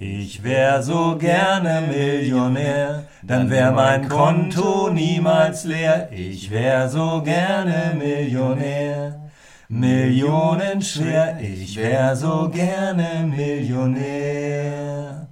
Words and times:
Ich 0.00 0.42
wär 0.42 0.82
so 0.82 1.16
gerne 1.16 1.86
Millionär, 1.86 3.06
dann 3.22 3.48
wär 3.48 3.70
mein 3.70 4.08
Konto 4.08 4.90
niemals 4.90 5.64
leer. 5.64 6.08
Ich 6.10 6.50
wär 6.50 6.88
so 6.88 7.22
gerne 7.22 7.94
Millionär, 7.96 9.30
Millionen 9.68 10.82
schwer. 10.82 11.38
Ich 11.40 11.76
wär 11.76 12.16
so 12.16 12.50
gerne 12.52 13.24
Millionär. 13.24 15.28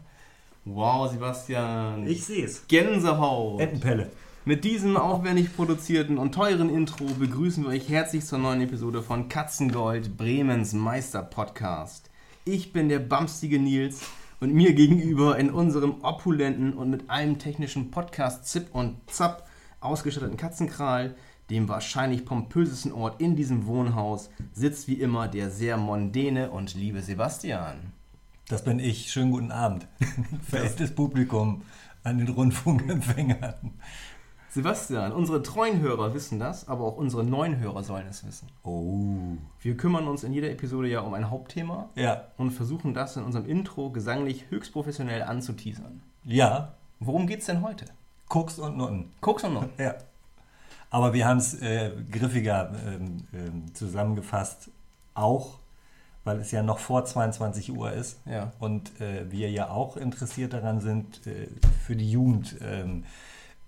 Wow, 0.64 1.10
Sebastian. 1.10 2.06
Ich 2.06 2.24
seh's. 2.24 2.64
Gänsehaut. 2.68 3.60
Entenpelle. 3.60 4.10
Mit 4.44 4.62
diesem 4.62 4.96
aufwendig 4.96 5.56
produzierten 5.56 6.18
und 6.18 6.36
teuren 6.36 6.68
Intro 6.68 7.06
begrüßen 7.18 7.64
wir 7.64 7.70
euch 7.70 7.88
herzlich 7.88 8.24
zur 8.24 8.38
neuen 8.38 8.60
Episode 8.60 9.02
von 9.02 9.28
Katzengold, 9.28 10.16
Bremens 10.16 10.72
Meister-Podcast. 10.72 12.10
Ich 12.44 12.72
bin 12.72 12.88
der 12.88 13.00
bamstige 13.00 13.58
Nils 13.58 14.02
und 14.42 14.52
mir 14.52 14.74
gegenüber 14.74 15.38
in 15.38 15.50
unserem 15.50 16.02
opulenten 16.02 16.72
und 16.72 16.90
mit 16.90 17.08
allem 17.08 17.38
technischen 17.38 17.92
Podcast 17.92 18.44
Zip 18.44 18.74
und 18.74 18.96
Zap 19.08 19.46
ausgestatteten 19.78 20.36
Katzenkral, 20.36 21.14
dem 21.48 21.68
wahrscheinlich 21.68 22.24
pompösesten 22.24 22.90
Ort 22.90 23.20
in 23.20 23.36
diesem 23.36 23.66
Wohnhaus, 23.66 24.30
sitzt 24.52 24.88
wie 24.88 24.94
immer 24.94 25.28
der 25.28 25.48
sehr 25.48 25.76
mondäne 25.76 26.50
und 26.50 26.74
liebe 26.74 27.02
Sebastian. 27.02 27.92
Das 28.48 28.64
bin 28.64 28.80
ich. 28.80 29.12
Schönen 29.12 29.30
guten 29.30 29.52
Abend. 29.52 29.86
Verehrtes 30.50 30.92
Publikum 30.92 31.62
an 32.02 32.18
den 32.18 32.28
Rundfunkempfängern. 32.28 33.74
Sebastian, 34.52 35.12
unsere 35.12 35.42
treuen 35.42 35.80
Hörer 35.80 36.12
wissen 36.12 36.38
das, 36.38 36.68
aber 36.68 36.84
auch 36.84 36.98
unsere 36.98 37.24
neuen 37.24 37.58
Hörer 37.58 37.82
sollen 37.82 38.06
es 38.06 38.26
wissen. 38.26 38.48
Oh. 38.64 39.38
Wir 39.60 39.78
kümmern 39.78 40.06
uns 40.08 40.24
in 40.24 40.34
jeder 40.34 40.50
Episode 40.50 40.88
ja 40.88 41.00
um 41.00 41.14
ein 41.14 41.30
Hauptthema 41.30 41.88
Ja. 41.94 42.24
und 42.36 42.50
versuchen 42.50 42.92
das 42.92 43.16
in 43.16 43.24
unserem 43.24 43.46
Intro 43.46 43.88
gesanglich 43.88 44.44
höchst 44.50 44.72
professionell 44.74 45.22
anzuteasern. 45.22 46.02
Ja. 46.24 46.74
Worum 47.00 47.26
geht's 47.26 47.46
denn 47.46 47.62
heute? 47.62 47.86
Koks 48.28 48.58
und 48.58 48.76
Nutten. 48.76 49.10
Guck's 49.22 49.42
noch. 49.44 49.64
Ja. 49.78 49.94
Aber 50.90 51.14
wir 51.14 51.26
haben 51.26 51.38
es 51.38 51.54
äh, 51.62 51.90
griffiger 52.10 52.72
ähm, 52.86 53.22
ähm, 53.32 53.74
zusammengefasst, 53.74 54.68
auch 55.14 55.58
weil 56.24 56.38
es 56.40 56.50
ja 56.50 56.62
noch 56.62 56.78
vor 56.78 57.06
22 57.06 57.72
Uhr 57.74 57.90
ist 57.92 58.20
Ja. 58.26 58.52
und 58.58 59.00
äh, 59.00 59.30
wir 59.32 59.50
ja 59.50 59.70
auch 59.70 59.96
interessiert 59.96 60.52
daran 60.52 60.80
sind, 60.80 61.26
äh, 61.26 61.48
für 61.86 61.96
die 61.96 62.10
Jugend 62.10 62.56
ähm, 62.60 63.04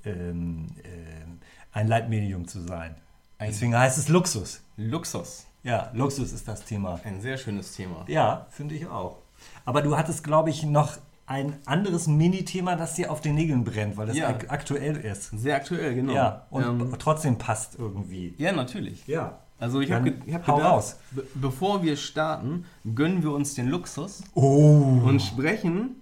ähm, 0.04 0.66
ähm, 0.84 1.38
ein 1.72 1.88
Leitmedium 1.88 2.46
zu 2.46 2.60
sein. 2.60 2.94
Ein- 3.38 3.48
Deswegen 3.50 3.76
heißt 3.76 3.98
es 3.98 4.08
Luxus. 4.08 4.60
Luxus. 4.76 5.46
Ja, 5.62 5.90
Luxus 5.94 6.32
ist 6.32 6.46
das 6.46 6.64
Thema. 6.64 7.00
Ein 7.04 7.20
sehr 7.20 7.36
schönes 7.38 7.74
Thema. 7.74 8.04
Ja, 8.06 8.46
finde 8.50 8.74
ich 8.74 8.86
auch. 8.86 9.18
Aber 9.64 9.82
du 9.82 9.96
hattest, 9.96 10.22
glaube 10.22 10.50
ich, 10.50 10.62
noch 10.64 10.96
ein 11.26 11.54
anderes 11.64 12.06
Mini-Thema, 12.06 12.76
das 12.76 12.94
dir 12.94 13.10
auf 13.10 13.22
den 13.22 13.34
Nägeln 13.34 13.64
brennt, 13.64 13.96
weil 13.96 14.06
das 14.08 14.16
Ja. 14.16 14.28
ak 14.28 14.46
aktuell 14.50 14.96
ist. 14.98 15.30
Sehr 15.30 15.56
aktuell, 15.56 15.94
genau. 15.94 16.12
Ja, 16.14 16.46
und 16.50 16.62
ähm, 16.64 16.92
trotzdem 16.98 17.38
passt 17.38 17.78
irgendwie. 17.78 18.34
ja 18.36 18.52
natürlich. 18.52 19.06
Ja. 19.06 19.38
Also 19.58 19.80
ich 19.80 19.90
habe 19.92 20.10
ge 20.12 20.34
hab 20.34 20.44
gedacht, 20.44 20.62
raus. 20.62 20.96
be 21.12 21.24
bevor 21.34 21.82
wir 21.82 21.96
starten, 21.96 22.66
gönnen 22.94 23.22
wir 23.22 23.32
uns 23.32 23.54
den 23.54 23.68
Luxus 23.68 24.22
Oh. 24.34 25.00
und 25.04 25.22
sprechen 25.22 25.96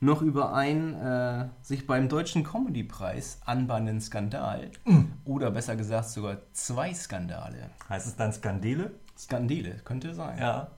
noch 0.00 0.20
über 0.22 0.54
einen 0.54 0.94
äh, 0.94 1.48
sich 1.62 1.86
beim 1.86 2.08
Deutschen 2.08 2.44
Comedy-Preis 2.44 3.40
anbahnenden 3.44 4.00
Skandal. 4.00 4.70
Mm. 4.84 5.04
Oder 5.24 5.50
besser 5.50 5.76
gesagt 5.76 6.10
sogar 6.10 6.38
zwei 6.52 6.92
Skandale. 6.92 7.70
Heißt 7.88 8.06
es 8.06 8.16
dann 8.16 8.32
Skandele? 8.32 8.90
Skandale, 9.18 9.76
könnte 9.84 10.14
sein. 10.14 10.38
Ja. 10.38 10.70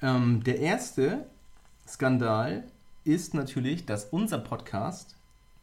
Ähm, 0.00 0.42
der 0.44 0.58
erste 0.60 1.26
Skandal 1.86 2.64
ist 3.04 3.34
natürlich, 3.34 3.84
dass 3.84 4.06
unser 4.06 4.38
Podcast 4.38 5.16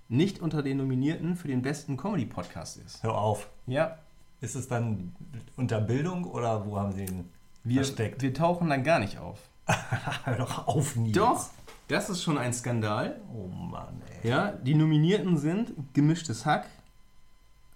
nicht 0.07 0.39
unter 0.39 0.61
den 0.61 0.77
Nominierten 0.77 1.35
für 1.35 1.47
den 1.47 1.61
besten 1.61 1.97
Comedy-Podcast 1.97 2.77
ist. 2.77 3.01
Hör 3.03 3.17
auf. 3.17 3.49
Ja, 3.65 3.97
Ist 4.41 4.55
es 4.55 4.67
dann 4.67 5.15
unter 5.55 5.81
Bildung 5.81 6.25
oder 6.25 6.65
wo 6.67 6.77
haben 6.77 6.91
sie 6.91 7.05
ihn 7.05 7.29
wir, 7.63 7.83
versteckt? 7.83 8.21
wir 8.21 8.33
tauchen 8.33 8.69
dann 8.69 8.83
gar 8.83 8.99
nicht 8.99 9.17
auf. 9.17 9.39
Hör 10.25 10.35
doch 10.37 10.67
auf, 10.67 10.95
Nils. 10.95 11.17
Doch, 11.17 11.49
das 11.87 12.09
ist 12.09 12.23
schon 12.23 12.37
ein 12.37 12.53
Skandal. 12.53 13.19
Oh 13.33 13.47
Mann, 13.47 14.01
ey. 14.23 14.29
Ja, 14.29 14.51
die 14.51 14.73
Nominierten 14.75 15.37
sind 15.37 15.73
Gemischtes 15.93 16.45
Hack, 16.45 16.67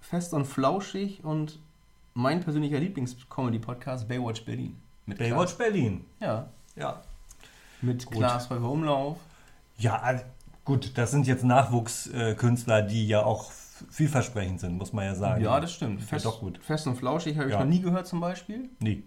Fest 0.02 0.34
und 0.34 0.46
Flauschig 0.46 1.24
und 1.24 1.59
mein 2.14 2.40
persönlicher 2.42 2.80
Lieblings-Comedy-Podcast 2.80 4.08
Baywatch 4.08 4.44
Berlin. 4.46 4.75
Mit 5.06 5.18
Baywatch 5.19 5.56
Berlin. 5.56 6.06
Klaas, 6.19 6.46
ja, 6.75 6.84
Ja. 6.84 7.02
mit 7.81 8.06
Gut. 8.06 8.18
Klaas 8.18 8.48
Umlauf. 8.48 9.18
Ja, 9.78 9.98
also, 10.02 10.24
gut, 10.66 10.98
das 10.98 11.12
sind 11.12 11.28
jetzt 11.28 11.44
Nachwuchskünstler, 11.44 12.81
die 12.81 13.08
ja 13.08 13.24
auch 13.24 13.52
vielversprechend 13.90 14.59
sind, 14.59 14.78
muss 14.78 14.92
man 14.92 15.06
ja 15.06 15.16
sagen. 15.16 15.42
Ja, 15.44 15.59
das 15.59 15.72
stimmt. 15.74 16.02
Ja, 16.02 16.06
Fest, 16.08 16.25
doch 16.25 16.40
gut. 16.42 16.58
Fest 16.62 16.86
und 16.88 16.96
Flauschig 16.98 17.38
habe 17.38 17.48
ich 17.48 17.53
Ja. 17.53 17.59
noch 17.59 17.68
nie 17.69 17.80
gehört 17.81 18.08
zum 18.08 18.19
Beispiel. 18.19 18.69
Nee. 18.80 19.03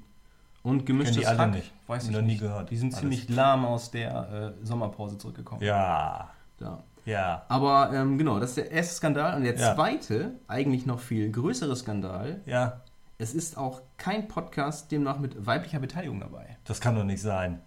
Und 0.63 0.87
Gemischtes 0.87 1.17
Kennen 1.17 1.23
die 1.23 1.27
alle 1.27 1.39
Hack, 1.39 1.51
nicht. 1.57 1.73
weiß 1.89 2.05
ich 2.05 2.11
Noch 2.13 2.23
nie 2.23 2.37
gehört. 2.37 2.71
Die 2.71 2.77
sind 2.77 2.89
Alles. 2.95 3.01
ziemlich 3.01 3.29
lahm 3.29 3.65
aus 3.65 3.91
der 3.91 4.55
äh, 4.61 4.65
Sommerpause 4.67 5.19
zurückgekommen. 5.19 5.61
Ja. 5.63 6.31
Ja. 6.61 6.79
Ja. 7.05 7.43
Aber 7.49 7.93
ähm, 7.93 8.17
genau, 8.17 8.39
das 8.39 8.51
ist 8.51 8.59
der 8.59 8.71
erste 8.71 8.95
Skandal. 8.95 9.35
Und 9.37 9.43
der 9.43 9.57
Ja. 9.57 9.75
zweite, 9.75 10.33
eigentlich 10.47 10.87
noch 10.87 11.01
viel 11.01 11.33
größere 11.33 11.75
Skandal, 11.75 12.41
Ja. 12.47 12.81
es 13.19 13.35
ist 13.35 13.59
auch 13.59 13.81
kein 13.97 14.29
Podcast 14.29 14.93
demnach 14.93 15.19
mit 15.19 15.45
weiblicher 15.47 15.81
Beteiligung 15.81 16.21
dabei. 16.21 16.57
Das 16.65 16.81
kann 16.81 16.95
doch 16.95 17.03
nicht 17.05 17.21
sein. 17.23 17.59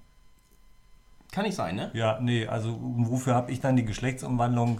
Kann 1.33 1.43
nicht 1.43 1.55
sein, 1.55 1.75
ne? 1.75 1.91
Ja, 1.93 2.17
nee, 2.21 2.47
also 2.47 2.77
wofür 2.79 3.35
habe 3.35 3.51
ich 3.51 3.59
dann 3.59 3.75
die 3.75 3.83
Geschlechtsumwandlung 3.83 4.79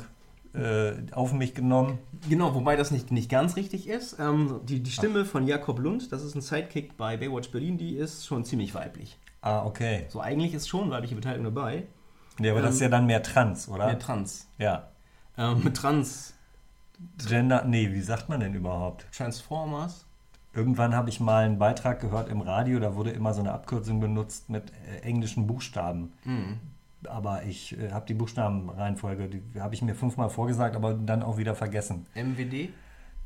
äh, 0.55 1.11
auf 1.11 1.33
mich 1.33 1.53
genommen? 1.53 1.99
Genau, 2.29 2.55
wobei 2.55 2.75
das 2.75 2.91
nicht, 2.91 3.11
nicht 3.11 3.29
ganz 3.29 3.55
richtig 3.55 3.87
ist. 3.87 4.17
Ähm, 4.19 4.61
die, 4.63 4.81
die 4.81 4.91
Stimme 4.91 5.25
von 5.25 5.47
Jakob 5.47 5.79
Lund, 5.79 6.11
das 6.11 6.23
ist 6.23 6.35
ein 6.35 6.41
Sidekick 6.41 6.97
bei 6.97 7.17
Baywatch 7.17 7.51
Berlin, 7.51 7.77
die 7.77 7.95
ist 7.95 8.25
schon 8.25 8.45
ziemlich 8.45 8.73
weiblich. 8.73 9.17
Ah, 9.41 9.65
okay. 9.65 10.05
So, 10.09 10.21
eigentlich 10.21 10.53
ist 10.53 10.67
schon 10.67 10.89
weibliche 10.89 11.15
Beteiligung 11.15 11.45
dabei. 11.45 11.83
Nee, 12.39 12.49
aber 12.49 12.61
das 12.61 12.75
ist 12.75 12.81
ja 12.81 12.89
dann 12.89 13.05
mehr 13.05 13.23
trans, 13.23 13.69
oder? 13.69 13.85
Mehr 13.85 13.99
Trans. 13.99 14.47
ja. 14.57 14.89
Ähm, 15.37 15.63
mit 15.63 15.75
Trans 15.75 16.33
Gender, 17.27 17.65
nee, 17.65 17.91
wie 17.91 18.01
sagt 18.01 18.29
man 18.29 18.39
denn 18.39 18.53
überhaupt? 18.53 19.05
Transformers. 19.11 20.05
Irgendwann 20.53 20.95
habe 20.95 21.09
ich 21.09 21.19
mal 21.19 21.43
einen 21.43 21.59
Beitrag 21.59 21.99
gehört 21.99 22.29
im 22.29 22.39
Radio, 22.41 22.79
da 22.79 22.95
wurde 22.95 23.11
immer 23.11 23.33
so 23.33 23.41
eine 23.41 23.51
Abkürzung 23.51 23.99
benutzt 23.99 24.49
mit 24.49 24.71
äh, 24.71 25.01
englischen 25.01 25.47
Buchstaben. 25.47 26.13
Mhm. 26.23 26.59
Aber 27.07 27.43
ich 27.43 27.77
äh, 27.79 27.91
habe 27.91 28.05
die 28.05 28.13
Buchstabenreihenfolge, 28.13 29.27
die 29.29 29.61
habe 29.61 29.73
ich 29.75 29.81
mir 29.81 29.95
fünfmal 29.95 30.29
vorgesagt, 30.29 30.75
aber 30.75 30.93
dann 30.93 31.23
auch 31.23 31.37
wieder 31.37 31.55
vergessen. 31.55 32.05
MWD. 32.15 32.69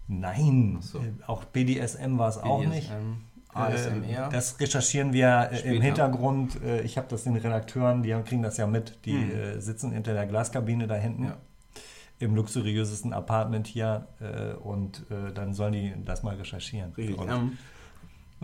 Nein, 0.07 0.78
so. 0.81 1.00
äh, 1.00 1.12
auch 1.28 1.44
BDSM 1.45 2.18
war 2.18 2.29
es 2.29 2.38
auch 2.38 2.59
nicht. 2.66 2.89
BDSM, 2.89 3.13
Äh, 3.56 3.59
ASMR. 3.59 4.29
Das 4.31 4.59
recherchieren 4.59 5.13
wir 5.13 5.50
äh, 5.51 5.56
im 5.56 5.57
Später. 5.59 5.81
Hintergrund. 5.84 6.62
Äh, 6.63 6.81
Ich 6.81 6.97
habe 6.97 7.07
das 7.09 7.23
den 7.23 7.35
Redakteuren, 7.35 8.03
die 8.03 8.12
kriegen 8.25 8.41
das 8.44 8.57
ja 8.57 8.68
mit. 8.68 8.97
Die 9.06 9.16
äh, 9.16 9.59
sitzen 9.59 9.91
hinter 9.91 10.13
der 10.13 10.25
Glaskabine 10.28 10.88
da 10.88 10.95
hinten. 10.95 11.25
Ja. 11.25 11.38
Im 12.19 12.35
luxuriösesten 12.35 13.13
Apartment 13.13 13.66
hier. 13.68 14.07
äh, 14.19 14.53
Und 14.56 15.06
äh, 15.09 15.31
dann 15.34 15.53
sollen 15.53 15.73
die 15.73 15.94
das 16.06 16.22
mal 16.23 16.35
recherchieren. 16.35 16.91
Richtig. 16.94 17.18
Ähm, 17.28 17.57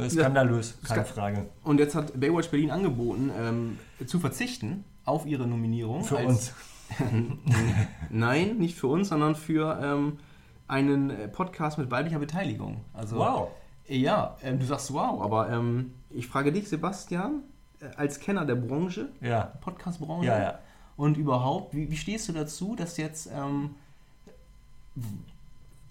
skandalös, 0.09 0.77
keine 0.83 1.05
Frage. 1.05 1.45
und 1.63 1.79
jetzt 1.79 1.95
hat 1.95 2.19
Baywatch 2.19 2.49
Berlin 2.49 2.69
angeboten, 2.71 3.31
ähm, 3.39 3.77
zu 4.07 4.19
verzichten 4.19 4.83
auf 5.05 5.25
ihre 5.25 5.47
Nominierung. 5.47 6.03
Für 6.03 6.17
uns. 6.17 6.53
Nein, 8.09 8.57
nicht 8.57 8.75
für 8.75 8.87
uns, 8.87 9.09
sondern 9.09 9.35
für 9.35 9.79
ähm, 9.81 10.19
einen 10.67 11.09
äh, 11.09 11.27
Podcast 11.27 11.77
mit 11.77 11.89
weiblicher 11.91 12.19
Beteiligung. 12.19 12.81
Also, 12.93 13.17
Wow. 13.17 13.49
Ja, 13.87 14.35
ähm, 14.41 14.57
du 14.59 14.65
sagst 14.65 14.91
wow, 14.93 15.21
aber 15.21 15.49
ähm, 15.51 15.93
ich 16.09 16.27
frage 16.27 16.51
dich, 16.51 16.67
Sebastian, 16.67 17.43
äh, 17.79 17.85
als 17.97 18.19
Kenner 18.19 18.43
der 18.45 18.55
Branche, 18.55 19.09
Ja, 19.21 19.51
Podcast-Branche, 19.61 20.27
ja, 20.27 20.39
ja. 20.41 20.59
und 20.97 21.17
überhaupt, 21.17 21.75
wie, 21.75 21.91
wie 21.91 21.97
stehst 21.97 22.27
du 22.27 22.33
dazu, 22.33 22.75
dass 22.75 22.97
jetzt 22.97 23.29
ähm, 23.31 23.75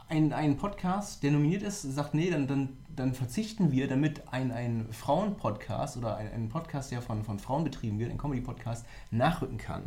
ein, 0.08 0.32
ein 0.32 0.56
Podcast, 0.56 1.22
der 1.22 1.30
nominiert 1.30 1.62
ist, 1.62 1.82
sagt, 1.82 2.14
nee, 2.14 2.30
dann, 2.30 2.48
dann, 2.48 2.76
dann 2.96 3.14
verzichten 3.14 3.72
wir, 3.72 3.88
damit 3.88 4.22
ein, 4.32 4.50
ein 4.52 4.86
Frauen-Podcast 4.92 5.96
oder 5.96 6.16
ein, 6.16 6.30
ein 6.32 6.48
Podcast, 6.48 6.90
der 6.92 7.02
von, 7.02 7.22
von 7.24 7.38
Frauen 7.38 7.64
betrieben 7.64 7.98
wird, 7.98 8.10
ein 8.10 8.18
Comedy-Podcast, 8.18 8.84
nachrücken 9.10 9.58
kann. 9.58 9.82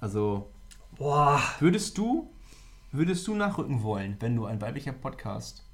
Also, 0.00 0.48
Boah. 0.96 1.40
würdest 1.60 1.98
du, 1.98 2.30
würdest 2.92 3.26
du 3.26 3.34
nachrücken 3.34 3.82
wollen, 3.82 4.16
wenn 4.20 4.36
du 4.36 4.46
ein 4.46 4.60
weiblicher 4.60 4.92
Podcast 4.92 5.64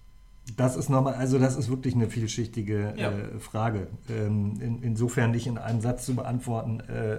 Das 0.56 0.76
ist 0.76 0.88
nochmal, 0.91 1.15
also 1.15 1.38
das 1.38 1.56
ist 1.56 1.69
wirklich 1.69 1.94
eine 1.94 2.09
vielschichtige 2.09 2.94
Ja. 2.97 3.11
äh, 3.12 3.38
Frage. 3.38 3.88
Ähm, 4.09 4.61
in, 4.61 4.82
insofern 4.82 5.31
nicht 5.31 5.47
in 5.47 5.59
einem 5.59 5.81
Satz 5.81 6.05
zu 6.06 6.15
beantworten. 6.15 6.81
Äh, 6.81 7.19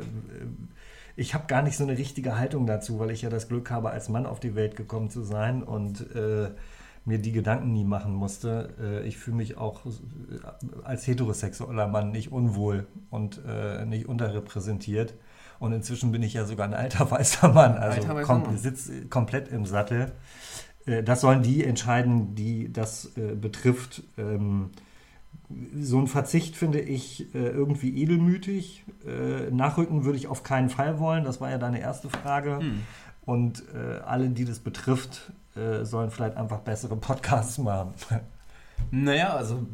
ich 1.15 1.33
habe 1.33 1.45
gar 1.47 1.61
nicht 1.61 1.77
so 1.77 1.83
eine 1.83 1.97
richtige 1.97 2.37
Haltung 2.37 2.67
dazu, 2.67 2.99
weil 2.99 3.09
ich 3.11 3.21
ja 3.21 3.29
das 3.29 3.47
Glück 3.47 3.71
habe, 3.71 3.89
als 3.89 4.09
Mann 4.09 4.25
auf 4.25 4.39
die 4.39 4.53
Welt 4.55 4.75
gekommen 4.75 5.09
zu 5.09 5.23
sein 5.23 5.63
und 5.63 6.01
äh, 6.13 6.49
mir 7.05 7.19
die 7.19 7.31
Gedanken 7.31 7.71
nie 7.71 7.85
machen 7.85 8.13
musste. 8.13 8.73
Äh, 8.81 9.07
ich 9.07 9.17
fühle 9.17 9.37
mich 9.37 9.57
auch 9.57 9.85
äh, 9.85 9.89
als 10.83 11.07
heterosexueller 11.07 11.87
Mann 11.87 12.11
nicht 12.11 12.31
unwohl 12.31 12.87
und 13.09 13.41
äh, 13.47 13.85
nicht 13.85 14.07
unterrepräsentiert. 14.07 15.13
Und 15.59 15.71
inzwischen 15.71 16.11
bin 16.11 16.21
ich 16.23 16.33
ja 16.33 16.45
sogar 16.45 16.67
ein 16.67 16.73
alter 16.73 17.09
weißer 17.11 17.49
Mann, 17.53 17.73
also 17.77 18.01
Alter 18.01 18.15
weißer 18.15 18.25
kom 18.25 18.57
sitze 18.57 19.05
komplett 19.07 19.47
im 19.49 19.65
Sattel. 19.65 20.11
Äh, 20.85 21.03
Das 21.03 21.21
sollen 21.21 21.43
die 21.43 21.63
entscheiden, 21.63 22.35
die 22.35 22.71
das 22.73 23.15
äh, 23.17 23.35
betrifft. 23.35 24.03
Ähm, 24.17 24.71
so 25.79 25.99
ein 25.99 26.07
Verzicht 26.07 26.55
finde 26.55 26.79
ich 26.79 27.33
äh, 27.35 27.37
irgendwie 27.49 28.01
edelmütig. 28.01 28.83
Äh, 29.05 29.51
nachrücken 29.51 30.03
würde 30.03 30.17
ich 30.17 30.27
auf 30.27 30.41
keinen 30.43 30.69
Fall 30.69 30.99
wollen. 30.99 31.23
Das 31.23 31.39
war 31.39 31.51
ja 31.51 31.57
deine 31.59 31.79
erste 31.79 32.09
Frage. 32.09 32.59
Hm. 32.59 32.81
Und 33.25 33.63
äh, 33.73 33.99
alle, 34.05 34.29
die 34.29 34.45
das 34.45 34.59
betrifft, 34.59 35.31
äh, 35.55 35.83
sollen 35.83 36.11
vielleicht 36.11 36.37
einfach 36.37 36.59
bessere 36.59 36.95
Podcasts 36.95 37.57
machen. 37.57 37.93
Naja, 38.91 39.33
also 39.35 39.65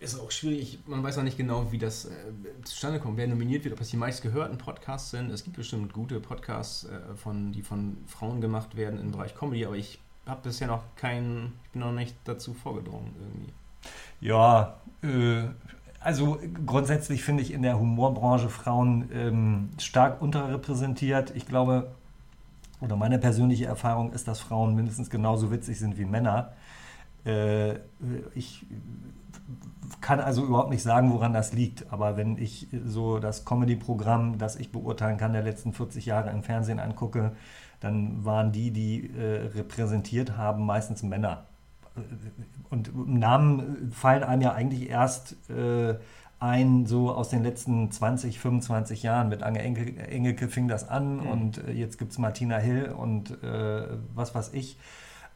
ist 0.00 0.18
auch 0.18 0.30
schwierig. 0.30 0.78
Man 0.86 1.02
weiß 1.02 1.18
auch 1.18 1.22
nicht 1.22 1.36
genau, 1.36 1.70
wie 1.72 1.78
das 1.78 2.06
äh, 2.06 2.10
zustande 2.64 2.98
kommt, 2.98 3.18
wer 3.18 3.28
nominiert 3.28 3.64
wird, 3.64 3.74
ob 3.74 3.78
das 3.78 3.90
die 3.90 3.98
meistgehörten 3.98 4.56
Podcasts 4.56 5.10
sind. 5.10 5.30
Es 5.30 5.44
gibt 5.44 5.56
bestimmt 5.56 5.92
gute 5.92 6.20
Podcasts, 6.20 6.84
äh, 6.84 7.14
von, 7.16 7.52
die 7.52 7.62
von 7.62 7.98
Frauen 8.06 8.40
gemacht 8.40 8.76
werden 8.76 8.98
im 8.98 9.12
Bereich 9.12 9.34
Comedy, 9.34 9.66
aber 9.66 9.76
ich 9.76 10.00
habe 10.26 10.40
bisher 10.42 10.68
noch 10.68 10.82
keinen, 10.96 11.52
ich 11.64 11.70
bin 11.70 11.82
noch 11.82 11.92
nicht 11.92 12.16
dazu 12.24 12.54
vorgedrungen 12.54 13.14
irgendwie. 13.20 13.52
Ja, 14.22 14.80
äh, 15.02 15.48
also 16.00 16.38
grundsätzlich 16.64 17.22
finde 17.22 17.42
ich 17.42 17.52
in 17.52 17.60
der 17.60 17.78
Humorbranche 17.78 18.48
Frauen 18.48 19.10
ähm, 19.12 19.68
stark 19.78 20.22
unterrepräsentiert. 20.22 21.36
Ich 21.36 21.46
glaube, 21.46 21.90
oder 22.80 22.96
meine 22.96 23.18
persönliche 23.18 23.66
Erfahrung 23.66 24.12
ist, 24.12 24.26
dass 24.28 24.40
Frauen 24.40 24.74
mindestens 24.74 25.10
genauso 25.10 25.50
witzig 25.50 25.78
sind 25.78 25.98
wie 25.98 26.04
Männer. 26.04 26.52
Äh, 27.24 27.74
ich 28.34 28.66
kann 30.00 30.20
also 30.20 30.44
überhaupt 30.44 30.70
nicht 30.70 30.82
sagen, 30.82 31.12
woran 31.12 31.32
das 31.32 31.52
liegt. 31.52 31.92
Aber 31.92 32.16
wenn 32.16 32.38
ich 32.38 32.68
so 32.84 33.18
das 33.18 33.44
Comedy-Programm, 33.44 34.38
das 34.38 34.56
ich 34.56 34.72
beurteilen 34.72 35.18
kann, 35.18 35.32
der 35.32 35.42
letzten 35.42 35.72
40 35.72 36.06
Jahre 36.06 36.30
im 36.30 36.42
Fernsehen 36.42 36.80
angucke, 36.80 37.32
dann 37.80 38.24
waren 38.24 38.52
die, 38.52 38.70
die 38.70 39.10
äh, 39.16 39.48
repräsentiert 39.54 40.36
haben, 40.36 40.64
meistens 40.64 41.02
Männer. 41.02 41.44
Und 42.70 43.08
Namen 43.08 43.90
fallen 43.90 44.22
einem 44.22 44.42
ja 44.42 44.52
eigentlich 44.52 44.88
erst 44.88 45.36
äh, 45.50 45.96
ein, 46.40 46.86
so 46.86 47.12
aus 47.14 47.28
den 47.28 47.42
letzten 47.42 47.90
20, 47.90 48.38
25 48.40 49.02
Jahren. 49.02 49.28
Mit 49.28 49.42
Ange 49.42 49.60
Engelke, 49.62 50.08
Engelke 50.08 50.48
fing 50.48 50.68
das 50.68 50.88
an 50.88 51.18
Mhm. 51.18 51.26
und 51.26 51.68
äh, 51.68 51.72
jetzt 51.72 51.98
gibt 51.98 52.12
es 52.12 52.18
Martina 52.18 52.56
Hill 52.56 52.92
und 52.96 53.42
äh, 53.42 53.86
was 54.14 54.34
weiß 54.34 54.52
ich. 54.54 54.78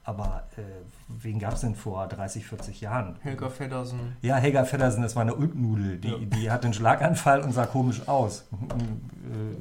Aber 0.06 0.44
äh, 0.58 0.60
wen 1.08 1.38
gab 1.38 1.54
es 1.54 1.60
denn 1.62 1.74
vor 1.74 2.06
30, 2.06 2.46
40 2.46 2.80
Jahren? 2.82 3.16
Helga 3.22 3.48
Feddersen. 3.48 3.98
Ja, 4.20 4.36
Helga 4.36 4.64
Feddersen, 4.64 5.02
das 5.02 5.14
war 5.16 5.22
eine 5.22 5.34
Ulknudel. 5.34 5.96
Die, 5.98 6.08
Ja. 6.08 6.16
die 6.18 6.50
hatte 6.50 6.64
einen 6.64 6.74
Schlaganfall 6.74 7.40
und 7.40 7.52
sah 7.52 7.64
komisch 7.66 8.06
aus. 8.06 8.46
äh, 8.52 9.56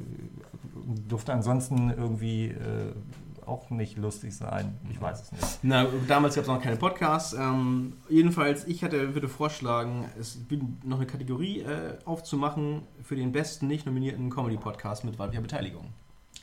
durfte 1.08 1.32
ansonsten 1.32 1.90
irgendwie 1.90 2.48
äh, 2.48 2.92
auch 3.46 3.70
nicht 3.70 3.96
lustig 3.96 4.36
sein. 4.36 4.78
Ich 4.90 5.00
weiß 5.00 5.22
es 5.22 5.32
nicht. 5.32 5.58
Na, 5.62 5.86
damals 6.08 6.34
gab 6.34 6.42
es 6.42 6.48
noch 6.48 6.60
keine 6.60 6.76
Podcasts. 6.76 7.32
Ähm, 7.32 7.94
jedenfalls, 8.08 8.66
ich 8.66 8.82
hatte, 8.84 9.14
würde 9.14 9.28
vorschlagen, 9.28 10.08
es 10.18 10.38
noch 10.82 10.98
eine 10.98 11.06
Kategorie 11.06 11.60
äh, 11.60 11.98
aufzumachen 12.04 12.82
für 13.02 13.16
den 13.16 13.32
besten 13.32 13.66
nicht 13.66 13.86
nominierten 13.86 14.30
Comedy-Podcast 14.30 15.04
mit 15.04 15.18
weiblicher 15.18 15.42
Beteiligung. 15.42 15.92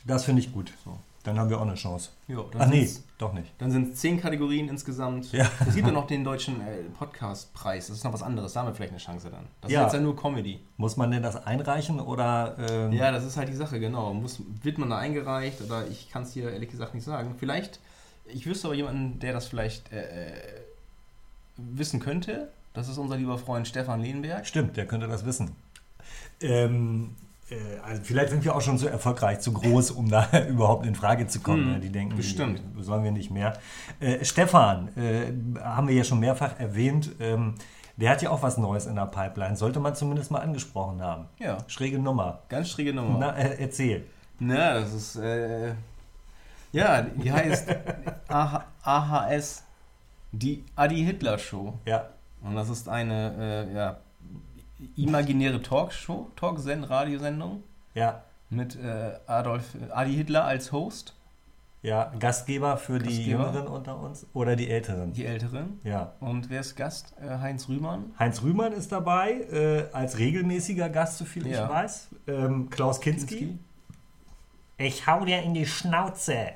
Das 0.05 0.25
finde 0.25 0.41
ich 0.41 0.51
gut. 0.51 0.73
So. 0.83 0.97
Dann 1.23 1.37
haben 1.37 1.49
wir 1.49 1.57
auch 1.57 1.61
eine 1.63 1.75
Chance. 1.75 2.09
Jo, 2.27 2.49
Ach 2.57 2.67
nee, 2.67 2.89
doch 3.19 3.33
nicht. 3.33 3.51
Dann 3.59 3.69
sind 3.71 3.93
es 3.93 3.99
zehn 3.99 4.19
Kategorien 4.19 4.67
insgesamt. 4.69 5.31
Ja. 5.31 5.49
Es 5.67 5.75
gibt 5.75 5.85
ja 5.87 5.93
noch 5.99 6.07
den 6.07 6.23
deutschen 6.23 6.59
äh, 6.61 6.83
Podcast-Preis. 6.97 7.87
Das 7.87 7.97
ist 7.97 8.03
noch 8.03 8.13
was 8.13 8.23
anderes. 8.23 8.53
Da 8.53 8.61
haben 8.61 8.67
wir 8.69 8.73
vielleicht 8.73 8.93
eine 8.93 8.99
Chance 8.99 9.29
dann. 9.29 9.45
Das 9.61 9.71
Ja. 9.71 9.81
ist 9.81 9.85
jetzt 9.93 9.93
ja 9.95 10.01
nur 10.01 10.15
Comedy. 10.15 10.59
Muss 10.77 10.97
man 10.97 11.11
denn 11.11 11.21
das 11.21 11.35
einreichen 11.45 11.99
oder? 11.99 12.55
ähm, 12.59 12.91
Ja, 12.91 13.11
das 13.11 13.23
ist 13.23 13.37
halt 13.37 13.49
die 13.49 13.55
Sache, 13.55 13.79
genau. 13.79 14.13
Muss, 14.13 14.41
wird 14.63 14.77
man 14.79 14.89
da 14.89 14.97
eingereicht 14.97 15.61
oder 15.61 15.87
ich 15.87 16.09
kann 16.09 16.23
es 16.23 16.33
hier 16.33 16.51
ehrlich 16.51 16.69
gesagt 16.71 16.95
nicht 16.95 17.03
sagen. 17.03 17.35
Vielleicht, 17.37 17.79
ich 18.25 18.45
wüsste 18.47 18.67
aber 18.67 18.75
jemanden, 18.75 19.19
der 19.19 19.33
das 19.33 19.45
vielleicht 19.47 19.91
äh, 19.93 20.29
äh, 20.29 20.33
wissen 21.57 21.99
könnte. 21.99 22.49
Das 22.73 22.87
ist 22.87 22.97
unser 22.97 23.17
lieber 23.17 23.37
Freund 23.37 23.67
Stefan 23.67 24.01
Lehnberg. 24.01 24.47
Stimmt, 24.47 24.77
der 24.77 24.87
könnte 24.87 25.07
das 25.07 25.25
wissen. 25.25 25.51
Ähm, 26.41 27.15
äh, 27.17 27.30
also 27.83 28.01
vielleicht 28.03 28.29
sind 28.29 28.43
wir 28.43 28.55
auch 28.55 28.61
schon 28.61 28.77
zu 28.77 28.87
erfolgreich, 28.87 29.39
zu 29.39 29.51
groß, 29.53 29.91
um 29.91 30.09
da 30.09 30.27
überhaupt 30.49 30.85
in 30.85 30.95
Frage 30.95 31.27
zu 31.27 31.39
kommen. 31.39 31.65
Hm, 31.65 31.71
ne? 31.73 31.79
die 31.79 31.89
denken, 31.89 32.15
bestimmt. 32.15 32.61
die 32.77 32.83
sollen 32.83 33.03
wir 33.03 33.11
nicht 33.11 33.31
mehr. 33.31 33.53
Äh, 33.99 34.23
Stefan, 34.23 34.89
äh, 34.97 35.33
haben 35.61 35.87
wir 35.87 35.95
ja 35.95 36.03
schon 36.03 36.19
mehrfach 36.19 36.59
erwähnt, 36.59 37.11
ähm, 37.19 37.55
der 37.97 38.09
hat 38.09 38.21
ja 38.21 38.29
auch 38.29 38.41
was 38.41 38.57
Neues 38.57 38.85
in 38.85 38.95
der 38.95 39.05
Pipeline. 39.05 39.55
Sollte 39.55 39.79
man 39.79 39.95
zumindest 39.95 40.31
mal 40.31 40.39
angesprochen 40.39 41.01
haben. 41.01 41.25
Ja, 41.39 41.57
Schräge 41.67 41.99
Nummer. 41.99 42.39
ganz 42.49 42.69
schräge 42.69 42.93
Nummer. 42.93 43.17
Na, 43.19 43.37
äh, 43.37 43.57
erzähl. 43.61 44.05
Na, 44.39 44.73
das 44.75 44.93
ist, 44.93 45.15
äh, 45.17 45.73
ja, 46.71 47.01
die 47.01 47.31
heißt 47.31 47.67
AH 48.27 48.65
AHS, 48.81 49.63
die 50.31 50.63
Adi 50.75 51.03
Hitler 51.03 51.37
Show. 51.37 51.77
Ja, 51.85 52.07
Und 52.41 52.55
das 52.55 52.69
ist 52.69 52.87
eine, 52.89 53.67
äh, 53.69 53.75
ja, 53.75 53.97
imaginäre 54.95 55.61
Talkshow, 55.61 56.29
Talksend, 56.35 56.89
Radiosendung 56.89 57.63
ja, 57.93 58.23
mit 58.49 58.75
äh, 58.75 59.13
Adolf, 59.27 59.75
Adi 59.91 60.13
Hitler 60.13 60.45
als 60.45 60.71
Host, 60.71 61.15
ja. 61.83 62.11
Gastgeber 62.19 62.77
für 62.77 62.99
die 62.99 63.05
Gastgeber. 63.05 63.45
Jüngeren 63.45 63.67
unter 63.67 63.99
uns 63.99 64.27
oder 64.33 64.55
die 64.55 64.69
Älteren. 64.69 65.13
die 65.13 65.25
Älteren. 65.25 65.79
Ja. 65.83 66.13
Und 66.19 66.49
wer 66.51 66.59
ist 66.59 66.75
Gast? 66.75 67.15
Äh, 67.19 67.39
Heinz 67.39 67.67
Rühmann. 67.69 68.13
Heinz 68.19 68.43
Rühmann 68.43 68.71
ist 68.71 68.91
dabei, 68.91 69.31
äh, 69.51 69.85
als 69.91 70.19
regelmäßiger 70.19 70.89
Gast, 70.89 71.17
soviel 71.17 71.47
Ja. 71.47 71.63
ich 71.65 71.69
weiß. 71.71 72.09
Ähm, 72.27 72.69
Klaus 72.69 72.99
Kinski. 72.99 73.57
Ich 74.77 75.07
hau 75.07 75.25
dir 75.25 75.41
in 75.41 75.53
die 75.55 75.65
Schnauze. 75.65 76.49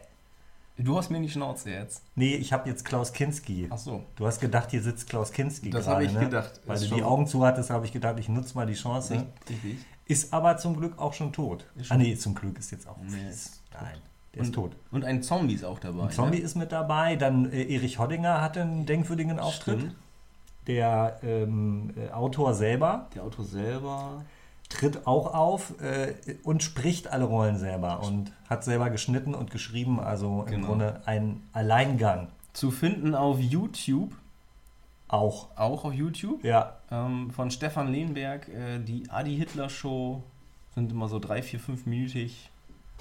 Du 0.78 0.98
hast 0.98 1.10
mir 1.10 1.18
in 1.18 1.24
die 1.24 1.30
Schnauze 1.30 1.70
jetzt. 1.72 2.04
Nee, 2.16 2.36
ich 2.36 2.52
habe 2.52 2.68
jetzt 2.70 2.84
Klaus 2.84 3.14
Kinski. 3.14 3.68
Ach 3.72 3.78
so. 3.78 4.04
Du 4.18 4.26
hast 4.28 4.42
gedacht, 4.42 4.72
hier 4.72 4.82
sitzt 4.82 5.08
Klaus 5.10 5.32
Kinski 5.32 5.70
Das 5.70 5.88
habe 5.88 6.04
ich 6.04 6.12
ne? 6.12 6.20
gedacht. 6.22 6.60
Weil 6.66 6.80
du 6.80 6.94
die 6.96 7.04
Augen 7.04 7.28
zu 7.28 7.46
hattest, 7.46 7.70
habe 7.70 7.86
ich 7.86 7.94
gedacht, 7.94 8.20
ich 8.20 8.28
nutze 8.28 8.56
mal 8.56 8.66
die 8.66 8.74
Chance. 8.74 9.26
Richtig. 9.50 9.78
Ist 10.06 10.34
aber 10.34 10.58
zum 10.58 10.76
Glück 10.78 11.00
auch 11.00 11.14
schon 11.14 11.32
tot. 11.32 11.66
Ist 11.76 11.86
ah 11.92 11.96
schon- 11.96 11.98
nee, 12.00 12.16
zum 12.16 12.36
Glück 12.36 12.60
ist 12.60 12.72
jetzt 12.72 12.88
auch 12.88 12.98
Nee, 13.02 13.12
fies. 13.28 13.62
Nein, 13.74 13.98
der 14.34 14.42
Und, 14.42 14.46
ist 14.48 14.54
tot. 14.56 14.76
und 14.92 15.06
ein 15.06 15.24
Zombie 15.24 15.54
ist 15.54 15.64
auch 15.64 15.80
dabei. 15.80 16.04
Ein 16.04 16.12
Zombie 16.12 16.38
ne? 16.40 16.44
ist 16.44 16.56
mit 16.56 16.72
dabei, 16.72 17.16
dann 17.16 17.52
äh, 17.52 17.64
Erich 17.74 17.98
Hoddinger 17.98 18.42
hatte 18.42 18.62
einen 18.62 18.86
denkwürdigen 18.86 19.40
Auftritt. 19.40 19.80
Stimmt. 19.80 19.96
Der 20.68 21.20
ähm, 21.24 21.94
äh, 21.96 22.12
Autor 22.12 22.54
selber 22.54 23.08
Der 23.16 23.24
Autor 23.24 23.46
selber. 23.46 24.24
Tritt 24.70 25.06
auch 25.08 25.34
auf 25.34 25.80
äh, 25.82 26.14
und 26.44 26.64
spricht 26.64 27.08
alle 27.08 27.26
Rollen 27.26 27.58
selber 27.58 28.02
und 28.02 28.32
hat 28.50 28.64
selber 28.64 28.90
geschnitten 28.90 29.34
und 29.36 29.52
geschrieben, 29.52 30.00
also 30.00 30.44
im 30.48 30.52
Genau. 30.56 30.68
Grunde 30.68 31.02
ein 31.06 31.42
Alleingang 31.54 32.28
Zu 32.54 32.72
finden 32.72 33.14
auf 33.16 33.40
YouTube, 33.40 34.12
auch. 35.08 35.48
auch 35.56 35.86
auf 35.86 35.94
YouTube, 35.94 36.44
Ja, 36.44 36.78
ähm, 36.92 37.30
von 37.32 37.52
Stefan 37.52 37.92
Lehnberg, 37.92 38.48
äh, 38.50 38.80
die 38.80 39.10
Adi 39.10 39.36
Hitler 39.38 39.70
Show. 39.70 40.24
Sind 40.74 40.92
immer 40.92 41.08
so 41.08 41.20
drei, 41.20 41.42
vier, 41.42 41.60
fünf 41.60 41.86
minütig. 41.86 42.50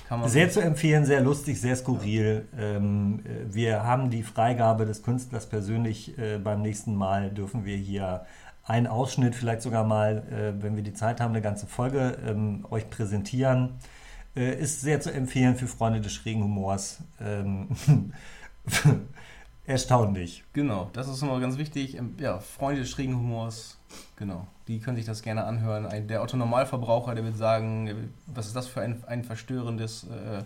Kann 0.09 0.21
man 0.21 0.29
sehr 0.29 0.51
zu 0.51 0.61
empfehlen, 0.61 1.05
sehr 1.07 1.21
lustig, 1.21 1.61
sehr 1.61 1.75
skurril. 1.77 2.47
Ähm, 2.59 3.21
äh, 3.25 3.53
wir 3.55 3.83
haben 3.85 4.11
die 4.11 4.23
Freigabe 4.23 4.85
des 4.87 5.03
Künstlers 5.03 5.47
persönlich. 5.47 6.17
Äh, 6.19 6.39
beim 6.39 6.63
nächsten 6.63 6.95
Mal 6.95 7.31
dürfen 7.31 7.65
wir 7.65 7.77
hier 7.77 8.27
einen 8.67 8.87
Ausschnitt, 8.87 9.35
vielleicht 9.35 9.63
sogar 9.63 9.85
mal, 9.85 10.19
äh, 10.31 10.63
wenn 10.63 10.77
wir 10.77 10.83
die 10.83 10.95
Zeit 10.95 11.21
haben, 11.21 11.31
eine 11.33 11.43
ganze 11.43 11.67
Folge 11.67 12.19
ähm, 12.27 12.65
euch 12.71 12.89
präsentieren. 12.89 13.75
Äh, 14.37 14.59
ist 14.61 14.81
sehr 14.81 15.01
zu 15.01 15.13
empfehlen 15.13 15.55
für 15.57 15.67
Freunde 15.67 16.01
des 16.01 16.13
schrägen 16.13 16.43
Humors. 16.43 16.99
Ähm, 17.21 17.69
erstaunlich. 19.67 20.45
Genau, 20.53 20.91
das 20.93 21.09
ist 21.09 21.23
immer 21.23 21.39
ganz 21.41 21.59
wichtig. 21.59 21.97
Ähm, 21.97 22.15
Ja, 22.19 22.39
Freunde 22.39 22.81
des 22.83 22.91
schrägen 22.91 23.17
Humors, 23.17 23.79
genau. 24.17 24.47
Die 24.67 24.81
können 24.81 24.97
sich 24.97 25.07
das 25.07 25.23
gerne 25.23 25.45
anhören. 25.45 25.87
Ein, 25.87 26.09
der 26.09 26.23
Otto 26.23 26.37
Normalverbraucher, 26.37 27.15
der 27.15 27.25
wird 27.25 27.37
sagen, 27.37 28.11
was 28.27 28.47
ist 28.47 28.57
das 28.57 28.67
für 28.67 28.81
ein, 28.81 29.05
ein 29.07 29.25
verstörendes 29.25 30.05
äh, 30.05 30.43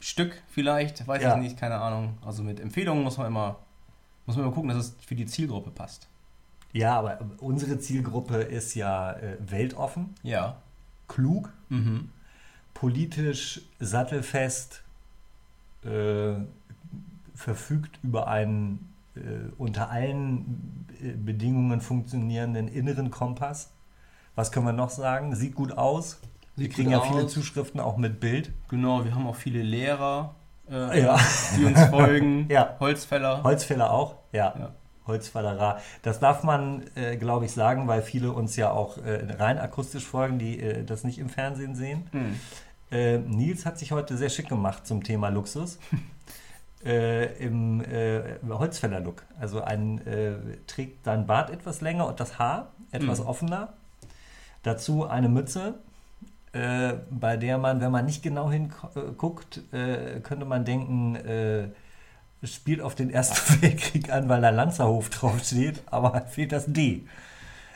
Stück 0.00 0.42
vielleicht, 0.50 1.06
weiß 1.06 1.22
Ja. 1.22 1.36
ich 1.36 1.42
nicht, 1.42 1.56
keine 1.56 1.76
Ahnung. 1.76 2.18
Also 2.26 2.42
mit 2.42 2.60
Empfehlungen 2.60 3.02
muss 3.04 3.16
man 3.16 3.28
immer, 3.28 3.56
muss 4.26 4.36
man 4.36 4.44
immer 4.44 4.54
gucken, 4.54 4.68
dass 4.70 4.78
es 4.78 4.96
für 5.06 5.14
die 5.14 5.26
Zielgruppe 5.26 5.70
passt. 5.70 6.08
Ja, 6.74 6.98
aber 6.98 7.18
unsere 7.38 7.78
Zielgruppe 7.78 8.36
ist 8.36 8.74
ja 8.74 9.12
äh, 9.12 9.36
weltoffen, 9.40 10.14
Ja. 10.22 10.56
klug, 11.08 11.50
Mhm. 11.70 12.10
politisch 12.74 13.62
sattelfest, 13.80 14.82
äh, 15.84 16.34
verfügt 17.34 17.98
über 18.02 18.26
einen 18.28 18.90
äh, 19.16 19.20
unter 19.58 19.90
allen 19.90 20.86
äh, 21.02 21.12
Bedingungen 21.12 21.80
funktionierenden 21.80 22.66
inneren 22.68 23.10
Kompass. 23.12 23.70
Was 24.34 24.50
können 24.50 24.66
wir 24.66 24.72
noch 24.72 24.90
sagen? 24.90 25.36
Sieht 25.36 25.54
gut 25.54 25.72
aus. 25.78 26.18
Wir 26.56 26.64
Sieht 26.66 26.74
kriegen 26.74 26.90
gut 26.92 27.00
ja 27.04 27.08
viele 27.12 27.24
aus. 27.24 27.32
Zuschriften 27.32 27.78
auch 27.80 27.96
mit 27.96 28.18
Bild. 28.18 28.50
Genau, 28.68 29.04
wir 29.04 29.14
haben 29.14 29.26
auch 29.28 29.36
viele 29.36 29.62
Lehrer, 29.62 30.34
äh, 30.68 31.00
Ja. 31.02 31.16
die 31.56 31.64
uns 31.64 31.80
folgen. 31.86 32.46
Ja. 32.50 32.76
Holzfäller. 32.80 33.42
Holzfäller 33.44 33.90
auch? 33.92 34.16
Ja. 34.32 34.52
Ja. 34.58 34.72
Holzfällerer. 35.06 35.80
Das 36.02 36.18
darf 36.20 36.42
man, 36.44 36.84
äh, 36.94 37.16
glaube 37.16 37.44
ich, 37.44 37.52
sagen, 37.52 37.88
weil 37.88 38.02
viele 38.02 38.32
uns 38.32 38.56
ja 38.56 38.70
auch 38.70 38.98
äh, 38.98 39.32
rein 39.38 39.58
akustisch 39.58 40.04
folgen, 40.06 40.38
die 40.38 40.60
äh, 40.60 40.84
das 40.84 41.04
nicht 41.04 41.18
im 41.18 41.28
Fernsehen 41.28 41.74
sehen. 41.74 42.06
Hm. 42.12 42.40
Äh, 42.90 43.18
Nils 43.18 43.66
hat 43.66 43.78
sich 43.78 43.92
heute 43.92 44.16
sehr 44.16 44.30
schick 44.30 44.48
gemacht 44.48 44.86
zum 44.86 45.02
Thema 45.04 45.28
Luxus. 45.28 45.78
äh, 46.84 47.34
Im 47.38 47.82
äh, 47.82 48.22
Holzfäller-Look. 48.48 49.22
Also 49.38 49.62
ein, 49.62 50.00
trägt 50.66 51.04
sein 51.04 51.26
Bart 51.26 51.50
etwas 51.50 51.80
länger 51.80 52.06
und 52.06 52.20
das 52.20 52.38
Haar 52.38 52.72
etwas 52.90 53.20
Mhm. 53.20 53.26
offener. 53.26 53.72
Dazu 54.62 55.06
eine 55.06 55.28
Mütze, 55.28 55.74
bei 56.52 57.36
der 57.36 57.58
man, 57.58 57.80
wenn 57.80 57.90
man 57.90 58.06
nicht 58.06 58.22
genau 58.22 58.48
hinguckt, 58.50 59.60
könnte 59.72 60.44
man 60.44 60.64
denken, 60.64 61.18
spielt 62.46 62.80
auf 62.80 62.94
den 62.94 63.10
Ersten 63.10 63.62
Weltkrieg 63.62 64.12
an, 64.12 64.28
weil 64.28 64.40
da 64.40 64.50
Lanzerhof 64.50 65.10
draufsteht, 65.10 65.82
aber 65.86 66.22
fehlt 66.22 66.52
das 66.52 66.66
D. 66.66 67.06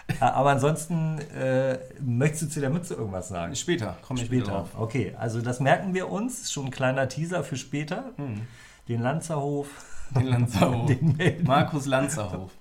Äh, 0.09 0.25
Aber 0.25 0.51
ansonsten 0.51 1.19
äh, 1.37 1.79
möchtest 2.01 2.43
du 2.43 2.49
zu 2.49 2.61
der 2.61 2.71
Mütze 2.71 2.95
irgendwas 2.95 3.29
sagen? 3.29 3.55
Später, 3.55 3.99
komme 4.03 4.21
ich 4.21 4.27
Später. 4.27 4.47
drauf. 4.53 4.69
Okay, 4.77 5.15
also 5.19 5.43
das 5.43 5.61
merken 5.61 5.93
wir 5.95 6.11
uns. 6.11 6.51
Schon 6.51 6.67
ein 6.67 6.71
kleiner 6.71 7.09
Teaser 7.09 7.45
für 7.45 7.57
später. 7.57 8.13
Hm. 8.17 8.41
Den 8.89 9.03
Lanzerhof, 9.03 9.69
Den 10.17 10.27
Lanzerhof. 10.29 10.87
den, 11.19 11.45
Markus 11.45 11.85
Lanzerhof. 11.85 12.53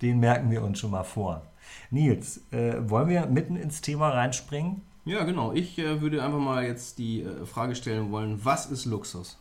den 0.00 0.20
merken 0.20 0.50
wir 0.52 0.62
uns 0.62 0.78
schon 0.78 0.92
mal 0.92 1.02
vor. 1.02 1.42
Nils, 1.90 2.40
äh, 2.52 2.74
wollen 2.88 3.08
wir 3.08 3.26
mitten 3.26 3.56
ins 3.56 3.80
Thema 3.80 4.10
reinspringen? 4.10 4.82
Ja, 5.04 5.24
genau. 5.24 5.52
Ich 5.52 5.78
äh, 5.80 6.00
würde 6.00 6.22
einfach 6.22 6.38
mal 6.38 6.64
jetzt 6.64 6.98
die 6.98 7.22
äh, 7.22 7.44
Frage 7.46 7.74
stellen 7.74 8.12
wollen, 8.12 8.44
was 8.44 8.66
ist 8.66 8.84
Luxus? 8.84 9.38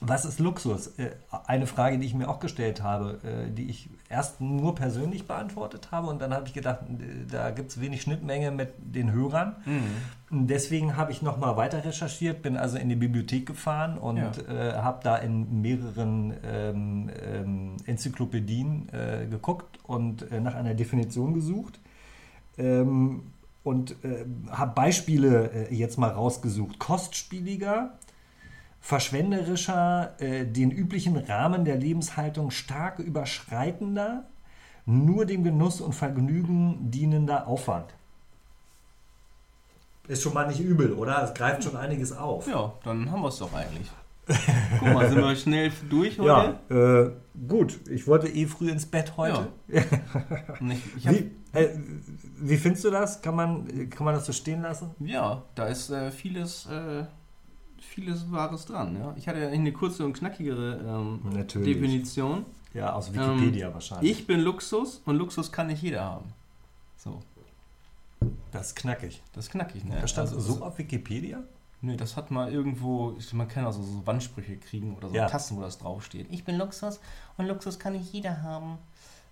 Was 0.00 0.24
ist 0.24 0.38
Luxus? 0.38 0.88
Äh, 0.98 1.10
eine 1.46 1.66
Frage, 1.66 1.98
die 1.98 2.06
ich 2.06 2.14
mir 2.14 2.28
auch 2.28 2.38
gestellt 2.38 2.82
habe, 2.82 3.18
äh, 3.24 3.50
die 3.50 3.68
ich 3.68 3.88
erst 4.08 4.40
nur 4.40 4.74
persönlich 4.76 5.26
beantwortet 5.26 5.88
habe 5.90 6.06
und 6.06 6.22
dann 6.22 6.32
habe 6.32 6.46
ich 6.46 6.54
gedacht, 6.54 6.82
äh, 6.82 7.26
da 7.30 7.50
gibt 7.50 7.70
es 7.72 7.80
wenig 7.80 8.02
Schnittmenge 8.02 8.52
mit 8.52 8.70
den 8.78 9.10
Hörern. 9.12 9.56
Und 10.30 10.46
Deswegen 10.46 10.96
habe 10.96 11.10
ich 11.10 11.20
nochmal 11.22 11.56
weiter 11.56 11.84
recherchiert, 11.84 12.42
bin 12.42 12.56
also 12.56 12.78
in 12.78 12.88
die 12.88 12.94
Bibliothek 12.96 13.46
gefahren 13.46 13.98
und 13.98 14.18
Ja. 14.18 14.30
äh, 14.48 14.72
habe 14.74 15.00
da 15.02 15.16
in 15.16 15.62
mehreren 15.62 16.32
ähm, 16.44 17.10
ähm, 17.20 17.76
Enzyklopädien 17.86 18.88
äh, 18.92 19.26
geguckt 19.26 19.78
und 19.82 20.30
äh, 20.30 20.40
nach 20.40 20.54
einer 20.54 20.74
Definition 20.74 21.34
gesucht. 21.34 21.80
Ähm, 22.56 23.22
und 23.64 23.96
habe 24.50 24.72
Beispiele 24.74 25.66
jetzt 25.70 25.98
mal 25.98 26.08
rausgesucht. 26.08 26.78
Kostspieliger, 26.78 27.98
verschwenderischer, 28.80 30.14
äh, 30.20 30.44
den 30.46 30.70
üblichen 30.70 31.16
Rahmen 31.16 31.64
der 31.64 31.76
Lebenshaltung 31.76 32.50
stark 32.50 32.98
überschreitender, 32.98 34.24
nur 34.86 35.26
dem 35.26 35.44
Genuss 35.44 35.80
und 35.80 35.94
Vergnügen 35.94 36.90
dienender 36.90 37.46
Aufwand. 37.46 37.86
Ist 40.06 40.22
schon 40.22 40.32
mal 40.32 40.46
nicht 40.46 40.60
übel, 40.60 40.92
oder? 40.94 41.22
Es 41.22 41.34
greift 41.34 41.64
schon 41.64 41.76
einiges 41.76 42.12
auf. 42.12 42.46
Ja, 42.48 42.72
dann 42.84 43.10
haben 43.10 43.20
wir 43.20 43.28
es 43.28 43.38
doch 43.38 43.52
eigentlich. 43.52 43.90
Guck 44.78 44.94
mal, 44.94 45.08
sind 45.08 45.18
wir 45.20 45.36
schnell 45.36 45.70
durch 45.90 46.16
Ja, 46.16 46.54
heute? 46.68 47.14
äh, 47.38 47.46
gut. 47.46 47.78
Ich 47.90 48.06
wollte 48.06 48.28
eh 48.28 48.46
früh 48.46 48.70
ins 48.70 48.86
Bett 48.86 49.16
heute. 49.18 49.48
Und 50.60 50.70
Ich, 50.70 50.96
ich 50.96 51.06
hab, 51.06 51.14
Wie, 51.14 51.30
äh, 51.52 51.68
wie 52.38 52.56
findest 52.56 52.84
du 52.84 52.90
das? 52.90 53.20
Kann 53.20 53.34
man, 53.36 53.90
kann 53.90 54.04
man 54.06 54.14
das 54.14 54.24
so 54.24 54.32
stehen 54.32 54.62
lassen? 54.62 54.90
ja, 55.00 55.42
da 55.54 55.66
ist 55.66 55.90
äh, 55.90 56.10
vieles, 56.10 56.66
äh, 56.66 57.04
vieles 57.80 58.30
Wahres 58.30 58.64
dran. 58.66 58.96
Ja? 58.98 59.14
Ich 59.16 59.28
hatte 59.28 59.40
ja 59.40 59.48
eine 59.48 59.72
kurze 59.72 60.04
und 60.04 60.12
knackigere 60.12 60.80
ähm. 61.06 61.20
Definition. 61.64 62.44
Ja, 62.74 62.92
aus 62.92 63.12
Wikipedia 63.12 63.72
wahrscheinlich. 63.72 64.10
Ich 64.10 64.26
bin 64.26 64.40
Luxus 64.40 65.00
und 65.06 65.16
Luxus 65.16 65.50
kann 65.50 65.68
nicht 65.68 65.82
jeder 65.82 66.04
haben. 66.04 66.32
So, 66.96 67.22
Das 68.52 68.68
ist 68.68 68.76
knackig. 68.76 69.22
das 69.32 69.46
ist 69.46 69.50
knackig, 69.50 69.84
ne? 69.84 69.98
Das 70.00 70.10
stand 70.10 70.28
Also, 70.30 70.54
so 70.56 70.62
auf 70.64 70.78
Wikipedia? 70.78 71.42
Nö, 71.80 71.96
das 71.96 72.16
hat 72.16 72.30
mal 72.30 72.52
irgendwo, 72.52 73.16
man 73.32 73.46
kann 73.48 73.64
also 73.64 73.82
so 73.82 74.02
Wandsprüche 74.04 74.56
kriegen 74.56 74.96
oder 74.96 75.08
so 75.08 75.14
Ja. 75.14 75.28
Tassen, 75.28 75.56
wo 75.56 75.60
das 75.62 75.78
draufsteht. 75.78 76.26
Ich 76.30 76.44
bin 76.44 76.56
Luxus 76.56 77.00
und 77.36 77.46
Luxus 77.46 77.78
kann 77.78 77.92
nicht 77.94 78.12
jeder 78.12 78.42
haben. 78.42 78.78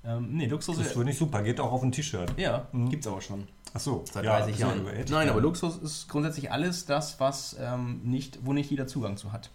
Ähm, 0.05 0.29
nee, 0.37 0.47
Luxus 0.47 0.77
Das 0.79 0.87
ist. 0.87 0.93
finde 0.93 1.11
ich 1.11 1.19
super. 1.19 1.43
Geht 1.43 1.59
auch 1.61 1.73
auf 1.73 1.83
ein 1.83 1.91
T-Shirt. 1.91 2.33
Ja, 2.39 2.67
Mhm. 2.73 2.89
gibt's 2.89 3.07
aber 3.09 3.21
schon. 3.21 3.49
Ach 3.77 3.81
so. 3.81 4.05
Seit 4.11 4.25
ja, 4.25 4.39
30 4.39 4.55
ist 4.55 4.61
ja 4.61 4.67
Jahren. 4.69 4.81
überältert. 4.81 5.11
Nein, 5.11 5.29
aber 5.29 5.41
Luxus 5.41 5.77
ist 5.77 6.09
grundsätzlich 6.09 6.51
alles 6.51 6.87
das, 6.87 7.21
was 7.21 7.55
ähm, 7.61 8.01
nicht, 8.05 8.39
wo 8.43 8.53
nicht 8.55 8.71
jeder 8.71 8.87
Zugang 8.87 9.17
zu 9.19 9.33
hat. 9.33 9.51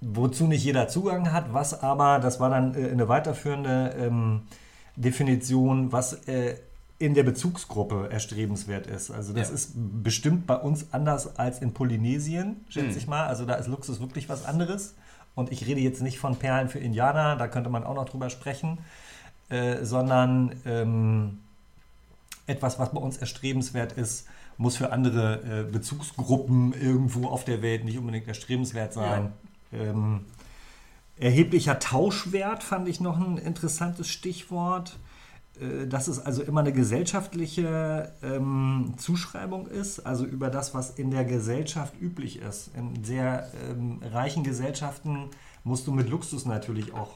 Wozu 0.00 0.46
nicht 0.46 0.64
jeder 0.64 0.88
Zugang 0.88 1.32
hat, 1.32 1.52
was 1.52 1.82
aber, 1.82 2.20
das 2.20 2.40
war 2.40 2.50
dann 2.50 2.74
äh, 2.74 2.88
eine 2.90 3.08
weiterführende 3.08 3.94
ähm, 3.98 4.42
Definition, 4.96 5.92
was 5.92 6.12
äh, 6.28 6.56
in 7.00 7.14
der 7.14 7.22
Bezugsgruppe 7.22 8.08
erstrebenswert 8.10 8.86
ist. 8.86 9.10
Also 9.10 9.32
das 9.32 9.48
Ja. 9.48 9.54
ist 9.54 9.72
bestimmt 9.76 10.46
bei 10.46 10.56
uns 10.56 10.86
anders 10.92 11.36
als 11.38 11.60
in 11.60 11.72
Polynesien, 11.74 12.64
schätze 12.68 12.92
Mhm. 12.92 12.96
ich 12.98 13.06
mal. 13.06 13.26
Also 13.26 13.44
da 13.44 13.54
ist 13.54 13.66
Luxus 13.68 14.00
wirklich 14.00 14.28
was 14.28 14.44
anderes. 14.44 14.94
Und 15.34 15.52
ich 15.52 15.66
rede 15.66 15.80
jetzt 15.80 16.02
nicht 16.02 16.18
von 16.18 16.36
Perlen 16.36 16.68
für 16.68 16.80
Indianer, 16.80 17.36
da 17.36 17.46
könnte 17.46 17.70
man 17.70 17.84
auch 17.84 17.94
noch 17.94 18.08
drüber 18.08 18.30
sprechen, 18.30 18.78
äh, 19.50 19.84
sondern 19.84 20.56
ähm, 20.66 21.38
etwas, 22.48 22.78
was 22.78 22.92
bei 22.92 23.00
uns 23.00 23.16
erstrebenswert 23.16 23.92
ist, 23.92 24.26
muss 24.56 24.76
für 24.76 24.92
andere 24.92 25.66
äh, 25.66 25.70
Bezugsgruppen 25.70 26.72
irgendwo 26.72 27.28
auf 27.28 27.44
der 27.44 27.62
Welt 27.62 27.84
nicht 27.84 27.98
unbedingt 27.98 28.26
erstrebenswert 28.26 28.92
sein. 28.92 29.32
Ähm, 29.72 30.24
erheblicher 31.16 31.78
Tauschwert 31.78 32.62
fand 32.62 32.88
ich 32.88 33.00
noch 33.00 33.18
ein 33.18 33.38
interessantes 33.38 34.08
Stichwort. 34.08 34.98
Äh, 35.60 35.86
Dass 35.86 36.08
es 36.08 36.18
also 36.18 36.42
immer 36.42 36.60
eine 36.60 36.72
gesellschaftliche 36.72 38.12
ähm, 38.22 38.94
Zuschreibung 38.96 39.66
ist, 39.66 40.00
also 40.00 40.24
über 40.24 40.50
das, 40.50 40.74
was 40.74 40.90
in 40.90 41.10
der 41.10 41.24
Gesellschaft 41.24 41.94
üblich 42.00 42.40
ist. 42.40 42.70
In 42.74 43.04
sehr 43.04 43.50
ähm, 43.70 44.00
reichen 44.02 44.44
Gesellschaften 44.44 45.30
musst 45.64 45.86
du 45.86 45.92
mit 45.92 46.08
Luxus 46.08 46.46
natürlich 46.46 46.94
auch 46.94 47.10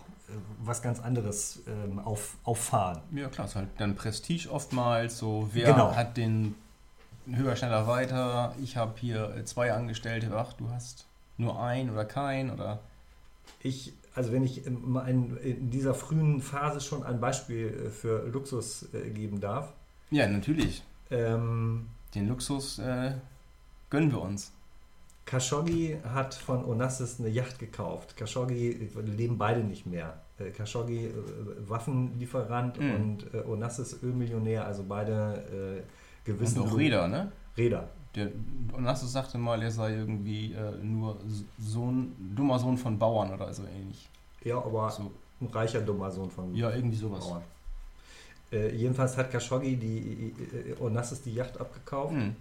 was 0.62 0.82
ganz 0.82 1.00
anderes 1.00 1.62
ähm, 1.66 1.98
auf, 1.98 2.36
auffahren. 2.44 3.00
Ja, 3.14 3.28
klar, 3.28 3.46
ist 3.46 3.56
halt 3.56 3.68
dann 3.78 3.94
Prestige 3.96 4.50
oftmals. 4.50 5.18
So, 5.18 5.48
wer 5.52 5.72
Genau. 5.72 5.94
hat 5.94 6.16
den 6.16 6.54
höher, 7.26 7.56
schneller, 7.56 7.86
weiter? 7.86 8.54
Ich 8.62 8.76
habe 8.76 8.92
hier 8.98 9.34
äh, 9.36 9.44
zwei 9.44 9.72
Angestellte. 9.72 10.30
Ach, 10.34 10.52
du 10.54 10.68
hast 10.70 11.06
nur 11.38 11.60
ein 11.62 11.90
oder 11.90 12.04
kein 12.04 12.50
oder. 12.50 12.80
Ich, 13.60 13.92
also 14.14 14.32
wenn 14.32 14.44
ich 14.44 14.66
in, 14.66 15.70
dieser 15.70 15.94
frühen 15.94 16.40
Phase 16.40 16.80
schon 16.80 17.02
ein 17.04 17.20
Beispiel 17.20 17.86
äh, 17.86 17.90
für 17.90 18.26
Luxus 18.28 18.88
äh, 18.92 19.10
geben 19.10 19.40
darf. 19.40 19.72
Ja, 20.10 20.26
natürlich. 20.28 20.82
Ähm, 21.10 21.86
Den 22.14 22.28
Luxus 22.28 22.78
äh, 22.78 23.12
gönnen 23.90 24.10
wir 24.10 24.20
uns. 24.20 24.52
Khashoggi 25.24 25.96
hat 26.12 26.34
von 26.34 26.64
Onassis 26.64 27.20
eine 27.20 27.28
Yacht 27.28 27.58
gekauft. 27.58 28.16
Khashoggi 28.16 28.90
leben 29.04 29.38
beide 29.38 29.60
nicht 29.62 29.86
mehr. 29.86 30.20
Äh, 30.38 30.50
Khashoggi 30.50 31.06
äh, 31.06 31.12
Waffenlieferant 31.68 32.78
Mhm. 32.78 32.94
und 32.94 33.34
äh, 33.34 33.38
Onassis 33.46 34.02
Ölmillionär, 34.02 34.66
also 34.66 34.84
beide 34.88 35.82
äh, 35.84 36.26
gewissen 36.28 36.60
Und 36.60 36.68
auch 36.72 36.76
Räder, 36.76 37.08
ne? 37.08 37.30
Räder. 37.56 37.88
Der 38.14 38.28
Onassis 38.76 39.12
sagte 39.12 39.38
mal, 39.38 39.62
er 39.62 39.70
sei 39.70 39.94
irgendwie 39.96 40.52
äh, 40.52 40.72
nur 40.82 41.16
Sohn, 41.58 42.12
dummer 42.36 42.58
Sohn 42.58 42.76
von 42.76 42.98
Bauern 42.98 43.32
oder 43.32 43.52
so 43.54 43.62
ähnlich. 43.64 44.08
Ja, 44.44 44.56
aber 44.56 44.90
So, 44.90 45.10
ein 45.40 45.46
reicher 45.46 45.80
dummer 45.80 46.10
Sohn 46.10 46.30
von 46.30 46.54
ja, 46.54 46.70
irgendwie 46.74 46.96
sowas. 46.96 47.24
Bauern. 47.26 47.42
Äh, 48.52 48.74
jedenfalls 48.76 49.16
hat 49.16 49.30
Khashoggi 49.30 49.76
die 49.76 50.34
Onassis 50.80 51.22
die 51.22 51.32
Yacht 51.34 51.58
abgekauft. 51.58 52.12
Hm. 52.14 52.34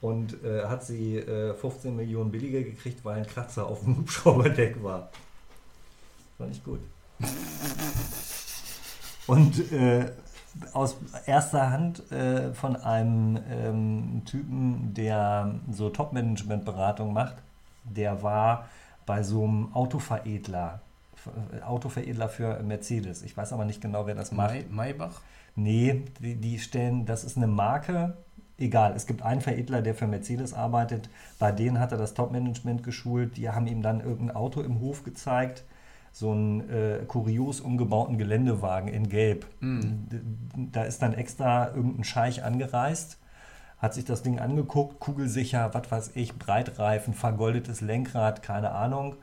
Und 0.00 0.42
äh, 0.44 0.64
hat 0.66 0.84
sie 0.84 1.16
äh, 1.18 1.54
15 1.54 1.94
Millionen 1.96 2.30
billiger 2.30 2.62
gekriegt, 2.62 3.04
weil 3.04 3.18
ein 3.18 3.26
Kratzer 3.26 3.66
auf 3.66 3.80
dem 3.84 3.96
Hubschrauberdeck 3.98 4.82
war. 4.82 5.08
Fand 6.38 6.54
ich 6.54 6.62
gut. 6.64 6.80
Und 9.26 9.72
äh, 9.72 10.10
aus 10.72 10.96
erster 11.26 11.70
Hand 11.70 12.10
äh, 12.10 12.52
von 12.54 12.76
einem 12.76 13.38
ähm, 13.50 14.22
Typen, 14.24 14.94
der 14.94 15.54
so 15.70 15.90
Top-Management-Beratung 15.90 17.12
macht, 17.12 17.36
der 17.84 18.22
war 18.22 18.68
bei 19.04 19.22
so 19.22 19.44
einem 19.44 19.72
Autoveredler, 19.74 20.80
F- 21.14 21.62
Autoveredler 21.64 22.28
für 22.28 22.62
Mercedes. 22.62 23.22
Ich 23.22 23.36
weiß 23.36 23.52
aber 23.52 23.64
nicht 23.64 23.80
genau, 23.80 24.06
wer 24.06 24.14
das 24.14 24.32
macht. 24.32 24.70
Maybach? 24.70 25.20
Nee, 25.56 26.04
die, 26.20 26.36
die 26.36 26.58
stellen, 26.58 27.04
das 27.04 27.24
ist 27.24 27.36
eine 27.36 27.46
Marke. 27.48 28.16
Egal, 28.58 28.94
es 28.96 29.06
gibt 29.06 29.22
einen 29.22 29.40
Veredler, 29.40 29.82
der 29.82 29.94
für 29.94 30.08
Mercedes 30.08 30.52
arbeitet. 30.52 31.08
Bei 31.38 31.52
denen 31.52 31.78
hat 31.78 31.92
er 31.92 31.98
das 31.98 32.14
Top-Management 32.14 32.82
geschult. 32.82 33.36
Die 33.36 33.48
haben 33.48 33.68
ihm 33.68 33.82
dann 33.82 34.00
irgendein 34.00 34.34
Auto 34.36 34.60
im 34.60 34.80
Hof 34.80 35.04
gezeigt. 35.04 35.64
So 36.10 36.32
einen 36.32 36.68
äh, 36.68 37.04
kurios 37.06 37.60
umgebauten 37.60 38.18
Geländewagen 38.18 38.88
in 38.88 39.08
Gelb. 39.08 39.46
Hm. 39.60 40.08
D- 40.10 40.20
Da 40.72 40.82
ist 40.82 41.02
dann 41.02 41.14
extra 41.14 41.68
irgendein 41.68 42.02
Scheich 42.02 42.42
angereist, 42.42 43.18
hat 43.78 43.94
sich 43.94 44.04
das 44.04 44.22
Ding 44.22 44.40
angeguckt, 44.40 44.98
kugelsicher, 44.98 45.72
was 45.72 45.88
weiß 45.92 46.10
ich, 46.16 46.36
Breitreifen, 46.36 47.14
vergoldetes 47.14 47.80
Lenkrad, 47.80 48.42
keine 48.42 48.72
Ahnung. 48.72 49.14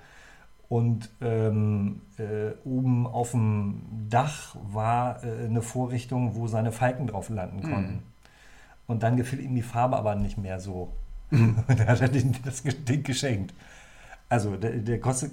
Und 0.69 1.09
ähm, 1.21 2.01
äh, 2.17 2.53
oben 2.63 3.05
auf 3.05 3.31
dem 3.31 3.81
Dach 4.09 4.55
war 4.71 5.23
äh, 5.23 5.45
eine 5.45 5.61
Vorrichtung, 5.61 6.35
wo 6.35 6.47
seine 6.47 6.71
Falken 6.71 7.07
drauf 7.07 7.29
landen 7.29 7.61
konnten. 7.63 7.93
Mhm. 7.95 8.14
Und 8.87 9.03
dann 9.03 9.17
gefiel 9.17 9.39
ihm 9.39 9.55
die 9.55 9.61
Farbe 9.63 9.97
aber 9.97 10.15
nicht 10.15 10.37
mehr 10.37 10.59
so. 10.59 10.91
Und 11.31 11.65
dann 11.67 11.87
hat 11.87 12.01
er 12.01 12.07
den, 12.09 12.35
das 12.45 12.63
Ding 12.63 13.03
geschenkt. 13.03 13.53
Also 14.29 14.55
der, 14.57 14.71
der 14.77 14.99
kostet, 14.99 15.31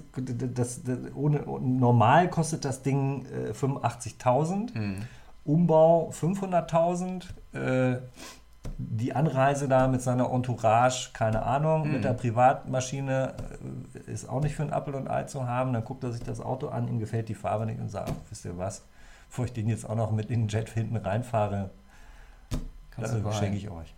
das, 0.57 0.83
das, 0.83 0.97
ohne, 1.15 1.39
normal 1.61 2.29
kostet 2.29 2.63
das 2.65 2.81
Ding 2.83 3.25
äh, 3.25 3.51
85.000, 3.51 4.77
Mhm. 4.77 4.95
Umbau 5.45 6.09
500.000, 6.11 7.23
äh, 7.53 7.99
die 8.77 9.13
Anreise 9.13 9.67
da 9.67 9.87
mit 9.87 10.01
seiner 10.01 10.31
Entourage, 10.31 11.09
keine 11.13 11.43
Ahnung, 11.43 11.85
Mhm. 11.87 11.91
mit 11.93 12.03
der 12.03 12.13
Privatmaschine 12.13 13.33
äh, 14.07 14.11
ist 14.11 14.29
auch 14.29 14.41
nicht 14.41 14.55
für 14.55 14.63
ein 14.63 14.71
Apfel 14.73 14.95
und 14.95 15.09
Ei 15.09 15.23
zu 15.23 15.47
haben. 15.47 15.73
Dann 15.73 15.83
guckt 15.83 16.03
er 16.03 16.11
sich 16.11 16.23
das 16.23 16.39
Auto 16.39 16.67
an, 16.69 16.87
ihm 16.87 16.99
gefällt 16.99 17.29
die 17.29 17.35
Farbe 17.35 17.65
nicht 17.65 17.79
und 17.79 17.89
sagt, 17.89 18.09
ach, 18.11 18.29
wisst 18.29 18.45
ihr 18.45 18.57
was, 18.57 18.83
bevor 19.29 19.45
ich 19.45 19.53
den 19.53 19.67
jetzt 19.69 19.89
auch 19.89 19.95
noch 19.95 20.11
mit 20.11 20.29
in 20.31 20.41
den 20.41 20.47
Jet 20.47 20.69
hinten 20.69 20.95
reinfahre, 20.97 21.71
Kannst 22.95 23.13
das 23.13 23.23
du 23.23 23.31
schenke 23.33 23.57
ich 23.57 23.69
euch. 23.69 23.93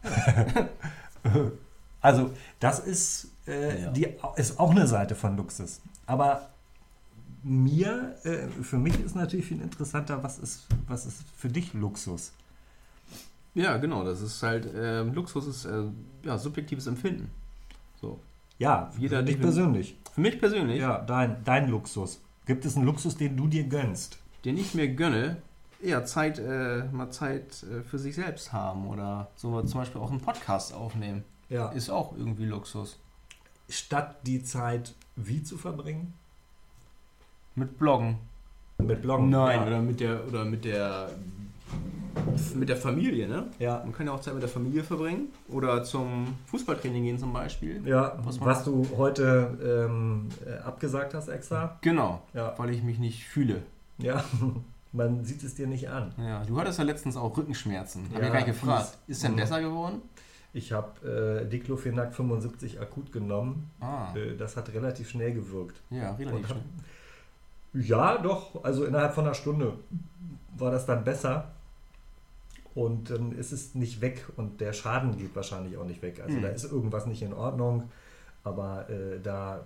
also, 2.01 2.31
das 2.59 2.79
ist, 2.79 3.29
äh, 3.47 3.83
Ja. 3.83 3.91
die, 3.91 4.07
ist 4.37 4.59
auch 4.59 4.71
eine 4.71 4.87
Seite 4.87 5.15
von 5.15 5.35
Luxus. 5.37 5.81
Aber 6.05 6.49
mir, 7.43 8.15
äh, 8.23 8.47
für 8.63 8.77
mich 8.77 8.99
ist 8.99 9.15
natürlich 9.15 9.45
viel 9.45 9.61
interessanter, 9.61 10.23
was 10.23 10.39
ist, 10.39 10.65
was 10.87 11.05
ist 11.05 11.23
für 11.37 11.49
dich 11.49 11.73
Luxus? 11.73 12.31
Ja, 13.53 13.77
genau. 13.77 14.03
Das 14.03 14.21
ist 14.21 14.41
halt, 14.43 14.67
ähm, 14.75 15.13
Luxus 15.13 15.47
ist 15.47 15.65
äh, 15.65 15.83
ja, 16.23 16.37
subjektives 16.37 16.87
Empfinden. 16.87 17.29
So. 18.01 18.19
Ja, 18.57 18.91
Jeder 18.97 19.19
für 19.19 19.23
dich 19.25 19.39
persönlich. 19.39 19.97
Für 20.13 20.21
mich 20.21 20.39
persönlich, 20.39 20.79
Ja, 20.79 20.99
dein, 20.99 21.43
dein 21.43 21.69
Luxus. 21.69 22.19
Gibt 22.45 22.65
es 22.65 22.75
einen 22.75 22.85
Luxus, 22.85 23.17
den 23.17 23.35
du 23.37 23.47
dir 23.47 23.63
gönnst? 23.65 24.19
den 24.45 24.57
ich 24.59 24.75
mir 24.75 24.87
gönne, 24.87 25.37
eher 25.85 26.05
Zeit, 26.05 26.39
äh, 26.39 26.83
mal 26.91 27.11
Zeit 27.11 27.63
äh, 27.63 27.83
für 27.83 27.99
sich 27.99 28.15
selbst 28.15 28.51
haben 28.53 28.87
oder 28.87 29.29
so 29.35 29.61
zum 29.61 29.79
Beispiel 29.79 30.01
auch 30.01 30.11
einen 30.11 30.21
Podcast 30.21 30.73
aufnehmen. 30.73 31.23
Ja. 31.49 31.69
Ist 31.69 31.89
auch 31.89 32.17
irgendwie 32.17 32.45
Luxus. 32.45 32.99
Statt 33.69 34.17
die 34.25 34.43
Zeit 34.43 34.93
wie 35.15 35.43
zu 35.43 35.57
verbringen? 35.57 36.13
Mit 37.55 37.77
Bloggen. 37.77 38.17
Mit 38.79 39.01
Bloggen. 39.01 39.29
Nein, 39.29 39.61
ja. 39.61 39.67
oder 39.67 39.81
mit 39.81 39.99
der 39.99 40.27
oder 40.27 40.43
mit 40.45 40.65
der 40.65 41.09
mit 42.53 42.69
der 42.69 42.77
Familie, 42.77 43.27
ne? 43.27 43.47
Ja. 43.59 43.79
Man 43.83 43.93
kann 43.93 44.07
ja 44.07 44.13
auch 44.13 44.19
Zeit 44.21 44.33
mit 44.33 44.43
der 44.43 44.49
Familie 44.49 44.83
verbringen 44.83 45.29
oder 45.49 45.83
zum 45.83 46.35
Fußballtraining 46.47 47.03
gehen 47.03 47.17
zum 47.19 47.33
Beispiel. 47.33 47.81
Ja, 47.85 48.17
Was 48.23 48.39
was, 48.41 48.63
du 48.63 48.85
heute 48.97 49.87
ähm, 49.89 50.29
äh, 50.45 50.57
abgesagt 50.59 51.13
hast 51.13 51.27
extra. 51.27 51.77
Genau, 51.81 52.21
Ja. 52.33 52.53
weil 52.57 52.69
ich 52.71 52.83
mich 52.83 52.99
nicht 52.99 53.25
fühle. 53.25 53.63
Ja, 53.97 54.23
man 54.95 55.23
sieht 55.25 55.43
es 55.43 55.55
dir 55.55 55.67
nicht 55.67 55.89
an. 55.89 56.13
Ja, 56.17 56.43
du 56.43 56.57
hattest 56.59 56.79
ja 56.79 56.85
letztens 56.85 57.17
auch 57.17 57.35
Rückenschmerzen. 57.37 58.05
Hab 58.13 58.19
Ja, 58.21 58.27
ich 58.27 58.33
gar 58.33 58.35
nicht 58.35 58.45
gefragt. 58.47 58.97
Ist 59.07 59.23
denn 59.23 59.33
Mhm. 59.33 59.35
besser 59.37 59.61
geworden? 59.61 60.01
Ich 60.53 60.71
habe 60.71 61.41
äh, 61.43 61.49
Diclofenac 61.49 62.13
75 62.13 62.79
akut 62.79 63.11
genommen. 63.11 63.69
Ah, 63.81 64.13
Äh, 64.15 64.35
das 64.37 64.55
hat 64.55 64.73
relativ 64.73 65.09
schnell 65.09 65.33
gewirkt. 65.33 65.81
ja, 65.89 66.13
relativ 66.15 66.49
hab- 66.49 66.57
schnell. 66.57 67.83
Ja, 67.85 68.17
doch. 68.17 68.63
Also 68.63 68.85
innerhalb 68.85 69.13
von 69.13 69.25
einer 69.25 69.33
Stunde 69.33 69.73
war 70.57 70.71
das 70.71 70.85
dann 70.85 71.03
besser. 71.03 71.51
Und 72.73 73.09
dann 73.09 73.31
ist 73.33 73.51
es 73.51 73.73
nicht 73.75 74.01
weg 74.01 74.25
und 74.37 74.59
der 74.59 74.73
Schaden 74.73 75.17
geht 75.17 75.35
wahrscheinlich 75.35 75.77
auch 75.77 75.85
nicht 75.85 76.01
weg. 76.01 76.19
Also 76.21 76.35
Hm. 76.35 76.41
da 76.41 76.49
ist 76.49 76.65
irgendwas 76.71 77.05
nicht 77.05 77.21
in 77.21 77.33
Ordnung. 77.33 77.89
Aber 78.43 78.89
äh, 78.89 79.19
da 79.21 79.57
äh, 79.57 79.61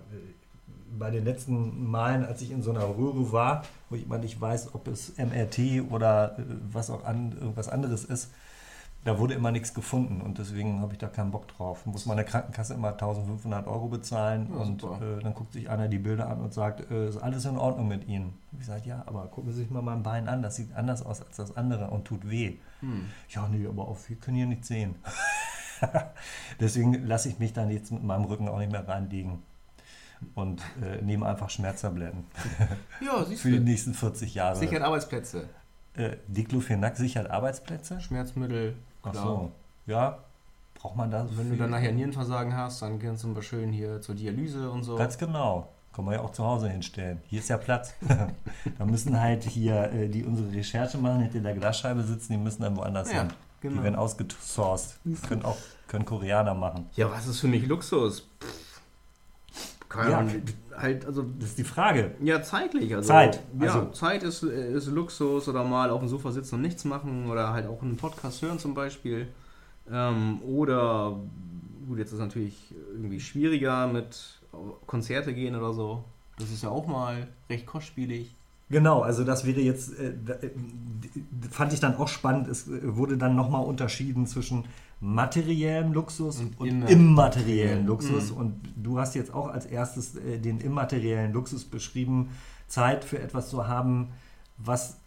bei 0.98 1.10
den 1.10 1.24
letzten 1.24 1.90
Malen, 1.90 2.24
als 2.24 2.42
ich 2.42 2.50
in 2.50 2.62
so 2.62 2.70
einer 2.70 2.84
Röhre 2.84 3.32
war, 3.32 3.62
wo 3.88 3.96
ich 3.96 4.06
mal 4.06 4.18
nicht 4.18 4.40
weiß, 4.40 4.74
ob 4.74 4.88
es 4.88 5.16
MRT 5.16 5.90
oder 5.90 6.38
äh, 6.38 6.42
was 6.72 6.90
auch 6.90 7.04
an, 7.04 7.32
irgendwas 7.32 7.68
anderes 7.68 8.04
ist, 8.04 8.30
da 9.04 9.18
wurde 9.18 9.32
immer 9.32 9.50
nichts 9.50 9.72
gefunden 9.72 10.20
und 10.20 10.36
deswegen 10.36 10.80
habe 10.82 10.92
ich 10.92 10.98
da 10.98 11.08
keinen 11.08 11.30
Bock 11.30 11.48
drauf. 11.48 11.86
Muss 11.86 12.04
meine 12.04 12.22
Krankenkasse 12.22 12.74
immer 12.74 12.90
1500 12.90 13.66
Euro 13.66 13.88
bezahlen 13.88 14.48
Ja, 14.50 14.60
und 14.60 14.82
äh, 14.82 15.22
dann 15.22 15.32
guckt 15.32 15.54
sich 15.54 15.70
einer 15.70 15.88
die 15.88 15.98
Bilder 15.98 16.28
an 16.28 16.40
und 16.40 16.52
sagt, 16.52 16.90
äh, 16.90 17.08
ist 17.08 17.16
alles 17.16 17.46
in 17.46 17.56
Ordnung 17.56 17.88
mit 17.88 18.06
Ihnen? 18.06 18.34
Ich 18.58 18.66
sage, 18.66 18.86
ja, 18.86 19.02
aber 19.06 19.26
gucken 19.28 19.52
Sie 19.52 19.60
sich 19.60 19.70
mal 19.70 19.80
mein 19.80 20.02
Bein 20.02 20.28
an, 20.28 20.42
das 20.42 20.56
sieht 20.56 20.74
anders 20.74 21.04
aus 21.04 21.22
als 21.22 21.36
das 21.36 21.56
andere 21.56 21.88
und 21.88 22.04
tut 22.04 22.28
weh. 22.28 22.56
Hm. 22.80 23.06
Ja, 23.30 23.48
nee, 23.48 23.66
aber 23.66 23.88
auf 23.88 24.08
wir 24.10 24.16
können 24.16 24.36
hier 24.36 24.46
nichts 24.46 24.68
sehen. 24.68 24.96
Deswegen 26.60 27.06
lasse 27.06 27.30
ich 27.30 27.38
mich 27.38 27.54
dann 27.54 27.70
jetzt 27.70 27.90
mit 27.90 28.02
meinem 28.02 28.24
Rücken 28.24 28.48
auch 28.48 28.58
nicht 28.58 28.70
mehr 28.70 28.86
reinlegen 28.86 29.38
und 30.34 30.62
äh, 30.82 31.02
nehme 31.02 31.26
einfach 31.26 31.50
Schmerztabletten 31.50 32.24
Ja, 33.00 33.24
siehst 33.24 33.42
für 33.42 33.50
die 33.50 33.60
nächsten 33.60 33.94
40 33.94 34.34
Jahre. 34.34 34.56
Sichert 34.56 34.82
Arbeitsplätze. 34.82 35.48
Äh, 35.94 36.16
Diclofenac 36.28 36.96
sichert 36.96 37.30
Arbeitsplätze? 37.30 38.00
Schmerzmittel. 38.00 38.74
Ach 39.02 39.12
klar. 39.12 39.24
so. 39.24 39.52
Ja, 39.86 40.18
braucht 40.74 40.96
man 40.96 41.10
da 41.10 41.26
so 41.26 41.36
Wenn 41.36 41.50
du 41.50 41.56
dann 41.56 41.70
nachher 41.70 41.92
Nierenversagen 41.92 42.56
hast, 42.56 42.82
dann 42.82 42.98
kannst 42.98 43.24
du 43.24 43.28
mal 43.28 43.42
schön 43.42 43.72
hier 43.72 44.00
zur 44.00 44.14
Dialyse 44.14 44.70
und 44.70 44.84
so. 44.84 44.96
Ganz 44.96 45.18
genau. 45.18 45.68
Kann 45.92 46.04
man 46.04 46.14
ja 46.14 46.20
auch 46.20 46.30
zu 46.30 46.44
Hause 46.44 46.68
hinstellen. 46.68 47.20
Hier 47.26 47.40
ist 47.40 47.48
ja 47.48 47.56
Platz. 47.56 47.94
da 48.78 48.84
müssen 48.84 49.20
halt 49.20 49.42
hier, 49.42 49.92
äh, 49.92 50.08
die 50.08 50.24
unsere 50.24 50.52
Recherche 50.52 50.98
machen, 50.98 51.22
hinter 51.22 51.40
der 51.40 51.54
Glasscheibe 51.54 52.02
sitzen, 52.04 52.32
die 52.34 52.38
müssen 52.38 52.62
dann 52.62 52.76
woanders 52.76 53.10
Ja, 53.10 53.22
hin. 53.22 53.32
Die 53.62 53.68
werden 53.68 53.82
genau. 53.82 53.98
ausgesourced. 53.98 54.98
Können 55.28 55.44
auch 55.44 55.56
können 55.90 56.04
Koreaner 56.04 56.54
machen. 56.54 56.88
Ja, 56.94 57.10
was 57.10 57.26
ist 57.26 57.40
für 57.40 57.48
mich 57.48 57.66
Luxus? 57.66 58.20
Pff, 58.40 58.69
Keine 59.90 60.10
Ja. 60.10 60.26
Halt, 60.78 61.04
also 61.04 61.26
Das 61.38 61.50
ist 61.50 61.58
die 61.58 61.64
Frage. 61.64 62.12
Ja, 62.22 62.42
zeitlich. 62.42 62.94
Also, 62.94 63.08
Zeit. 63.08 63.40
Ja, 63.60 63.66
Also- 63.74 63.90
Zeit 63.90 64.22
ist, 64.22 64.42
ist 64.42 64.86
Luxus 64.86 65.46
oder 65.48 65.62
mal 65.64 65.90
auf 65.90 66.00
dem 66.00 66.08
Sofa 66.08 66.30
sitzen 66.32 66.54
und 66.54 66.62
nichts 66.62 66.86
machen 66.86 67.28
oder 67.28 67.52
halt 67.52 67.66
auch 67.66 67.82
einen 67.82 67.96
Podcast 67.98 68.40
hören 68.40 68.58
zum 68.58 68.72
Beispiel. 68.72 69.28
Ähm, 69.92 70.40
oder, 70.42 71.16
gut, 71.86 71.98
jetzt 71.98 72.12
ist 72.12 72.18
natürlich 72.20 72.74
irgendwie 72.94 73.20
schwieriger 73.20 73.88
mit 73.88 74.40
Konzerte 74.86 75.34
gehen 75.34 75.54
oder 75.54 75.74
so. 75.74 76.02
Das 76.38 76.50
ist 76.50 76.62
ja 76.62 76.70
auch 76.70 76.86
mal 76.86 77.26
recht 77.50 77.66
kostspielig. 77.66 78.34
Genau, 78.70 79.00
also 79.02 79.24
das 79.24 79.44
wäre 79.44 79.60
jetzt, 79.60 79.98
äh, 79.98 80.10
äh, 80.10 80.50
fand 81.50 81.72
ich 81.72 81.80
dann 81.80 81.96
auch 81.96 82.06
spannend, 82.08 82.46
es 82.46 82.68
äh, 82.68 82.96
wurde 82.96 83.18
dann 83.18 83.34
nochmal 83.34 83.64
unterschieden 83.64 84.26
zwischen 84.26 84.64
materiellem 85.00 85.92
Luxus 85.92 86.40
Und 86.40 86.60
und, 86.60 86.82
immateriellem 86.82 87.86
Luxus. 87.86 88.30
Mhm. 88.30 88.36
Und 88.36 88.60
du 88.76 88.98
hast 88.98 89.14
jetzt 89.14 89.32
auch 89.32 89.48
als 89.48 89.66
erstes 89.66 90.16
äh, 90.16 90.38
den 90.38 90.60
immateriellen 90.60 91.32
Luxus 91.32 91.64
beschrieben, 91.64 92.30
Zeit 92.68 93.04
für 93.04 93.18
etwas 93.18 93.48
zu 93.48 93.66
haben, 93.66 94.10
was 94.58 94.98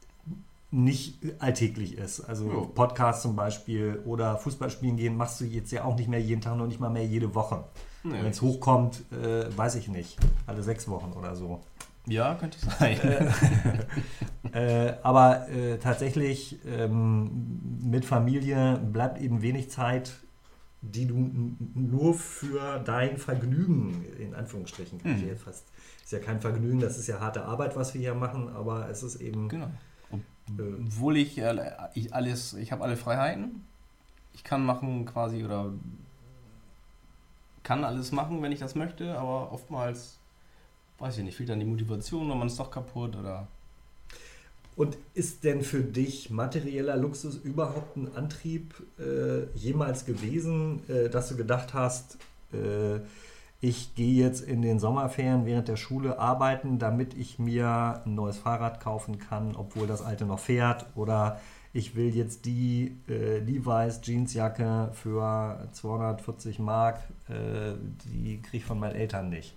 nicht 0.71 1.19
alltäglich 1.38 1.97
ist. 1.99 2.21
Also 2.21 2.49
Jo. 2.49 2.65
Podcast 2.65 3.21
zum 3.21 3.36
Beispiel 3.36 4.01
oder 4.06 4.38
Fußball 4.38 4.71
spielen 4.71 4.97
gehen 4.97 5.15
machst 5.15 5.39
du 5.39 5.45
jetzt 5.45 5.71
ja 5.71 5.84
auch 5.84 5.95
nicht 5.95 6.10
mehr 6.10 6.19
jeden 6.19 6.41
Tag, 6.41 6.58
noch 6.58 6.65
nicht 6.65 6.79
mal 6.79 6.89
mehr 6.89 7.06
jede 7.06 7.36
Woche. 7.36 7.63
Nee. 8.03 8.13
Wenn 8.13 8.32
es 8.32 8.41
hochkommt, 8.41 9.03
äh, 9.12 9.56
weiß 9.56 9.75
ich 9.75 9.88
nicht, 9.88 10.17
alle 10.47 10.63
sechs 10.63 10.88
Wochen 10.88 11.13
oder 11.13 11.36
so. 11.36 11.62
Ja, 12.08 12.36
könnte 12.36 12.58
sein. 12.60 12.98
Äh, 14.52 14.98
aber 15.02 15.50
äh, 15.50 15.80
tatsächlich 15.80 16.60
ähm, 16.68 17.60
mit 17.82 18.06
Familie 18.06 18.78
bleibt 18.78 19.20
eben 19.20 19.42
wenig 19.42 19.72
Zeit, 19.72 20.12
die 20.84 21.08
du 21.08 21.56
nur 21.74 22.13
für 22.13 22.78
dein 22.80 23.18
Vergnügen, 23.18 24.06
in 24.20 24.36
Anführungsstrichen, 24.36 25.02
kann 25.02 25.16
ich 25.16 25.24
Mhm. 25.24 25.28
jetzt 25.30 25.44
fast, 25.44 25.66
ist 26.04 26.12
ja 26.12 26.20
kein 26.20 26.39
Vergnügen, 26.39 26.80
das 26.80 27.00
ist 27.00 27.08
ja 27.08 27.20
harte 27.20 27.46
Arbeit, 27.46 27.76
was 27.76 27.96
wir 27.96 28.02
hier 28.02 28.13
machen, 28.13 28.48
aber 28.50 28.89
es 28.89 29.02
ist 29.02 29.16
eben, 29.22 29.50
genau. 29.50 29.72
äh, 30.60 30.62
Obwohl 30.86 31.18
ich, 31.18 31.39
äh, 31.39 31.72
ich 31.96 32.13
alles, 32.13 32.54
ich 32.54 32.72
habe 32.72 32.84
alle 32.84 32.98
Freiheiten. 32.98 33.63
Ich 34.34 34.44
kann 34.44 34.63
machen 34.63 35.06
quasi 35.06 35.44
oder 35.44 35.72
kann 37.63 37.84
alles 37.84 38.12
machen, 38.12 38.42
wenn 38.44 38.52
ich 38.52 38.60
das 38.60 38.76
möchte, 38.76 39.18
aber 39.18 39.52
oftmals, 39.52 40.20
weiß 40.99 41.17
ich 41.17 41.23
nicht, 41.23 41.36
fehlt 41.36 41.49
dann 41.49 41.60
die 41.60 41.65
Motivation 41.65 42.27
oder 42.27 42.36
man 42.36 42.47
ist 42.47 42.60
doch 42.60 42.71
kaputt 42.71 43.15
oder. 43.15 43.47
Und 44.75 44.97
ist 45.13 45.43
denn 45.43 45.62
für 45.62 45.82
dich 45.82 46.32
materieller 46.32 46.97
Luxus 46.97 47.36
überhaupt 47.36 47.95
ein 47.95 48.15
Antrieb 48.15 48.73
äh, 48.97 49.45
jemals 49.56 50.06
gewesen, 50.06 50.82
äh, 50.89 51.10
dass 51.10 51.29
du 51.29 51.38
gedacht 51.38 51.75
hast, 51.75 52.17
äh, 52.51 52.99
ich 53.62 53.95
gehe 53.95 54.21
jetzt 54.21 54.41
in 54.41 54.62
den 54.62 54.79
Sommerferien 54.79 55.45
während 55.45 55.69
der 55.69 55.77
Schule 55.77 56.19
arbeiten, 56.19 56.79
damit 56.79 57.13
ich 57.13 57.39
mir 57.39 58.01
ein 58.06 58.15
neues 58.15 58.38
Fahrrad 58.38 58.82
kaufen 58.82 59.19
kann, 59.19 59.56
obwohl 59.56 59.88
das 59.88 60.01
alte 60.01 60.25
noch 60.25 60.39
fährt? 60.39 60.86
Oder 60.95 61.39
ich 61.71 61.95
will 61.95 62.13
jetzt 62.13 62.45
die 62.45 62.97
äh, 63.08 63.39
Levi's 63.39 64.01
Jeansjacke 64.03 64.89
für 64.93 65.67
240 65.71 66.60
Mark, 66.60 66.99
äh, 67.29 67.73
die 68.06 68.41
kriege 68.41 68.58
ich 68.58 68.65
von 68.65 68.79
meinen 68.79 68.95
Eltern 68.95 69.29
nicht. 69.29 69.56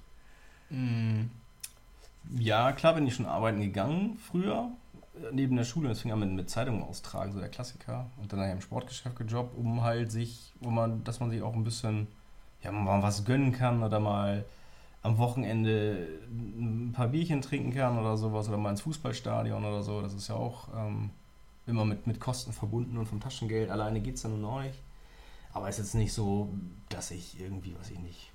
Mm. 0.70 1.24
Ja, 2.38 2.72
klar 2.72 2.94
bin 2.94 3.06
ich 3.06 3.14
schon 3.14 3.26
arbeiten 3.26 3.60
gegangen 3.60 4.18
früher, 4.18 4.70
äh, 5.14 5.32
neben 5.32 5.56
der 5.56 5.64
Schule. 5.64 5.88
Das 5.88 6.00
fing 6.00 6.12
an 6.12 6.34
mit, 6.34 6.50
Zeitungen 6.50 6.82
austragen, 6.82 7.32
so 7.32 7.40
der 7.40 7.48
Klassiker. 7.48 8.06
Und 8.20 8.32
dann 8.32 8.50
im 8.50 8.60
Sportgeschäft 8.60 9.16
gejobbt, 9.16 9.56
um 9.56 9.82
halt 9.82 10.10
sich, 10.10 10.52
wo 10.60 10.70
man, 10.70 11.04
dass 11.04 11.20
man 11.20 11.30
sich 11.30 11.42
auch 11.42 11.54
ein 11.54 11.64
bisschen, 11.64 12.08
ja, 12.62 12.72
mal 12.72 13.02
was 13.02 13.24
gönnen 13.24 13.52
kann 13.52 13.82
oder 13.82 14.00
mal 14.00 14.44
am 15.02 15.18
Wochenende 15.18 16.08
ein 16.32 16.92
paar 16.92 17.08
Bierchen 17.08 17.40
trinken 17.40 17.72
kann 17.72 17.96
oder 17.96 18.16
sowas 18.16 18.48
oder 18.48 18.56
mal 18.56 18.70
ins 18.70 18.80
Fußballstadion 18.80 19.64
oder 19.64 19.82
so. 19.82 20.02
Das 20.02 20.14
ist 20.14 20.28
ja 20.28 20.34
auch 20.34 20.68
ähm, 20.76 21.10
immer 21.66 21.84
mit, 21.84 22.08
mit 22.08 22.18
Kosten 22.18 22.52
verbunden 22.52 22.98
und 22.98 23.06
vom 23.06 23.20
Taschengeld. 23.20 23.70
Alleine 23.70 24.00
geht 24.00 24.16
es 24.16 24.22
dann 24.22 24.40
nun 24.40 24.50
auch 24.50 24.62
nicht. 24.62 24.78
Aber 25.52 25.68
es 25.68 25.78
ist 25.78 25.86
jetzt 25.86 25.94
nicht 25.94 26.12
so, 26.12 26.50
dass 26.88 27.12
ich 27.12 27.40
irgendwie, 27.40 27.74
weiß 27.78 27.90
ich 27.90 27.98
nicht, 28.00 28.32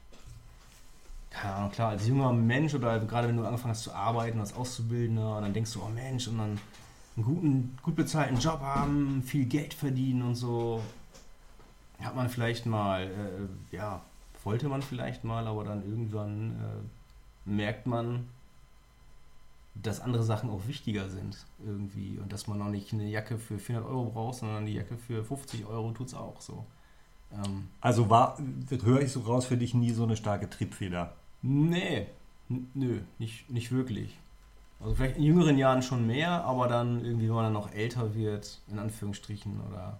keine 1.31 1.55
Ahnung, 1.55 1.71
klar, 1.71 1.89
als 1.89 2.07
junger 2.07 2.31
Mensch 2.33 2.75
oder 2.75 2.99
gerade 2.99 3.27
wenn 3.29 3.37
du 3.37 3.45
angefangen 3.45 3.73
hast 3.73 3.83
zu 3.83 3.93
arbeiten 3.93 4.39
als 4.39 4.53
Auszubildender 4.53 5.37
und 5.37 5.43
dann 5.43 5.53
denkst 5.53 5.73
du, 5.73 5.81
oh 5.81 5.89
Mensch, 5.89 6.27
und 6.27 6.37
dann 6.37 6.59
einen 7.15 7.25
guten, 7.25 7.77
gut 7.81 7.95
bezahlten 7.95 8.37
Job 8.37 8.59
haben, 8.59 9.23
viel 9.23 9.45
Geld 9.45 9.73
verdienen 9.73 10.21
und 10.21 10.35
so, 10.35 10.81
hat 12.01 12.15
man 12.15 12.29
vielleicht 12.29 12.65
mal, 12.65 13.03
äh, 13.03 13.75
ja, 13.75 14.01
wollte 14.43 14.67
man 14.67 14.81
vielleicht 14.81 15.23
mal, 15.23 15.47
aber 15.47 15.63
dann 15.63 15.83
irgendwann 15.83 16.51
äh, 16.51 17.49
merkt 17.49 17.87
man, 17.87 18.27
dass 19.75 20.01
andere 20.01 20.23
Sachen 20.23 20.49
auch 20.49 20.67
wichtiger 20.67 21.09
sind 21.09 21.37
irgendwie 21.65 22.19
und 22.19 22.33
dass 22.33 22.47
man 22.47 22.59
noch 22.59 22.69
nicht 22.69 22.91
eine 22.91 23.07
Jacke 23.07 23.37
für 23.37 23.57
400 23.57 23.89
Euro 23.89 24.09
braucht, 24.09 24.39
sondern 24.39 24.65
die 24.65 24.73
Jacke 24.73 24.97
für 24.97 25.23
50 25.23 25.65
Euro 25.65 25.91
tut 25.91 26.07
es 26.07 26.13
auch 26.13 26.41
so. 26.41 26.65
Ähm, 27.31 27.69
also 27.79 28.09
war, 28.09 28.37
höre 28.83 29.01
ich 29.01 29.11
so 29.13 29.21
raus, 29.21 29.45
für 29.45 29.57
dich 29.57 29.73
nie 29.73 29.91
so 29.91 30.03
eine 30.03 30.17
starke 30.17 30.49
Triebfeder? 30.49 31.13
Nee, 31.41 32.07
nö, 32.73 33.01
nicht, 33.17 33.49
nicht 33.49 33.71
wirklich. 33.71 34.17
Also 34.79 34.95
vielleicht 34.95 35.17
in 35.17 35.23
jüngeren 35.23 35.57
Jahren 35.57 35.81
schon 35.81 36.07
mehr, 36.07 36.43
aber 36.43 36.67
dann 36.67 37.03
irgendwie, 37.03 37.27
wenn 37.27 37.35
man 37.35 37.45
dann 37.45 37.53
noch 37.53 37.71
älter 37.71 38.15
wird, 38.15 38.61
in 38.67 38.79
Anführungsstrichen, 38.79 39.59
oder 39.61 39.99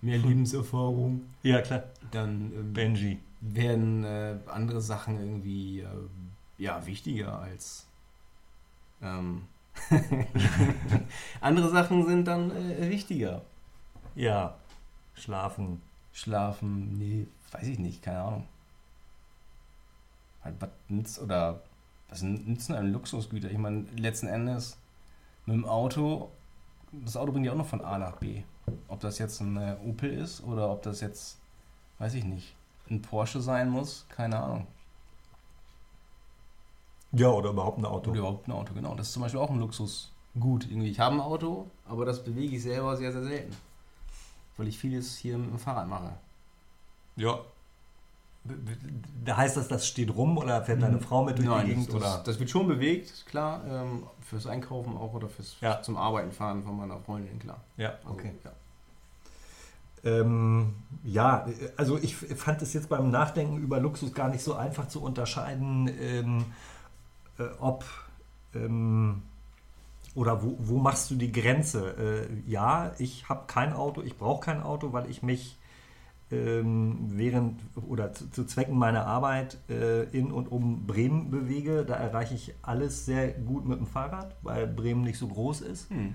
mehr 0.00 0.18
Lebenserfahrung. 0.18 1.22
Ja, 1.42 1.60
klar. 1.62 1.84
Dann 2.10 2.52
ähm, 2.54 2.72
Benji. 2.72 3.18
werden 3.40 4.04
äh, 4.04 4.36
andere 4.46 4.80
Sachen 4.80 5.18
irgendwie 5.18 5.80
äh, 5.80 5.86
ja, 6.58 6.84
wichtiger 6.86 7.38
als. 7.40 7.86
Ähm, 9.02 9.42
andere 11.40 11.70
Sachen 11.70 12.06
sind 12.06 12.26
dann 12.26 12.50
äh, 12.50 12.88
wichtiger. 12.90 13.42
Ja, 14.14 14.56
schlafen. 15.14 15.82
Schlafen, 16.12 16.96
nee, 16.98 17.26
weiß 17.52 17.68
ich 17.68 17.78
nicht, 17.78 18.02
keine 18.02 18.20
Ahnung 18.22 18.46
halt, 20.46 20.60
was 20.60 20.70
nützt 20.88 21.20
oder 21.20 21.62
was 22.08 22.22
nützen 22.22 22.74
einem 22.74 22.92
Luxusgüter? 22.92 23.50
Ich 23.50 23.58
meine, 23.58 23.84
letzten 23.96 24.28
Endes 24.28 24.76
mit 25.44 25.56
dem 25.56 25.64
Auto, 25.64 26.30
das 26.92 27.16
Auto 27.16 27.32
bringt 27.32 27.46
ja 27.46 27.52
auch 27.52 27.56
noch 27.56 27.66
von 27.66 27.84
A 27.84 27.98
nach 27.98 28.16
B. 28.16 28.42
Ob 28.88 29.00
das 29.00 29.18
jetzt 29.18 29.40
ein 29.40 29.58
Opel 29.86 30.12
ist 30.12 30.42
oder 30.42 30.70
ob 30.70 30.82
das 30.82 31.00
jetzt, 31.00 31.38
weiß 31.98 32.14
ich 32.14 32.24
nicht, 32.24 32.54
ein 32.90 33.02
Porsche 33.02 33.40
sein 33.40 33.68
muss, 33.68 34.06
keine 34.08 34.38
Ahnung. 34.38 34.66
Ja, 37.12 37.28
oder 37.28 37.50
überhaupt 37.50 37.78
ein 37.78 37.84
Auto. 37.84 38.10
Oder 38.10 38.20
überhaupt 38.20 38.48
ein 38.48 38.52
Auto, 38.52 38.74
genau. 38.74 38.94
Das 38.94 39.08
ist 39.08 39.12
zum 39.12 39.22
Beispiel 39.22 39.40
auch 39.40 39.50
ein 39.50 39.60
Luxusgut. 39.60 40.64
Irgendwie. 40.68 40.90
Ich 40.90 41.00
habe 41.00 41.14
ein 41.14 41.20
Auto, 41.20 41.70
aber 41.88 42.04
das 42.04 42.22
bewege 42.22 42.56
ich 42.56 42.62
selber 42.62 42.96
sehr, 42.96 43.12
sehr 43.12 43.22
selten. 43.22 43.56
Weil 44.56 44.68
ich 44.68 44.78
vieles 44.78 45.16
hier 45.16 45.38
mit 45.38 45.50
dem 45.50 45.58
Fahrrad 45.58 45.88
mache. 45.88 46.12
Ja, 47.16 47.40
heißt 49.28 49.56
das, 49.56 49.68
das 49.68 49.86
steht 49.86 50.14
rum 50.14 50.38
oder 50.38 50.62
fährt 50.62 50.82
deine 50.82 51.00
Frau 51.00 51.24
mit 51.24 51.38
durch 51.38 51.48
Nein, 51.48 51.66
die 51.66 51.70
Gegend? 51.70 51.88
Das, 51.88 51.94
oder? 51.94 52.22
das 52.24 52.38
wird 52.38 52.50
schon 52.50 52.68
bewegt, 52.68 53.26
klar. 53.26 53.62
Ähm, 53.68 54.04
fürs 54.20 54.46
Einkaufen 54.46 54.96
auch 54.96 55.14
oder 55.14 55.28
fürs 55.28 55.56
ja. 55.60 55.82
zum 55.82 55.96
Arbeiten 55.96 56.32
fahren 56.32 56.62
von 56.62 56.76
meiner 56.76 56.98
Freundin, 57.00 57.38
klar. 57.38 57.60
Ja, 57.76 57.94
also, 58.04 58.10
okay. 58.10 58.32
ja. 58.44 58.52
Ähm, 60.04 60.74
ja, 61.04 61.46
also 61.76 61.98
ich 61.98 62.14
fand 62.14 62.62
es 62.62 62.72
jetzt 62.72 62.88
beim 62.88 63.10
Nachdenken 63.10 63.58
über 63.58 63.80
Luxus 63.80 64.12
gar 64.12 64.28
nicht 64.28 64.42
so 64.42 64.54
einfach 64.54 64.88
zu 64.88 65.02
unterscheiden, 65.02 65.90
ähm, 66.00 66.44
äh, 67.38 67.44
ob 67.58 67.84
ähm, 68.54 69.22
oder 70.14 70.42
wo, 70.42 70.56
wo, 70.60 70.78
machst 70.78 71.10
du 71.10 71.14
die 71.14 71.30
Grenze? 71.30 72.28
Äh, 72.28 72.50
ja, 72.50 72.92
ich 72.98 73.28
habe 73.28 73.44
kein 73.46 73.72
Auto, 73.72 74.00
ich 74.02 74.16
brauche 74.16 74.44
kein 74.44 74.62
Auto, 74.62 74.92
weil 74.92 75.10
ich 75.10 75.22
mich 75.22 75.56
während 76.28 77.60
oder 77.86 78.12
zu, 78.12 78.28
zu, 78.30 78.44
Zwecken 78.44 78.76
meiner 78.76 79.06
Arbeit 79.06 79.58
äh, 79.68 80.02
in 80.10 80.32
und 80.32 80.50
um 80.50 80.84
Bremen 80.84 81.30
bewege. 81.30 81.84
Da 81.84 81.94
erreiche 81.94 82.34
ich 82.34 82.52
alles 82.62 83.06
sehr 83.06 83.28
gut 83.28 83.64
mit 83.64 83.78
dem 83.78 83.86
Fahrrad, 83.86 84.34
weil 84.42 84.66
Bremen 84.66 85.02
nicht 85.02 85.18
so 85.18 85.28
groß 85.28 85.60
ist. 85.60 85.88
Hm. 85.90 86.14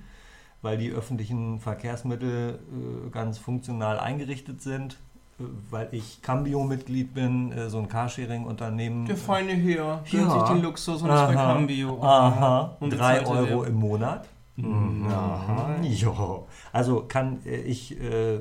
Weil 0.61 0.77
die 0.77 0.91
öffentlichen 0.91 1.59
Verkehrsmittel 1.59 2.59
äh, 2.59 3.09
ganz 3.09 3.37
funktional 3.37 3.99
eingerichtet 3.99 4.61
sind 4.61 4.97
äh, 5.39 5.43
weil 5.69 5.87
ich 5.91 6.21
Cambio-Mitglied 6.21 7.13
bin, 7.13 7.53
äh, 7.53 7.69
so 7.69 7.79
ein 7.79 7.87
Carsharing-Unternehmen. 7.87 9.05
Der 9.05 9.15
feine 9.15 9.53
Herr, 9.53 10.03
ja. 10.05 10.29
sich 10.29 10.43
den 10.43 10.61
Luxus 10.61 11.01
und 11.01 11.07
zwei 11.07 11.33
Cambio. 11.33 12.03
Aha, 12.03 12.75
und 12.81 12.89
drei 12.91 13.25
Euro 13.25 13.63
im 13.63 13.75
Monat. 13.75 14.27
Mhm. 14.55 15.07
Ja, 15.09 16.45
also 16.71 17.03
kann 17.07 17.45
äh, 17.45 17.61
ich 17.61 17.99
äh, 17.99 18.35
äh, 18.35 18.39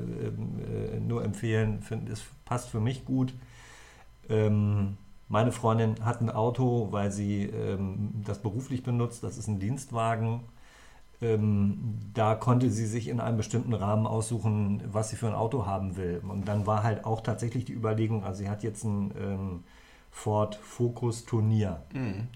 nur 0.99 1.23
empfehlen, 1.23 1.81
find, 1.81 2.09
es 2.09 2.23
passt 2.45 2.69
für 2.69 2.79
mich 2.79 3.05
gut. 3.05 3.33
Ähm, 4.29 4.97
meine 5.29 5.51
Freundin 5.51 6.03
hat 6.03 6.21
ein 6.21 6.29
Auto, 6.29 6.89
weil 6.91 7.11
sie 7.11 7.43
ähm, 7.43 8.21
das 8.25 8.39
beruflich 8.39 8.83
benutzt. 8.83 9.23
Das 9.23 9.37
ist 9.37 9.47
ein 9.47 9.59
Dienstwagen. 9.59 10.41
Ähm, 11.21 11.99
da 12.13 12.35
konnte 12.35 12.69
sie 12.69 12.85
sich 12.85 13.07
in 13.07 13.19
einem 13.19 13.37
bestimmten 13.37 13.73
Rahmen 13.73 14.07
aussuchen, 14.07 14.83
was 14.91 15.09
sie 15.09 15.15
für 15.15 15.27
ein 15.27 15.35
Auto 15.35 15.65
haben 15.65 15.95
will. 15.95 16.21
Und 16.27 16.47
dann 16.47 16.65
war 16.65 16.83
halt 16.83 17.05
auch 17.05 17.21
tatsächlich 17.21 17.63
die 17.65 17.73
Überlegung, 17.73 18.23
also 18.23 18.39
sie 18.39 18.49
hat 18.49 18.63
jetzt 18.63 18.83
ein 18.83 19.13
ähm, 19.17 19.63
Ford 20.09 20.55
Focus 20.55 21.25
Turnier. 21.25 21.81
Mhm 21.93 22.27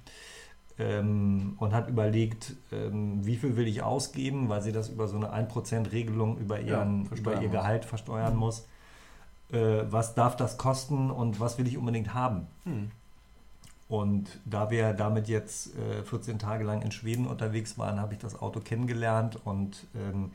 ähm, 0.77 1.55
und 1.57 1.73
hat 1.73 1.89
überlegt, 1.89 2.55
ähm, 2.71 3.25
wie 3.25 3.37
viel 3.37 3.55
will 3.55 3.67
ich 3.67 3.81
ausgeben, 3.81 4.49
weil 4.49 4.61
sie 4.61 4.71
das 4.71 4.89
über 4.89 5.07
so 5.07 5.15
eine 5.15 5.33
1%-Regelung 5.33 6.37
über, 6.37 6.59
ihren, 6.59 7.05
ja, 7.05 7.17
über 7.17 7.41
ihr 7.41 7.49
Gehalt 7.49 7.85
versteuern 7.85 8.33
mhm. 8.33 8.39
muss. 8.39 8.67
Äh, 9.51 9.83
was 9.89 10.15
darf 10.15 10.35
das 10.35 10.57
kosten 10.57 11.11
und 11.11 11.39
was 11.39 11.57
will 11.57 11.67
ich 11.67 11.77
unbedingt 11.77 12.13
haben? 12.13 12.47
Mhm. 12.65 12.91
Und 13.87 14.39
da 14.45 14.71
wir 14.71 14.93
damit 14.93 15.27
jetzt 15.27 15.77
äh, 15.77 16.03
14 16.03 16.39
Tage 16.39 16.63
lang 16.63 16.81
in 16.81 16.91
Schweden 16.91 17.27
unterwegs 17.27 17.77
waren, 17.77 18.01
habe 18.01 18.13
ich 18.13 18.19
das 18.19 18.41
Auto 18.41 18.59
kennengelernt 18.59 19.39
und 19.45 19.85
ähm, 19.95 20.31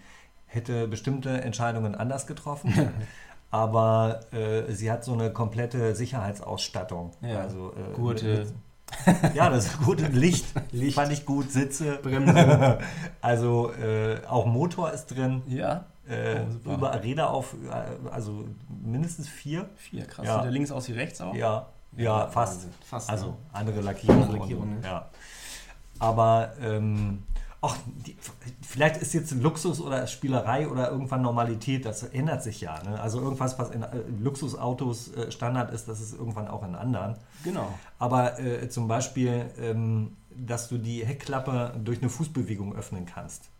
hätte 0.47 0.87
bestimmte 0.87 1.43
Entscheidungen 1.43 1.95
anders 1.95 2.27
getroffen. 2.27 2.73
Aber 3.51 4.21
äh, 4.33 4.73
sie 4.73 4.93
hat 4.93 5.05
so 5.05 5.13
eine 5.13 5.33
komplette 5.33 5.97
Sicherheitsausstattung. 5.97 7.11
Ja, 7.21 7.41
also 7.41 7.73
äh, 7.73 7.95
Gurte. 7.95 8.47
Ja, 9.35 9.49
das 9.51 9.67
ist 9.67 9.79
gut. 9.81 10.01
Licht, 10.13 10.47
Licht. 10.73 10.95
fand 10.95 11.13
ich 11.13 11.25
gut. 11.25 11.51
Sitze, 11.51 11.99
Bremse. 12.03 12.79
also 13.21 13.73
äh, 13.73 14.19
auch 14.27 14.47
Motor 14.47 14.93
ist 14.93 15.07
drin. 15.07 15.43
Ja. 15.47 15.87
Äh, 16.09 16.41
oh, 16.67 16.73
über 16.73 17.03
Räder 17.03 17.31
auf, 17.31 17.55
äh, 17.55 18.09
also 18.11 18.45
mindestens 18.69 19.29
vier. 19.29 19.69
Vier, 19.77 20.07
krass. 20.07 20.27
Ja. 20.27 20.35
Sieht 20.37 20.45
der 20.45 20.51
links 20.51 20.71
aus 20.71 20.89
wie 20.89 20.93
rechts 20.93 21.21
auch? 21.21 21.35
Ja, 21.35 21.69
ja, 21.97 22.27
fast. 22.27 22.69
fast. 22.85 23.11
Also 23.11 23.37
andere 23.53 23.81
Lackierung. 23.81 24.23
Andere 24.23 24.39
Lackierung 24.39 24.77
und, 24.77 24.85
ja. 24.85 25.09
Aber 25.99 26.53
ähm, 26.61 27.23
ach, 27.63 27.77
die, 27.87 28.17
vielleicht 28.63 28.97
ist 28.97 29.13
jetzt 29.13 29.33
Luxus 29.33 29.81
oder 29.81 30.07
Spielerei 30.07 30.69
oder 30.69 30.91
irgendwann 30.91 31.23
Normalität, 31.23 31.85
das 31.85 32.03
ändert 32.03 32.43
sich 32.43 32.61
ja. 32.61 32.83
Ne? 32.83 33.01
Also 33.01 33.21
irgendwas, 33.21 33.59
was 33.59 33.71
in 33.71 33.83
äh, 33.83 33.89
Luxusautos 34.21 35.15
äh, 35.15 35.31
Standard 35.31 35.73
ist, 35.73 35.89
das 35.89 36.01
ist 36.01 36.15
irgendwann 36.15 36.49
auch 36.49 36.63
in 36.65 36.75
anderen. 36.75 37.17
Genau. 37.45 37.73
Aber 37.99 38.39
äh, 38.39 38.69
zum 38.69 38.89
Beispiel, 38.89 39.51
ähm, 39.59 40.17
dass 40.31 40.69
du 40.69 40.79
die 40.79 41.05
Heckklappe 41.05 41.75
durch 41.83 42.01
eine 42.01 42.09
Fußbewegung 42.09 42.75
öffnen 42.75 43.05
kannst. 43.05 43.51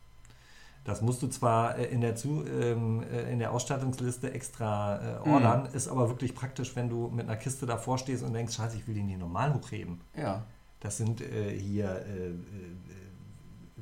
Das 0.85 1.03
musst 1.03 1.23
du 1.23 1.29
zwar 1.29 1.77
äh, 1.77 1.85
in 1.87 2.01
der, 2.01 2.17
Zu, 2.17 2.45
ähm, 2.47 3.03
äh, 3.03 3.31
in 3.31 3.39
der 3.39 3.53
Ausstattungsliste 3.53 4.33
extra 4.33 5.19
äh, 5.25 5.29
ordern, 5.29 5.69
mhm. 5.69 5.75
ist 5.75 5.89
aber 5.89 6.09
wirklich 6.09 6.35
praktisch, 6.35 6.75
wenn 6.75 6.89
du 6.89 7.09
mit 7.09 7.27
einer 7.29 7.37
Kiste 7.37 7.67
davor 7.67 7.99
stehst 7.99 8.25
und 8.25 8.33
denkst, 8.33 8.55
scheiße, 8.55 8.79
ich 8.79 8.89
will 8.89 8.95
den 8.95 9.09
hier 9.09 9.19
normal 9.19 9.53
hochheben. 9.53 10.01
Ja. 10.17 10.45
Das 10.81 10.97
sind 10.97 11.21
äh, 11.21 11.51
hier 11.59 12.03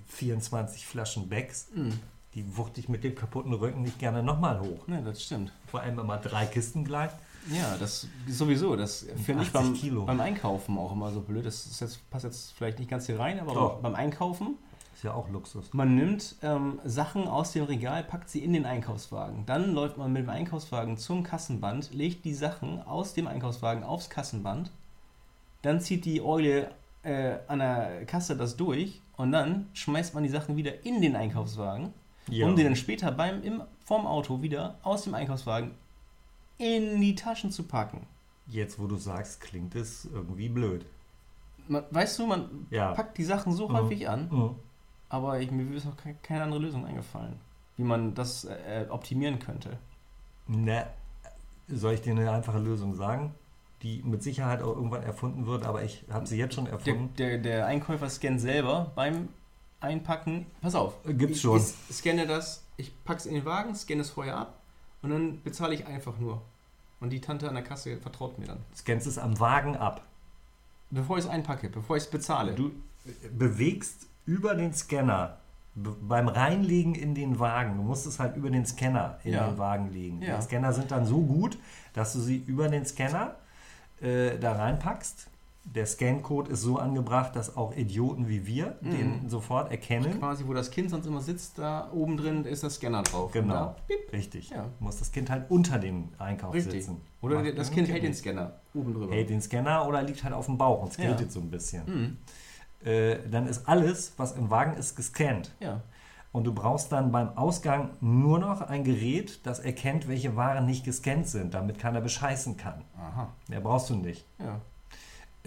24 0.08 0.86
Flaschen 0.86 1.28
Becks. 1.28 1.68
Mhm. 1.74 1.98
Die 2.34 2.56
wuchte 2.56 2.80
ich 2.80 2.88
mit 2.88 3.04
dem 3.04 3.14
kaputten 3.14 3.52
Rücken 3.52 3.82
nicht 3.82 3.98
gerne 3.98 4.22
nochmal 4.22 4.60
hoch. 4.60 4.86
Ja, 4.86 5.00
das 5.00 5.22
stimmt. 5.22 5.52
Vor 5.66 5.80
allem 5.80 5.98
immer 5.98 6.18
drei 6.18 6.46
Kisten 6.46 6.84
gleich. 6.84 7.10
Ja, 7.50 7.76
das 7.78 8.06
sowieso. 8.28 8.76
Das 8.76 9.06
finde 9.24 9.42
ich 9.44 9.52
beim, 9.52 9.74
beim, 10.06 10.20
Einkaufen 10.20 10.76
auch 10.76 10.92
immer 10.92 11.10
so 11.10 11.20
blöd. 11.20 11.46
Das 11.46 11.80
jetzt, 11.80 12.10
passt 12.10 12.24
jetzt 12.24 12.52
vielleicht 12.52 12.78
nicht 12.78 12.90
ganz 12.90 13.06
hier 13.06 13.18
rein, 13.18 13.40
aber 13.40 13.54
Doch. 13.54 13.80
beim 13.80 13.94
Einkaufen. 13.94 14.56
Ist 14.94 15.04
ja 15.04 15.14
auch 15.14 15.28
Luxus. 15.30 15.72
Man 15.72 15.94
nimmt 15.94 16.34
ähm, 16.42 16.80
Sachen 16.84 17.28
aus 17.28 17.52
dem 17.52 17.64
Regal, 17.64 18.02
packt 18.02 18.28
sie 18.28 18.42
in 18.42 18.52
den 18.52 18.66
Einkaufswagen. 18.66 19.46
Dann 19.46 19.72
läuft 19.72 19.96
man 19.96 20.12
mit 20.12 20.22
dem 20.24 20.28
Einkaufswagen 20.28 20.98
zum 20.98 21.22
Kassenband, 21.22 21.94
legt 21.94 22.24
die 22.24 22.34
Sachen 22.34 22.82
aus 22.82 23.14
dem 23.14 23.28
Einkaufswagen 23.28 23.84
aufs 23.84 24.10
Kassenband. 24.10 24.72
Dann 25.62 25.80
zieht 25.80 26.04
die 26.04 26.20
Eule 26.20 26.72
äh, 27.04 27.36
an 27.46 27.60
der 27.60 28.06
Kasse 28.06 28.36
das 28.36 28.56
durch 28.56 29.00
und 29.18 29.32
dann 29.32 29.68
schmeißt 29.74 30.14
man 30.14 30.22
die 30.22 30.30
Sachen 30.30 30.56
wieder 30.56 30.84
in 30.86 31.02
den 31.02 31.14
Einkaufswagen, 31.14 31.92
ja. 32.28 32.46
um 32.46 32.56
die 32.56 32.64
dann 32.64 32.76
später 32.76 33.12
beim, 33.12 33.42
im, 33.42 33.62
vorm 33.84 34.06
Auto 34.06 34.40
wieder 34.40 34.78
aus 34.82 35.02
dem 35.02 35.12
Einkaufswagen 35.14 35.72
in 36.56 37.00
die 37.00 37.14
Taschen 37.14 37.50
zu 37.50 37.64
packen. 37.64 38.06
Jetzt, 38.46 38.78
wo 38.78 38.86
du 38.86 38.96
sagst, 38.96 39.40
klingt 39.42 39.74
es 39.74 40.06
irgendwie 40.06 40.48
blöd. 40.48 40.86
man, 41.68 41.84
weißt 41.90 42.18
du, 42.18 42.26
man 42.26 42.66
Ja. 42.70 42.92
packt 42.92 43.18
die 43.18 43.24
Sachen 43.24 43.52
so 43.52 43.68
Mhm. 43.68 43.72
häufig 43.74 44.08
an, 44.08 44.28
Mhm. 44.30 44.54
aber 45.10 45.38
ich, 45.40 45.50
mir 45.50 45.70
ist 45.76 45.84
noch 45.84 45.96
ke- 45.98 46.16
keine 46.22 46.44
andere 46.44 46.60
Lösung 46.60 46.86
eingefallen, 46.86 47.36
wie 47.76 47.82
man 47.84 48.14
das 48.14 48.44
äh, 48.46 48.86
optimieren 48.88 49.38
könnte. 49.38 49.76
Ne, 50.46 50.86
soll 51.68 51.92
ich 51.92 52.00
dir 52.00 52.12
eine 52.12 52.30
einfache 52.30 52.58
Lösung 52.58 52.94
sagen, 52.94 53.34
die 53.82 54.02
mit 54.02 54.22
Sicherheit 54.22 54.60
auch 54.62 54.74
irgendwann 54.76 55.02
erfunden 55.02 55.46
wird, 55.46 55.64
aber 55.64 55.82
ich 55.84 56.04
habe 56.10 56.26
sie 56.26 56.36
jetzt 56.36 56.54
schon 56.54 56.64
Der, 56.64 56.74
erfunden. 56.74 57.14
der, 57.16 57.38
der 57.38 57.66
Einkäufer 57.66 58.08
scannt 58.10 58.40
selber 58.40 58.92
beim 58.94 59.28
Einpacken. 59.80 60.46
Pass 60.60 60.74
auf. 60.74 60.94
Äh, 61.06 61.14
Gibt's 61.14 61.36
ich, 61.36 61.42
schon. 61.42 61.60
Ich 61.88 61.96
scanne 61.96 62.26
das, 62.26 62.64
ich 62.76 62.92
pack's 63.04 63.26
in 63.26 63.34
den 63.34 63.44
Wagen, 63.44 63.74
scanne 63.74 64.00
es 64.00 64.10
vorher 64.10 64.36
ab 64.36 64.60
und 65.02 65.10
dann 65.10 65.42
bezahle 65.42 65.74
ich 65.74 65.86
einfach 65.86 66.18
nur. 66.18 66.42
Und 67.00 67.10
die 67.10 67.20
Tante 67.20 67.48
an 67.48 67.54
der 67.54 67.62
Kasse 67.62 67.96
vertraut 67.98 68.38
mir 68.40 68.46
dann. 68.46 68.58
Scannst 68.74 69.06
es 69.06 69.18
am 69.18 69.38
Wagen 69.38 69.76
ab. 69.76 70.02
Bevor 70.90 71.16
ich 71.18 71.24
es 71.24 71.30
einpacke, 71.30 71.68
bevor 71.68 71.96
ich 71.96 72.02
es 72.04 72.10
bezahle. 72.10 72.54
Du 72.54 72.72
bewegst 73.36 74.06
über 74.26 74.54
den 74.56 74.72
Scanner 74.72 75.38
be- 75.76 75.94
beim 76.02 76.26
Reinlegen 76.28 76.94
in 76.96 77.14
den 77.14 77.38
Wagen. 77.38 77.76
Du 77.76 77.82
musst 77.84 78.06
es 78.06 78.18
halt 78.18 78.36
über 78.36 78.50
den 78.50 78.66
Scanner 78.66 79.18
in 79.22 79.34
Ja. 79.34 79.48
den 79.48 79.58
Wagen 79.58 79.92
legen. 79.92 80.22
Ja. 80.22 80.36
Die 80.36 80.42
Scanner 80.42 80.72
sind 80.72 80.90
dann 80.90 81.06
so 81.06 81.20
gut, 81.20 81.56
dass 81.92 82.12
du 82.14 82.20
sie 82.20 82.36
über 82.36 82.68
den 82.68 82.84
Scanner 82.84 83.36
äh, 84.02 84.38
da 84.38 84.52
reinpackst. 84.52 85.28
Der 85.64 85.84
Scancode 85.84 86.48
ist 86.48 86.62
so 86.62 86.78
angebracht, 86.78 87.36
dass 87.36 87.54
auch 87.56 87.76
Idioten 87.76 88.26
wie 88.26 88.46
wir 88.46 88.76
Mhm. 88.80 88.90
den 88.90 89.28
sofort 89.28 89.70
erkennen. 89.70 90.18
Quasi, 90.18 90.46
wo 90.46 90.54
das 90.54 90.70
Kind 90.70 90.88
sonst 90.88 91.04
immer 91.06 91.20
sitzt, 91.20 91.58
da 91.58 91.90
oben 91.92 92.16
drin 92.16 92.46
ist 92.46 92.62
der 92.62 92.70
Scanner 92.70 93.02
drauf. 93.02 93.32
Genau. 93.32 93.76
Richtig. 94.10 94.48
Ja. 94.48 94.64
Muss 94.80 94.98
das 94.98 95.12
Kind 95.12 95.28
halt 95.28 95.50
unter 95.50 95.78
dem 95.78 96.08
Einkauf 96.18 96.54
richtig. 96.54 96.86
sitzen. 96.86 97.02
Oder 97.20 97.42
Macht 97.42 97.58
das 97.58 97.70
Kind 97.70 97.88
hält 97.88 98.02
den. 98.02 98.14
Scanner 98.14 98.54
oben 98.72 98.94
drüber. 98.94 99.12
hält 99.12 99.28
den 99.28 99.42
Scanner 99.42 99.86
oder 99.86 100.02
liegt 100.02 100.24
halt 100.24 100.32
auf 100.32 100.46
dem 100.46 100.56
Bauch 100.56 100.80
und 100.82 100.92
skatet 100.94 101.20
Ja. 101.26 101.28
so 101.30 101.40
ein 101.40 101.50
bisschen. 101.50 101.84
Mhm. 101.86 102.86
Äh, 102.88 103.18
dann 103.30 103.46
ist 103.46 103.68
alles, 103.68 104.14
was 104.16 104.32
im 104.32 104.48
Wagen 104.50 104.74
ist, 104.78 104.94
gescannt. 104.96 105.52
Ja. 105.60 105.82
Und 106.32 106.44
du 106.44 106.52
brauchst 106.52 106.92
dann 106.92 107.10
beim 107.10 107.36
Ausgang 107.38 107.90
nur 108.00 108.38
noch 108.38 108.60
ein 108.60 108.84
Gerät, 108.84 109.40
das 109.46 109.58
erkennt, 109.60 110.08
welche 110.08 110.36
Waren 110.36 110.66
nicht 110.66 110.84
gescannt 110.84 111.26
sind, 111.26 111.54
damit 111.54 111.78
keiner 111.78 112.00
bescheißen 112.02 112.56
kann. 112.56 112.82
Aha. 112.98 113.32
Mehr 113.48 113.60
brauchst 113.60 113.88
du 113.90 113.96
nicht. 113.96 114.24
Ja. 114.38 114.60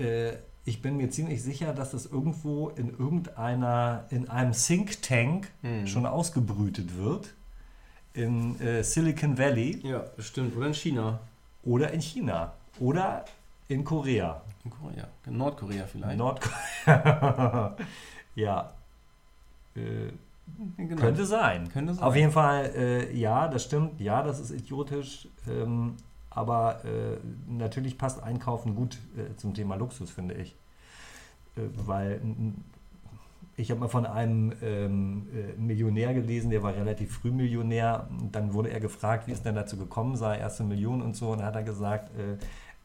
Äh, 0.04 0.38
ich 0.66 0.82
bin 0.82 0.98
mir 0.98 1.10
ziemlich 1.10 1.42
sicher, 1.44 1.74
dass 1.74 1.92
das 1.92 2.06
irgendwo 2.08 2.70
in 2.70 2.90
irgendeiner, 2.98 4.06
in 4.10 4.30
einem 4.30 4.52
Think 4.54 5.02
Tank 5.02 5.52
Mhm. 5.62 5.88
schon 5.88 6.06
ausgebrütet 6.06 6.96
wird. 6.98 7.34
In 8.14 8.60
äh, 8.60 8.84
Silicon 8.84 9.38
Valley 9.38 9.80
Ja, 9.88 10.00
bestimmt. 10.18 10.56
Oder 10.58 10.68
in 10.68 10.74
China. 10.74 11.20
oder 11.64 11.92
in 11.92 12.02
China 12.02 12.54
oder 12.80 13.24
in 13.70 13.84
Korea. 13.86 14.42
In 14.66 14.72
Korea. 14.72 15.08
In 15.26 15.38
Nordkorea 15.38 15.86
vielleicht. 15.86 16.18
Nordkorea. 16.18 17.76
ja. 18.36 18.74
Äh, 19.76 20.12
Genau. 20.78 21.02
Könnte 21.02 21.26
sein. 21.26 21.70
Könnte 21.70 21.94
sein. 21.94 22.04
Auf 22.04 22.16
jeden 22.16 22.32
Fall, 22.32 22.72
äh, 22.76 23.16
ja, 23.18 23.48
das 23.48 23.64
stimmt. 23.64 24.00
Ja, 24.00 24.24
das 24.24 24.40
ist 24.40 24.52
idiotisch. 24.52 25.28
Ähm, 25.50 25.96
aber 26.30 26.84
äh, 26.86 27.18
natürlich 27.48 27.98
passt 27.98 28.24
Einkaufen 28.24 28.76
gut 28.76 28.98
äh, 29.18 29.36
zum 29.36 29.54
Thema 29.54 29.76
Luxus, 29.76 30.10
finde 30.10 30.36
ich. 30.36 30.56
Äh, 31.58 31.62
weil 31.86 32.22
ich 33.58 33.70
habe 33.70 33.82
mal 33.82 33.90
von 33.90 34.06
einem 34.06 34.54
ähm, 34.62 35.28
äh, 35.34 35.60
Millionär 35.60 36.14
gelesen, 36.14 36.50
der 36.50 36.64
war 36.64 36.74
relativ 36.74 37.18
früh 37.18 37.32
Millionär. 37.32 38.08
Dann 38.32 38.54
wurde 38.54 38.70
er 38.70 38.80
gefragt, 38.80 39.28
wie 39.28 39.34
es 39.34 39.44
denn 39.44 39.56
dazu 39.56 39.78
gekommen 39.78 40.16
sei, 40.16 40.38
erste 40.38 40.64
Million 40.64 41.02
und 41.02 41.18
so. 41.18 41.32
Und 41.32 41.40
dann 41.40 41.48
hat 41.48 41.56
er 41.56 41.64
gesagt, 41.64 42.12
äh, 42.18 42.38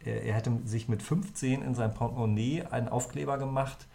er, 0.04 0.34
hätte 0.34 0.52
sich 0.64 0.88
mit 0.88 1.02
15 1.02 1.62
in 1.62 1.74
sein 1.74 1.94
Portemonnaie 1.94 2.62
einen 2.70 2.88
Aufkleber 2.88 3.38
gemacht, 3.38 3.88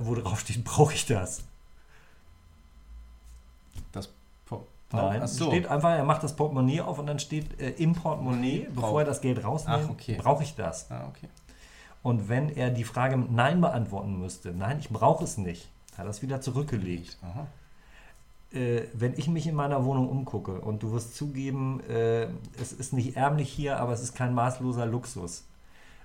wo 0.00 0.16
drauf 0.16 0.40
steht, 0.40 0.64
brauche 0.64 0.92
ich? 0.92 1.06
Das 1.06 1.44
Nein, 4.96 5.22
es 5.22 5.36
so. 5.36 5.46
steht 5.48 5.66
einfach, 5.68 5.90
er 5.90 6.04
macht 6.04 6.22
das 6.22 6.34
Portemonnaie 6.36 6.80
auf 6.80 6.98
und 6.98 7.06
dann 7.06 7.18
steht 7.18 7.60
äh, 7.60 7.70
im 7.70 7.92
Portemonnaie, 7.94 8.66
Brauch- 8.74 8.74
bevor 8.82 9.00
er 9.02 9.06
das 9.06 9.20
Geld 9.20 9.44
rausnimmt, 9.44 9.90
okay. 9.90 10.16
brauche 10.20 10.42
ich 10.42 10.54
das. 10.54 10.90
Ah, 10.90 11.06
okay. 11.08 11.28
Und 12.02 12.28
wenn 12.28 12.50
er 12.50 12.70
die 12.70 12.84
Frage 12.84 13.16
mit 13.16 13.30
Nein 13.32 13.60
beantworten 13.60 14.18
müsste, 14.18 14.52
nein, 14.52 14.78
ich 14.78 14.90
brauche 14.90 15.24
es 15.24 15.38
nicht, 15.38 15.68
hat 15.96 16.04
er 16.06 16.10
es 16.10 16.20
wieder 16.22 16.40
zurückgelegt. 16.40 17.16
Äh, 18.52 18.82
wenn 18.92 19.14
ich 19.16 19.26
mich 19.28 19.46
in 19.46 19.54
meiner 19.54 19.84
Wohnung 19.84 20.08
umgucke 20.08 20.60
und 20.60 20.82
du 20.82 20.92
wirst 20.92 21.16
zugeben, 21.16 21.80
äh, 21.88 22.28
es 22.60 22.72
ist 22.72 22.92
nicht 22.92 23.16
ärmlich 23.16 23.50
hier, 23.50 23.78
aber 23.80 23.92
es 23.92 24.00
ist 24.02 24.14
kein 24.14 24.32
maßloser 24.34 24.86
Luxus. 24.86 25.44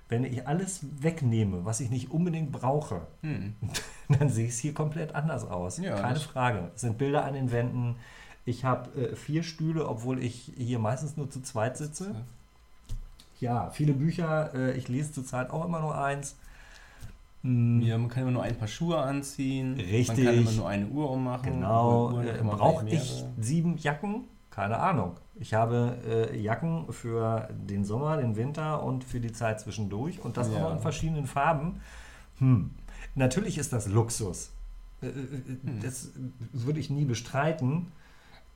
Wenn 0.08 0.24
ich 0.24 0.48
alles 0.48 0.80
wegnehme, 1.00 1.64
was 1.64 1.78
ich 1.78 1.90
nicht 1.90 2.10
unbedingt 2.10 2.50
brauche, 2.50 3.02
Hm. 3.22 3.54
dann 4.08 4.28
sehe 4.28 4.46
ich 4.46 4.52
es 4.52 4.58
hier 4.58 4.74
komplett 4.74 5.14
anders 5.14 5.46
aus. 5.48 5.78
Ja, 5.78 6.00
Keine 6.00 6.18
Frage. 6.18 6.70
Es 6.74 6.80
sind 6.80 6.98
Bilder 6.98 7.24
an 7.24 7.34
den 7.34 7.52
Wänden. 7.52 7.94
Ich 8.44 8.64
habe 8.64 8.90
äh, 9.00 9.16
vier 9.16 9.42
Stühle, 9.42 9.88
obwohl 9.88 10.22
ich 10.22 10.52
hier 10.56 10.78
meistens 10.78 11.16
nur 11.16 11.30
zu 11.30 11.40
zweit 11.42 11.76
sitze. 11.76 12.14
Ja, 13.40 13.70
viele 13.70 13.92
Bücher. 13.92 14.52
Äh, 14.54 14.76
ich 14.76 14.88
lese 14.88 15.12
zurzeit 15.12 15.50
auch 15.50 15.64
immer 15.64 15.80
nur 15.80 15.96
eins. 15.96 16.36
Mm, 17.42 17.80
Ja, 17.80 17.96
man 17.96 18.08
kann 18.08 18.22
immer 18.24 18.32
nur 18.32 18.42
ein 18.42 18.56
paar 18.56 18.68
Schuhe 18.68 18.98
anziehen. 18.98 19.74
Richtig. 19.74 20.08
Man 20.18 20.26
kann 20.26 20.34
immer 20.42 20.52
nur 20.52 20.68
eine 20.68 20.86
Uhr 20.88 21.10
ummachen. 21.10 21.52
Genau. 21.54 22.20
Äh, 22.20 22.38
Brauche 22.42 22.88
ich 22.88 23.24
sieben 23.40 23.76
Jacken? 23.78 24.24
Keine 24.50 24.78
Ahnung. 24.78 25.12
Ich 25.36 25.54
habe 25.54 25.96
äh, 26.06 26.38
Jacken 26.38 26.92
für 26.92 27.48
den 27.52 27.84
Sommer, 27.84 28.16
den 28.18 28.36
Winter 28.36 28.82
und 28.82 29.04
für 29.04 29.20
die 29.20 29.32
Zeit 29.32 29.60
zwischendurch 29.60 30.20
und 30.22 30.36
das 30.36 30.48
auch 30.50 30.54
Ja. 30.54 30.60
noch 30.62 30.72
in 30.72 30.80
verschiedenen 30.80 31.26
Farben. 31.26 31.80
Hm. 32.38 32.70
Natürlich 33.14 33.56
ist 33.58 33.72
das 33.72 33.86
Luxus. 33.86 34.50
Äh, 35.02 35.06
äh, 35.06 35.10
Hm. 35.12 35.80
Das 35.82 36.10
würde 36.52 36.80
ich 36.80 36.90
nie 36.90 37.04
bestreiten. 37.04 37.86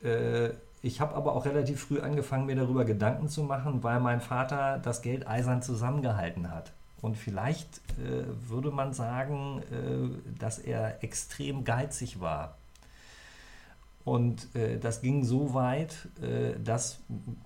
Äh, 0.05 0.51
Ich 0.83 1.01
habe 1.01 1.15
aber 1.15 1.35
auch 1.35 1.47
relativ 1.47 1.81
früh 1.81 2.01
angefangen, 2.01 2.45
mir 2.45 2.57
darüber 2.57 2.85
Gedanken 2.85 3.29
zu 3.29 3.43
machen, 3.43 3.83
weil 3.83 4.01
mein 4.01 4.21
Vater 4.21 4.79
das 4.79 5.01
Geld 5.01 5.27
eisern 5.27 5.63
zusammengehalten 5.63 6.51
hat. 6.51 6.73
Und 7.01 7.17
vielleicht 7.17 7.79
äh, 7.99 8.25
würde 8.51 8.71
man 8.71 8.93
sagen, 8.93 9.63
äh, 9.73 10.39
dass 10.39 10.59
er 10.59 11.03
extrem 11.03 11.65
geizig 11.65 12.21
war. 12.21 12.59
Und 14.05 14.55
äh, 14.55 14.79
das 14.79 15.01
ging 15.01 15.25
so 15.25 15.55
weit, 15.55 16.09
äh, 16.21 16.61
dass, 16.63 16.99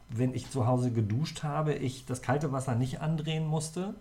wenn 0.09 0.35
ich 0.35 0.51
zu 0.51 0.67
Hause 0.67 0.91
geduscht 0.91 1.45
habe, 1.45 1.75
ich 1.75 2.07
das 2.07 2.23
kalte 2.23 2.51
Wasser 2.51 2.75
nicht 2.75 3.01
andrehen 3.01 3.47
musste, 3.47 3.95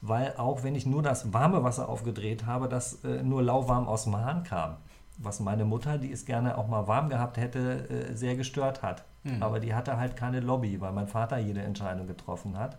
weil 0.00 0.34
auch 0.36 0.62
wenn 0.62 0.76
ich 0.76 0.86
nur 0.86 1.02
das 1.02 1.32
warme 1.32 1.64
Wasser 1.64 1.88
aufgedreht 1.88 2.46
habe, 2.46 2.68
das 2.68 3.02
äh, 3.04 3.24
nur 3.24 3.42
lauwarm 3.42 3.88
aus 3.88 4.04
dem 4.04 4.16
Hahn 4.16 4.44
kam. 4.44 4.76
Was 5.18 5.40
meine 5.40 5.64
Mutter, 5.64 5.98
die 5.98 6.12
es 6.12 6.24
gerne 6.26 6.58
auch 6.58 6.68
mal 6.68 6.86
warm 6.86 7.08
gehabt 7.08 7.36
hätte, 7.38 7.88
äh, 8.10 8.14
sehr 8.14 8.36
gestört 8.36 8.82
hat. 8.82 9.04
Hm. 9.24 9.42
Aber 9.42 9.60
die 9.60 9.74
hatte 9.74 9.96
halt 9.96 10.14
keine 10.16 10.40
Lobby, 10.40 10.80
weil 10.80 10.92
mein 10.92 11.08
Vater 11.08 11.38
jede 11.38 11.62
Entscheidung 11.62 12.06
getroffen 12.06 12.58
hat. 12.58 12.76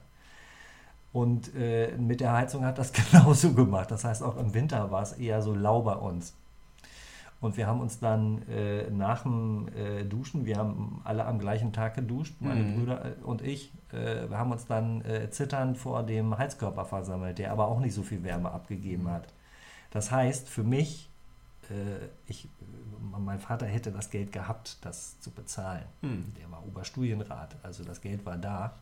Und 1.14 1.56
äh, 1.56 1.96
mit 1.98 2.20
der 2.22 2.34
Heizung 2.34 2.64
hat 2.66 2.78
das 2.78 2.92
genauso 3.12 3.54
gemacht. 3.54 3.90
Das 3.92 4.04
heißt, 4.04 4.22
auch 4.22 4.38
im 4.38 4.54
Winter 4.54 4.92
war 4.92 5.02
es 5.02 5.14
eher 5.14 5.42
so 5.42 5.56
lau 5.56 5.82
bei 5.82 5.96
uns. 5.96 6.36
Und 7.40 7.56
wir 7.56 7.68
haben 7.68 7.82
uns 7.82 8.00
dann 8.00 8.42
äh, 8.50 8.90
nach 8.90 9.22
dem 9.24 9.68
äh, 9.76 10.04
Duschen, 10.04 10.46
wir 10.46 10.58
haben 10.58 11.02
alle 11.04 11.24
am 11.26 11.38
gleichen 11.38 11.72
Tag 11.72 11.94
geduscht, 11.96 12.34
meine 12.40 12.64
Mhm. 12.64 12.76
Brüder 12.76 13.06
äh, 13.06 13.24
und 13.24 13.42
ich, 13.44 13.72
äh, 13.94 14.28
wir 14.30 14.38
haben 14.40 14.52
uns 14.52 14.66
dann 14.66 15.04
zitternd 15.30 15.78
vor 15.78 16.04
dem 16.04 16.36
Heizkörper 16.38 16.86
versammelt, 16.86 17.38
der 17.38 17.52
aber 17.52 17.68
auch 17.68 17.80
nicht 17.80 17.94
so 17.94 18.02
viel 18.04 18.24
Wärme 18.24 18.52
abgegeben 18.52 19.04
Mhm. 19.04 19.12
hat. 19.12 19.28
Das 19.92 20.12
heißt, 20.12 20.50
für 20.50 20.64
mich, 20.64 21.10
ich, 22.28 22.46
äh, 22.46 23.20
mein 23.20 23.40
Vater 23.40 23.66
hätte 23.66 23.92
das 23.92 24.10
Geld 24.10 24.32
gehabt, 24.32 24.78
das 24.82 25.20
zu 25.20 25.32
bezahlen. 25.32 25.84
Hm. 26.02 26.34
Der 26.40 26.50
war 26.52 26.66
Oberstudienrat, 26.66 27.58
also 27.64 27.84
das 27.84 28.02
Geld 28.02 28.26
war 28.26 28.38
da. 28.38 28.76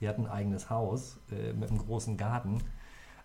Wir 0.00 0.08
hatten 0.08 0.26
ein 0.26 0.32
eigenes 0.32 0.70
Haus 0.70 1.18
äh, 1.30 1.52
mit 1.52 1.70
einem 1.70 1.78
großen 1.78 2.16
Garten. 2.16 2.60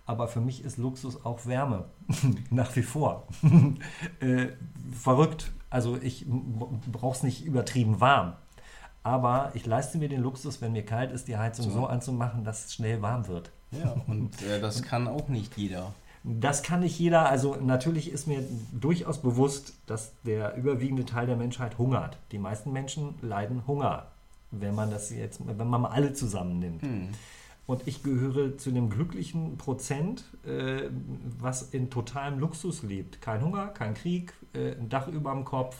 Aber 0.05 0.27
für 0.27 0.41
mich 0.41 0.63
ist 0.63 0.77
Luxus 0.77 1.23
auch 1.23 1.45
Wärme. 1.45 1.85
Nach 2.49 2.75
wie 2.75 2.81
vor. 2.81 3.27
äh, 4.21 4.47
verrückt. 4.91 5.51
Also 5.69 5.97
ich 5.97 6.25
brauche 6.27 7.15
es 7.15 7.23
nicht 7.23 7.45
übertrieben 7.45 7.99
warm. 7.99 8.33
Aber 9.03 9.51
ich 9.53 9.65
leiste 9.65 9.97
mir 9.97 10.09
den 10.09 10.21
Luxus, 10.21 10.61
wenn 10.61 10.71
mir 10.71 10.83
kalt 10.83 11.11
ist, 11.11 11.27
die 11.27 11.37
Heizung 11.37 11.65
So. 11.65 11.71
so, 11.71 11.85
anzumachen, 11.85 12.43
dass 12.43 12.65
es 12.65 12.73
schnell 12.73 13.01
warm 13.01 13.27
wird. 13.27 13.51
Ja, 13.71 13.95
und 14.07 14.41
äh, 14.41 14.59
das 14.59 14.81
kann 14.83 15.07
auch 15.07 15.27
nicht 15.29 15.57
jeder. 15.57 15.93
Das 16.23 16.63
kann 16.63 16.81
nicht 16.81 16.99
jeder. 16.99 17.29
Also 17.29 17.55
natürlich 17.55 18.11
ist 18.11 18.27
mir 18.27 18.43
durchaus 18.71 19.21
bewusst, 19.21 19.73
dass 19.85 20.11
der 20.23 20.55
überwiegende 20.55 21.05
Teil 21.05 21.27
der 21.27 21.37
Menschheit 21.37 21.77
hungert. 21.77 22.17
Die 22.31 22.37
meisten 22.37 22.73
Menschen 22.73 23.15
leiden 23.21 23.65
Hunger, 23.67 24.07
wenn 24.51 24.75
man 24.75 24.91
das 24.91 25.09
jetzt, 25.11 25.45
wenn 25.45 25.69
man 25.69 25.81
mal 25.81 25.89
alle 25.89 26.13
zusammennimmt. 26.13 26.81
Hm. 26.81 27.09
Und 27.67 27.87
ich 27.87 28.01
gehöre 28.01 28.57
zu 28.57 28.71
dem 28.71 28.89
glücklichen 28.89 29.57
Prozent, 29.57 30.23
äh, 30.43 30.89
was 31.39 31.61
in 31.61 31.91
totalem 31.91 32.39
Luxus 32.39 32.81
lebt. 32.81 33.21
Kein 33.21 33.43
Hunger, 33.43 33.67
kein 33.67 33.93
Krieg, 33.93 34.33
äh, 34.53 34.71
ein 34.71 34.89
Dach 34.89 35.07
über 35.07 35.31
dem 35.31 35.45
Kopf, 35.45 35.77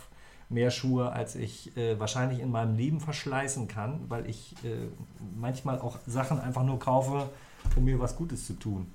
mehr 0.49 0.71
Schuhe, 0.71 1.12
als 1.12 1.36
ich 1.36 1.75
äh, 1.78 1.99
wahrscheinlich 1.99 2.39
in 2.39 2.52
meinem 2.52 2.75
Leben 2.75 2.99
verschleißen 2.99 3.67
kann, 3.67 4.02
weil 4.08 4.30
ich 4.30 4.56
äh, 4.63 4.88
manchmal 5.39 5.80
auch 5.80 5.97
Sachen 6.06 6.39
einfach 6.39 6.63
nur 6.63 6.80
kaufe, 6.80 7.30
um 7.75 7.86
mir 7.86 7.99
was 7.99 8.15
Gutes 8.15 8.45
zu 8.45 8.54
tun. 8.54 8.88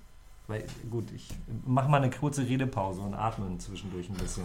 Weil, 0.47 0.65
gut, 0.91 1.11
ich 1.13 1.29
mache 1.67 1.89
mal 1.89 2.03
eine 2.03 2.11
kurze 2.11 2.47
Redepause 2.47 3.01
und 3.01 3.15
atme 3.15 3.57
zwischendurch 3.59 4.09
ein 4.11 4.15
bisschen. 4.17 4.45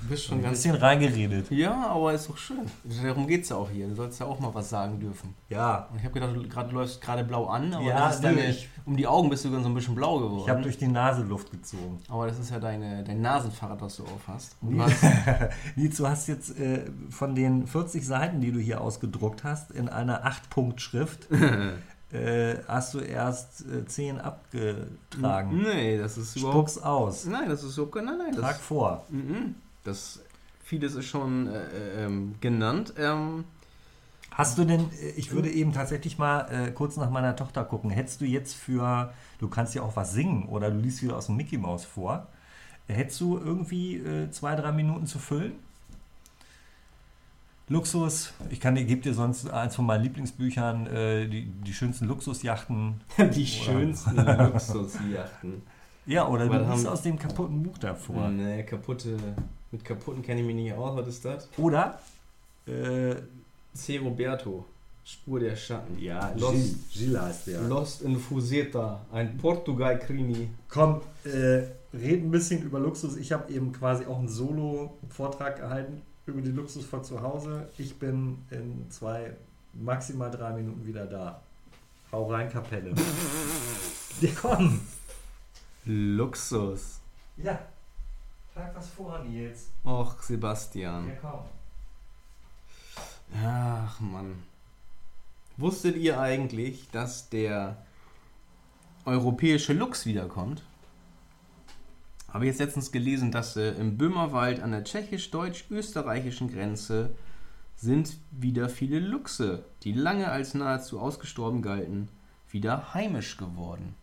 Du 0.00 0.06
bist 0.06 0.26
schon 0.26 0.38
Ein 0.44 0.50
bisschen 0.50 0.76
reingeredet. 0.76 1.50
Ja, 1.50 1.88
aber 1.88 2.12
ist 2.14 2.28
doch 2.28 2.36
schön. 2.36 2.60
Darum 3.02 3.26
geht 3.26 3.42
es 3.42 3.48
ja 3.48 3.56
auch 3.56 3.68
hier. 3.68 3.88
Du 3.88 3.96
sollst 3.96 4.20
ja 4.20 4.26
auch 4.26 4.38
mal 4.38 4.54
was 4.54 4.70
sagen 4.70 5.00
dürfen. 5.00 5.34
Ja, 5.48 5.88
Und 5.90 5.98
ich 5.98 6.04
habe 6.04 6.14
gedacht, 6.14 6.36
du 6.36 6.48
gerade- 6.48 6.68
du 6.70 6.76
läufst 6.76 7.00
gerade 7.00 7.24
blau 7.24 7.46
an, 7.46 7.74
aber 7.74 7.82
Ja, 7.84 7.98
das 8.06 8.14
ist 8.14 8.24
deine, 8.24 8.48
ich- 8.48 8.68
um 8.86 8.96
die 8.96 9.08
Augen 9.08 9.28
bist 9.28 9.44
du 9.44 9.50
dann 9.50 9.64
so 9.64 9.68
ein 9.68 9.74
bisschen 9.74 9.96
blau 9.96 10.20
geworden. 10.20 10.42
ich 10.44 10.48
habe 10.48 10.62
durch 10.62 10.78
die 10.78 10.86
Nase 10.86 11.22
Luft 11.24 11.50
gezogen. 11.50 11.98
aber 12.08 12.28
das 12.28 12.38
ist 12.38 12.50
ja 12.52 12.60
deine, 12.60 13.02
dein 13.02 13.20
Nasenfahrrad, 13.20 13.80
was 13.80 13.96
du 13.96 14.04
auf 14.04 14.28
hast. 14.28 14.54
Und 14.62 14.80
hast 14.80 15.02
du 15.76 16.06
hast 16.08 16.28
jetzt 16.28 16.56
äh, 16.60 16.88
von 17.10 17.34
den 17.34 17.66
40 17.66 18.06
Seiten, 18.06 18.40
die 18.40 18.52
du 18.52 18.60
hier 18.60 18.80
ausgedruckt 18.80 19.42
hast, 19.42 19.72
in 19.72 19.88
einer 19.88 20.24
8-Punkt-Schrift, 20.24 21.26
äh, 22.12 22.56
hast 22.66 22.94
du 22.94 23.00
erst 23.00 23.64
äh, 23.66 23.84
10 23.86 24.18
abgetragen. 24.20 25.62
Nee, 25.62 25.98
das 25.98 26.16
ist 26.16 26.36
überhaupt. 26.36 26.70
Spuck's 26.70 26.78
aus. 26.84 27.26
Nein, 27.26 27.48
das 27.48 27.62
ist 27.62 27.76
überhaupt. 27.76 27.96
Nein, 27.96 28.18
nein. 28.18 28.32
Trag 28.34 28.56
Das, 28.56 28.60
vor. 28.60 29.04
Mhm. 29.10 29.54
das 29.84 30.20
vieles 30.64 30.94
ist 30.94 31.06
schon 31.06 31.46
äh, 31.48 31.62
äh, 31.62 32.04
ähm, 32.04 32.34
genannt. 32.40 32.94
Ähm, 32.98 33.44
Hast 34.30 34.56
du 34.56 34.64
denn, 34.64 34.90
äh, 35.02 35.08
ich 35.16 35.32
würde 35.32 35.50
eben 35.50 35.72
tatsächlich 35.72 36.16
mal 36.18 36.42
äh, 36.50 36.70
kurz 36.70 36.96
nach 36.96 37.10
meiner 37.10 37.34
Tochter 37.36 37.64
gucken, 37.64 37.90
hättest 37.90 38.20
du 38.20 38.24
jetzt 38.24 38.54
für, 38.54 39.12
du 39.40 39.48
kannst 39.48 39.74
ja 39.74 39.82
auch 39.82 39.96
was 39.96 40.12
singen 40.12 40.46
oder 40.48 40.70
du 40.70 40.78
liest 40.78 41.02
wieder 41.02 41.16
aus 41.16 41.26
dem 41.26 41.36
Mickey 41.36 41.58
Mouse 41.58 41.84
vor, 41.84 42.28
hättest 42.86 43.20
du 43.20 43.36
irgendwie 43.38 43.96
äh, 43.96 44.30
zwei, 44.30 44.54
drei 44.54 44.72
Minuten 44.72 45.06
zu 45.06 45.18
füllen? 45.18 45.52
Luxus, 47.70 48.32
ich 48.48 48.60
kann 48.60 48.74
dir, 48.74 48.84
gebe 48.84 49.02
dir 49.02 49.12
sonst 49.12 49.50
eins 49.50 49.76
von 49.76 49.84
meinen 49.84 50.02
Lieblingsbüchern, 50.02 50.86
äh, 50.86 51.28
die, 51.28 51.44
die 51.44 51.74
schönsten 51.74 52.06
Luxusjachten. 52.06 53.00
die 53.34 53.46
schönsten 53.46 54.16
Luxusjachten. 54.38 55.62
Ja, 56.06 56.26
oder 56.26 56.48
Weil 56.48 56.64
du 56.64 56.72
liest 56.72 56.86
aus 56.86 57.02
dem 57.02 57.18
kaputten 57.18 57.62
Buch 57.62 57.76
davor. 57.76 58.30
Nee, 58.30 58.62
kaputte. 58.62 59.18
Mit 59.70 59.84
kaputten 59.84 60.22
kenne 60.22 60.40
ich 60.40 60.46
mich 60.46 60.56
nicht 60.56 60.72
aus. 60.72 60.96
Was 60.96 61.08
ist 61.08 61.24
das? 61.26 61.48
Oder 61.58 61.98
äh, 62.66 63.16
C. 63.74 63.98
Roberto. 63.98 64.64
Spur 65.04 65.40
der 65.40 65.56
Schatten. 65.56 65.98
ja, 65.98 66.32
Lost, 66.36 66.92
Gilles 66.92 67.20
heißt 67.20 67.46
der. 67.48 67.62
Lost 67.62 68.02
in 68.02 68.18
Fuseta. 68.18 69.00
Ein 69.12 69.36
Portugal-Krimi. 69.38 70.48
Komm, 70.68 71.00
äh, 71.24 71.64
red 71.94 72.24
ein 72.24 72.30
bisschen 72.30 72.62
über 72.62 72.78
Luxus. 72.78 73.16
Ich 73.16 73.32
habe 73.32 73.50
eben 73.52 73.72
quasi 73.72 74.04
auch 74.06 74.18
einen 74.18 74.28
Solo-Vortrag 74.28 75.56
gehalten 75.56 76.02
über 76.28 76.40
die 76.40 76.50
Luxus 76.50 76.84
von 76.84 77.02
zu 77.02 77.20
Hause. 77.20 77.68
Ich 77.78 77.98
bin 77.98 78.38
in 78.50 78.90
zwei, 78.90 79.36
maximal 79.72 80.30
drei 80.30 80.52
Minuten 80.52 80.86
wieder 80.86 81.06
da. 81.06 81.42
Hau 82.12 82.30
rein, 82.30 82.50
Kapelle. 82.50 82.94
ja, 84.20 84.30
komm. 84.40 84.80
Luxus. 85.84 87.00
Ja, 87.36 87.58
trag 88.54 88.74
was 88.74 88.88
vor, 88.88 89.18
Nils. 89.20 89.68
Och, 89.84 90.22
Sebastian. 90.22 91.08
Ja, 91.08 91.14
komm. 91.20 91.40
Ach, 93.44 94.00
Mann. 94.00 94.42
Wusstet 95.56 95.96
ihr 95.96 96.20
eigentlich, 96.20 96.88
dass 96.90 97.28
der 97.30 97.76
europäische 99.04 99.72
Lux 99.72 100.06
wiederkommt? 100.06 100.62
Habe 102.28 102.44
ich 102.44 102.50
jetzt 102.50 102.60
letztens 102.60 102.92
gelesen, 102.92 103.32
dass 103.32 103.56
äh, 103.56 103.70
im 103.72 103.96
Böhmerwald 103.96 104.60
an 104.60 104.72
der 104.72 104.84
tschechisch-deutsch-österreichischen 104.84 106.52
Grenze 106.52 107.10
sind 107.76 108.18
wieder 108.30 108.68
viele 108.68 108.98
Luchse, 108.98 109.64
die 109.82 109.92
lange 109.92 110.30
als 110.30 110.54
nahezu 110.54 111.00
ausgestorben 111.00 111.62
galten, 111.62 112.08
wieder 112.50 112.92
heimisch 112.92 113.36
geworden. 113.36 113.94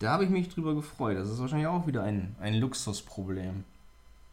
Da 0.00 0.12
habe 0.12 0.24
ich 0.24 0.30
mich 0.30 0.48
drüber 0.48 0.74
gefreut. 0.74 1.16
Das 1.16 1.28
ist 1.28 1.40
wahrscheinlich 1.40 1.66
auch 1.66 1.86
wieder 1.86 2.02
ein, 2.02 2.36
ein 2.40 2.54
Luxusproblem. 2.54 3.64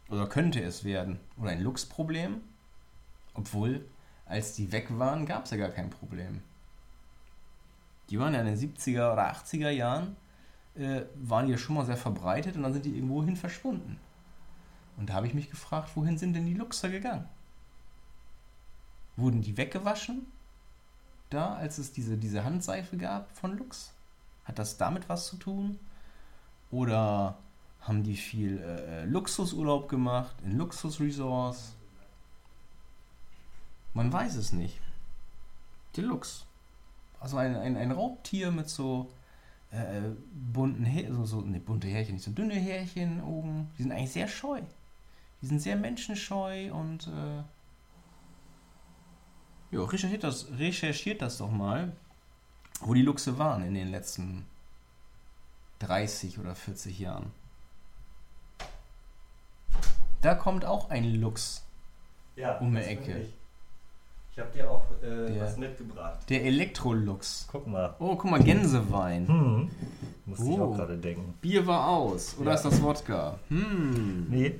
Oder 0.08 0.26
könnte 0.26 0.62
es 0.62 0.84
werden. 0.84 1.18
Oder 1.40 1.50
ein 1.50 1.62
Luchsproblem. 1.62 2.40
Obwohl, 3.34 3.84
als 4.26 4.54
die 4.54 4.70
weg 4.70 4.86
waren, 4.98 5.26
gab 5.26 5.44
es 5.44 5.50
ja 5.50 5.56
gar 5.56 5.70
kein 5.70 5.90
Problem. 5.90 6.42
Die 8.10 8.18
waren 8.18 8.34
ja 8.34 8.40
in 8.40 8.46
den 8.46 8.56
70er 8.56 9.12
oder 9.12 9.32
80er 9.32 9.70
Jahren, 9.70 10.16
äh, 10.78 11.06
waren 11.16 11.46
die 11.46 11.52
ja 11.52 11.58
schon 11.58 11.76
mal 11.76 11.86
sehr 11.86 11.96
verbreitet 11.96 12.56
und 12.56 12.62
dann 12.62 12.72
sind 12.72 12.84
die 12.84 12.94
irgendwohin 12.94 13.36
verschwunden. 13.36 13.98
Und 14.96 15.10
da 15.10 15.14
habe 15.14 15.26
ich 15.26 15.34
mich 15.34 15.50
gefragt, 15.50 15.90
wohin 15.94 16.18
sind 16.18 16.34
denn 16.34 16.46
die 16.46 16.54
Luchser 16.54 16.88
gegangen? 16.88 17.28
Wurden 19.16 19.42
die 19.42 19.56
weggewaschen? 19.56 20.26
Da, 21.30 21.54
als 21.54 21.78
es 21.78 21.92
diese, 21.92 22.16
diese 22.16 22.44
Handseife 22.44 22.96
gab 22.96 23.34
von 23.36 23.56
Lux? 23.56 23.92
Hat 24.44 24.58
das 24.58 24.76
damit 24.76 25.08
was 25.08 25.26
zu 25.26 25.36
tun? 25.36 25.78
Oder 26.70 27.36
haben 27.80 28.02
die 28.02 28.16
viel 28.16 28.58
äh, 28.58 29.04
Luxusurlaub 29.04 29.88
gemacht 29.88 30.36
in 30.44 30.56
Luxusresorts? 30.56 31.74
Man 33.94 34.12
weiß 34.12 34.36
es 34.36 34.52
nicht. 34.52 34.80
Deluxe. 35.96 36.44
Also 37.18 37.38
ein, 37.38 37.56
ein, 37.56 37.76
ein 37.76 37.92
Raubtier 37.92 38.50
mit 38.50 38.68
so 38.68 39.10
äh, 39.70 40.02
bunten 40.52 40.84
Härchen, 40.84 41.14
so, 41.14 41.24
so, 41.24 41.40
ne, 41.40 41.60
bunte 41.60 41.88
Härchen, 41.88 42.14
nicht 42.14 42.24
so 42.24 42.30
dünne 42.30 42.54
Härchen 42.54 43.22
oben. 43.22 43.70
Die 43.76 43.82
sind 43.82 43.92
eigentlich 43.92 44.12
sehr 44.12 44.28
scheu. 44.28 44.60
Die 45.42 45.46
sind 45.46 45.60
sehr 45.60 45.76
menschenscheu 45.76 46.72
und 46.72 47.08
äh, 47.08 47.42
ja, 49.70 49.84
recherchiert 49.84 50.24
das, 50.24 50.50
recherchiert 50.58 51.20
das 51.22 51.38
doch 51.38 51.50
mal, 51.50 51.92
wo 52.80 52.94
die 52.94 53.02
Luchse 53.02 53.38
waren 53.38 53.62
in 53.62 53.74
den 53.74 53.90
letzten 53.90 54.46
30 55.80 56.38
oder 56.38 56.54
40 56.54 56.98
Jahren. 56.98 57.32
Da 60.22 60.34
kommt 60.34 60.64
auch 60.64 60.90
ein 60.90 61.04
Luchs. 61.20 61.64
Ja, 62.36 62.58
Um 62.58 62.74
die 62.74 62.80
Ecke. 62.80 63.28
Ich, 64.36 64.38
ich 64.38 64.44
habe 64.44 64.52
dir 64.58 64.70
auch 64.70 64.84
äh, 65.02 65.32
Der- 65.32 65.42
was 65.44 65.56
mitgebracht. 65.56 66.18
Der 66.28 66.44
Elektrolux. 66.44 67.48
Guck 67.50 67.66
mal. 67.66 67.94
Oh, 67.98 68.16
guck 68.16 68.30
mal, 68.30 68.42
Gänsewein. 68.42 69.26
Hm. 69.26 69.70
Ich 70.32 70.40
Oh. 70.40 70.62
auch 70.72 70.76
gerade 70.76 70.98
denken. 70.98 71.34
Bier 71.40 71.66
war 71.66 71.88
aus. 71.88 72.36
Oder 72.38 72.50
Ja. 72.50 72.56
ist 72.56 72.64
das 72.64 72.82
Wodka? 72.82 73.38
Hm. 73.48 74.26
Nee. 74.28 74.58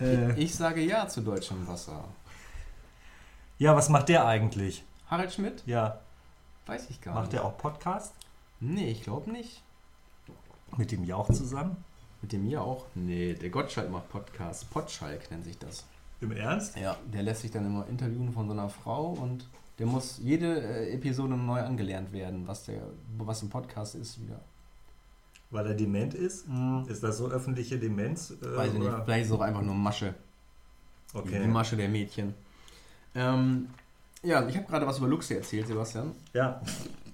Äh, 0.00 0.38
Ich 0.38 0.54
sage 0.54 0.82
ja 0.82 1.08
zu 1.08 1.22
deutschem 1.22 1.66
Wasser. 1.66 2.04
ja, 3.58 3.74
was 3.74 3.88
macht 3.88 4.08
der 4.10 4.26
eigentlich? 4.26 4.84
Harald 5.08 5.32
Schmidt? 5.32 5.62
Ja, 5.66 6.00
Weiß 6.66 6.90
ich 6.90 7.00
gar 7.00 7.14
macht 7.14 7.24
nicht. 7.24 7.32
der 7.34 7.44
auch 7.44 7.56
Podcast? 7.56 8.12
Nee, 8.60 8.90
ich 8.90 9.02
glaube 9.02 9.30
nicht. 9.30 9.62
Mit 10.76 10.90
dem 10.92 11.04
Jauch 11.04 11.32
zusammen? 11.32 11.76
Mit 12.20 12.32
dem 12.32 12.42
hier 12.44 12.60
auch? 12.60 12.84
Nee, 12.94 13.34
der 13.34 13.48
Gottschalk 13.50 13.88
macht 13.90 14.10
Podcast. 14.10 14.68
Potschalk 14.70 15.30
nennt 15.30 15.44
sich 15.44 15.56
das. 15.58 15.84
Im 16.20 16.32
Ernst? 16.32 16.76
Ja, 16.78 16.96
der 17.12 17.22
lässt 17.22 17.42
sich 17.42 17.50
dann 17.50 17.66
immer 17.66 17.86
interviewen 17.88 18.32
von 18.32 18.46
so 18.46 18.52
einer 18.52 18.68
Frau 18.68 19.08
und 19.12 19.48
der 19.78 19.86
muss 19.86 20.18
jede 20.22 20.60
äh, 20.62 20.92
Episode 20.94 21.34
neu 21.36 21.60
angelernt 21.60 22.12
werden, 22.12 22.46
was 22.46 22.64
der, 22.64 22.80
was 23.18 23.42
ein 23.42 23.50
Podcast 23.50 23.94
ist 23.94 24.20
wieder. 24.20 24.40
Weil 25.50 25.66
er 25.66 25.74
dement 25.74 26.14
ist? 26.14 26.46
Ist 26.88 27.02
das 27.02 27.18
so 27.18 27.28
öffentliche 27.28 27.78
Demenz? 27.78 28.32
Äh, 28.42 28.56
Weiß 28.56 28.72
ich 28.72 28.78
nicht. 28.78 28.88
oder? 28.88 29.04
Vielleicht 29.04 29.26
ist 29.26 29.30
es 29.30 29.36
auch 29.36 29.42
einfach 29.42 29.62
nur 29.62 29.74
Masche. 29.74 30.14
Die 31.12 31.18
Okay. 31.18 31.46
Masche 31.46 31.76
der 31.76 31.88
Mädchen. 31.88 32.34
Ähm, 33.14 33.68
ja, 34.22 34.46
ich 34.48 34.56
habe 34.56 34.66
gerade 34.66 34.86
was 34.86 34.98
über 34.98 35.06
Luxe 35.08 35.36
erzählt, 35.36 35.66
Sebastian. 35.68 36.12
Ja, 36.32 36.60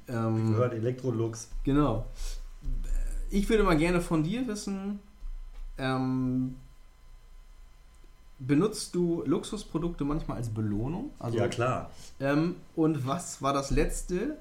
Ähm, 0.09 0.53
gehört 0.53 0.73
Elektrolux. 0.75 1.49
Genau. 1.63 2.07
Ich 3.31 3.49
würde 3.49 3.63
mal 3.65 3.77
gerne 3.77 4.01
von 4.01 4.23
dir 4.25 4.47
wissen, 4.49 4.99
ähm, 5.79 6.57
benutzt 8.47 8.95
du 8.95 9.23
Luxusprodukte 9.27 10.05
manchmal 10.05 10.39
als 10.39 10.49
Belohnung? 10.49 11.11
Also, 11.19 11.39
ja, 11.39 11.49
klar. 11.49 11.91
Ähm, 12.21 12.57
und 12.77 13.07
was 13.07 13.43
war 13.43 13.53
das 13.53 13.71
letzte, 13.71 14.39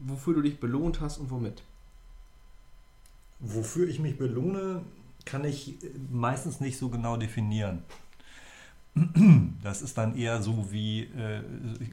wofür 0.00 0.34
du 0.34 0.42
dich 0.42 0.58
belohnt 0.60 1.00
hast 1.00 1.18
und 1.18 1.30
womit? 1.30 1.62
Wofür 3.40 3.88
ich 3.88 3.98
mich 3.98 4.16
belohne, 4.18 4.82
kann 5.24 5.44
ich 5.44 5.82
äh, 5.82 5.90
meistens 6.10 6.60
nicht 6.60 6.78
so 6.78 6.88
genau 6.88 7.16
definieren. 7.16 7.82
Das 9.62 9.80
ist 9.80 9.96
dann 9.96 10.16
eher 10.16 10.42
so 10.42 10.70
wie, 10.70 11.04
äh, 11.04 11.40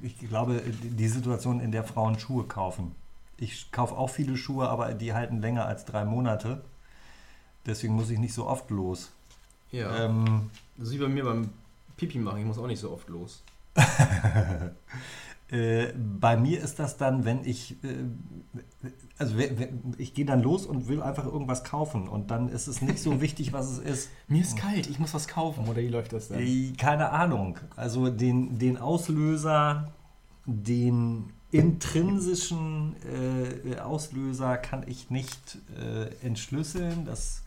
ich, 0.04 0.22
ich 0.22 0.30
glaube, 0.30 0.62
die 0.62 1.08
Situation, 1.08 1.62
in 1.62 1.72
der 1.72 1.84
Frauen 1.84 2.20
Schuhe 2.20 2.45
kaufen. 2.45 2.93
Ich 3.38 3.72
kaufe 3.72 3.95
auch 3.95 4.10
viele 4.10 4.36
Schuhe, 4.36 4.68
aber 4.68 4.93
die 4.93 5.14
halten 5.14 5.39
länger 5.39 5.66
als 5.66 5.86
drei 5.86 6.04
Monate. 6.04 6.62
Deswegen 7.66 7.93
muss 7.93 8.10
ich 8.10 8.20
nicht 8.20 8.34
so 8.34 8.47
oft 8.47 8.70
los. 8.70 9.12
Ja. 9.72 10.05
Ähm, 10.05 10.49
das 10.78 10.89
ist 10.89 10.93
wie 10.95 10.99
bei 10.99 11.07
mir 11.07 11.24
beim 11.24 11.49
Pipi 11.97 12.17
machen, 12.17 12.39
ich 12.39 12.45
muss 12.45 12.57
auch 12.57 12.67
nicht 12.67 12.80
so 12.80 12.91
oft 12.91 13.09
los. 13.09 13.43
äh, 15.51 15.88
bei 16.20 16.38
mir 16.38 16.61
ist 16.61 16.80
das 16.80 16.97
dann, 16.97 17.26
wenn 17.26 17.45
ich, 17.45 17.76
äh, 17.84 18.05
also 19.17 19.36
ich 19.97 20.13
gehe 20.13 20.26
dann 20.26 20.41
los 20.41 20.65
und 20.65 20.88
will 20.88 21.01
einfach 21.01 21.26
irgendwas 21.26 21.63
kaufen 21.63 22.07
und 22.07 22.32
dann 22.32 22.49
ist 22.49 22.67
es 22.67 22.82
nicht 22.82 22.99
so 22.99 23.22
wichtig, 23.22 23.53
was 23.53 23.70
es 23.70 23.80
ist. 23.80 24.09
Mir 24.28 24.41
ist 24.41 24.57
kalt, 24.57 24.88
ich 24.89 24.99
muss 24.99 25.13
was 25.13 25.28
kaufen, 25.28 25.67
oder 25.67 25.82
wie 25.82 25.88
läuft 25.88 26.13
das 26.13 26.30
dann? 26.30 26.39
Äh, 26.39 26.74
Keine 26.78 27.09
Ahnung. 27.09 27.57
Also 27.76 28.09
den, 28.09 28.57
den 28.57 28.78
Auslöser, 28.78 29.91
den 30.45 31.34
intrinsischen 31.51 32.95
äh, 33.05 33.80
Auslöser 33.80 34.57
kann 34.57 34.84
ich 34.88 35.09
nicht 35.09 35.57
äh, 35.80 36.26
entschlüsseln. 36.26 37.05
Das 37.05 37.41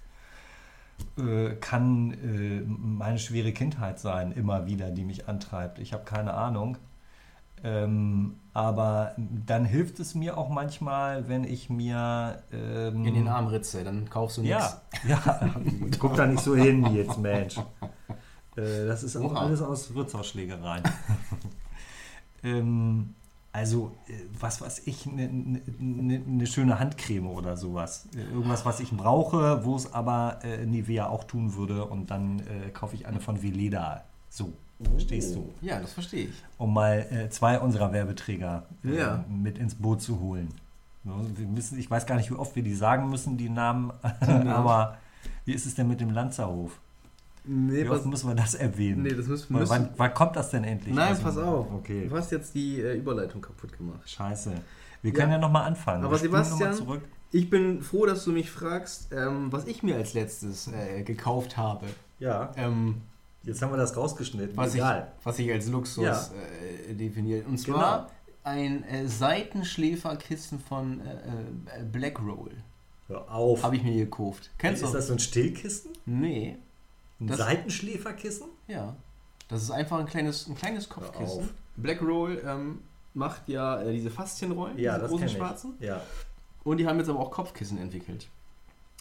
äh, 1.18 1.54
kann 1.56 2.12
äh, 2.12 2.62
meine 2.66 3.18
schwere 3.18 3.52
Kindheit 3.52 3.98
sein, 3.98 4.32
immer 4.32 4.66
wieder, 4.66 4.90
die 4.90 5.04
mich 5.04 5.28
antreibt. 5.28 5.78
Ich 5.78 5.92
habe 5.92 6.04
keine 6.04 6.34
Ahnung. 6.34 6.78
Ähm, 7.64 8.36
aber 8.54 9.14
dann 9.16 9.64
hilft 9.64 10.00
es 10.00 10.14
mir 10.14 10.36
auch 10.36 10.48
manchmal, 10.48 11.28
wenn 11.28 11.44
ich 11.44 11.70
mir. 11.70 12.42
Ähm, 12.52 13.04
In 13.04 13.14
den 13.14 13.28
Arm 13.28 13.46
ritze, 13.46 13.84
dann 13.84 14.10
kaufst 14.10 14.38
du 14.38 14.42
nichts. 14.42 14.80
Ja, 15.06 15.22
ja. 15.24 15.50
guck 15.98 16.16
da 16.16 16.26
nicht 16.26 16.42
so 16.42 16.56
hin 16.56 16.84
jetzt, 16.92 17.18
Mensch. 17.18 17.58
Äh, 18.56 18.86
das 18.86 19.02
ist 19.02 19.16
auch 19.16 19.34
alles 19.34 19.62
aus 19.62 19.94
Wirtshausschlägereien. 19.94 20.82
ähm, 22.42 23.14
also, 23.52 23.92
äh, 24.08 24.12
was 24.40 24.60
weiß 24.60 24.82
ich, 24.86 25.06
eine 25.06 25.28
ne, 25.28 25.60
ne, 25.78 26.18
ne 26.26 26.46
schöne 26.46 26.78
Handcreme 26.78 27.26
oder 27.28 27.56
sowas. 27.56 28.08
Äh, 28.16 28.22
Irgendwas, 28.32 28.64
was 28.64 28.80
ich 28.80 28.90
brauche, 28.90 29.64
wo 29.64 29.76
es 29.76 29.92
aber 29.92 30.38
äh, 30.42 30.64
Nivea 30.64 31.06
auch 31.08 31.24
tun 31.24 31.54
würde. 31.54 31.84
Und 31.84 32.10
dann 32.10 32.40
äh, 32.40 32.70
kaufe 32.72 32.94
ich 32.94 33.06
eine 33.06 33.20
von 33.20 33.42
Veleda. 33.42 34.04
So, 34.30 34.52
verstehst 34.90 35.34
du? 35.36 35.52
Ja, 35.60 35.78
das 35.80 35.92
verstehe 35.92 36.26
ich. 36.28 36.34
um 36.58 36.72
mal 36.72 37.06
äh, 37.10 37.28
zwei 37.30 37.60
unserer 37.60 37.92
Werbeträger 37.92 38.64
äh, 38.84 38.96
Ja. 38.98 39.24
mit 39.28 39.58
ins 39.58 39.74
Boot 39.74 40.00
zu 40.00 40.18
holen. 40.20 40.48
So, 41.04 41.10
wir 41.36 41.46
müssen, 41.46 41.78
ich 41.78 41.90
weiß 41.90 42.06
gar 42.06 42.16
nicht, 42.16 42.30
wie 42.30 42.34
oft 42.36 42.54
wir 42.56 42.62
die 42.62 42.74
sagen 42.74 43.10
müssen, 43.10 43.36
die 43.36 43.48
Namen, 43.50 43.92
aber 44.46 44.96
wie 45.44 45.52
ist 45.52 45.66
es 45.66 45.74
denn 45.74 45.88
mit 45.88 46.00
dem 46.00 46.10
Lanzerhof? 46.10 46.78
Nee, 47.44 47.84
Wie 47.84 47.88
oft 47.88 48.06
müssen 48.06 48.28
wir 48.28 48.34
das 48.36 48.54
erwähnen? 48.54 49.02
nee 49.02 49.14
das 49.14 49.26
müssen 49.26 49.52
Weil 49.54 49.68
wann, 49.68 49.88
wann 49.96 50.14
kommt 50.14 50.36
das 50.36 50.50
denn 50.50 50.62
endlich? 50.64 50.94
Nein, 50.94 51.08
Also, 51.08 51.22
pass 51.22 51.36
auf. 51.38 51.72
Okay, 51.72 52.06
Du 52.08 52.16
hast 52.16 52.30
jetzt 52.30 52.54
die 52.54 52.80
äh, 52.80 52.96
Überleitung 52.96 53.40
kaputt 53.40 53.76
gemacht. 53.76 54.08
scheiße. 54.08 54.52
Wir 55.02 55.12
können 55.12 55.30
ja, 55.32 55.36
Ja. 55.38 55.40
nochmal 55.42 55.64
anfangen. 55.66 56.04
Aber 56.04 56.12
Wir 56.12 56.18
spulen 56.28 56.32
noch 56.32 56.38
mal 56.38 56.44
Sebastian- 56.56 56.74
zurück. 56.74 57.02
Ich 57.32 57.50
bin 57.50 57.82
froh, 57.82 58.06
dass 58.06 58.24
du 58.24 58.30
mich 58.32 58.50
fragst, 58.50 59.08
ähm, 59.12 59.50
was 59.50 59.66
ich 59.66 59.82
mir 59.82 59.96
als 59.96 60.14
letztes 60.14 60.68
äh, 60.68 61.02
gekauft 61.02 61.56
habe. 61.56 61.86
Ja, 62.20 62.52
Ähm, 62.56 63.00
jetzt 63.42 63.60
haben 63.62 63.72
wir 63.72 63.76
das 63.78 63.96
rausgeschnitten. 63.96 64.56
was, 64.56 64.68
ich, 64.74 64.80
Egal. 64.80 65.10
was 65.24 65.38
ich 65.40 65.50
als 65.50 65.66
Luxus 65.68 66.04
Ja. 66.04 66.30
äh, 66.90 66.94
definiert. 66.94 67.46
Und 67.48 67.58
zwar 67.58 68.10
ein 68.44 68.84
äh, 68.84 69.08
Seitenschläferkissen 69.08 70.60
von 70.60 71.00
äh, 71.00 71.80
äh, 71.80 71.84
Black 71.90 72.20
Roll. 72.20 72.52
Hör 73.08 73.30
auf. 73.32 73.62
Habe 73.62 73.76
ich 73.76 73.82
mir 73.82 73.96
gekauft. 73.96 74.50
Kennst 74.58 74.82
ist 74.82 74.90
du? 74.90 74.96
das 74.96 75.06
so 75.08 75.14
ein 75.14 75.18
Stillkissen? 75.18 75.90
Nee, 76.06 76.56
Ein 77.22 77.26
Das- 77.28 77.38
Seitenschläferkissen? 77.38 78.48
ja. 78.68 78.94
Das 79.48 79.62
ist 79.62 79.70
einfach 79.70 79.98
ein 79.98 80.06
kleines, 80.06 80.48
ein 80.48 80.54
kleines. 80.54 80.88
Kopfkissen. 80.88 81.50
Black 81.76 82.00
Roll 82.00 82.42
ähm, 82.46 82.78
macht 83.12 83.48
ja 83.50 83.82
äh, 83.82 83.92
diese 83.92 84.08
Faszienrollen, 84.10 84.78
diese 84.78 84.98
großen 84.98 85.28
schwarzen. 85.28 85.74
Ja. 85.78 86.00
Und 86.64 86.78
die 86.78 86.86
haben 86.86 86.98
jetzt 86.98 87.10
aber 87.10 87.18
auch 87.18 87.30
Kopfkissen 87.30 87.76
entwickelt. 87.76 88.28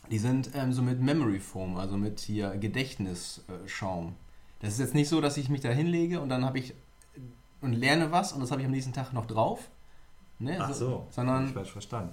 Die 0.10 0.18
sind 0.18 0.52
ähm, 0.54 0.74
so 0.74 0.82
mit 0.82 1.00
Memory 1.00 1.40
Foam, 1.40 1.78
also 1.78 1.96
mit 1.96 2.20
hier 2.20 2.50
Gedächtnisschaum. 2.58 4.16
Das 4.60 4.74
ist 4.74 4.80
jetzt 4.80 4.94
nicht 4.94 5.08
so, 5.08 5.22
dass 5.22 5.38
ich 5.38 5.48
mich 5.48 5.62
da 5.62 5.70
hinlege 5.70 6.20
und 6.20 6.28
dann 6.28 6.44
habe 6.44 6.60
ich 6.60 6.74
und 7.62 7.72
lerne 7.74 8.12
was 8.12 8.34
und 8.34 8.42
das 8.42 8.52
habe 8.52 8.60
ich 8.62 8.66
am 8.66 8.72
nächsten 8.74 8.92
Tag 8.94 9.14
noch 9.14 9.28
drauf. 9.28 9.70
Ne? 10.40 10.58
Ach 10.60 10.74
so, 10.74 11.08
Sondern 11.12 11.48
ich 11.48 11.54
falsch 11.54 11.72
verstanden. 11.72 12.12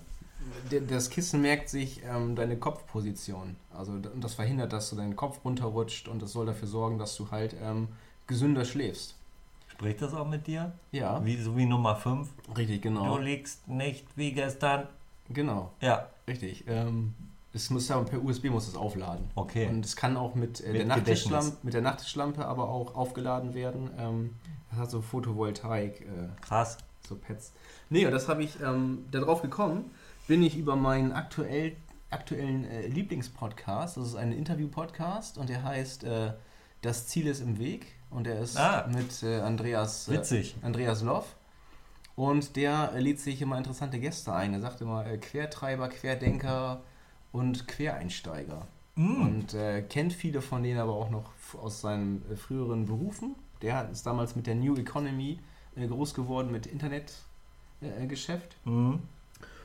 Das 0.89 1.11
Kissen 1.11 1.41
merkt 1.43 1.69
sich 1.69 2.03
ähm, 2.05 2.37
deine 2.37 2.57
Kopfposition. 2.57 3.57
Also 3.77 3.93
und 3.93 4.09
das 4.23 4.35
verhindert, 4.35 4.73
dass 4.73 4.91
du 4.91 4.97
deinen 4.97 5.17
Kopf 5.17 5.45
runterrutscht 5.45 6.09
und 6.09 6.23
das 6.23 6.33
soll 6.33 6.47
dafür 6.47 6.69
sorgen, 6.69 6.99
dass 6.99 7.17
du 7.17 7.31
halt 7.31 7.55
ähm, 7.63 7.89
gesünder 8.27 8.65
schläfst. 8.65 9.15
Spricht 9.69 10.03
das 10.03 10.13
auch 10.15 10.29
mit 10.29 10.47
dir? 10.47 10.73
Ja, 10.91 11.25
Wie, 11.25 11.37
so 11.41 11.57
wie 11.57 11.67
Nummer 11.67 11.95
5? 11.97 12.29
richtig, 12.57 12.83
genau. 12.83 13.17
Du 13.17 13.23
liegst 13.23 13.69
nicht 13.69 14.07
wie 14.17 14.33
gestern. 14.33 14.89
Genau, 15.31 15.71
Ja, 15.81 16.09
richtig. 16.27 16.65
Ähm, 16.67 17.15
es 17.53 17.71
muss 17.71 17.89
ja 17.89 17.99
per 18.01 18.23
USB 18.23 18.47
muss 18.47 18.67
es 18.69 18.77
aufladen. 18.77 19.31
okay. 19.35 19.67
Und 19.69 19.85
es 19.85 19.95
kann 19.97 20.17
auch 20.17 20.35
mit, 20.35 20.61
äh, 20.63 20.69
Mit 20.73 20.81
der 20.81 20.87
Nachttischlampe, 20.87 21.57
mit 21.63 21.75
der 21.75 21.83
Nachttischlampe 21.83 22.47
aber 22.47 22.69
auch 22.69 22.95
aufgeladen 22.95 23.55
werden. 23.55 23.91
Ähm, 23.99 24.35
das 24.71 24.81
hat 24.81 24.91
so 24.91 25.01
Photovoltaik, 25.01 26.01
äh, 26.03 26.05
Krass. 26.41 26.79
so 27.09 27.17
Pads. 27.17 27.53
Nee, 27.91 28.05
und 28.07 28.13
das 28.13 28.29
habe 28.29 28.43
ich, 28.43 28.61
ähm, 28.61 29.05
darauf 29.11 29.43
gekommen, 29.43 29.91
bin 30.29 30.43
ich 30.43 30.57
über 30.57 30.77
meinen 30.77 31.11
aktuell, 31.11 31.75
aktuellen 32.11 32.65
äh, 32.67 32.87
Lieblingspodcast. 32.87 33.97
Das 33.97 34.07
ist 34.07 34.15
ein 34.15 34.31
Interview-Podcast 34.31 35.39
und 35.39 35.49
der 35.49 35.65
heißt 35.65 36.05
äh, 36.05 36.35
Das 36.83 37.09
Ziel 37.09 37.27
ist 37.27 37.41
im 37.41 37.59
Weg. 37.59 37.87
Und 38.11 38.25
der 38.25 38.41
ist 38.41 38.57
Ah. 38.57 38.87
mit 38.87 39.23
äh, 39.23 39.41
Andreas, 39.41 40.07
äh, 40.09 40.13
Witzig. 40.13 40.55
Andreas 40.63 41.03
Loff. 41.03 41.35
Und 42.15 42.57
der 42.57 42.93
äh, 42.95 43.01
lädt 43.01 43.21
sich 43.21 43.41
immer 43.43 43.59
interessante 43.59 43.99
Gäste 43.99 44.33
ein. 44.33 44.53
Er 44.53 44.61
sagt 44.61 44.81
immer 44.83 45.07
äh, 45.07 45.19
Quertreiber, 45.19 45.89
Querdenker 45.89 46.83
und 47.33 47.67
Quereinsteiger. 47.67 48.67
Mm. 48.97 49.23
Und 49.23 49.57
kennt 49.89 50.13
viele 50.13 50.43
von 50.43 50.63
denen 50.63 50.81
aber 50.81 50.93
auch 50.95 51.11
noch 51.11 51.31
aus 51.63 51.81
seinen 51.81 52.23
früheren 52.37 52.85
Berufen. 52.87 53.37
Der 53.63 53.89
ist 53.91 54.05
damals 54.05 54.35
mit 54.37 54.47
der 54.47 54.57
New 54.57 54.75
Economy 54.77 55.39
groß 55.77 56.15
geworden 56.15 56.51
mit 56.51 56.67
Internetgeschäft. 56.67 58.09
Geschäft. 58.09 58.57
Mm. 58.65 58.97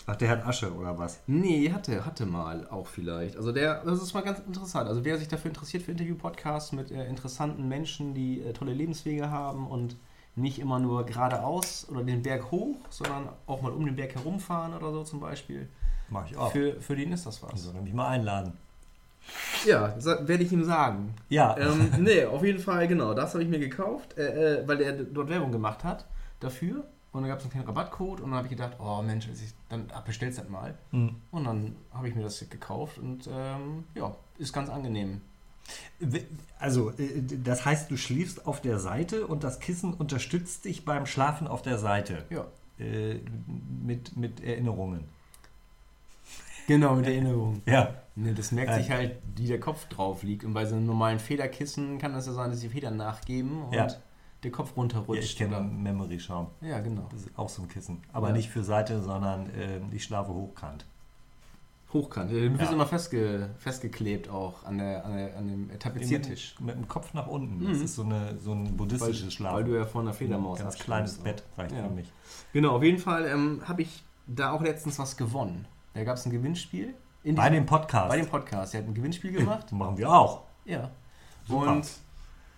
Ach, 0.06 0.16
der 0.16 0.30
hat 0.30 0.46
Asche 0.46 0.74
oder 0.74 0.98
was? 0.98 1.22
Nee, 1.28 1.72
hatte, 1.72 2.06
hatte 2.06 2.26
mal 2.26 2.68
auch 2.68 2.88
vielleicht. 2.88 3.38
Also 3.38 3.52
der, 3.52 3.84
das 3.86 4.02
ist 4.02 4.14
mal 4.14 4.22
ganz 4.22 4.40
interessant. 4.40 4.90
Also 4.90 5.06
wer 5.06 5.18
sich 5.18 5.30
dafür 5.30 5.50
interessiert 5.50 5.84
für 5.84 5.92
Interview-Podcasts 5.92 6.74
mit 6.74 6.92
äh, 6.92 7.08
interessanten 7.08 7.68
Menschen, 7.68 8.14
die 8.14 8.42
äh, 8.42 8.54
tolle 8.54 8.74
Lebenswege 8.74 9.30
haben 9.30 9.68
und 9.68 9.96
nicht 10.36 10.60
immer 10.60 10.80
nur 10.80 11.06
geradeaus 11.06 11.88
oder 11.90 12.04
den 12.04 12.24
Berg 12.24 12.52
hoch, 12.52 12.78
sondern 12.90 13.30
auch 13.46 13.62
mal 13.62 13.72
um 13.72 13.86
den 13.86 13.96
Berg 13.96 14.16
herumfahren 14.16 14.74
oder 14.74 14.92
so 14.92 15.04
zum 15.04 15.20
Beispiel. 15.20 15.70
Mach 16.10 16.30
ich 16.30 16.36
auch. 16.36 16.52
Für, 16.52 16.82
für 16.82 16.96
den 16.96 17.12
ist 17.12 17.26
das 17.26 17.42
was. 17.42 17.52
Also, 17.52 17.74
mich 17.74 17.94
mal 17.94 18.10
einladen. 18.10 18.54
Ja, 19.66 19.96
werde 20.04 20.44
ich 20.44 20.52
ihm 20.52 20.66
sagen. 20.66 21.14
Ja. 21.30 21.56
ähm, 21.58 21.92
nee, 22.00 22.26
auf 22.26 22.44
jeden 22.44 22.60
Fall, 22.60 22.88
genau. 22.88 23.14
Das 23.14 23.34
habe 23.34 23.44
ich 23.44 23.50
mir 23.50 23.60
gekauft, 23.60 24.18
äh, 24.18 24.62
äh, 24.62 24.68
weil 24.68 24.78
der 24.78 24.92
dort 24.94 25.30
Werbung 25.30 25.52
gemacht 25.52 25.84
hat 25.84 26.06
dafür. 26.40 26.84
Und 27.14 27.22
dann 27.22 27.30
gab 27.30 27.38
es 27.38 27.46
einen 27.46 27.52
kleinen 27.52 27.68
Rabattcode 27.68 28.22
und 28.22 28.32
dann 28.32 28.38
habe 28.38 28.48
ich 28.48 28.52
gedacht, 28.52 28.78
oh 28.80 29.02
Mensch, 29.04 29.28
also 29.30 29.44
dann 29.70 29.86
ach, 29.94 30.02
bestell's 30.02 30.38
das 30.38 30.50
mal. 30.50 30.76
Mm. 30.92 31.10
Und 31.32 31.44
dann 31.44 31.76
habe 31.94 32.10
ich 32.10 32.16
mir 32.16 32.24
das 32.24 32.44
gekauft 32.50 32.98
und 32.98 33.30
ähm, 33.32 33.84
ja, 33.94 34.16
ist 34.40 34.52
ganz 34.52 34.70
angenehm. 34.70 35.22
Also, 36.60 36.90
äh, 36.92 37.22
das 37.22 37.66
heißt, 37.66 37.92
du 37.92 37.98
schläfst 37.98 38.48
auf 38.48 38.62
der 38.62 38.80
Seite 38.80 39.28
und 39.28 39.44
das 39.44 39.60
Kissen 39.60 39.94
unterstützt 39.94 40.66
dich 40.66 40.86
beim 40.86 41.06
Schlafen 41.06 41.48
auf 41.48 41.62
der 41.62 41.78
Seite. 41.78 42.26
Ja. 42.32 42.46
Äh, 42.80 43.20
mit, 43.86 44.18
mit 44.18 44.44
Erinnerungen. 44.44 45.06
Genau, 46.68 46.96
mit 46.96 47.06
Erinnerung. 47.06 47.62
Ja. 47.66 47.94
Ne, 48.16 48.34
das 48.34 48.52
merkt 48.52 48.74
sich 48.76 48.90
halt, 48.90 49.18
wie 49.36 49.48
der 49.48 49.60
Kopf 49.60 49.88
drauf 49.88 50.24
liegt. 50.24 50.46
Und 50.46 50.54
bei 50.54 50.66
so 50.66 50.76
einem 50.76 50.86
normalen 50.86 51.20
Federkissen 51.20 51.98
kann 51.98 52.14
das 52.14 52.26
ja 52.26 52.34
sein, 52.34 52.50
dass 52.50 52.60
die 52.60 52.70
Federn 52.70 52.98
nachgeben 52.98 53.64
und 53.64 53.74
Ja. 53.74 53.88
Der 54.44 54.52
Kopf 54.52 54.70
ja 54.70 54.76
runterrutscht. 54.76 55.24
ich 55.24 55.36
kenne 55.38 55.58
oder- 55.58 55.66
Memory-Schaum. 55.66 56.48
ja, 56.62 56.80
genau. 56.80 57.08
Das 57.12 57.22
ist 57.22 57.30
auch 57.38 57.50
so 57.50 57.62
ein 57.64 57.68
Kissen. 57.70 58.02
Aber 58.12 58.28
Ja. 58.30 58.34
nicht 58.34 58.50
für 58.50 58.64
Seite, 58.64 59.02
sondern 59.02 59.50
äh, 59.52 59.80
ich 59.92 60.04
schlafe 60.04 60.34
hochkant. 60.34 60.86
Hochkant. 61.94 62.32
Du 62.32 62.50
bist 62.50 62.64
Ja. 62.64 62.72
immer 62.72 62.88
festge 62.88 63.52
festgeklebt 63.60 64.28
auch 64.28 64.64
an, 64.66 64.80
der, 64.80 65.06
an, 65.06 65.16
der, 65.16 65.38
an 65.38 65.48
dem 65.48 65.80
Tapeziertisch. 65.80 66.56
Mit, 66.58 66.68
mit 66.68 66.76
dem 66.76 66.88
Kopf 66.88 67.14
nach 67.14 67.28
unten. 67.28 67.60
Mhm. 67.64 67.70
Das 67.70 67.82
ist 67.82 67.96
so, 67.96 68.02
eine, 68.04 68.40
so 68.40 68.52
ein 68.54 68.66
Weil, 68.66 68.72
buddhistisches 68.72 69.34
Schlafen. 69.34 69.58
weil 69.58 69.64
du 69.64 69.76
ja 69.78 69.86
vor 69.86 70.02
einer 70.02 70.14
Fledermaus 70.14 70.58
Ein 70.60 70.64
ganz 70.66 70.80
kleines 70.80 71.18
Bett 71.20 71.44
reicht 71.56 71.72
Ja. 71.76 71.84
für 71.84 71.94
mich. 71.94 72.12
Genau, 72.52 72.76
auf 72.78 72.84
jeden 72.84 72.98
Fall 72.98 73.26
ähm, 73.28 73.62
habe 73.68 73.84
ich 73.84 74.04
da 74.26 74.52
auch 74.54 74.62
letztens 74.62 74.98
was 74.98 75.16
gewonnen. 75.18 75.68
Da 75.94 76.04
gab 76.04 76.18
es 76.18 76.26
ein 76.26 76.32
Gewinnspiel. 76.32 76.96
In 77.24 77.36
Bei 77.36 77.50
dem 77.52 77.66
Podcast. 77.68 78.10
bei 78.10 78.18
dem 78.18 78.28
Podcast. 78.28 78.74
Er 78.74 78.82
hat 78.82 78.88
ein 78.88 78.94
Gewinnspiel 78.96 79.32
gemacht. 79.40 79.72
Machen 79.72 79.98
wir 79.98 80.12
auch. 80.12 80.42
ja. 80.66 80.90
Super. 81.48 81.74
Und 81.74 81.86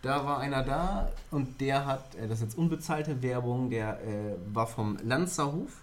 da 0.06 0.24
war 0.24 0.40
einer 0.40 0.64
da 0.64 1.10
und 1.32 1.60
der 1.60 1.86
hat, 1.86 2.16
äh, 2.16 2.28
das 2.28 2.40
ist 2.40 2.44
jetzt 2.44 2.58
unbezahlte 2.58 3.22
Werbung, 3.24 3.70
der 3.70 4.00
äh, 4.02 4.36
war 4.54 4.68
vom 4.68 4.98
Lanzerhof. 5.04 5.82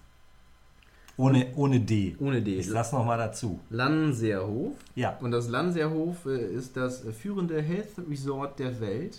Ohne, 1.16 1.52
ohne 1.56 1.80
D. 1.80 2.16
Ohne 2.20 2.40
D. 2.40 2.56
Ich 2.56 2.68
lass 2.68 2.92
noch 2.92 3.04
mal 3.04 3.18
dazu. 3.18 3.60
Lanzerhof. 3.68 4.74
Ja. 4.94 5.18
Und 5.20 5.32
das 5.32 5.48
Lanzerhof 5.48 6.24
äh, 6.26 6.54
ist 6.54 6.76
das 6.76 7.04
äh, 7.04 7.12
führende 7.12 7.60
Health 7.60 7.98
Resort 8.08 8.58
der 8.58 8.80
Welt. 8.80 9.18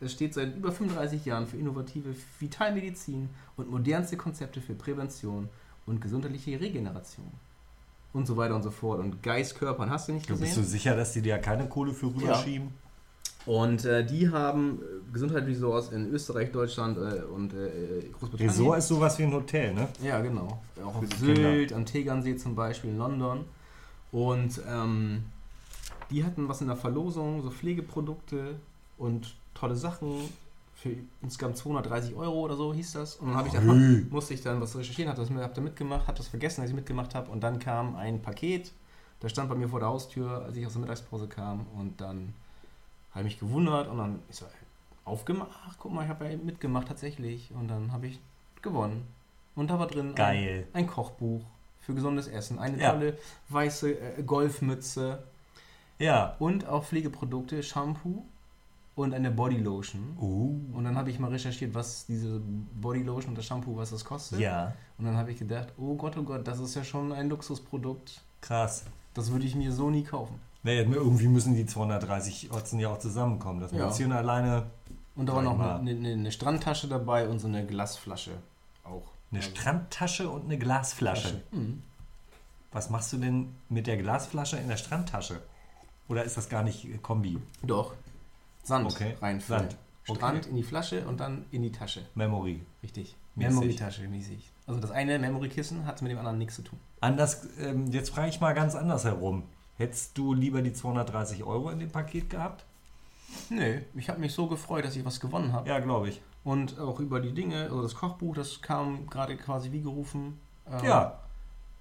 Es 0.00 0.12
steht 0.12 0.34
seit 0.34 0.56
über 0.56 0.72
35 0.72 1.24
Jahren 1.24 1.46
für 1.46 1.56
innovative 1.56 2.14
Vitalmedizin 2.38 3.28
und 3.56 3.70
modernste 3.70 4.16
Konzepte 4.16 4.60
für 4.60 4.74
Prävention 4.74 5.48
und 5.86 6.00
gesundheitliche 6.00 6.60
Regeneration. 6.60 7.30
Und 8.12 8.26
so 8.26 8.36
weiter 8.36 8.54
und 8.54 8.62
so 8.62 8.70
fort. 8.70 9.00
Und 9.00 9.22
Geist, 9.22 9.58
Körpern, 9.58 9.90
hast 9.90 10.08
du 10.08 10.12
nicht 10.12 10.30
Du 10.30 10.38
bist 10.38 10.56
du 10.56 10.60
gesehen? 10.60 10.70
sicher, 10.70 10.96
dass 10.96 11.12
die 11.12 11.20
dir 11.20 11.38
keine 11.38 11.68
Kohle 11.68 11.92
für 11.92 12.06
rüberschieben? 12.06 12.68
Und 13.46 13.84
äh, 13.84 14.04
die 14.04 14.30
haben 14.30 14.80
äh, 14.80 15.12
Gesundheitsresorts 15.12 15.90
in 15.90 16.10
Österreich, 16.10 16.50
Deutschland 16.50 16.96
äh, 16.96 17.22
und 17.24 17.52
äh, 17.52 18.08
Großbritannien. 18.18 18.50
Resort 18.50 18.78
ist 18.78 18.88
sowas 18.88 19.18
wie 19.18 19.24
ein 19.24 19.32
Hotel, 19.32 19.74
ne? 19.74 19.88
Ja, 20.02 20.20
genau. 20.20 20.60
Auch 20.82 20.96
auf 20.96 21.04
Sylt, 21.18 21.72
am 21.72 21.84
Tegernsee 21.84 22.36
zum 22.36 22.54
Beispiel, 22.54 22.90
in 22.90 22.98
London. 22.98 23.44
Und 24.12 24.60
ähm, 24.68 25.24
die 26.10 26.24
hatten 26.24 26.48
was 26.48 26.60
in 26.60 26.68
der 26.68 26.76
Verlosung, 26.76 27.42
so 27.42 27.50
Pflegeprodukte 27.50 28.56
und 28.96 29.34
tolle 29.54 29.76
Sachen 29.76 30.20
für 30.74 30.90
insgesamt 31.22 31.56
230 31.56 32.14
Euro 32.14 32.40
oder 32.40 32.56
so 32.56 32.72
hieß 32.72 32.92
das. 32.92 33.16
Und 33.16 33.28
dann 33.28 33.36
habe 33.36 33.48
ich 33.48 33.54
dann, 33.54 34.08
musste 34.10 34.34
ich 34.34 34.42
dann 34.42 34.60
was 34.60 34.76
recherchieren, 34.76 35.10
habe 35.10 35.20
das 35.20 35.30
hab 35.42 35.54
da 35.54 35.60
mitgemacht, 35.60 36.06
habe 36.06 36.16
das 36.16 36.28
vergessen, 36.28 36.62
als 36.62 36.70
ich 36.70 36.76
mitgemacht 36.76 37.14
habe. 37.14 37.30
Und 37.30 37.42
dann 37.42 37.58
kam 37.58 37.96
ein 37.96 38.22
Paket, 38.22 38.72
das 39.20 39.32
stand 39.32 39.48
bei 39.48 39.54
mir 39.54 39.68
vor 39.68 39.80
der 39.80 39.88
Haustür, 39.88 40.44
als 40.44 40.56
ich 40.56 40.66
aus 40.66 40.72
der 40.72 40.82
Mittagspause 40.82 41.26
kam. 41.26 41.66
Und 41.78 42.00
dann 42.00 42.34
habe 43.14 43.20
ich 43.28 43.34
mich 43.34 43.38
gewundert 43.40 43.88
und 43.88 43.98
dann 43.98 44.18
ist 44.28 44.38
so, 44.40 44.46
aufgemacht, 45.04 45.50
ach, 45.66 45.74
guck 45.78 45.92
mal, 45.92 46.02
ich 46.04 46.08
habe 46.08 46.28
ja 46.28 46.36
mitgemacht 46.36 46.88
tatsächlich. 46.88 47.50
Und 47.52 47.68
dann 47.68 47.92
habe 47.92 48.06
ich 48.06 48.18
gewonnen. 48.62 49.06
Und 49.54 49.70
da 49.70 49.78
war 49.78 49.86
drin 49.86 50.14
ein, 50.16 50.64
ein 50.72 50.86
Kochbuch 50.86 51.42
für 51.80 51.94
gesundes 51.94 52.26
Essen, 52.26 52.58
eine 52.58 52.80
Ja. 52.80 52.92
tolle 52.92 53.18
weiße 53.50 53.92
äh, 54.18 54.22
Golfmütze 54.22 55.22
Ja. 55.98 56.34
und 56.38 56.66
auch 56.66 56.84
Pflegeprodukte, 56.84 57.62
Shampoo 57.62 58.24
und 58.96 59.12
eine 59.12 59.30
Bodylotion. 59.30 60.16
Uh. 60.20 60.58
Und 60.76 60.84
dann 60.84 60.96
habe 60.96 61.10
ich 61.10 61.18
mal 61.18 61.30
recherchiert, 61.30 61.74
was 61.74 62.06
diese 62.06 62.40
Bodylotion 62.80 63.30
und 63.30 63.38
das 63.38 63.44
Shampoo, 63.46 63.76
was 63.76 63.90
das 63.90 64.04
kostet. 64.04 64.40
Ja. 64.40 64.72
Und 64.98 65.04
dann 65.04 65.16
habe 65.16 65.30
ich 65.30 65.38
gedacht, 65.38 65.68
oh 65.76 65.94
Gott, 65.94 66.16
oh 66.16 66.22
Gott, 66.22 66.46
das 66.48 66.58
ist 66.60 66.74
ja 66.74 66.82
schon 66.84 67.12
ein 67.12 67.28
Luxusprodukt. 67.28 68.20
Krass. 68.40 68.84
Das 69.12 69.30
würde 69.30 69.46
ich 69.46 69.54
mir 69.54 69.70
so 69.72 69.90
nie 69.90 70.02
kaufen. 70.04 70.40
Naja, 70.64 70.82
irgendwie 70.82 71.28
müssen 71.28 71.54
die 71.54 71.66
230 71.66 72.50
Otzen 72.50 72.80
ja 72.80 72.88
auch 72.88 72.98
zusammenkommen. 72.98 73.60
Das 73.60 73.70
Ja. 73.72 73.86
Mädchen 73.86 74.10
alleine 74.12 74.66
Und 75.14 75.26
da 75.26 75.34
war 75.36 75.42
noch 75.42 75.58
eine, 75.60 75.90
eine, 75.90 76.12
eine 76.12 76.32
Strandtasche 76.32 76.88
dabei 76.88 77.28
und 77.28 77.38
so 77.38 77.46
eine 77.46 77.64
Glasflasche 77.64 78.32
auch. 78.82 79.02
eine 79.30 79.40
Also, 79.40 79.50
Strandtasche 79.54 80.28
und 80.28 80.44
eine 80.46 80.58
Glasflasche. 80.58 81.42
Mhm. 81.52 81.82
Was 82.72 82.90
machst 82.90 83.12
du 83.12 83.18
denn 83.18 83.54
mit 83.68 83.86
der 83.86 83.96
Glasflasche 83.98 84.56
in 84.56 84.66
der 84.68 84.76
Strandtasche? 84.78 85.40
Oder 86.08 86.24
ist 86.24 86.36
das 86.36 86.48
gar 86.48 86.62
nicht 86.64 87.02
Kombi? 87.02 87.38
Doch. 87.62 87.94
Sand 88.64 88.86
Okay, 88.90 89.14
reinfüllen. 89.20 89.68
Sand. 89.70 89.76
Strand 90.18 90.38
Okay. 90.40 90.50
in 90.50 90.56
die 90.56 90.62
Flasche 90.62 91.06
und 91.06 91.20
dann 91.20 91.44
in 91.50 91.62
die 91.62 91.72
Tasche. 91.72 92.04
Memory. 92.14 92.60
Richtig. 92.82 93.14
Memory-Tasche 93.36 94.06
mäßig. 94.08 94.50
Also 94.66 94.80
das 94.80 94.90
eine 94.90 95.18
Memory-Kissen 95.18 95.86
hat 95.86 96.00
mit 96.02 96.10
dem 96.10 96.18
anderen 96.18 96.38
nichts 96.38 96.56
zu 96.56 96.62
tun. 96.62 96.78
Anders, 97.00 97.46
ähm, 97.60 97.90
jetzt 97.92 98.10
frage 98.10 98.28
ich 98.28 98.40
mal 98.40 98.52
ganz 98.54 98.74
anders 98.74 99.04
herum. 99.04 99.42
Hättest 99.76 100.16
du 100.16 100.34
lieber 100.34 100.62
die 100.62 100.72
230 100.72 101.44
Euro 101.44 101.70
in 101.70 101.78
dem 101.80 101.90
Paket 101.90 102.30
gehabt? 102.30 102.64
Nö, 103.50 103.80
ich 103.94 104.08
habe 104.08 104.20
mich 104.20 104.32
so 104.32 104.46
gefreut, 104.46 104.84
dass 104.84 104.94
ich 104.96 105.04
was 105.04 105.18
gewonnen 105.18 105.52
habe. 105.52 105.68
Ja, 105.68 105.80
glaube 105.80 106.08
ich. 106.08 106.20
Und 106.44 106.78
auch 106.78 107.00
über 107.00 107.20
die 107.20 107.32
Dinge, 107.32 107.64
also 107.64 107.82
das 107.82 107.94
Kochbuch, 107.94 108.34
das 108.36 108.60
kam 108.62 109.06
gerade 109.08 109.36
quasi 109.36 109.72
wie 109.72 109.80
gerufen. 109.80 110.38
Ähm, 110.70 110.84
Ja, 110.84 111.18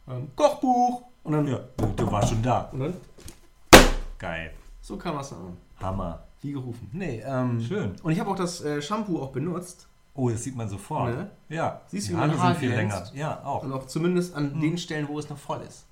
Ähm, 0.08 0.30
Kochbuch! 0.36 1.04
Und 1.24 1.34
dann, 1.34 1.48
ja, 1.48 1.60
du, 1.96 2.12
warst 2.12 2.30
schon 2.30 2.41
da. 2.41 2.70
und 2.74 2.80
dann 2.80 2.94
Geil. 4.20 4.52
so 4.82 4.98
kam 4.98 5.18
es 5.20 5.32
an. 5.32 5.56
Hammer. 5.80 6.24
Wie 6.41 6.52
gerufen. 6.52 6.89
Nee, 6.91 7.22
ähm, 7.26 7.62
Schön. 7.62 7.96
Und 8.04 8.12
ich 8.12 8.20
habe 8.20 8.30
auch 8.32 8.36
das 8.36 8.62
äh, 8.62 8.82
Shampoo 8.82 9.22
auch 9.22 9.32
benutzt. 9.32 9.88
Oh, 10.16 10.30
das 10.30 10.44
sieht 10.44 10.56
man 10.56 10.68
sofort. 10.70 11.14
Ne? 11.16 11.30
Ja. 11.50 11.82
Siehst 11.88 12.08
du, 12.10 12.14
wie 12.14 12.18
mein 12.18 12.32
Haare 12.32 12.41
Haar 12.41 12.52
sind 12.52 12.60
viel 12.60 12.70
länger. 12.72 13.04
Ja, 13.14 13.44
auch. 13.46 13.64
Und 13.64 13.72
auch 13.74 13.88
zumindest 13.88 14.36
an 14.36 14.52
Hm. 14.54 14.62
den 14.62 14.78
Stellen, 14.78 15.08
wo 15.08 15.18
es 15.20 15.30
noch 15.30 15.38
voll 15.38 15.62
ist. 15.62 15.86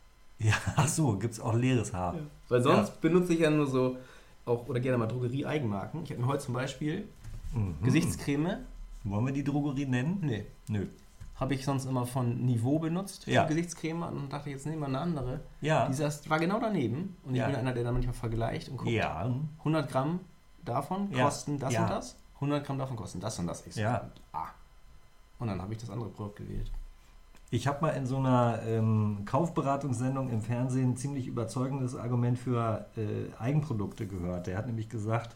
Ja, 0.43 0.53
ach 0.75 0.87
so, 0.87 1.17
gibt 1.17 1.33
es 1.33 1.39
auch 1.39 1.53
leeres 1.55 1.93
Haar. 1.93 2.15
Weil 2.49 2.61
sonst 2.61 2.99
benutze 3.01 3.33
ich 3.33 3.39
ja 3.41 3.49
nur 3.49 3.67
so, 3.67 3.97
auch 4.45 4.67
oder 4.67 4.79
gerne 4.79 4.97
mal 4.97 5.07
Drogerie-Eigenmarken. 5.07 6.03
Ich 6.03 6.11
habe 6.11 6.21
mir 6.21 6.27
heute 6.27 6.43
zum 6.43 6.53
Beispiel 6.55 7.07
Mhm. 7.53 7.75
Gesichtscreme. 7.83 8.57
Wollen 9.03 9.25
wir 9.25 9.33
die 9.33 9.43
Drogerie 9.43 9.85
nennen? 9.85 10.19
Nee. 10.21 10.45
Nö. 10.69 10.85
Habe 11.35 11.53
ich 11.55 11.65
sonst 11.65 11.85
immer 11.85 12.05
von 12.05 12.45
Niveau 12.45 12.79
benutzt 12.79 13.25
für 13.25 13.31
Ja. 13.31 13.45
Gesichtscreme 13.45 14.03
und 14.03 14.29
dachte, 14.31 14.49
jetzt 14.51 14.65
nehmen 14.65 14.79
wir 14.79 14.85
eine 14.87 14.99
andere. 14.99 15.41
Ja. 15.59 15.87
Dieser 15.87 16.09
war 16.29 16.39
genau 16.39 16.59
daneben 16.59 17.17
und 17.25 17.33
ich 17.33 17.39
Ja. 17.39 17.47
bin 17.47 17.55
einer, 17.57 17.73
der 17.73 17.83
da 17.83 17.91
manchmal 17.91 18.13
vergleicht 18.13 18.69
und 18.69 18.77
guckt. 18.77 18.89
Ja. 18.91 19.29
100 19.63 19.89
Gramm 19.91 20.19
davon 20.63 21.11
Ja. 21.11 21.25
kosten 21.25 21.59
das 21.59 21.73
Ja. 21.73 21.83
und 21.83 21.89
das. 21.89 22.15
100 22.39 22.65
Gramm 22.65 22.77
davon 22.77 22.95
kosten 22.95 23.19
das 23.19 23.37
und 23.39 23.47
das. 23.47 23.65
Ich 23.67 23.73
so, 23.73 23.81
Ja. 23.81 24.09
Ah. 24.31 24.47
Und 25.39 25.47
dann 25.47 25.61
habe 25.61 25.73
ich 25.73 25.79
das 25.79 25.89
andere 25.89 26.09
Produkt 26.09 26.37
gewählt. 26.37 26.71
Ich 27.53 27.67
habe 27.67 27.81
mal 27.81 27.89
in 27.89 28.05
so 28.05 28.15
einer 28.15 28.59
ähm, 28.65 29.23
Kaufberatungssendung 29.25 30.29
im 30.29 30.41
Fernsehen 30.41 30.91
ein 30.91 30.97
ziemlich 30.97 31.27
überzeugendes 31.27 31.97
Argument 31.97 32.39
für 32.39 32.85
äh, 32.95 33.29
Eigenprodukte 33.37 34.07
gehört. 34.07 34.47
Der 34.47 34.57
hat 34.57 34.67
nämlich 34.67 34.87
gesagt, 34.87 35.35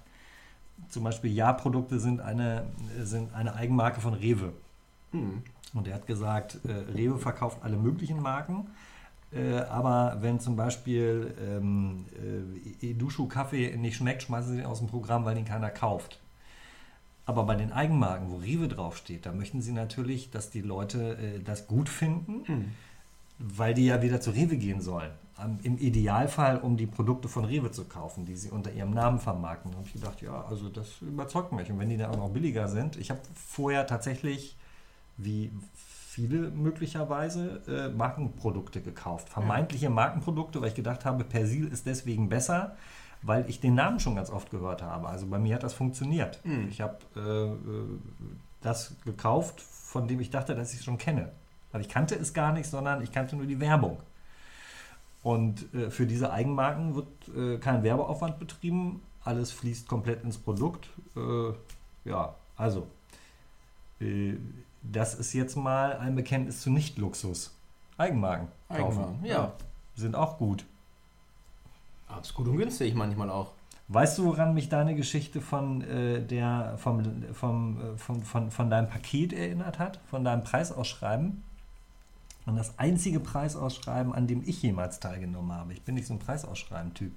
zum 0.88 1.04
Beispiel 1.04 1.34
Ja-Produkte 1.34 2.00
sind 2.00 2.22
eine, 2.22 2.68
sind 3.02 3.34
eine 3.34 3.54
Eigenmarke 3.56 4.00
von 4.00 4.14
Rewe. 4.14 4.54
Hm. 5.12 5.44
Und 5.74 5.90
er 5.90 5.96
hat 5.96 6.08
gesagt, 6.08 6.60
äh, 6.64 6.72
Rewe 6.94 7.18
verkauft 7.18 7.58
alle 7.64 7.76
möglichen 7.76 8.22
Marken. 8.22 8.70
Äh, 9.34 9.58
aber 9.64 10.18
wenn 10.22 10.40
zum 10.40 10.56
Beispiel 10.56 11.36
ähm, 11.46 12.06
äh, 12.82 12.92
Edushu 12.92 13.28
Kaffee 13.28 13.76
nicht 13.76 13.98
schmeckt, 13.98 14.24
schmeißen 14.24 14.52
sie 14.52 14.58
den 14.60 14.66
aus 14.68 14.80
dem 14.80 14.88
Programm, 14.88 15.26
weil 15.26 15.36
den 15.36 15.44
keiner 15.44 15.70
kauft. 15.70 16.22
Aber 17.26 17.44
bei 17.44 17.56
den 17.56 17.72
Eigenmarken, 17.72 18.30
wo 18.32 18.38
Rewe 18.38 18.68
draufsteht, 18.68 19.26
da 19.26 19.32
möchten 19.34 19.62
sie 19.62 19.72
natürlich, 19.72 20.30
dass 20.30 20.52
die 20.52 20.62
Leute 20.62 21.18
äh, 21.18 21.40
das 21.44 21.66
gut 21.68 21.90
finden, 21.90 22.46
Hm. 22.46 22.66
weil 23.40 23.74
die 23.74 23.86
ja 23.86 24.02
wieder 24.02 24.22
zu 24.22 24.32
Rewe 24.32 24.58
gehen 24.58 24.80
sollen. 24.82 25.12
Am- 25.38 25.60
Im 25.64 25.78
Idealfall, 25.78 26.58
um 26.60 26.78
die 26.78 26.86
Produkte 26.86 27.28
von 27.28 27.44
Rewe 27.46 27.72
zu 27.72 27.86
kaufen, 27.86 28.26
die 28.26 28.36
sie 28.36 28.50
unter 28.52 28.72
ihrem 28.72 28.92
Namen 28.92 29.20
vermarkten. 29.20 29.72
Da 29.72 29.78
habe 29.78 29.88
ich 29.88 29.94
gedacht, 29.94 30.22
ja, 30.22 30.46
also 30.46 30.70
das 30.70 31.02
überzeugt 31.02 31.52
mich. 31.52 31.70
Und 31.72 31.80
wenn 31.80 31.90
die 31.90 31.98
dann 31.98 32.12
auch 32.12 32.18
noch 32.18 32.30
billiger 32.30 32.68
sind, 32.68 32.96
ich 32.96 33.10
habe 33.10 33.20
vorher 33.36 33.86
tatsächlich, 33.88 34.56
wie 35.18 35.52
viele 36.08 36.50
möglicherweise, 36.52 37.62
äh, 37.68 37.90
Markenprodukte 37.90 38.82
gekauft. 38.82 39.28
Vermeintliche 39.30 39.90
Markenprodukte, 39.90 40.62
weil 40.62 40.70
ich 40.70 40.76
gedacht 40.76 41.04
habe, 41.06 41.24
Persil 41.26 41.68
ist 41.68 41.86
deswegen 41.86 42.30
besser, 42.30 42.78
weil 43.26 43.50
ich 43.50 43.60
den 43.60 43.76
Namen 43.76 44.00
schon 44.00 44.16
ganz 44.16 44.30
oft 44.30 44.52
gehört 44.52 44.84
habe. 44.84 45.10
Also 45.10 45.26
bei 45.26 45.40
mir 45.40 45.56
hat 45.56 45.64
das 45.64 45.74
funktioniert. 45.74 46.40
Hm. 46.44 46.70
Ich 46.70 46.80
habe 46.82 46.98
äh, 47.16 47.20
äh, 47.20 48.00
das 48.62 48.96
gekauft, 49.04 49.62
von 49.62 50.08
dem 50.08 50.20
ich 50.20 50.30
dachte, 50.30 50.56
dass 50.56 50.74
ich 50.74 50.80
es 50.80 50.86
schon 50.86 50.98
kenne. 50.98 51.32
Aber 51.72 51.82
ich 51.82 51.90
kannte 51.90 52.16
es 52.16 52.34
gar 52.34 52.54
nicht, 52.54 52.70
sondern 52.70 53.02
ich 53.02 53.12
kannte 53.12 53.36
nur 53.36 53.48
die 53.48 53.60
Werbung. 53.60 53.98
Und 55.24 55.74
äh, 55.74 55.90
für 55.90 56.06
diese 56.06 56.32
Eigenmarken 56.32 56.96
wird 56.96 57.08
äh, 57.36 57.58
kein 57.58 57.82
Werbeaufwand 57.82 58.38
betrieben. 58.38 59.02
Alles 59.24 59.52
fließt 59.52 59.88
komplett 59.88 60.24
ins 60.24 60.38
Produkt. 60.38 60.88
Äh, 61.16 61.54
ja, 62.08 62.36
also, 62.56 62.86
äh, 64.00 64.36
das 64.84 65.16
ist 65.16 65.34
jetzt 65.34 65.56
mal 65.56 65.98
ein 65.98 66.16
Bekenntnis 66.16 66.62
zu 66.62 66.70
Nicht-Luxus. 66.70 67.56
Eigenmarken 67.98 68.50
kaufen. 68.70 68.84
Eigenmarken, 68.84 69.26
ja. 69.26 69.54
Sind 69.96 70.16
auch 70.16 70.38
gut. 70.38 70.66
Aber 72.08 72.22
ist 72.22 72.34
gut 72.34 72.48
und 72.48 72.58
günstig 72.58 72.94
manchmal 72.96 73.30
auch. 73.30 73.52
Weißt 73.88 74.18
du, 74.18 74.26
woran 74.26 74.56
mich 74.56 74.70
deine 74.70 74.96
Geschichte 74.96 75.42
von, 75.42 75.82
äh, 75.82 76.22
der, 76.22 76.76
vom, 76.78 77.04
vom, 77.34 77.82
äh, 77.82 77.98
von, 77.98 78.24
von, 78.24 78.50
von 78.52 78.70
deinem 78.70 78.90
Paket 78.90 79.32
erinnert 79.32 79.78
hat? 79.78 80.00
Von 80.10 80.24
deinem 80.24 80.44
Preisausschreiben? 80.44 81.44
Und 82.48 82.56
das 82.56 82.78
einzige 82.78 83.20
Preisausschreiben, 83.20 84.14
an 84.14 84.28
dem 84.28 84.44
ich 84.46 84.62
jemals 84.62 85.00
teilgenommen 85.00 85.52
habe. 85.52 85.74
Ich 85.74 85.84
bin 85.84 85.96
nicht 85.96 86.08
so 86.08 86.14
ein 86.14 86.20
Preisausschreiben-Typ. 86.20 87.16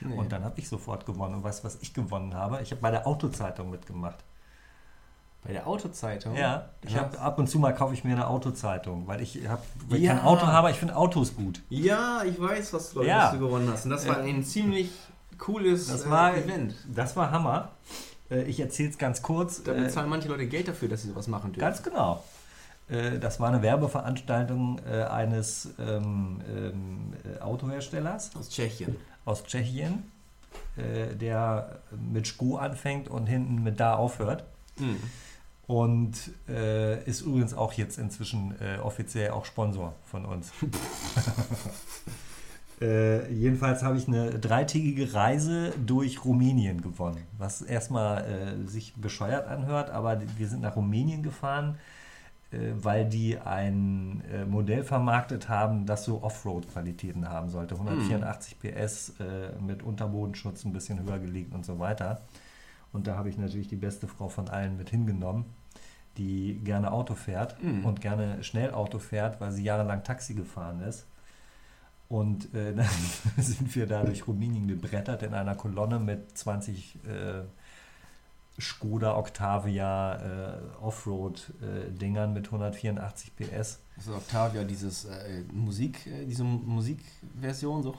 Nee. 0.00 0.14
Und 0.14 0.32
dann 0.32 0.44
habe 0.44 0.58
ich 0.58 0.68
sofort 0.68 1.06
gewonnen. 1.06 1.36
Und 1.36 1.44
weißt 1.44 1.60
du, 1.60 1.64
was 1.64 1.78
ich 1.82 1.92
gewonnen 1.92 2.34
habe? 2.34 2.60
Ich 2.62 2.70
habe 2.70 2.80
bei 2.80 2.90
der 2.90 3.06
Autozeitung 3.06 3.70
mitgemacht. 3.70 4.24
Bei 5.44 5.52
der 5.52 5.66
Autozeitung? 5.66 6.36
Ja, 6.36 6.66
ich 6.82 6.92
Ja. 6.92 7.00
habe 7.00 7.18
ab 7.18 7.38
und 7.38 7.48
zu 7.48 7.58
mal 7.58 7.74
kaufe 7.74 7.94
ich 7.94 8.04
mir 8.04 8.12
eine 8.12 8.26
Autozeitung, 8.26 9.06
weil 9.06 9.22
ich, 9.22 9.40
hab, 9.48 9.62
weil 9.88 9.98
Ja. 9.98 10.12
ich 10.12 10.18
kein 10.18 10.26
Auto 10.26 10.46
habe. 10.46 10.70
Ich 10.70 10.76
finde 10.76 10.94
Autos 10.96 11.34
gut. 11.34 11.62
Ja, 11.70 12.22
ich 12.24 12.38
weiß, 12.40 12.72
was 12.74 12.92
du, 12.92 13.02
Ja. 13.02 13.24
was 13.24 13.32
du 13.32 13.38
gewonnen 13.38 13.68
hast. 13.72 13.84
Und 13.84 13.90
das 13.90 14.06
war 14.06 14.20
Äh, 14.20 14.28
ein 14.28 14.44
ziemlich 14.44 14.90
cooles 15.38 15.88
Das 15.88 16.04
äh, 16.04 16.10
war, 16.10 16.36
Event. 16.36 16.74
das 16.94 17.16
war 17.16 17.30
Hammer. 17.30 17.70
Äh, 18.30 18.42
Ich 18.42 18.60
erzähle 18.60 18.90
es 18.90 18.98
ganz 18.98 19.22
kurz. 19.22 19.62
Da 19.62 19.72
Äh, 19.72 19.80
bezahlen 19.80 20.10
manche 20.10 20.28
Leute 20.28 20.46
Geld 20.46 20.68
dafür, 20.68 20.88
dass 20.88 21.02
sie 21.02 21.08
sowas 21.08 21.26
machen 21.26 21.52
dürfen. 21.52 21.60
Ganz 21.60 21.82
genau. 21.82 22.22
Äh, 22.90 23.18
Das 23.18 23.40
war 23.40 23.48
eine 23.48 23.62
Werbeveranstaltung 23.62 24.78
äh, 24.86 25.04
eines 25.04 25.70
ähm, 25.78 26.42
ähm, 26.54 27.12
äh, 27.24 27.40
Autoherstellers 27.40 28.30
Aus 28.38 28.50
Tschechien. 28.50 28.94
aus 29.24 29.42
Tschechien, 29.44 30.10
äh, 30.76 31.14
der 31.16 31.78
mit 32.12 32.26
Sko 32.26 32.56
anfängt 32.58 33.08
und 33.08 33.26
hinten 33.26 33.62
mit 33.62 33.80
da 33.80 33.94
aufhört. 33.94 34.44
Hm. 34.78 34.96
Und 35.70 36.32
äh, 36.48 37.00
ist 37.04 37.20
übrigens 37.20 37.54
auch 37.54 37.72
jetzt 37.74 37.96
inzwischen 37.96 38.56
äh, 38.60 38.80
offiziell 38.80 39.30
auch 39.30 39.44
Sponsor 39.44 39.94
von 40.02 40.24
uns. 40.24 40.50
äh, 42.80 43.32
jedenfalls 43.32 43.84
habe 43.84 43.96
ich 43.96 44.08
eine 44.08 44.30
dreitägige 44.30 45.14
Reise 45.14 45.72
durch 45.86 46.24
Rumänien 46.24 46.82
gewonnen, 46.82 47.22
was 47.38 47.62
erstmal 47.62 48.24
äh, 48.24 48.68
sich 48.68 48.94
bescheuert 48.96 49.46
anhört, 49.46 49.90
aber 49.90 50.20
wir 50.38 50.48
sind 50.48 50.62
nach 50.62 50.74
Rumänien 50.74 51.22
gefahren, 51.22 51.78
äh, 52.50 52.72
weil 52.74 53.08
die 53.08 53.38
ein 53.38 54.24
äh, 54.28 54.46
Modell 54.46 54.82
vermarktet 54.82 55.48
haben, 55.48 55.86
das 55.86 56.04
so 56.04 56.24
Offroad-Qualitäten 56.24 57.28
haben 57.28 57.48
sollte. 57.48 57.76
184 57.76 58.58
PS 58.58 59.10
äh, 59.20 59.52
mit 59.62 59.84
Unterbodenschutz 59.84 60.64
ein 60.64 60.72
bisschen 60.72 61.00
höher 61.04 61.20
gelegt 61.20 61.54
und 61.54 61.64
so 61.64 61.78
weiter. 61.78 62.22
Und 62.92 63.06
da 63.06 63.16
habe 63.16 63.28
ich 63.28 63.38
natürlich 63.38 63.68
die 63.68 63.76
beste 63.76 64.08
Frau 64.08 64.28
von 64.28 64.48
allen 64.48 64.76
mit 64.76 64.90
hingenommen, 64.90 65.44
die 66.16 66.60
gerne 66.64 66.90
Auto 66.92 67.14
fährt 67.14 67.62
Mhm. 67.62 67.84
und 67.84 68.00
gerne 68.00 68.42
schnell 68.42 68.72
Auto 68.72 68.98
fährt, 68.98 69.40
weil 69.40 69.52
sie 69.52 69.62
jahrelang 69.64 70.02
Taxi 70.04 70.34
gefahren 70.34 70.80
ist. 70.80 71.06
Und 72.08 72.52
äh, 72.54 72.74
dann 72.76 72.86
sind 73.36 73.74
wir 73.76 73.86
da 73.86 74.02
durch 74.02 74.26
Rumänien 74.26 74.66
gebrettert 74.68 75.22
in 75.22 75.32
einer 75.34 75.54
Kolonne 75.54 75.98
mit 75.98 76.36
20 76.36 76.96
äh, 77.06 77.42
Skoda 78.60 79.16
Octavia 79.16 80.16
äh, 80.16 80.58
Offroad-Dingern 80.82 82.32
mit 82.32 82.46
184 82.46 83.32
PS. 83.36 83.80
Also 83.96 84.14
Octavia, 84.14 84.64
dieses 84.64 85.04
äh, 85.06 85.44
Musik, 85.52 86.06
äh, 86.06 86.26
diese 86.26 86.44
Musikversion, 86.44 87.82
so. 87.82 87.94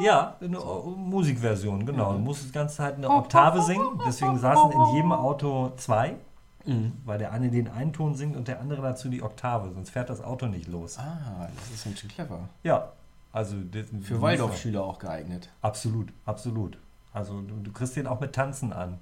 Ja, 0.00 0.36
eine 0.40 0.56
so. 0.58 0.94
Musikversion, 0.96 1.84
genau. 1.84 2.12
Du 2.14 2.18
musst 2.20 2.44
die 2.48 2.52
ganze 2.52 2.76
Zeit 2.76 2.94
eine 2.96 3.10
Oktave 3.10 3.60
singen, 3.62 4.00
deswegen 4.06 4.38
saßen 4.38 4.70
in 4.72 4.94
jedem 4.94 5.12
Auto 5.12 5.72
zwei. 5.76 6.16
Mhm. 6.64 6.92
Weil 7.04 7.18
der 7.18 7.32
eine 7.32 7.50
den 7.50 7.68
einen 7.68 7.92
Ton 7.92 8.14
singt 8.14 8.36
und 8.36 8.48
der 8.48 8.60
andere 8.60 8.82
dazu 8.82 9.08
die 9.08 9.22
Oktave, 9.22 9.72
sonst 9.72 9.90
fährt 9.90 10.10
das 10.10 10.22
Auto 10.22 10.46
nicht 10.46 10.68
los. 10.68 10.98
Ah, 10.98 11.48
das 11.56 11.70
ist 11.70 11.84
ganz 11.84 11.98
schön 11.98 12.10
clever. 12.10 12.48
Ja, 12.62 12.92
also 13.32 13.56
für 14.02 14.20
Waldorfschüler 14.20 14.84
auch 14.84 14.98
geeignet. 14.98 15.48
Absolut, 15.62 16.12
absolut. 16.26 16.78
Also 17.12 17.40
du, 17.40 17.56
du, 17.56 17.72
kriegst 17.72 17.96
den 17.96 18.06
auch 18.06 18.20
mit 18.20 18.34
Tanzen 18.34 18.72
an. 18.72 18.98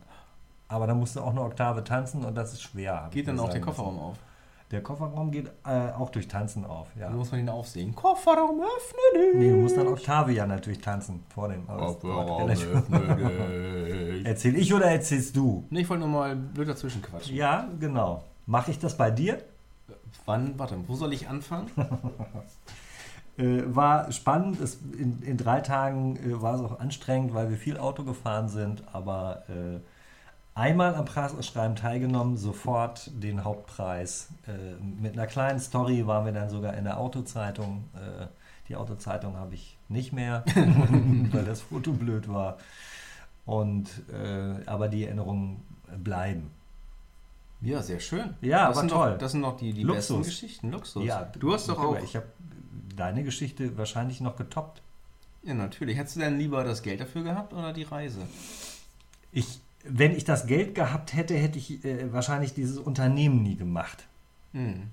Aber 0.68 0.86
da 0.86 0.94
musst 0.94 1.16
du 1.16 1.20
auch 1.20 1.30
eine 1.30 1.42
Oktave 1.42 1.82
tanzen 1.82 2.24
und 2.24 2.36
das 2.36 2.52
ist 2.52 2.62
schwer. 2.62 3.08
Geht 3.10 3.26
dann 3.26 3.40
auch 3.40 3.50
der 3.50 3.60
Kofferraum 3.60 3.98
auf? 3.98 4.16
Der 4.70 4.84
Kofferraum 4.84 5.32
geht 5.32 5.50
äh, 5.66 5.90
auch 5.98 6.10
durch 6.10 6.28
Tanzen 6.28 6.64
auf, 6.64 6.86
ja. 6.94 7.08
Dann 7.08 7.16
muss 7.16 7.32
man 7.32 7.40
ihn 7.40 7.48
aufsehen. 7.48 7.92
Kofferraum 7.92 8.60
öffne 8.60 9.20
dich! 9.20 9.34
Nee, 9.34 9.50
du 9.50 9.56
musst 9.56 9.76
dann 9.76 9.88
Oktave 9.88 10.32
ja 10.32 10.46
natürlich 10.46 10.80
tanzen 10.80 11.24
vor 11.34 11.48
dem 11.48 11.66
Kofferraum 11.66 12.48
öffne 12.48 14.14
dich. 14.14 14.26
Erzähl 14.26 14.56
ich 14.56 14.72
oder 14.72 14.86
erzählst 14.86 15.34
du? 15.34 15.64
Nee, 15.70 15.80
ich 15.80 15.90
wollte 15.90 16.06
nur 16.06 16.20
mal 16.20 16.36
blöd 16.36 16.68
dazwischen 16.68 17.02
quatschen. 17.02 17.34
Ja, 17.34 17.68
genau. 17.80 18.22
Mache 18.46 18.70
ich 18.70 18.78
das 18.78 18.96
bei 18.96 19.10
dir? 19.10 19.42
Wann, 20.24 20.56
warte, 20.56 20.76
wo 20.86 20.94
soll 20.94 21.12
ich 21.14 21.28
anfangen? 21.28 21.68
äh, 23.38 23.62
war 23.66 24.12
spannend. 24.12 24.60
Es, 24.60 24.78
in, 24.96 25.20
in 25.22 25.36
drei 25.36 25.62
Tagen 25.62 26.16
äh, 26.16 26.40
war 26.40 26.54
es 26.54 26.60
auch 26.60 26.78
anstrengend, 26.78 27.34
weil 27.34 27.50
wir 27.50 27.56
viel 27.56 27.76
Auto 27.76 28.04
gefahren 28.04 28.48
sind, 28.48 28.84
aber 28.92 29.42
äh, 29.48 29.80
einmal 30.54 30.94
am 30.94 31.04
Preisausschreiben 31.04 31.76
teilgenommen, 31.76 32.36
sofort 32.36 33.10
den 33.14 33.44
Hauptpreis. 33.44 34.28
Äh, 34.46 34.82
mit 34.82 35.14
einer 35.14 35.26
kleinen 35.26 35.60
Story 35.60 36.06
waren 36.06 36.24
wir 36.24 36.32
dann 36.32 36.50
sogar 36.50 36.74
in 36.74 36.84
der 36.84 36.98
Autozeitung. 36.98 37.84
Äh, 37.94 38.26
die 38.68 38.76
Autozeitung 38.76 39.36
habe 39.36 39.54
ich 39.54 39.78
nicht 39.88 40.12
mehr, 40.12 40.44
weil 41.32 41.44
das 41.44 41.60
Foto 41.60 41.92
blöd 41.92 42.28
war. 42.28 42.58
Und, 43.46 43.88
äh, 44.12 44.64
aber 44.66 44.88
die 44.88 45.04
Erinnerungen 45.04 45.62
bleiben. 45.98 46.50
Ja, 47.62 47.82
sehr 47.82 48.00
schön. 48.00 48.34
Ja, 48.40 48.68
das 48.68 48.76
war 48.76 48.88
toll. 48.88 49.10
Doch, 49.12 49.18
das 49.18 49.32
sind 49.32 49.40
noch 49.40 49.56
die, 49.56 49.72
die 49.72 49.84
besten 49.84 50.22
Geschichten. 50.22 50.70
Luxus. 50.70 51.04
Ja, 51.04 51.24
du 51.38 51.52
hast 51.52 51.68
doch 51.68 51.78
auch. 51.78 51.98
Ich 51.98 52.16
habe 52.16 52.26
deine 52.96 53.22
Geschichte 53.22 53.76
wahrscheinlich 53.76 54.20
noch 54.20 54.36
getoppt. 54.36 54.82
Ja, 55.42 55.54
natürlich. 55.54 55.96
Hättest 55.96 56.16
du 56.16 56.20
denn 56.20 56.38
lieber 56.38 56.64
das 56.64 56.82
Geld 56.82 57.00
dafür 57.00 57.22
gehabt 57.22 57.52
oder 57.52 57.72
die 57.72 57.82
Reise? 57.82 58.20
Ich 59.32 59.60
wenn 59.84 60.14
ich 60.14 60.24
das 60.24 60.46
Geld 60.46 60.74
gehabt 60.74 61.14
hätte, 61.14 61.34
hätte 61.34 61.58
ich 61.58 61.84
äh, 61.84 62.12
wahrscheinlich 62.12 62.54
dieses 62.54 62.78
Unternehmen 62.78 63.42
nie 63.42 63.56
gemacht. 63.56 64.06
Hm. 64.52 64.90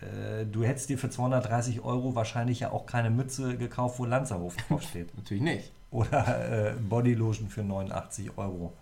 Äh, 0.00 0.46
du 0.46 0.64
hättest 0.64 0.88
dir 0.88 0.98
für 0.98 1.10
230 1.10 1.82
Euro 1.82 2.14
wahrscheinlich 2.14 2.60
ja 2.60 2.70
auch 2.70 2.86
keine 2.86 3.10
Mütze 3.10 3.56
gekauft, 3.56 3.98
wo 3.98 4.04
Lanzerhof 4.04 4.56
draufsteht. 4.68 5.16
Natürlich 5.16 5.42
nicht. 5.42 5.72
Oder 5.90 6.70
äh, 6.70 6.74
Bodylotion 6.74 7.48
für 7.48 7.62
89 7.62 8.36
Euro. 8.36 8.72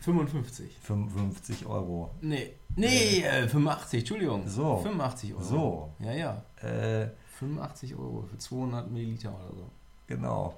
55. 0.00 0.78
55 0.80 1.66
Euro. 1.66 2.10
Nee, 2.20 2.52
nee, 2.76 3.22
äh, 3.22 3.48
85, 3.48 4.00
Entschuldigung. 4.00 4.48
So. 4.48 4.78
85 4.78 5.34
Euro. 5.34 5.42
So. 5.42 5.92
Ja, 5.98 6.12
ja. 6.12 6.42
Äh, 6.62 7.08
85 7.38 7.94
Euro 7.96 8.24
für 8.30 8.38
200 8.38 8.90
Milliliter 8.90 9.30
oder 9.30 9.56
so. 9.56 9.70
Genau. 10.06 10.54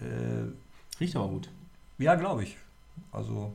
Äh, 0.00 0.48
Riecht 1.00 1.16
aber 1.16 1.28
gut. 1.28 1.50
Ja, 1.98 2.14
glaube 2.14 2.44
ich. 2.44 2.56
Also 3.12 3.52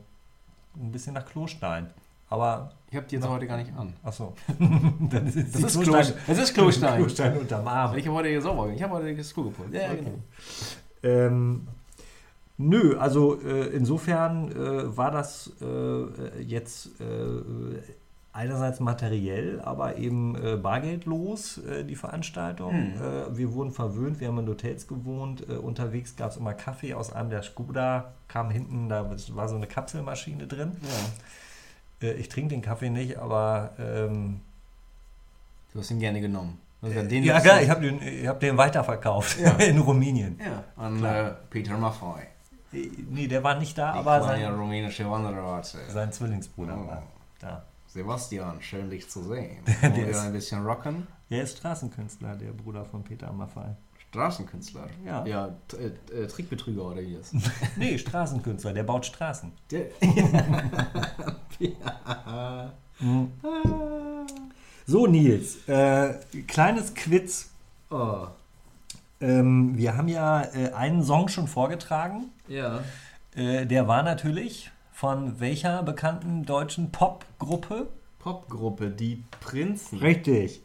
ein 0.76 0.92
bisschen 0.92 1.14
nach 1.14 1.26
Klostein. 1.26 1.90
Aber. 2.28 2.72
Ich 2.90 2.96
habe 2.96 3.06
die 3.06 3.16
jetzt 3.16 3.24
noch, 3.24 3.32
heute 3.32 3.46
gar 3.46 3.56
nicht 3.56 3.72
an. 3.76 3.92
Achso. 4.02 4.34
Dann 4.58 5.26
ist 5.26 5.54
das 5.54 5.74
ist 5.74 5.82
Klostein. 5.82 6.14
Es 6.26 6.38
ist 6.38 6.54
Klostein. 6.54 6.98
Klostein 6.98 7.36
unterm 7.36 7.66
Arm. 7.66 7.96
Ich 7.96 8.06
habe 8.06 8.16
heute 8.16 8.40
sauber. 8.40 8.70
Ich 8.70 8.82
habe 8.82 8.94
heute 8.94 9.14
das 9.14 9.32
Klo 9.34 9.44
gepult. 9.44 9.72
Ja, 9.72 9.90
okay. 9.90 9.98
genau. 9.98 10.18
Ähm, 11.02 11.68
nö, 12.56 12.96
also 12.98 13.40
äh, 13.40 13.66
insofern 13.68 14.50
äh, 14.50 14.96
war 14.96 15.10
das 15.10 15.52
äh, 15.60 16.42
jetzt 16.42 17.00
äh, 17.00 17.82
einerseits 18.36 18.80
materiell, 18.80 19.60
aber 19.62 19.96
eben 19.96 20.36
äh, 20.36 20.56
bargeldlos, 20.56 21.58
äh, 21.58 21.84
die 21.84 21.96
Veranstaltung. 21.96 22.72
Hm. 22.72 22.92
Äh, 22.94 23.36
wir 23.36 23.54
wurden 23.54 23.72
verwöhnt, 23.72 24.20
wir 24.20 24.28
haben 24.28 24.38
in 24.38 24.48
Hotels 24.48 24.86
gewohnt. 24.86 25.48
Äh, 25.48 25.54
unterwegs 25.54 26.16
gab 26.16 26.30
es 26.30 26.36
immer 26.36 26.52
Kaffee 26.52 26.92
aus 26.92 27.12
einem 27.12 27.30
der 27.30 27.42
Skoda, 27.42 28.12
kam 28.28 28.50
hinten, 28.50 28.90
da 28.90 29.10
war 29.30 29.48
so 29.48 29.56
eine 29.56 29.66
Kapselmaschine 29.66 30.46
drin. 30.46 30.72
Ja. 30.82 32.08
Äh, 32.08 32.12
ich 32.14 32.28
trinke 32.28 32.50
den 32.50 32.62
Kaffee 32.62 32.90
nicht, 32.90 33.18
aber... 33.18 33.70
Ähm, 33.78 34.40
du 35.72 35.80
hast 35.80 35.90
ihn 35.90 35.98
gerne 35.98 36.20
genommen. 36.20 36.60
Also 36.82 37.02
den 37.02 37.24
ja, 37.24 37.40
klar, 37.40 37.62
ich 37.62 37.70
habe 37.70 37.80
den, 37.80 38.28
hab 38.28 38.38
den 38.38 38.56
weiterverkauft 38.58 39.40
ja. 39.40 39.52
in 39.64 39.78
Rumänien. 39.78 40.38
Ja, 40.38 40.62
an 40.76 41.02
äh, 41.02 41.32
Peter 41.48 41.78
Maffei. 41.78 42.28
Nee, 42.70 43.26
der 43.28 43.42
war 43.42 43.58
nicht 43.58 43.78
da, 43.78 43.92
Die 43.92 43.98
aber 43.98 44.22
sein, 44.22 44.44
rumänische 44.54 45.10
Wanderer. 45.10 45.62
sein 45.62 46.12
Zwillingsbruder 46.12 46.78
oh. 46.78 46.86
war 46.86 47.02
da. 47.40 47.64
Sebastian, 47.96 48.60
schön 48.60 48.90
dich 48.90 49.08
zu 49.08 49.22
sehen. 49.22 49.62
Wollen 49.80 50.06
wir 50.06 50.20
ein 50.20 50.32
bisschen 50.34 50.66
rocken? 50.66 51.06
Er 51.30 51.44
ist 51.44 51.56
Straßenkünstler, 51.56 52.36
der 52.36 52.52
Bruder 52.52 52.84
von 52.84 53.02
Peter 53.02 53.32
Maffay. 53.32 53.74
Straßenkünstler? 54.10 54.86
Ja. 55.02 55.24
Ja, 55.24 55.56
äh, 55.78 56.14
äh, 56.14 56.26
Trickbetrüger 56.26 56.84
oder 56.84 57.00
wie 57.00 57.14
das? 57.14 57.32
nee, 57.76 57.96
Straßenkünstler, 57.96 58.74
der 58.74 58.82
baut 58.82 59.06
Straßen. 59.06 59.50
Der 59.70 59.86
ja. 61.58 62.72
Mhm. 63.00 63.32
So, 64.86 65.06
Nils, 65.06 65.66
äh, 65.66 66.18
kleines 66.46 66.92
Quiz. 66.92 67.48
Oh. 67.90 68.26
Ähm, 69.22 69.74
wir 69.74 69.96
haben 69.96 70.08
ja 70.08 70.42
äh, 70.42 70.72
einen 70.72 71.02
Song 71.02 71.28
schon 71.28 71.48
vorgetragen. 71.48 72.26
Ja. 72.46 72.82
Äh, 73.34 73.64
der 73.64 73.88
war 73.88 74.02
natürlich 74.02 74.70
von 74.96 75.40
welcher 75.40 75.82
bekannten 75.82 76.46
deutschen 76.46 76.90
Popgruppe? 76.90 77.88
Popgruppe, 78.18 78.88
die 78.88 79.22
Prinzen. 79.42 79.98
Richtig. 79.98 80.62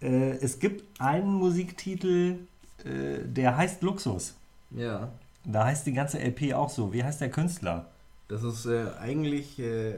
Äh, 0.00 0.30
es 0.38 0.60
gibt 0.60 0.98
einen 0.98 1.34
Musiktitel, 1.34 2.38
äh, 2.86 3.18
der 3.22 3.58
heißt 3.58 3.82
Luxus. 3.82 4.34
Ja. 4.70 5.12
Da 5.44 5.66
heißt 5.66 5.86
die 5.86 5.92
ganze 5.92 6.18
LP 6.18 6.54
auch 6.54 6.70
so. 6.70 6.94
Wie 6.94 7.04
heißt 7.04 7.20
der 7.20 7.28
Künstler? 7.28 7.90
Das 8.28 8.42
ist 8.44 8.64
äh, 8.64 8.86
eigentlich 8.98 9.58
äh, 9.58 9.96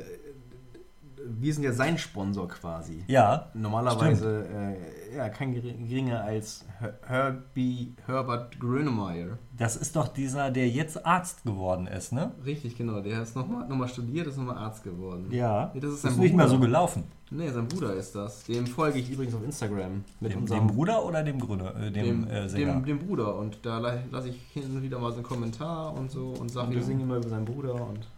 wir 1.28 1.54
sind 1.54 1.64
ja 1.64 1.72
sein 1.72 1.98
Sponsor 1.98 2.48
quasi. 2.48 3.04
Ja. 3.06 3.50
Normalerweise 3.54 4.46
äh, 4.46 5.16
ja, 5.16 5.28
kein 5.28 5.54
geringer 5.54 6.22
als 6.22 6.64
Herbie, 7.06 7.94
Herbert 8.06 8.58
Grönemeyer. 8.60 9.38
Das 9.56 9.76
ist 9.76 9.96
doch 9.96 10.08
dieser, 10.08 10.50
der 10.50 10.68
jetzt 10.68 11.04
Arzt 11.04 11.44
geworden 11.44 11.86
ist, 11.86 12.12
ne? 12.12 12.32
Richtig, 12.44 12.76
genau. 12.76 13.00
Der 13.00 13.22
ist 13.22 13.34
nochmal 13.34 13.68
noch 13.68 13.76
mal 13.76 13.88
studiert, 13.88 14.26
ist 14.26 14.36
nochmal 14.36 14.58
Arzt 14.58 14.84
geworden. 14.84 15.26
Ja. 15.30 15.70
Nee, 15.74 15.80
das 15.80 15.92
ist, 15.92 16.04
ist 16.04 16.18
nicht 16.18 16.34
mehr 16.34 16.48
so 16.48 16.58
gelaufen. 16.58 17.04
Nee, 17.30 17.50
sein 17.50 17.68
Bruder 17.68 17.94
ist 17.94 18.14
das. 18.14 18.44
Dem 18.44 18.66
folge 18.66 18.98
ich 18.98 19.10
übrigens 19.10 19.34
auf 19.34 19.44
Instagram. 19.44 20.04
Mit 20.20 20.32
dem, 20.32 20.40
unserem, 20.40 20.66
dem 20.66 20.74
Bruder 20.74 21.04
oder 21.04 21.22
dem 21.22 21.38
Gründer? 21.38 21.76
Äh, 21.76 21.90
dem, 21.90 22.26
dem, 22.26 22.30
äh, 22.30 22.48
dem, 22.48 22.84
dem, 22.84 22.98
Bruder. 22.98 23.34
Und 23.34 23.58
da 23.62 23.78
lasse 23.78 24.30
ich 24.30 24.40
hin 24.52 24.64
und 24.64 24.82
wieder 24.82 24.98
mal 24.98 25.10
so 25.10 25.16
einen 25.16 25.24
Kommentar 25.24 25.94
und 25.94 26.10
so 26.10 26.34
und 26.38 26.50
sage, 26.50 26.74
wir 26.74 26.82
singen 26.82 27.02
immer 27.02 27.16
über 27.16 27.28
seinen 27.28 27.44
Bruder 27.44 27.74
und. 27.74 28.08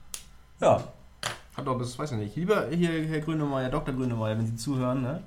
Ja, 0.61 0.81
hat 1.57 1.67
doch 1.67 1.79
bis, 1.79 1.99
weiß 1.99 2.13
ich 2.13 2.19
nicht. 2.19 2.37
Lieber 2.37 2.69
hier, 2.71 2.91
Herr 3.07 3.21
Grünemeyer, 3.21 3.71
Dr. 3.71 3.95
Grünemeyer, 3.95 4.39
wenn 4.39 4.47
Sie 4.47 4.57
zuhören, 4.57 5.03
ne? 5.03 5.23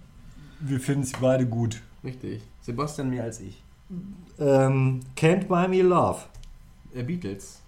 Wir 0.60 0.80
finden 0.80 1.04
Sie 1.04 1.16
beide 1.20 1.46
gut. 1.46 1.82
Richtig. 2.04 2.42
Sebastian 2.62 3.10
mehr 3.10 3.24
als 3.24 3.40
ich. 3.40 3.64
Ähm, 4.40 5.02
Can't 5.16 5.46
Buy 5.46 5.68
Me 5.68 5.82
Love. 5.82 6.22
Äh, 6.96 7.04
Beatles. 7.04 7.62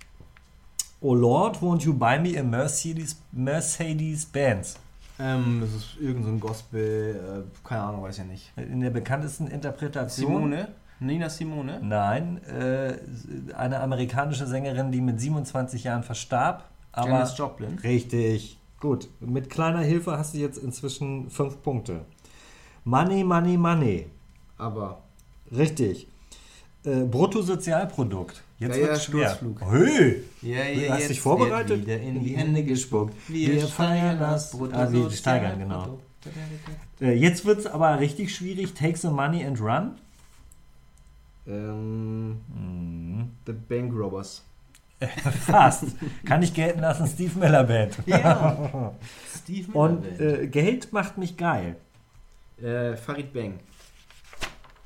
Oh 1.02 1.14
Lord, 1.14 1.62
won't 1.62 1.84
you 1.84 1.94
buy 1.94 2.18
me 2.18 2.40
a 2.40 2.44
Mercedes, 2.44 3.22
Mercedes 3.32 4.26
Benz? 4.26 4.76
Ähm, 5.20 5.60
das 5.62 5.74
ist 5.74 5.98
irgendein 6.00 6.40
so 6.40 6.48
Gospel, 6.48 7.46
äh, 7.46 7.68
keine 7.68 7.84
Ahnung, 7.84 8.04
weiß 8.04 8.20
ich 8.20 8.26
nicht. 8.26 8.52
In 8.58 8.80
der 8.80 8.90
bekanntesten 8.90 9.48
Interpretation. 9.48 10.32
Simone? 10.32 10.68
Nina 11.00 11.30
Simone? 11.30 11.80
Nein, 11.82 12.42
äh, 12.46 12.96
eine 13.54 13.82
amerikanische 13.82 14.48
Sängerin, 14.48 14.92
die 14.92 15.02
mit 15.02 15.20
27 15.20 15.84
Jahren 15.84 16.04
verstarb 16.04 16.64
aber 16.96 17.10
Janis 17.10 17.38
Joplin. 17.38 17.80
Richtig. 17.80 18.58
Gut. 18.80 19.08
Mit 19.20 19.50
kleiner 19.50 19.82
Hilfe 19.82 20.18
hast 20.18 20.34
du 20.34 20.40
jetzt 20.40 20.58
inzwischen 20.58 21.30
fünf 21.30 21.62
Punkte. 21.62 22.06
Money, 22.84 23.24
Money, 23.24 23.58
Money. 23.58 24.06
Aber. 24.58 25.02
Richtig. 25.56 26.08
Äh, 26.84 27.04
Bruttosozialprodukt. 27.04 28.44
Jetzt 28.60 28.78
ja, 28.78 28.88
ja, 28.88 28.96
Sturzflug. 28.96 29.62
Hey. 29.62 30.24
Ja, 30.42 30.64
ja, 30.66 30.94
hast 30.94 31.10
dich 31.10 31.20
vorbereitet? 31.20 31.82
Wieder 31.82 32.00
in 32.00 32.24
die 32.24 32.38
Hände 32.38 32.64
gespuckt. 32.64 33.14
Wir, 33.28 33.54
Wir 33.54 33.68
feiern 33.68 34.20
das 34.20 34.52
Bruttosozialprodukt. 34.52 35.06
Ah, 35.06 35.10
wir 35.10 35.18
steigern, 35.18 35.60
genau. 35.60 36.00
Äh, 37.02 37.14
jetzt 37.14 37.46
wird 37.46 37.60
es 37.60 37.68
aber 37.68 38.00
richtig 38.00 38.34
schwierig. 38.34 38.74
Take 38.74 38.98
the 38.98 39.10
money 39.10 39.44
and 39.44 39.60
run. 39.60 39.92
Ähm, 41.48 42.30
mhm. 42.30 43.32
The 43.46 43.54
Bank 43.54 43.94
Robbers. 43.94 44.44
Fast. 45.46 45.86
Kann 46.26 46.42
ich 46.44 46.54
gelten 46.54 46.80
lassen, 46.82 47.08
Steve 47.08 47.38
Miller 47.40 47.64
Band. 47.64 47.98
Ja. 48.06 48.94
Steve 49.44 49.68
Miller 49.68 49.80
Und 49.80 50.02
Band. 50.04 50.20
äh, 50.22 50.48
Geld 50.48 50.92
macht 50.94 51.18
mich 51.18 51.38
geil. 51.38 51.76
Äh, 52.62 52.96
Farid 52.96 53.34
Bang. 53.34 53.60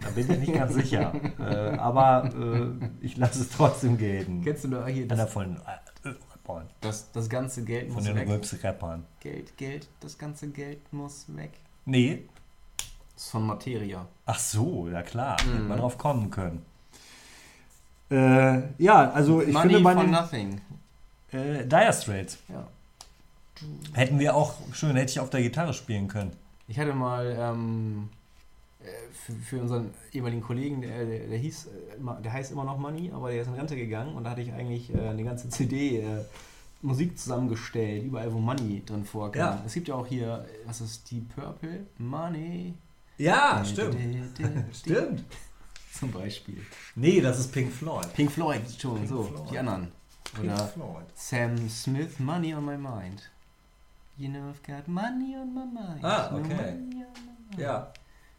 Da 0.02 0.10
bin 0.12 0.32
ich 0.32 0.40
nicht 0.40 0.54
ganz 0.54 0.74
sicher. 0.76 1.14
Äh, 1.40 1.78
aber 1.78 2.32
äh, 2.34 3.06
ich 3.06 3.18
lasse 3.18 3.42
es 3.42 3.50
trotzdem 3.50 3.98
gelten. 3.98 4.42
Kennst 4.44 4.64
du 4.64 4.70
da 4.70 4.88
hier 4.88 5.04
Einer 5.04 5.16
das, 5.26 5.34
von 5.34 5.58
äh, 5.58 6.10
Rappern. 6.32 6.68
das, 6.82 7.12
das 7.12 7.30
ganze 7.30 7.64
Geld 7.66 7.88
Von 7.88 7.96
muss 7.96 8.06
den 8.06 8.16
weg? 8.16 8.30
Röps-Rappern. 8.30 9.06
Geld, 9.20 9.58
Geld, 9.58 9.88
das 10.00 10.18
ganze 10.18 10.48
Geld 10.50 10.94
muss 10.94 11.26
weg. 11.36 11.52
Nee. 11.86 12.24
Das 13.14 13.26
ist 13.26 13.32
von 13.32 13.46
Materia. 13.46 14.08
Ach 14.26 14.40
so, 14.40 14.88
ja 14.88 15.02
klar. 15.02 15.36
Hätte 15.42 15.50
Mhm. 15.64 15.68
man 15.68 15.78
drauf 15.80 15.98
kommen 15.98 16.32
können. 16.32 16.66
Äh, 18.12 18.62
ja, 18.78 19.12
also 19.12 19.42
ich 19.42 19.54
Money 19.54 19.70
finde 19.74 19.84
bei 19.84 19.94
for 19.94 20.04
nothing. 20.04 20.62
äh, 21.32 21.66
Dire 21.66 21.94
Straits 21.94 22.38
Ja. 22.50 22.68
hätten 23.94 24.20
wir 24.20 24.36
auch 24.36 24.56
schön, 24.74 24.96
hätte 24.96 25.12
ich 25.12 25.20
auf 25.20 25.30
der 25.30 25.42
Gitarre 25.42 25.74
spielen 25.74 26.08
können. 26.08 26.32
Ich 26.68 26.80
hatte 26.80 26.94
mal 26.94 27.36
ähm, 27.40 28.10
äh, 28.82 28.86
für, 29.14 29.34
für 29.34 29.62
unseren 29.62 29.92
ehemaligen 30.12 30.42
Kollegen, 30.42 30.82
der, 30.82 31.06
der, 31.06 31.28
der 31.28 31.38
hieß, 31.38 31.66
äh, 31.68 32.22
der 32.24 32.34
heißt 32.34 32.52
immer 32.52 32.64
noch 32.64 32.78
Money, 32.78 33.12
aber 33.14 33.32
der 33.32 33.42
ist 33.42 33.48
in 33.48 33.54
Rente 33.56 33.76
gegangen 33.76 34.16
und 34.16 34.24
da 34.24 34.32
hatte 34.32 34.42
ich 34.42 34.52
eigentlich 34.54 34.94
äh, 34.94 35.10
eine 35.10 35.24
ganze 35.24 35.50
CD 35.50 36.00
äh, 36.00 36.24
Musik 36.82 37.20
zusammengestellt, 37.20 38.06
überall 38.06 38.34
wo 38.34 38.40
Money 38.40 38.82
drin 38.86 39.04
vorkam. 39.04 39.40
Ja. 39.42 39.64
Es 39.66 39.74
gibt 39.74 39.88
ja 39.90 39.96
auch 39.96 40.08
hier, 40.08 40.46
was 40.66 40.80
ist 40.82 41.12
Deep 41.12 41.36
Purple? 41.36 41.86
Money. 41.98 42.74
Ja, 43.18 43.64
Stimmt. 43.66 43.98
Zum 46.00 46.12
Beispiel. 46.12 46.62
Nee, 46.96 47.22
das 47.22 47.40
ist 47.40 47.52
Pink 47.52 47.72
Floyd. 47.72 48.14
Pink 48.14 48.32
Floyd, 48.32 48.62
schon, 48.80 48.96
Pink 48.98 49.10
so, 49.10 49.24
Floyd. 49.24 49.52
die 49.52 49.58
anderen. 49.60 49.92
Pink 50.34 50.46
Oder 50.46 50.68
Floyd. 50.68 51.06
Sam 51.16 51.70
Smith, 51.70 52.20
Money 52.20 52.54
on 52.54 52.66
My 52.66 52.78
Mind. 52.78 53.30
You 54.18 54.30
know 54.30 54.50
I've 54.50 54.62
got 54.66 54.88
money 54.88 55.36
on 55.36 55.54
my 55.54 55.64
mind. 55.66 56.00
Ah, 56.04 56.30
No 56.32 56.40
okay. 56.40 56.50
money 56.50 57.04
on 57.06 57.14
my 57.14 57.56
mind. 57.56 57.60
Ja, 57.60 57.92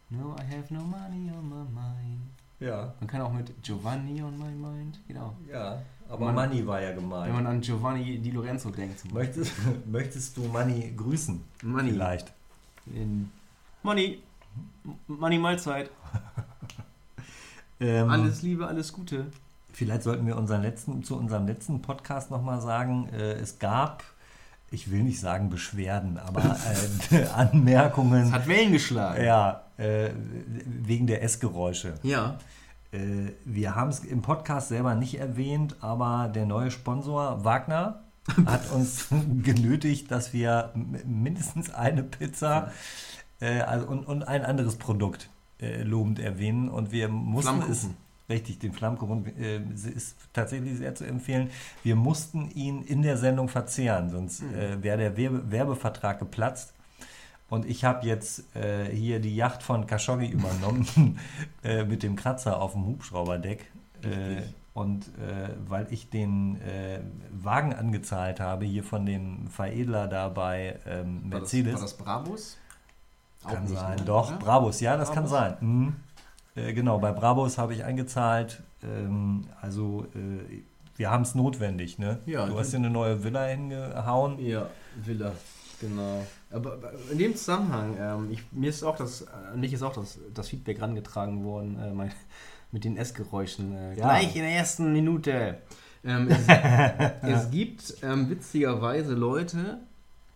No, 0.09 0.35
I 0.39 0.43
have 0.55 0.71
no 0.73 0.81
money 0.81 1.31
on 1.31 1.49
my 1.49 1.63
mind. 1.71 2.21
ja, 2.59 2.93
Man 2.99 3.07
kann 3.07 3.21
auch 3.21 3.33
mit 3.33 3.51
Giovanni 3.63 4.21
on 4.21 4.37
my 4.37 4.51
mind, 4.51 4.99
genau. 5.07 5.33
ja. 5.51 5.81
Aber 6.09 6.31
Man- 6.31 6.35
Money 6.49 6.67
war 6.67 6.81
ja 6.81 6.89
Wenn 6.89 6.95
gemeint. 6.97 7.33
man 7.33 7.47
an 7.47 7.61
Giovanni 7.61 8.19
Di 8.19 8.31
Lorenzo 8.31 8.69
denkt 8.69 8.99
zum. 8.99 9.13
Möchtest, 9.13 9.53
möchtest 9.87 10.37
du 10.37 10.41
Money 10.43 10.93
grüßen? 10.95 11.43
Money. 11.63 11.91
Vielleicht. 11.91 12.31
In 12.87 13.31
Money. 13.83 14.21
M- 14.85 14.95
Money 15.07 15.37
Mahlzeit. 15.39 15.89
Ähm, 17.81 18.09
Alles 18.09 18.43
Liebe, 18.43 18.67
alles 18.67 18.93
Gute. 18.93 19.25
Vielleicht 19.73 20.03
sollten 20.03 20.27
wir 20.27 20.37
unseren 20.37 20.61
letzten, 20.61 21.03
zu 21.03 21.17
unserem 21.17 21.47
letzten 21.47 21.81
Podcast 21.81 22.29
nochmal 22.29 22.61
sagen, 22.61 23.09
äh, 23.11 23.33
es 23.33 23.57
gab, 23.57 24.03
ich 24.69 24.91
will 24.91 25.01
nicht 25.01 25.19
sagen 25.19 25.49
Beschwerden, 25.49 26.19
aber 26.19 26.57
äh, 27.11 27.25
Anmerkungen. 27.35 28.27
Es 28.27 28.31
hat 28.31 28.47
Wellen 28.47 28.71
geschlagen. 28.71 29.23
Ja, 29.23 29.63
äh, 29.77 30.11
wegen 30.65 31.07
der 31.07 31.23
Essgeräusche. 31.23 31.95
Ja. 32.03 32.37
Äh, 32.91 33.31
wir 33.45 33.73
haben 33.73 33.89
es 33.89 34.01
im 34.01 34.21
Podcast 34.21 34.67
selber 34.69 34.93
nicht 34.93 35.19
erwähnt, 35.19 35.75
aber 35.81 36.29
der 36.33 36.45
neue 36.45 36.69
Sponsor 36.69 37.43
Wagner 37.43 38.03
hat 38.45 38.71
uns 38.71 39.07
genötigt, 39.41 40.11
dass 40.11 40.33
wir 40.33 40.71
mindestens 41.03 41.73
eine 41.73 42.03
Pizza 42.03 42.71
äh, 43.39 43.61
also, 43.61 43.87
und, 43.87 44.05
und 44.05 44.27
ein 44.27 44.45
anderes 44.45 44.75
Produkt 44.75 45.29
äh, 45.61 45.83
lobend 45.83 46.19
erwähnen. 46.19 46.69
Und 46.69 46.91
wir 46.91 47.07
mussten 47.07 47.61
es, 47.69 47.87
richtig, 48.29 48.59
den 48.59 48.73
Flammkuchen 48.73 49.25
äh, 49.37 49.61
ist 49.73 50.15
tatsächlich 50.33 50.77
sehr 50.77 50.95
zu 50.95 51.05
empfehlen. 51.05 51.49
Wir 51.83 51.95
mussten 51.95 52.49
ihn 52.51 52.81
in 52.81 53.01
der 53.01 53.17
Sendung 53.17 53.47
verzehren, 53.49 54.09
sonst 54.09 54.41
Mhm. 54.41 54.55
äh, 54.55 54.83
wäre 54.83 54.97
der 54.97 55.17
Werbe 55.17 55.51
Werbevertrag 55.51 56.19
geplatzt. 56.19 56.73
Und 57.49 57.65
ich 57.65 57.83
habe 57.83 58.07
jetzt 58.07 58.55
äh, 58.55 58.85
hier 58.85 59.19
die 59.19 59.35
Yacht 59.35 59.61
von 59.61 59.85
Khashoggi 59.85 60.27
übernommen 60.27 61.19
äh, 61.63 61.83
mit 61.83 62.01
dem 62.01 62.15
Kratzer 62.15 62.61
auf 62.61 62.71
dem 62.71 62.85
Hubschrauberdeck. 62.85 63.69
Äh, 64.03 64.41
und 64.73 65.11
weil 65.67 65.87
ich 65.91 66.09
den 66.09 66.57
Wagen 67.29 67.73
angezahlt 67.73 68.39
habe, 68.39 68.63
hier 68.63 68.85
von 68.85 69.05
dem 69.05 69.49
Veredler 69.49 70.07
da 70.07 70.29
bei 70.29 70.79
ähm, 70.87 71.23
War 71.29 71.39
Mercedes. 71.41 71.73
Das, 71.73 71.81
war 71.81 71.87
das 71.89 71.97
Brabus? 71.97 72.57
Kann 73.43 73.63
nicht, 73.63 73.73
sein, 73.79 73.97
ne? 73.97 74.05
doch, 74.05 74.29
Oder? 74.29 74.37
Brabus, 74.37 74.79
ja, 74.81 74.97
das 74.97 75.09
kann 75.11 75.23
Brabus? 75.25 75.31
sein. 75.31 75.55
Mhm. 75.59 75.95
Äh, 76.55 76.73
genau, 76.73 76.99
bei 76.99 77.11
Brabus 77.11 77.57
habe 77.57 77.73
ich 77.73 77.83
eingezahlt. 77.83 78.61
Ähm, 78.83 79.45
also, 79.61 80.05
äh, 80.15 80.63
wir 80.97 81.09
haben 81.09 81.21
es 81.23 81.35
notwendig, 81.35 81.97
ne? 81.99 82.19
Ja, 82.25 82.45
du 82.45 82.59
hast 82.59 82.73
dir 82.73 82.77
eine 82.77 82.89
neue 82.89 83.23
Villa 83.23 83.45
hingehauen. 83.45 84.37
Ja, 84.39 84.67
Villa, 85.03 85.31
genau. 85.79 86.25
Aber 86.51 86.77
in 87.11 87.17
dem 87.17 87.35
Zusammenhang, 87.35 87.95
ähm, 87.99 88.31
ich, 88.31 88.43
mir 88.51 88.69
ist 88.69 88.83
auch 88.83 88.97
das, 88.97 89.25
an 89.27 89.59
mich 89.59 89.71
ist 89.73 89.81
auch 89.83 89.93
das, 89.93 90.19
das 90.33 90.49
Feedback 90.49 90.81
rangetragen 90.81 91.43
worden, 91.43 91.79
äh, 91.79 91.91
mein, 91.93 92.11
mit 92.71 92.83
den 92.83 92.97
Essgeräuschen. 92.97 93.73
Äh, 93.73 93.89
Ja. 93.95 94.05
Gleich 94.05 94.35
in 94.35 94.41
der 94.41 94.51
ersten 94.51 94.91
Minute. 94.91 95.57
Ähm, 96.03 96.27
es, 96.29 96.47
es 97.21 97.51
gibt 97.51 97.95
ähm, 98.03 98.29
witzigerweise 98.29 99.13
Leute, 99.13 99.79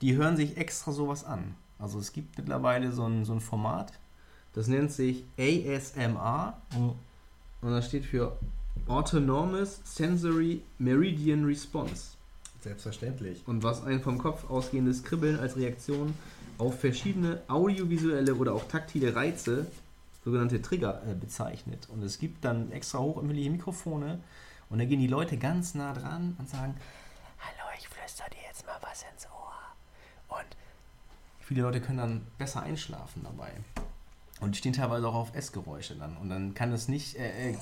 die 0.02 0.16
hören 0.16 0.38
sich 0.38 0.58
extra 0.58 0.92
sowas 0.92 1.26
an. 1.26 1.56
Also 1.86 2.00
es 2.00 2.12
gibt 2.14 2.36
mittlerweile 2.40 2.92
so 2.92 3.06
ein, 3.06 3.26
so 3.26 3.34
ein 3.34 3.40
Format, 3.40 3.94
das 4.54 4.66
nennt 4.66 4.92
sich 4.92 5.24
ASMR 5.38 6.58
Mhm. 6.76 6.94
und 7.62 7.70
das 7.72 7.86
steht 7.86 8.06
für 8.06 8.36
Autonomous 8.88 9.82
Sensory 9.84 10.64
Meridian 10.80 11.46
Response 11.46 12.16
Selbstverständlich. 12.62 13.44
und 13.46 13.62
was 13.62 13.84
ein 13.84 14.02
vom 14.02 14.18
Kopf 14.18 14.50
ausgehendes 14.50 15.04
Kribbeln 15.04 15.40
als 15.40 15.58
Reaktion 15.58 16.16
auf 16.58 16.80
verschiedene 16.80 17.44
audiovisuelle 17.50 18.34
oder 18.34 18.56
auch 18.56 18.68
taktile 18.68 19.16
Reize, 19.16 19.68
sogenannte 20.24 20.64
Trigger, 20.64 21.04
äh, 21.08 21.14
bezeichnet. 21.14 21.88
Und 21.94 22.02
es 22.02 22.18
gibt 22.18 22.44
dann 22.44 22.72
extra 22.72 22.98
hochempfindliche 22.98 23.52
Mikrofone 23.52 24.22
und 24.72 24.80
da 24.80 24.86
gehen 24.86 25.02
die 25.02 25.06
Leute 25.08 25.38
ganz 25.38 25.76
nah 25.76 25.94
dran 25.94 26.36
und 26.40 26.50
sagen, 26.50 26.74
hallo, 27.38 27.70
ich 27.78 27.88
flüster 27.88 28.24
dir 28.32 28.42
jetzt 28.48 28.66
mal 28.66 28.80
was 28.82 29.06
ins 29.14 29.28
Ohr. 29.28 30.40
Und 30.40 30.48
viele 31.46 31.62
Leute 31.62 31.80
können 31.80 31.98
dann 32.00 32.22
besser 32.38 32.64
einschlafen 32.64 33.24
dabei. 33.24 33.52
Und 34.42 34.54
die 34.54 34.60
stehen 34.60 34.74
teilweise 34.74 35.08
auch 35.08 35.16
auf 35.16 35.36
Essgeräusche 35.36 35.96
dann. 35.96 36.18
Und 36.18 36.30
dann 36.30 36.54
kann 36.54 36.74
es 36.74 36.88
nicht. 36.88 37.16
Äh, 37.16 37.52
äh, 37.52 37.56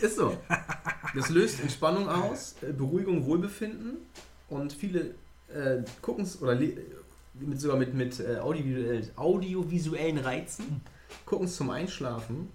ist 0.00 0.16
so. 0.16 0.36
Das 1.14 1.28
löst 1.28 1.60
Entspannung 1.60 2.08
aus, 2.08 2.54
äh, 2.62 2.72
Beruhigung, 2.72 3.26
Wohlbefinden. 3.26 3.98
Und 4.48 4.72
viele 4.72 5.14
äh, 5.48 5.82
gucken 6.00 6.24
es 6.24 6.40
oder 6.40 6.54
mit, 6.54 7.60
sogar 7.60 7.76
mit, 7.76 7.94
mit 7.94 8.18
äh, 8.20 8.38
audiovisuell, 8.38 9.10
audiovisuellen 9.16 10.18
Reizen, 10.18 10.80
gucken 11.26 11.46
es 11.46 11.56
zum 11.56 11.70
Einschlafen. 11.70 12.48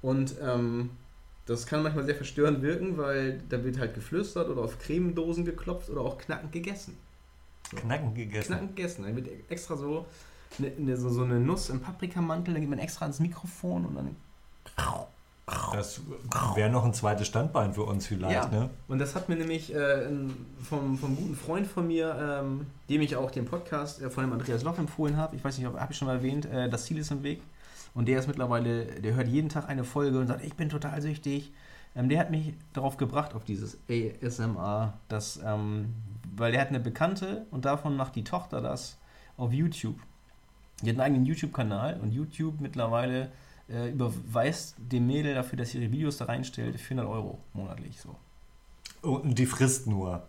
Und 0.00 0.34
ähm, 0.42 0.90
das 1.46 1.66
kann 1.66 1.82
manchmal 1.82 2.04
sehr 2.04 2.14
verstörend 2.14 2.62
wirken, 2.62 2.96
weil 2.96 3.42
da 3.48 3.62
wird 3.64 3.78
halt 3.78 3.94
geflüstert 3.94 4.48
oder 4.48 4.62
auf 4.62 4.78
Cremedosen 4.78 5.44
geklopft 5.44 5.90
oder 5.90 6.00
auch 6.00 6.18
knackend 6.18 6.52
gegessen. 6.52 6.96
Knacken 7.76 8.14
gegessen. 8.14 8.48
Knackend 8.52 8.76
gegessen. 8.76 9.02
Dann 9.04 9.16
wird 9.16 9.28
extra 9.50 9.76
so 9.76 10.06
eine, 10.58 10.72
eine, 10.78 10.96
so, 10.96 11.08
so 11.10 11.22
eine 11.24 11.40
Nuss 11.40 11.70
im 11.70 11.80
Paprikamantel, 11.80 12.54
dann 12.54 12.60
geht 12.60 12.70
man 12.70 12.78
extra 12.78 13.04
ans 13.06 13.20
Mikrofon 13.20 13.86
und 13.86 13.94
dann. 13.94 14.16
Das 15.72 16.00
wäre 16.54 16.70
noch 16.70 16.84
ein 16.84 16.94
zweites 16.94 17.26
Standbein 17.26 17.74
für 17.74 17.82
uns 17.82 18.06
vielleicht, 18.06 18.32
Ja. 18.52 18.60
ne? 18.60 18.70
Und 18.88 18.98
das 19.00 19.14
hat 19.14 19.28
mir 19.28 19.36
nämlich 19.36 19.74
äh, 19.74 20.08
vom, 20.62 20.96
vom 20.96 21.16
guten 21.16 21.34
Freund 21.34 21.66
von 21.66 21.86
mir, 21.88 22.40
ähm, 22.42 22.66
dem 22.88 23.00
ich 23.02 23.16
auch 23.16 23.30
den 23.30 23.44
Podcast 23.44 24.00
äh, 24.00 24.08
von 24.08 24.24
dem 24.24 24.32
Andreas 24.32 24.62
Loff 24.62 24.78
empfohlen 24.78 25.16
habe, 25.16 25.34
ich 25.36 25.42
weiß 25.44 25.58
nicht, 25.58 25.66
habe 25.66 25.92
ich 25.92 25.98
schon 25.98 26.06
mal 26.06 26.16
erwähnt, 26.16 26.46
äh, 26.46 26.70
das 26.70 26.84
Ziel 26.84 26.98
ist 26.98 27.10
im 27.10 27.22
Weg. 27.22 27.42
Und 27.94 28.06
der 28.08 28.20
ist 28.20 28.28
mittlerweile, 28.28 28.84
der 28.86 29.14
hört 29.14 29.28
jeden 29.28 29.48
Tag 29.48 29.68
eine 29.68 29.84
Folge 29.84 30.18
und 30.18 30.26
sagt, 30.28 30.44
ich 30.44 30.54
bin 30.54 30.68
total 30.70 31.02
süchtig. 31.02 31.52
Ähm, 31.94 32.08
der 32.08 32.20
hat 32.20 32.30
mich 32.30 32.54
darauf 32.72 32.96
gebracht, 32.96 33.34
auf 33.34 33.44
dieses 33.44 33.76
ASMR, 33.90 34.94
das, 35.08 35.40
ähm, 35.44 35.92
weil 36.36 36.52
der 36.52 36.60
hat 36.60 36.68
eine 36.68 36.80
Bekannte 36.80 37.46
und 37.50 37.64
davon 37.64 37.96
macht 37.96 38.16
die 38.16 38.24
Tochter 38.24 38.60
das 38.60 38.98
auf 39.36 39.52
YouTube. 39.52 39.98
Die 40.82 40.88
hat 40.88 40.96
einen 40.96 41.00
eigenen 41.00 41.26
YouTube-Kanal 41.26 42.00
und 42.00 42.12
YouTube 42.12 42.60
mittlerweile 42.60 43.30
äh, 43.68 43.90
überweist 43.90 44.74
dem 44.78 45.06
Mädel 45.06 45.34
dafür, 45.34 45.58
dass 45.58 45.70
sie 45.70 45.78
ihre 45.78 45.92
Videos 45.92 46.16
da 46.16 46.26
reinstellt, 46.26 46.78
400 46.78 47.10
Euro 47.10 47.38
monatlich 47.52 48.00
so. 48.00 48.16
Und 49.02 49.38
die 49.38 49.46
frisst 49.46 49.86
nur. 49.86 50.22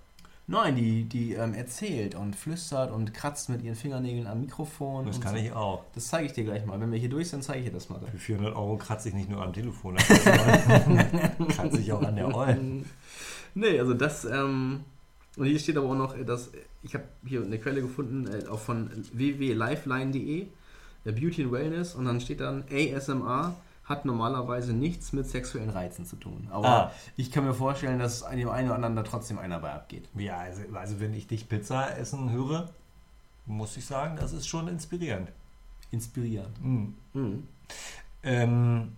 Nein, 0.46 0.76
die, 0.76 1.06
die 1.06 1.34
ähm, 1.34 1.54
erzählt 1.54 2.16
und 2.16 2.36
flüstert 2.36 2.92
und 2.92 3.14
kratzt 3.14 3.48
mit 3.48 3.62
ihren 3.62 3.76
Fingernägeln 3.76 4.28
am 4.28 4.42
Mikrofon. 4.42 5.06
Das 5.06 5.22
kann 5.22 5.36
so. 5.36 5.42
ich 5.42 5.54
auch. 5.54 5.86
Das 5.96 6.08
zeige 6.08 6.26
ich 6.26 6.34
dir 6.34 6.44
gleich 6.44 6.66
mal. 6.66 6.80
Wenn 6.82 6.92
wir 6.92 7.00
hier 7.00 7.10
durch 7.10 7.30
sind, 7.30 7.44
zeige 7.44 7.60
ich 7.60 7.66
dir 7.66 7.72
das 7.72 7.90
mal. 7.90 8.02
Für 8.12 8.18
400 8.18 8.56
Euro 8.56 8.76
kratze 8.76 9.08
ich 9.08 9.16
nicht 9.16 9.30
nur 9.30 9.42
am 9.42 9.54
Telefon, 9.54 9.96
kratze 9.96 11.80
ich 11.80 11.94
auch 11.94 12.04
an 12.04 12.16
der 12.16 12.34
Eulen. 12.36 12.86
Nee, 13.56 13.80
also 13.80 13.94
das, 13.94 14.26
ähm, 14.26 14.84
und 15.38 15.46
hier 15.46 15.60
steht 15.60 15.78
aber 15.78 15.88
auch 15.90 15.96
noch, 15.96 16.16
äh, 16.18 16.24
dass, 16.26 16.50
ich 16.84 16.94
habe 16.94 17.06
hier 17.26 17.42
eine 17.44 17.58
Quelle 17.60 17.82
gefunden, 17.82 18.28
äh, 18.28 18.48
auch 18.48 18.60
von 18.60 18.90
www.lifeline.de, 19.14 20.42
äh, 21.06 21.12
Beauty 21.12 21.44
and 21.44 21.52
Wellness, 21.52 21.96
und 21.96 22.06
dann 22.06 22.20
steht 22.22 22.40
dann 22.40 22.64
ASMR 22.72 23.56
hat 23.86 24.06
normalerweise 24.06 24.72
nichts 24.72 25.12
mit 25.12 25.28
sexuellen 25.28 25.70
Reizen 25.70 26.06
zu 26.06 26.16
tun. 26.16 26.48
Aber 26.52 26.68
Ah. 26.68 26.92
ich 27.18 27.32
kann 27.32 27.44
mir 27.44 27.54
vorstellen, 27.54 28.00
dass 28.00 28.24
an 28.24 28.38
dem 28.38 28.48
einen 28.50 28.68
oder 28.68 28.76
anderen 28.76 28.96
da 28.96 29.04
trotzdem 29.04 29.38
einer 29.40 29.60
bei 29.60 29.74
abgeht. 29.74 30.08
Ja, 30.16 30.38
also, 30.38 30.62
also 30.74 31.02
wenn 31.02 31.14
ich 31.14 31.28
dich 31.28 31.50
Pizza 31.50 31.98
essen 31.98 32.32
höre, 32.32 32.70
muss 33.46 33.76
ich 33.76 33.86
sagen, 33.86 34.16
das 34.16 34.32
ist 34.32 34.48
schon 34.48 34.70
inspirierend. 34.70 35.30
Inspirierend. 35.92 36.64
Mhm. 36.64 36.94
Mhm. 37.14 37.48
Ähm, 38.24 38.94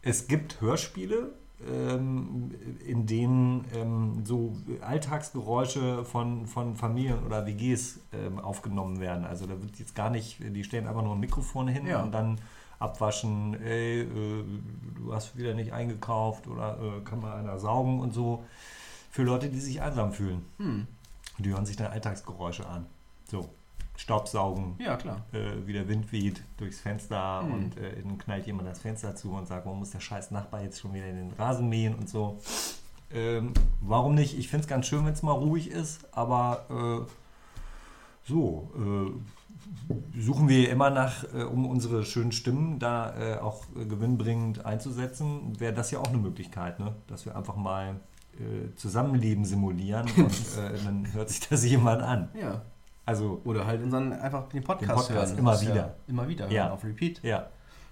es 0.00 0.26
gibt 0.28 0.62
Hörspiele, 0.62 1.32
in 1.66 3.06
denen 3.06 3.64
ähm, 3.74 4.24
so 4.24 4.54
Alltagsgeräusche 4.80 6.04
von, 6.04 6.46
von 6.46 6.76
Familien 6.76 7.24
oder 7.24 7.46
WGs 7.46 8.00
ähm, 8.12 8.38
aufgenommen 8.38 9.00
werden. 9.00 9.24
Also 9.24 9.46
da 9.46 9.60
wird 9.60 9.78
jetzt 9.78 9.94
gar 9.94 10.10
nicht, 10.10 10.38
die 10.40 10.64
stellen 10.64 10.86
einfach 10.86 11.02
nur 11.02 11.14
ein 11.14 11.20
Mikrofon 11.20 11.68
hin 11.68 11.86
Ja. 11.86 12.02
und 12.02 12.12
dann 12.12 12.38
abwaschen, 12.78 13.54
ey, 13.62 14.00
äh, 14.02 14.44
du 14.96 15.14
hast 15.14 15.36
wieder 15.36 15.54
nicht 15.54 15.72
eingekauft 15.72 16.48
oder 16.48 16.78
äh, 16.80 17.00
kann 17.04 17.20
mal 17.20 17.36
einer 17.38 17.58
saugen 17.58 18.00
und 18.00 18.12
so. 18.12 18.42
Für 19.10 19.22
Leute, 19.22 19.48
die 19.48 19.60
sich 19.60 19.80
einsam 19.82 20.12
fühlen. 20.12 20.44
Hm. 20.58 20.86
Die 21.38 21.50
hören 21.50 21.66
sich 21.66 21.76
dann 21.76 21.92
Alltagsgeräusche 21.92 22.66
an. 22.66 22.86
So, 23.30 23.48
Staubsaugen, 23.96 24.74
Ja, 24.78 24.96
klar. 24.96 25.22
äh, 25.32 25.66
wie 25.66 25.72
der 25.72 25.86
Wind 25.88 26.10
weht 26.12 26.42
durchs 26.56 26.80
Fenster 26.80 27.42
Mhm. 27.42 27.52
und 27.54 27.76
äh, 27.76 28.02
dann 28.02 28.18
knallt 28.18 28.46
jemand 28.46 28.68
das 28.68 28.80
Fenster 28.80 29.14
zu 29.14 29.32
und 29.32 29.46
sagt, 29.46 29.64
warum 29.66 29.78
muss 29.80 29.90
der 29.90 30.00
scheiß 30.00 30.30
Nachbar 30.30 30.62
jetzt 30.62 30.80
schon 30.80 30.92
wieder 30.94 31.06
in 31.06 31.16
den 31.16 31.32
Rasen 31.32 31.68
mähen 31.68 31.94
und 31.94 32.08
so. 32.08 32.40
Ähm, 33.14 33.52
warum 33.80 34.14
nicht? 34.14 34.38
Ich 34.38 34.48
finde 34.48 34.62
es 34.64 34.68
ganz 34.68 34.86
schön, 34.86 35.04
wenn 35.04 35.12
es 35.12 35.22
mal 35.22 35.32
ruhig 35.32 35.70
ist, 35.70 36.00
aber 36.12 37.06
äh, 37.06 38.30
so, 38.30 38.70
äh, 38.76 40.20
suchen 40.20 40.48
wir 40.48 40.70
immer 40.70 40.90
nach, 40.90 41.24
äh, 41.34 41.42
um 41.44 41.66
unsere 41.66 42.04
schönen 42.04 42.32
Stimmen 42.32 42.78
da 42.78 43.14
äh, 43.18 43.38
auch 43.38 43.64
gewinnbringend 43.74 44.64
einzusetzen, 44.64 45.58
wäre 45.60 45.74
das 45.74 45.90
ja 45.90 45.98
auch 45.98 46.08
eine 46.08 46.18
Möglichkeit, 46.18 46.80
ne? 46.80 46.94
dass 47.06 47.24
wir 47.26 47.36
einfach 47.36 47.56
mal 47.56 48.00
Zusammenleben 48.76 49.44
simulieren 49.44 50.10
und 50.16 50.32
dann 50.86 51.12
hört 51.12 51.28
sich 51.28 51.46
das 51.46 51.66
jemand 51.66 52.00
an. 52.02 52.30
Ja. 52.34 52.62
Also 53.04 53.40
Oder 53.44 53.66
halt 53.66 53.82
unseren 53.82 54.12
einfach 54.12 54.48
den 54.48 54.62
Podcast, 54.62 54.90
Den 54.90 54.96
Podcast 54.96 55.30
hören. 55.32 55.38
immer 55.38 55.60
wieder. 55.60 55.74
Ja, 55.76 55.94
immer 56.06 56.28
wieder 56.28 56.48
Ja. 56.50 56.62
hören 56.64 56.72
auf 56.72 56.84
Repeat. 56.84 57.20
Ja, 57.22 57.48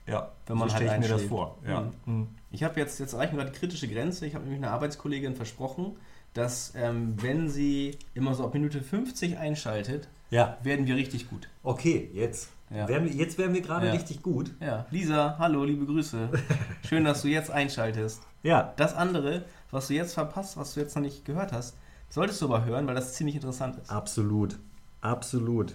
ja. 0.06 0.30
Wenn 0.46 0.56
man 0.58 0.68
so 0.68 0.74
halt 0.74 0.84
stelle 0.84 1.02
ich 1.04 1.08
mir 1.10 1.14
das 1.16 1.22
vor. 1.24 1.58
Ja. 1.66 1.90
Mhm. 2.06 2.28
Ich 2.52 2.62
habe 2.62 2.78
jetzt, 2.80 2.98
jetzt 3.00 3.12
erreichen 3.12 3.32
wir 3.36 3.38
gerade 3.44 3.52
die 3.52 3.58
kritische 3.58 3.88
Grenze. 3.88 4.26
Ich 4.26 4.34
habe 4.34 4.44
nämlich 4.44 4.62
einer 4.62 4.72
Arbeitskollegin 4.72 5.34
versprochen, 5.36 5.96
dass 6.34 6.72
ähm, 6.76 7.14
wenn 7.20 7.48
sie 7.48 7.98
immer 8.14 8.34
so 8.34 8.44
ab 8.44 8.54
Minute 8.54 8.80
50 8.82 9.36
einschaltet, 9.38 10.08
ja. 10.30 10.58
werden 10.62 10.86
wir 10.86 10.94
richtig 10.96 11.28
gut. 11.28 11.48
Okay, 11.64 12.08
jetzt. 12.14 12.50
Ja. 12.70 12.86
Wären 12.86 13.04
wir, 13.04 13.12
jetzt 13.12 13.36
wären 13.36 13.52
wir 13.52 13.62
gerade 13.62 13.86
Ja. 13.86 13.92
richtig 13.92 14.22
gut. 14.22 14.52
Ja, 14.60 14.86
Lisa, 14.92 15.34
hallo, 15.38 15.64
liebe 15.64 15.86
Grüße. 15.86 16.28
Schön, 16.88 17.04
dass 17.04 17.22
du 17.22 17.28
jetzt 17.28 17.50
einschaltest. 17.50 18.22
Ja. 18.44 18.72
Das 18.76 18.94
andere, 18.94 19.44
was 19.72 19.88
du 19.88 19.94
jetzt 19.94 20.14
verpasst, 20.14 20.56
was 20.56 20.74
du 20.74 20.80
jetzt 20.80 20.94
noch 20.94 21.02
nicht 21.02 21.24
gehört 21.24 21.52
hast, 21.52 21.76
solltest 22.10 22.40
du 22.42 22.46
aber 22.46 22.64
hören, 22.64 22.86
weil 22.86 22.94
das 22.94 23.14
ziemlich 23.14 23.34
interessant 23.34 23.76
ist. 23.76 23.90
Absolut. 23.90 24.58
Absolut. 25.00 25.74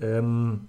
Ähm, 0.00 0.68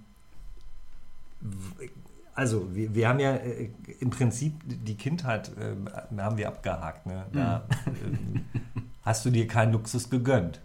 also, 2.36 2.74
wir, 2.76 2.94
wir 2.96 3.08
haben 3.10 3.20
ja 3.20 3.36
äh, 3.36 3.70
im 4.00 4.10
Prinzip 4.10 4.54
die 4.66 4.96
Kindheit 4.96 5.52
ähm, 5.60 5.88
haben 6.18 6.38
wir 6.38 6.48
abgehakt. 6.48 7.06
Ne? 7.06 7.26
Da 7.32 7.64
ähm, 7.86 8.46
hast 9.04 9.26
du 9.26 9.30
dir 9.30 9.48
keinen 9.48 9.74
Luxus 9.74 10.10
gegönnt, 10.10 10.60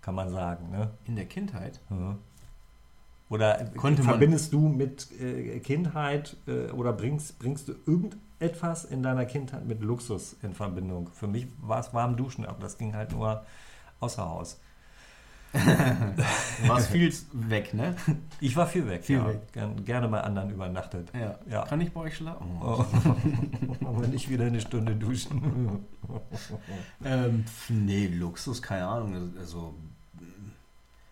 kann 0.00 0.14
man 0.14 0.30
sagen. 0.30 0.70
Ne? 0.70 0.90
In 1.06 1.16
der 1.16 1.26
Kindheit? 1.26 1.80
Mhm. 1.90 2.16
Oder 3.28 3.64
Konnte 3.76 4.02
man- 4.02 4.12
verbindest 4.12 4.52
du 4.52 4.68
mit 4.68 5.08
äh, 5.20 5.60
Kindheit 5.60 6.36
äh, 6.46 6.70
oder 6.70 6.92
bringst, 6.92 7.38
bringst 7.38 7.68
du 7.68 7.74
irgendetwas 7.86 8.84
in 8.84 9.02
deiner 9.02 9.24
Kindheit 9.26 9.66
mit 9.66 9.82
Luxus 9.82 10.34
in 10.42 10.54
Verbindung? 10.54 11.10
Für 11.12 11.28
mich 11.28 11.46
war 11.60 11.78
es 11.80 11.92
warm 11.94 12.16
duschen, 12.16 12.44
aber 12.46 12.60
das 12.60 12.76
ging 12.78 12.94
halt 12.94 13.12
nur 13.12 13.44
außer 14.00 14.24
Haus. 14.28 14.58
Du 16.62 16.68
warst 16.68 16.88
viel 16.90 17.12
weg, 17.32 17.74
ne? 17.74 17.96
Ich 18.40 18.54
war 18.56 18.66
viel 18.66 18.86
weg, 18.88 19.04
Viel 19.04 19.16
ja. 19.18 19.26
weg. 19.28 19.52
Gern, 19.52 19.84
gerne 19.84 20.08
bei 20.08 20.20
anderen 20.20 20.50
übernachtet. 20.50 21.08
Ja. 21.12 21.38
Ja. 21.48 21.64
Kann 21.64 21.80
ich 21.80 21.92
bei 21.92 22.00
euch 22.00 22.16
schlafen? 22.16 22.46
Oh. 22.62 22.84
aber 23.84 24.06
nicht 24.06 24.28
wieder 24.30 24.44
eine 24.46 24.60
Stunde 24.60 24.94
duschen. 24.94 25.84
Ähm, 27.04 27.44
pf, 27.46 27.70
nee, 27.70 28.06
Luxus, 28.08 28.60
keine 28.60 28.86
Ahnung. 28.86 29.32
Also, 29.38 29.74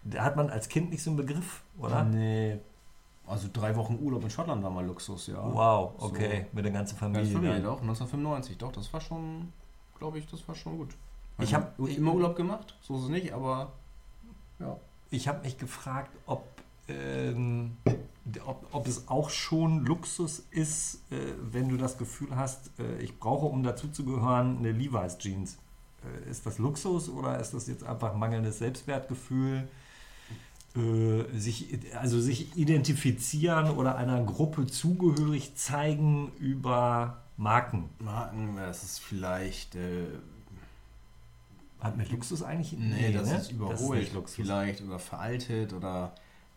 Da 0.05 0.25
hat 0.25 0.35
man 0.37 0.51
als 0.51 0.69
Kind 0.69 0.91
nicht 0.91 1.03
so 1.03 1.11
einen 1.11 1.17
Begriff, 1.19 1.63
oder? 1.79 2.05
nee. 2.05 2.59
Also 3.27 3.49
drei 3.53 3.77
Wochen 3.77 3.99
Urlaub 4.01 4.25
in 4.25 4.31
Schottland 4.31 4.63
war 4.63 4.71
mal 4.71 4.85
Luxus, 4.87 5.27
ja. 5.27 5.37
Wow, 5.37 5.93
okay, 5.99 6.47
mit 6.53 6.65
der 6.65 6.73
ganzen 6.73 6.95
Ja, 6.95 7.01
Familie. 7.01 7.27
Familie, 7.33 7.55
dann. 7.57 7.63
doch, 7.65 7.81
1995, 7.83 8.57
doch, 8.57 8.73
das 8.73 8.91
war 8.93 9.01
schon, 9.03 9.53
glaube 9.99 10.19
ich, 10.19 10.27
das 10.27 10.47
war 10.49 10.55
schon 10.55 10.79
gut. 10.79 10.97
Ich 11.39 11.55
hab- 11.55 11.79
immer 11.79 12.15
Urlaub 12.15 12.35
gemacht, 12.37 12.75
so 12.81 12.97
ist 12.97 13.03
es 13.05 13.09
nicht, 13.11 13.33
aber 13.35 13.73
ja. 14.59 14.77
Ich 15.11 15.29
habe 15.29 15.43
mich 15.43 15.57
gefragt, 15.57 16.11
ob, 16.27 16.45
ähm, 16.89 17.77
ob, 18.45 18.67
ob 18.73 18.87
es 18.87 19.09
auch 19.09 19.31
schon 19.31 19.87
Luxus 19.87 20.43
ist, 20.51 21.01
äh, 21.11 21.17
wenn 21.51 21.69
du 21.69 21.77
das 21.77 21.97
Gefühl 21.97 22.37
hast, 22.37 22.71
äh, 22.79 22.99
ich 23.01 23.19
brauche, 23.19 23.47
um 23.47 23.63
dazuzugehören, 23.63 24.59
eine 24.59 24.73
Levi's 24.73 25.19
Jeans. 25.19 25.57
Äh, 26.05 26.31
ist 26.31 26.45
das 26.45 26.59
Luxus 26.59 27.09
oder 27.09 27.41
ist 27.41 27.55
das 27.55 27.67
jetzt 27.67 27.85
einfach 27.85 28.15
mangelndes 28.15 28.59
Selbstwertgefühl? 28.59 29.69
Äh, 30.77 31.39
sich, 31.39 31.79
also 31.97 32.21
sich 32.21 32.57
identifizieren 32.57 33.71
oder 33.71 33.97
einer 33.97 34.23
Gruppe 34.23 34.67
zugehörig 34.67 35.57
zeigen 35.57 36.31
über 36.39 37.23
Marken. 37.37 37.89
Marken, 37.99 38.57
das 38.57 38.85
ist 38.85 38.99
vielleicht, 38.99 39.75
äh, 39.75 40.07
Hat 41.81 41.97
mit 41.97 42.11
Luxus 42.11 42.43
eigentlich? 42.43 42.73
nee, 42.79 43.13
das 43.13 43.29
ne? 43.29 43.37
ist 43.37 43.53
überholt, 43.53 44.01
nicht 44.01 44.15
Luxus. 44.15 44.35
vielleicht, 44.35 44.83
oder 44.83 44.99
veraltet, 44.99 45.73
oder, 45.73 46.13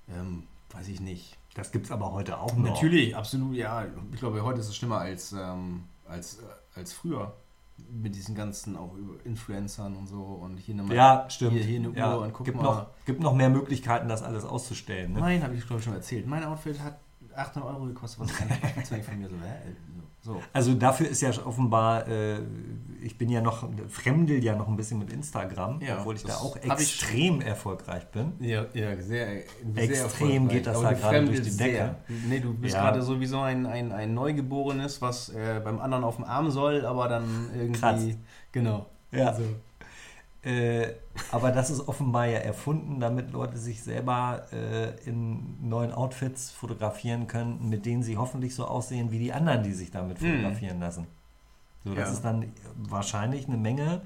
ähm, 0.09 0.43
weiß 0.72 0.88
ich 0.88 0.99
nicht. 0.99 1.38
Das 1.53 1.72
gibt 1.72 1.86
es 1.86 1.91
aber 1.91 2.11
heute 2.11 2.39
auch 2.39 2.55
noch. 2.55 2.69
Natürlich, 2.69 3.15
absolut, 3.15 3.55
ja. 3.55 3.86
Ich 4.11 4.19
glaube, 4.19 4.41
heute 4.43 4.61
ist 4.61 4.69
es 4.69 4.76
schlimmer 4.76 4.99
als, 4.99 5.34
ähm, 5.34 5.84
als, 6.07 6.39
äh, 6.39 6.80
als 6.80 6.93
früher. 6.93 7.36
Mit 7.89 8.15
diesen 8.15 8.36
ganzen 8.36 8.78
auch 8.78 8.93
über 8.93 9.13
Influencern 9.26 9.95
und 9.95 10.07
so 10.07 10.22
und 10.22 10.57
hier 10.57 10.76
eine 10.76 10.93
Ja, 10.93 11.28
stimmt. 11.30 11.53
Hier, 11.53 11.63
hier 11.63 11.80
eine 11.80 11.89
Uhr 11.89 11.97
ja, 11.97 12.13
und 12.13 12.32
guck 12.32 12.45
gibt, 12.45 12.57
mal. 12.57 12.63
noch, 12.63 12.88
gibt 13.05 13.22
noch 13.22 13.34
mehr 13.34 13.49
Möglichkeiten, 13.49 14.07
das 14.07 14.22
alles 14.22 14.45
auszustellen. 14.45 15.13
Ne? 15.13 15.19
Mein, 15.19 15.41
habe 15.41 15.55
ich 15.55 15.65
glaube 15.65 15.80
ich 15.80 15.86
schon 15.86 15.95
erzählt. 15.95 16.28
Mein 16.28 16.43
Outfit 16.43 16.80
hat 16.80 16.99
800 17.36 17.74
Euro 17.74 17.86
gekostet, 17.86 18.19
was 18.19 18.34
kann 18.34 18.49
ich 18.49 18.91
nicht 18.91 19.05
von 19.05 19.19
mir 19.19 19.30
so, 19.30 19.36
hä? 19.36 19.76
So. 20.24 20.39
Also 20.53 20.76
dafür 20.76 21.07
ist 21.07 21.22
ja 21.22 21.32
offenbar, 21.45 22.07
äh, 22.07 22.39
ich 23.01 23.17
bin 23.17 23.30
ja 23.30 23.41
noch, 23.41 23.67
fremdel 23.89 24.43
ja 24.43 24.55
noch 24.55 24.67
ein 24.67 24.76
bisschen 24.76 24.99
mit 24.99 25.11
Instagram, 25.11 25.82
Ja, 25.82 25.99
obwohl 25.99 26.15
ich 26.15 26.24
da 26.24 26.36
auch 26.36 26.55
extrem 26.57 27.41
erfolgreich 27.41 28.05
bin. 28.11 28.34
Ja, 28.39 28.65
ja 28.74 28.95
sehr, 29.01 29.41
sehr 29.74 29.84
Extrem 29.84 30.47
geht 30.47 30.67
das 30.67 30.80
da 30.80 30.93
gerade 30.93 31.26
durch 31.26 31.41
die 31.41 31.57
Decke. 31.57 31.74
Sehr. 31.74 31.95
Nee, 32.28 32.39
du 32.39 32.53
bist 32.53 32.76
Ja. 32.76 32.82
gerade 32.82 33.01
sowieso 33.01 33.39
ein, 33.39 33.65
ein, 33.65 33.91
ein 33.91 34.13
Neugeborenes, 34.13 35.01
was 35.01 35.30
äh, 35.30 35.59
beim 35.63 35.80
anderen 35.80 36.03
auf 36.03 36.17
dem 36.17 36.26
Arm 36.26 36.51
soll, 36.51 36.86
aber 36.86 37.07
dann 37.07 37.49
irgendwie. 37.55 37.80
Kratzt. 37.80 38.17
Genau. 38.51 38.86
Ja. 39.11 39.30
Also, 39.30 39.43
Äh, 40.44 40.94
aber 41.32 41.52
das 41.52 41.70
ist 41.70 41.88
offenbar 41.88 42.26
ja 42.26 42.39
erfunden, 42.39 43.00
damit 43.00 43.32
Leute 43.32 43.58
sich 43.58 43.84
selber 43.84 44.48
äh, 44.52 44.89
in 45.08 45.58
neuen 45.70 45.92
Outfits 45.92 46.50
fotografieren 46.50 47.28
können, 47.28 47.70
mit 47.70 47.86
denen 47.86 48.02
sie 48.02 48.18
hoffentlich 48.18 48.56
so 48.56 48.66
aussehen 48.66 49.12
wie 49.12 49.20
die 49.20 49.34
anderen, 49.34 49.62
die 49.64 49.74
sich 49.74 49.92
damit 49.92 50.20
Mhm. 50.20 50.32
fotografieren 50.38 50.80
lassen. 50.80 51.06
So, 51.84 51.94
dass 51.94 52.10
Ja. 52.10 52.14
es 52.14 52.22
dann 52.22 52.52
wahrscheinlich 52.76 53.48
eine 53.48 53.58
Menge 53.58 54.02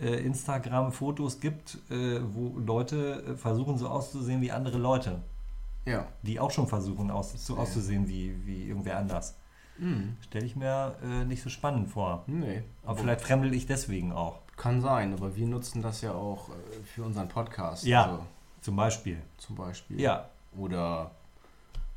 äh, 0.00 0.24
Instagram-Fotos 0.24 1.40
gibt, 1.40 1.78
äh, 1.90 2.20
wo 2.34 2.58
Leute 2.58 3.22
äh, 3.28 3.36
versuchen 3.36 3.76
so 3.78 3.88
auszusehen 3.88 4.40
wie 4.40 4.50
andere 4.50 4.78
Leute, 4.78 5.20
ja. 5.86 6.06
die 6.22 6.40
auch 6.40 6.50
schon 6.50 6.66
versuchen 6.66 7.10
aus, 7.10 7.32
so 7.46 7.56
auszusehen 7.56 8.08
wie, 8.08 8.34
wie 8.46 8.64
irgendwer 8.68 8.98
anders. 8.98 9.36
Hm. 9.78 10.16
Stelle 10.20 10.44
ich 10.44 10.54
mir 10.54 10.96
nicht 11.26 11.42
so 11.42 11.48
spannend 11.48 11.88
vor. 11.88 12.24
Nee. 12.26 12.62
Aber 12.84 12.98
vielleicht 12.98 13.22
fremdel 13.22 13.54
ich 13.54 13.66
deswegen 13.66 14.12
auch. 14.12 14.40
Kann 14.62 14.80
sein, 14.80 15.12
aber 15.12 15.34
wir 15.34 15.46
nutzen 15.48 15.82
das 15.82 16.02
ja 16.02 16.12
auch 16.12 16.48
äh, 16.50 16.52
für 16.94 17.02
unseren 17.02 17.28
Podcast. 17.28 17.84
Ja. 17.84 18.04
Also, 18.04 18.18
Zum 18.60 18.76
Beispiel. 18.76 19.18
zum 19.38 19.56
Beispiel. 19.56 20.00
Ja, 20.00 20.28
Oder 20.56 21.10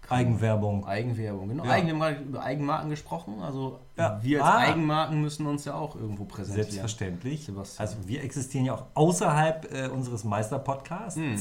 Eigenwerbung. 0.09 0.85
Eigenwerbung, 0.87 1.49
genau. 1.49 1.63
Ja. 1.65 1.71
Eigen, 1.71 1.87
wir 1.87 1.93
haben 1.93 1.99
gerade 1.99 2.15
über 2.23 2.41
Eigenmarken 2.43 2.89
gesprochen. 2.89 3.41
Also 3.41 3.79
Ja. 3.97 4.19
wir 4.23 4.43
als 4.43 4.53
Ah. 4.55 4.57
Eigenmarken 4.71 5.21
müssen 5.21 5.45
uns 5.47 5.65
ja 5.65 5.73
auch 5.75 5.95
irgendwo 5.95 6.25
präsentieren. 6.25 6.63
Selbstverständlich. 6.71 7.45
Sebastian. 7.45 7.87
Also 7.87 8.07
wir 8.07 8.23
existieren 8.23 8.65
ja 8.65 8.73
auch 8.75 8.85
außerhalb 8.93 9.71
äh, 9.73 9.87
unseres 9.87 10.23
Meister-Podcasts. 10.23 11.17
Hm. 11.19 11.39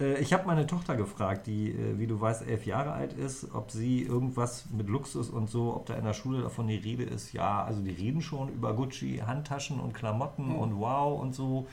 Äh, 0.00 0.18
ich 0.18 0.32
habe 0.32 0.46
meine 0.46 0.66
Tochter 0.66 0.96
gefragt, 0.96 1.46
die, 1.46 1.70
äh, 1.70 1.98
wie 1.98 2.06
du 2.06 2.20
weißt, 2.20 2.46
elf 2.46 2.66
Jahre 2.66 2.92
alt 2.92 3.12
ist, 3.12 3.54
ob 3.54 3.70
sie 3.70 4.02
irgendwas 4.02 4.64
mit 4.70 4.88
Luxus 4.88 5.28
und 5.30 5.50
so, 5.50 5.74
ob 5.76 5.86
da 5.86 5.94
in 5.94 6.04
der 6.04 6.14
Schule 6.14 6.42
davon 6.42 6.66
die 6.66 6.76
Rede 6.76 7.04
ist. 7.04 7.32
Ja, 7.32 7.64
also 7.64 7.82
die 7.82 7.90
reden 7.90 8.22
schon 8.22 8.48
über 8.48 8.74
Gucci, 8.74 9.22
Handtaschen 9.24 9.78
und 9.80 9.92
Klamotten 9.92 10.48
Hm. 10.48 10.56
und 10.56 10.80
wow 10.80 11.20
und 11.20 11.34
so. 11.34 11.66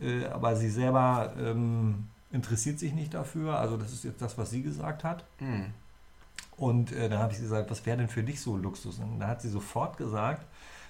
Äh, 0.00 0.26
aber 0.26 0.56
sie 0.56 0.70
selber 0.70 1.32
ähm, 1.38 2.08
interessiert 2.32 2.78
sich 2.78 2.92
nicht 2.94 3.14
dafür. 3.14 3.58
Also 3.58 3.76
das 3.76 3.92
ist 3.92 4.04
jetzt 4.04 4.20
das, 4.22 4.36
was 4.38 4.50
sie 4.50 4.62
gesagt 4.62 5.04
hat. 5.04 5.24
Hm. 5.38 5.66
Und 6.56 6.92
äh, 6.92 7.08
dann 7.08 7.18
habe 7.18 7.32
ich 7.32 7.38
gesagt, 7.38 7.70
was 7.70 7.84
wäre 7.84 7.98
denn 7.98 8.08
für 8.08 8.22
dich 8.22 8.40
so 8.40 8.56
Luxus? 8.56 8.98
Und 8.98 9.20
da 9.20 9.28
hat 9.28 9.42
sie 9.42 9.50
sofort 9.50 9.96
gesagt, 9.98 10.46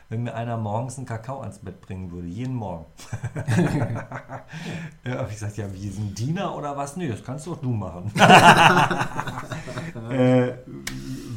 wenn 0.09 0.23
mir 0.23 0.35
einer 0.35 0.57
morgens 0.57 0.97
einen 0.99 1.07
Kakao 1.07 1.41
ans 1.41 1.59
Bett 1.59 1.81
bringen 1.81 2.11
würde, 2.13 2.29
jeden 2.29 2.55
Morgen. 2.55 2.85
ja, 5.05 5.17
habe 5.19 5.29
ich 5.29 5.35
gesagt, 5.35 5.57
ja, 5.57 5.67
wie 5.73 5.89
ein 5.89 6.15
Diener 6.15 6.55
oder 6.57 6.77
was? 6.77 6.97
Nee, 6.97 7.09
das 7.09 7.25
kannst 7.25 7.47
doch 7.47 7.61
du 7.61 7.71
machen. 7.71 8.11
äh, 10.11 10.53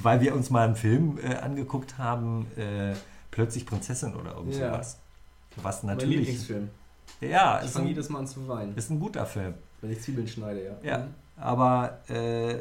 weil 0.02 0.22
wir 0.22 0.36
uns 0.36 0.50
mal 0.50 0.66
einen 0.66 0.76
Film 0.76 1.18
äh, 1.24 1.36
angeguckt 1.36 1.98
haben, 1.98 2.48
äh, 2.58 2.94
plötzlich 3.32 3.66
Prinzessin 3.66 4.16
oder 4.16 4.36
irgend 4.36 4.56
Ja. 4.56 4.72
sowas. 4.74 4.98
Was 5.58 5.84
Mein 5.84 5.96
natürlich. 5.96 6.18
Lieblingsfilm. 6.20 6.70
Ja, 7.22 7.60
Ich 7.60 7.66
ist 7.66 7.74
fange 7.74 7.86
ein, 7.86 7.90
jedes 7.90 8.10
Mal 8.10 8.20
an 8.20 8.28
zu 8.28 8.48
weinen, 8.48 8.76
ist 8.76 8.90
ein 8.92 9.00
guter 9.00 9.26
Film. 9.26 9.56
wenn 9.82 9.92
ich 9.92 10.02
Zwiebeln 10.02 10.28
schneide, 10.28 10.64
ja. 10.64 10.72
Ja, 10.92 10.98
Mhm. 11.00 11.14
aber 11.38 11.98
äh, 12.08 12.60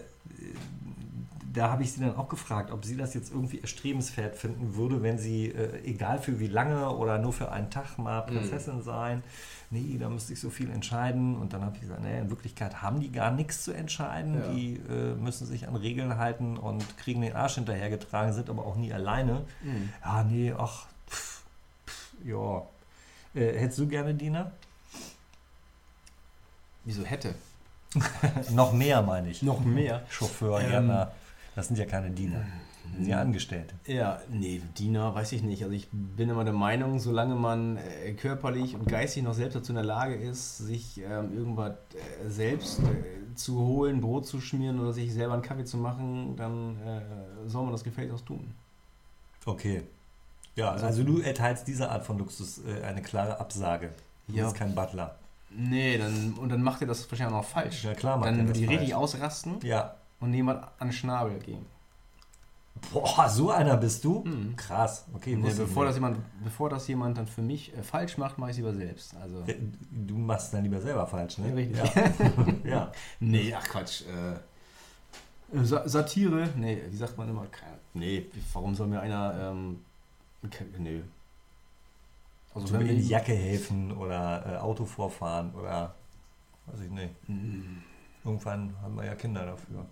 da 1.53 1.71
habe 1.71 1.83
ich 1.83 1.93
sie 1.93 2.01
dann 2.01 2.17
auch 2.17 2.29
gefragt, 2.29 2.71
ob 2.71 2.85
sie 2.85 2.97
das 2.97 3.15
jetzt 3.15 3.31
irgendwie 3.33 3.61
erstrebenswert 3.61 4.37
finden 4.37 4.75
würde, 4.75 5.03
wenn 5.03 5.19
sie, 5.19 5.47
äh, 5.47 5.83
egal 5.85 6.19
für 6.19 6.39
wie 6.41 6.47
lange 6.47 6.91
oder 6.91 7.19
nur 7.19 7.33
für 7.33 7.51
einen 7.51 7.71
Tag 7.71 7.99
mal 7.99 8.23
Prinzessin 8.23 8.83
sein. 8.83 9.23
Nee, 9.71 9.99
da 9.99 10.09
müsste 10.09 10.33
ich 10.33 10.41
so 10.41 10.51
viel 10.51 10.71
entscheiden. 10.71 11.37
Und 11.37 11.53
dann 11.53 11.63
habe 11.63 11.77
ich 11.77 11.83
gesagt, 11.83 12.03
nee, 12.03 12.19
in 12.19 12.31
Wirklichkeit 12.31 12.83
haben 12.83 13.01
die 13.01 13.13
gar 13.13 13.31
nichts 13.31 13.65
zu 13.65 13.73
entscheiden. 13.73 14.35
Ja. 14.35 14.49
Die 14.53 14.77
äh, 14.89 15.15
müssen 15.15 15.47
sich 15.47 15.69
an 15.69 15.77
Regeln 15.77 16.17
halten 16.17 16.57
und 16.57 16.97
kriegen 16.99 17.21
den 17.21 17.35
Arsch 17.35 17.55
hinterhergetragen, 17.57 18.33
sind 18.33 18.51
aber 18.51 18.65
auch 18.67 18.77
nie 18.77 18.93
alleine. 18.93 19.45
Mhm. 19.63 19.91
Ja, 20.03 20.25
nee, 20.25 20.55
ach, 20.57 20.87
pff, 21.09 21.43
pff, 21.87 22.13
ja. 22.25 22.63
Äh, 23.35 23.59
hättest 23.59 23.79
du 23.79 23.87
gerne 23.89 24.15
Diener? 24.15 24.53
Wieso 26.85 27.05
hätte? 27.05 27.35
Noch 28.51 28.73
mehr, 28.73 29.03
meine 29.03 29.31
ich. 29.31 29.43
Noch 29.43 29.61
mehr? 29.61 30.03
Chauffeur, 30.11 30.61
Ähm, 30.61 30.71
Gärtner. 30.71 31.13
Das 31.59 31.67
sind 31.67 31.77
ja 31.77 31.87
keine 31.87 32.09
Diener. 32.13 32.47
Das 32.85 32.99
sind 32.99 33.09
ja 33.09 33.21
Angestellte. 33.21 33.75
Ja, 33.85 34.21
nee, 34.31 34.63
Diener 34.79 35.13
weiß 35.13 35.33
ich 35.33 35.43
nicht. 35.43 35.65
Also 35.65 35.75
ich 35.75 35.89
bin 35.91 36.29
immer 36.31 36.45
der 36.45 36.53
Meinung, 36.53 37.01
solange 37.01 37.35
man 37.35 37.79
äh, 37.79 38.13
körperlich 38.13 38.77
und 38.77 38.87
geistig 38.87 39.25
noch 39.25 39.35
selbst 39.35 39.57
dazu 39.57 39.73
in 39.73 39.75
der 39.75 39.85
Lage 39.85 40.15
ist, 40.15 40.59
sich 40.59 40.99
ähm, 41.01 41.37
irgendwas 41.37 41.73
äh, 41.73 42.29
selbst 42.31 42.79
äh, 42.79 43.35
zu 43.35 43.59
holen, 43.59 44.01
Brot 44.01 44.25
zu 44.25 44.41
schmieren 44.41 44.79
oder 44.79 44.93
sich 44.93 45.13
selber 45.13 45.33
einen 45.35 45.43
Kaffee 45.43 45.65
zu 45.65 45.79
machen, 45.79 46.37
dann 46.37 46.77
äh, 46.87 47.01
soll 47.49 47.65
man 47.65 47.73
das 47.73 47.83
gefälligst 47.83 48.15
auch 48.23 48.25
tun. 48.25 48.55
Okay. 49.45 49.83
Ja, 50.55 50.71
also 50.75 51.03
du 51.03 51.19
erteilst 51.21 51.67
dieser 51.67 51.91
Art 51.91 52.05
von 52.07 52.19
Luxus 52.19 52.61
äh, 52.65 52.85
eine 52.85 53.03
klare 53.03 53.41
Absage. 53.41 53.91
Du 54.29 54.37
Ja. 54.37 54.45
bist 54.45 54.55
kein 54.55 54.77
Butler. 54.77 55.17
Nee, 55.51 55.99
dann, 55.99 56.35
und 56.35 56.51
dann 56.51 56.63
macht 56.63 56.83
er 56.83 56.87
das 56.87 57.11
wahrscheinlich 57.11 57.35
auch 57.35 57.41
noch 57.43 57.49
falsch. 57.49 57.83
Ja, 57.83 57.95
klar 57.95 58.17
macht 58.17 58.29
dann 58.29 58.47
würde 58.47 58.61
falsch. 58.61 58.71
richtig 58.71 58.95
ausrasten 58.95 59.57
Ja. 59.65 59.97
Und 60.21 60.35
jemand 60.35 60.65
an 60.79 60.89
den 60.89 60.93
Schnabel 60.93 61.39
gehen. 61.39 61.65
Boah, 62.93 63.29
so 63.29 63.51
einer 63.51 63.77
bist 63.77 64.05
du? 64.05 64.23
Mhm. 64.25 64.55
Krass. 64.55 65.05
Okay, 65.13 65.35
Nee, 65.35 65.53
bevor, 65.53 65.85
das 65.85 65.97
jemand, 65.97 66.19
bevor 66.45 66.71
das 66.71 66.87
jemand 66.87 67.19
dann 67.19 67.27
für 67.27 67.43
mich 67.43 67.77
äh, 67.77 67.83
falsch 67.83 68.17
macht, 68.19 68.39
mache 68.39 68.51
ich 68.51 68.55
es 68.55 68.59
lieber 68.59 68.73
selbst. 68.75 69.17
Also, 69.17 69.45
Du 69.91 70.17
machst 70.17 70.47
es 70.47 70.51
dann 70.53 70.63
lieber 70.63 70.81
selber 70.81 71.05
falsch, 71.07 71.39
ne? 71.39 71.49
Ja, 71.49 71.55
richtig. 71.55 71.77
Ja. 72.65 72.71
ja. 72.71 72.93
Nee, 73.19 73.53
ach 73.53 73.65
Quatsch. 73.65 74.03
Äh, 74.03 75.65
Sa 75.65 75.89
Satire? 75.89 76.51
Nee, 76.57 76.83
wie 76.89 76.97
sagt 76.97 77.19
man 77.19 77.29
immer? 77.29 77.47
Keine- 77.47 77.79
Nee, 77.95 78.27
warum 78.53 78.75
soll 78.77 78.87
mir 78.87 79.01
einer. 79.01 79.51
Ähm, 79.51 79.81
nee. 80.79 81.03
Also, 82.55 82.67
So 82.69 82.77
mir 82.79 82.91
in 82.91 82.97
die 82.99 83.09
Jacke 83.09 83.33
helfen 83.35 83.91
oder 83.97 84.45
äh, 84.47 84.57
Auto 84.59 84.85
vorfahren 84.85 85.53
oder 85.55 85.95
weiß 86.67 86.81
ich 86.83 86.91
nicht. 86.91 87.29
Mm, 87.29 87.79
Irgendwann 88.25 88.75
haben 88.83 88.97
wir 88.97 89.05
ja 89.05 89.15
Kinder 89.15 89.47
dafür. 89.47 89.87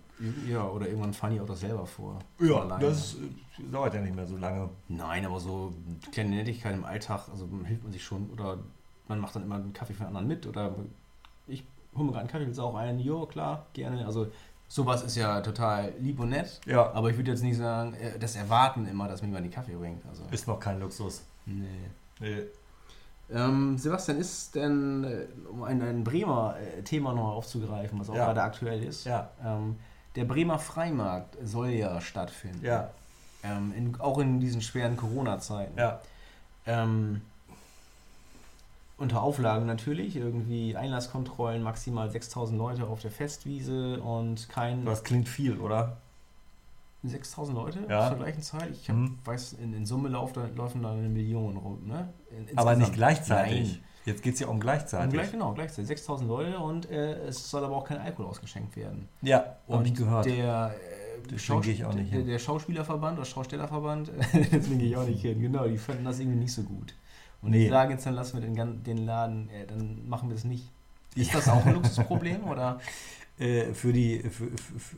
Ja, 0.47 0.67
oder 0.67 0.87
irgendwann 0.87 1.13
fahren 1.13 1.33
die 1.33 1.39
auch 1.41 1.45
das 1.45 1.59
selber 1.61 1.85
vor. 1.85 2.19
Ja, 2.39 2.61
Alleine. 2.61 2.85
das 2.85 3.15
dauert 3.71 3.93
ja 3.93 4.01
nicht 4.01 4.15
mehr 4.15 4.25
so 4.27 4.37
lange. 4.37 4.69
Nein, 4.87 5.25
aber 5.25 5.39
so 5.39 5.73
kleine 6.11 6.31
Nettigkeit 6.35 6.73
im 6.73 6.85
Alltag, 6.85 7.27
also 7.31 7.47
hilft 7.65 7.83
man 7.83 7.91
sich 7.91 8.03
schon. 8.03 8.29
Oder 8.31 8.57
man 9.07 9.19
macht 9.19 9.35
dann 9.35 9.43
immer 9.43 9.55
einen 9.55 9.73
Kaffee 9.73 9.93
für 9.93 10.01
einen 10.05 10.09
anderen 10.09 10.27
mit. 10.27 10.45
Oder 10.47 10.75
ich 11.47 11.63
hole 11.95 12.05
mir 12.05 12.11
gerade 12.11 12.21
einen 12.21 12.29
Kaffee, 12.29 12.45
willst 12.45 12.59
du 12.59 12.63
auch 12.63 12.75
einen? 12.75 12.99
Jo, 12.99 13.25
klar, 13.25 13.67
gerne. 13.73 14.05
Also 14.05 14.27
sowas 14.67 15.03
ist 15.03 15.15
ja 15.15 15.41
total 15.41 15.93
lieb 15.99 16.19
und 16.19 16.29
nett. 16.29 16.59
Ja. 16.65 16.91
Aber 16.93 17.09
ich 17.09 17.17
würde 17.17 17.31
jetzt 17.31 17.43
nicht 17.43 17.57
sagen, 17.57 17.93
äh, 17.93 18.19
das 18.19 18.35
Erwarten 18.35 18.85
immer, 18.87 19.07
dass 19.07 19.21
mir 19.21 19.27
jemand 19.29 19.45
den 19.45 19.51
Kaffee 19.53 19.75
bringt. 19.75 20.05
Also, 20.07 20.23
Ist 20.31 20.47
noch 20.47 20.59
kein 20.59 20.79
Luxus. 20.79 21.23
nee. 21.45 21.63
Nee. 22.19 22.43
Ähm, 23.29 23.77
Sebastian, 23.77 24.17
ist 24.19 24.55
denn, 24.55 25.03
äh, 25.03 25.25
um 25.49 25.63
ein, 25.63 25.81
ein 25.81 26.03
Bremer 26.03 26.55
äh, 26.57 26.81
Thema 26.83 27.13
noch 27.13 27.33
aufzugreifen, 27.35 27.99
was 27.99 28.09
auch 28.09 28.15
Ja. 28.15 28.25
gerade 28.27 28.41
aktuell 28.41 28.81
ist, 28.83 29.03
Ja. 29.05 29.29
ähm, 29.43 29.75
der 30.15 30.23
Bremer 30.25 30.59
Freimarkt 30.59 31.35
soll 31.43 31.69
ja 31.69 31.99
stattfinden. 31.99 32.65
Ja. 32.65 32.89
Ähm, 33.43 33.73
in, 33.75 33.99
auch 33.99 34.17
in 34.19 34.39
diesen 34.39 34.61
schweren 34.61 34.95
Corona-Zeiten. 34.97 35.77
Ja. 35.77 35.99
Ähm, 36.65 37.21
unter 38.97 39.21
Auflagen 39.21 39.65
natürlich, 39.67 40.15
irgendwie 40.15 40.75
Einlasskontrollen, 40.75 41.61
maximal 41.61 42.09
6000 42.09 42.57
Leute 42.57 42.85
auf 42.87 43.01
der 43.01 43.11
Festwiese 43.11 44.01
und 44.01 44.49
kein. 44.49 44.85
Das 44.85 45.03
klingt 45.03 45.29
viel, 45.29 45.59
oder? 45.59 45.97
6000 47.03 47.55
Leute 47.57 47.79
Ja. 47.89 48.07
zur 48.09 48.17
gleichen 48.17 48.41
Zeit? 48.41 48.69
Ich 48.71 48.89
hab, 48.89 48.95
Mhm. 48.95 49.17
weiß, 49.23 49.53
in, 49.53 49.73
in 49.73 49.85
Summe 49.85 50.09
laufen 50.09 50.33
da, 50.35 50.47
laufen 50.55 50.81
da 50.81 50.91
eine 50.91 51.07
Million 51.09 51.57
rum. 51.57 51.87
Ne? 51.87 52.09
In, 52.49 52.57
Aber 52.57 52.75
nicht 52.75 52.93
gleichzeitig. 52.93 53.73
Nein. 53.73 53.83
Jetzt 54.05 54.23
geht 54.23 54.35
es 54.35 54.39
ja 54.39 54.47
um 54.47 54.59
gleichzeitig. 54.59 55.13
gleich, 55.13 55.31
genau, 55.31 55.53
gleichzeitig. 55.53 55.87
6000 55.87 56.29
Leute 56.29 56.57
und 56.59 56.89
äh, 56.89 57.25
es 57.27 57.49
soll 57.49 57.63
aber 57.65 57.75
auch 57.75 57.83
kein 57.83 57.97
Alkohol 57.99 58.27
ausgeschenkt 58.27 58.75
werden. 58.77 59.09
Ja, 59.21 59.57
Und 59.67 59.79
habe 59.79 59.87
ich 59.87 59.93
gehört. 59.95 60.25
Der, 60.25 60.73
äh, 61.33 61.37
Schaus- 61.37 61.65
ich 61.67 61.83
auch 61.83 61.93
nicht 61.93 62.13
der, 62.13 62.21
der 62.23 62.39
Schauspielerverband 62.39 63.17
oder 63.17 63.25
Schaustellerverband, 63.25 64.11
deswegen 64.33 64.79
gehe 64.79 64.89
ich 64.89 64.95
auch 64.97 65.05
nicht 65.05 65.21
hin. 65.21 65.41
Genau, 65.41 65.67
die 65.67 65.77
fanden 65.77 66.05
das 66.05 66.19
irgendwie 66.19 66.39
nicht 66.39 66.53
so 66.53 66.63
gut. 66.63 66.93
Und 67.41 67.51
Nee. 67.51 67.65
die 67.65 67.69
sagen 67.69 67.91
jetzt, 67.91 68.05
dann 68.05 68.13
lassen 68.13 68.41
wir 68.41 68.47
den, 68.49 68.83
den 68.83 69.05
Laden, 69.05 69.49
äh, 69.49 69.65
dann 69.67 70.07
machen 70.07 70.29
wir 70.29 70.35
das 70.35 70.45
nicht. 70.45 70.71
Ist 71.15 71.33
das 71.35 71.49
auch 71.49 71.65
ein 71.65 71.73
Luxusproblem 71.73 72.43
oder? 72.47 72.79
Äh, 73.39 73.73
für, 73.73 73.93
die, 73.93 74.19
für, 74.29 74.49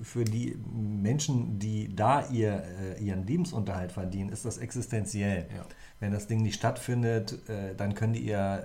für, 0.01 0.23
die 0.23 0.57
Menschen, 0.71 1.59
die 1.59 1.93
da 1.93 2.25
ihr, 2.29 2.63
äh, 2.97 3.03
ihren 3.03 3.27
Lebensunterhalt 3.27 3.91
verdienen, 3.91 4.29
ist 4.29 4.45
das 4.45 4.57
existenziell. 4.57 5.47
Ja. 5.53 5.65
Wenn 5.99 6.13
das 6.13 6.27
Ding 6.27 6.41
nicht 6.41 6.55
stattfindet, 6.55 7.37
äh, 7.49 7.75
dann 7.75 7.95
können 7.95 8.13
die 8.13 8.21
ihr, 8.21 8.63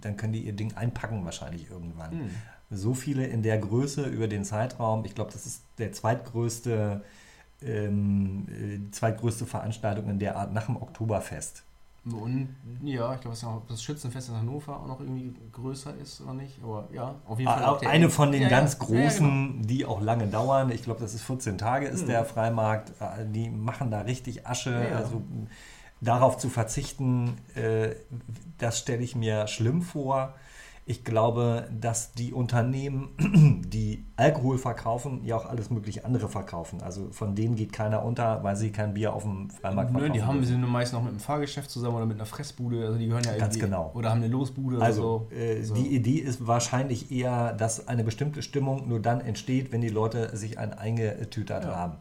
dann 0.00 0.16
können 0.16 0.32
die 0.32 0.44
ihr 0.44 0.52
Ding 0.52 0.76
einpacken 0.76 1.24
wahrscheinlich 1.24 1.68
irgendwann. 1.68 2.12
Hm. 2.12 2.30
So 2.70 2.94
viele 2.94 3.26
in 3.26 3.42
der 3.42 3.58
Größe 3.58 4.04
über 4.04 4.28
den 4.28 4.44
Zeitraum, 4.44 5.04
ich 5.04 5.14
glaube, 5.14 5.32
das 5.32 5.46
ist 5.46 5.64
der 5.78 5.92
zweitgrößte, 5.92 7.02
ähm, 7.62 8.46
äh, 8.48 8.78
die 8.78 8.90
zweitgrößte 8.90 9.46
Veranstaltung 9.46 10.10
in 10.10 10.18
der 10.18 10.36
Art 10.36 10.52
nach 10.52 10.66
dem 10.66 10.76
Oktoberfest. 10.76 11.64
Und 12.14 12.56
ja, 12.82 13.14
ich 13.14 13.20
glaube, 13.20 13.36
das 13.68 13.82
Schützenfest 13.82 14.28
in 14.28 14.36
Hannover 14.36 14.80
auch 14.80 14.86
noch 14.86 15.00
irgendwie 15.00 15.32
größer 15.52 15.94
ist 15.96 16.20
oder 16.20 16.34
nicht. 16.34 16.58
Aber 16.62 16.88
ja, 16.92 17.14
auf 17.26 17.38
jeden 17.38 17.50
Fall. 17.50 17.62
Ah, 17.64 17.70
auch 17.72 17.78
der- 17.80 17.90
Eine 17.90 18.10
von 18.10 18.32
den 18.32 18.42
Ja, 18.42 18.48
ja. 18.48 18.56
ganz 18.58 18.74
Ja, 18.74 18.94
ja, 18.94 19.02
großen, 19.04 19.52
genau. 19.52 19.66
die 19.66 19.84
auch 19.86 20.00
lange 20.00 20.26
dauern. 20.26 20.70
Ich 20.70 20.82
glaube, 20.82 21.00
das 21.00 21.14
ist 21.14 21.22
14 21.22 21.58
Tage, 21.58 21.86
ist 21.86 22.02
Mhm. 22.04 22.08
der 22.08 22.24
Freimarkt. 22.24 22.90
Äh, 23.00 23.24
Die 23.26 23.50
machen 23.50 23.90
da 23.90 24.02
richtig 24.02 24.46
Asche. 24.46 24.70
Ja, 24.72 24.82
ja. 24.90 24.96
Also 24.96 25.22
darauf 26.00 26.38
zu 26.38 26.48
verzichten, 26.48 27.36
äh, 27.54 27.90
das 28.58 28.78
stelle 28.78 29.02
ich 29.02 29.16
mir 29.16 29.46
schlimm 29.48 29.82
vor. 29.82 30.34
Ich 30.90 31.04
glaube, 31.04 31.68
dass 31.78 32.12
die 32.12 32.32
Unternehmen, 32.32 33.10
die 33.68 34.06
Alkohol 34.16 34.56
verkaufen, 34.56 35.20
ja 35.22 35.36
auch 35.36 35.44
alles 35.44 35.68
mögliche 35.68 36.06
andere 36.06 36.30
verkaufen. 36.30 36.80
Also 36.80 37.08
von 37.10 37.34
denen 37.34 37.56
geht 37.56 37.74
keiner 37.74 38.02
unter, 38.02 38.42
weil 38.42 38.56
sie 38.56 38.70
kein 38.72 38.94
Bier 38.94 39.12
auf 39.12 39.22
dem 39.22 39.50
Freimarkt 39.50 39.90
Nö, 39.92 39.98
verkaufen. 39.98 40.12
die 40.14 40.22
haben 40.22 40.44
sind 40.46 40.62
meist 40.66 40.94
noch 40.94 41.02
mit 41.02 41.10
einem 41.10 41.20
Fahrgeschäft 41.20 41.70
zusammen 41.70 41.96
oder 41.96 42.06
mit 42.06 42.16
einer 42.16 42.24
Fressbude. 42.24 42.86
Also 42.86 42.98
die 42.98 43.06
gehören 43.06 43.22
ja 43.24 43.32
Ganz 43.32 43.56
irgendwie. 43.56 43.66
genau. 43.70 43.90
Oder 43.94 44.08
haben 44.08 44.22
eine 44.22 44.28
Losbude 44.32 44.80
Also 44.80 45.28
oder 45.30 45.36
so. 45.36 45.36
äh, 45.36 45.62
So. 45.62 45.74
die 45.74 45.94
Idee 45.94 46.20
ist 46.20 46.46
wahrscheinlich 46.46 47.12
eher, 47.12 47.52
dass 47.52 47.86
eine 47.86 48.02
bestimmte 48.02 48.40
Stimmung 48.40 48.88
nur 48.88 49.00
dann 49.00 49.20
entsteht, 49.20 49.72
wenn 49.72 49.82
die 49.82 49.90
Leute 49.90 50.34
sich 50.38 50.58
ein 50.58 50.72
eingetütert 50.72 51.64
Ja. 51.64 51.76
haben. 51.76 51.96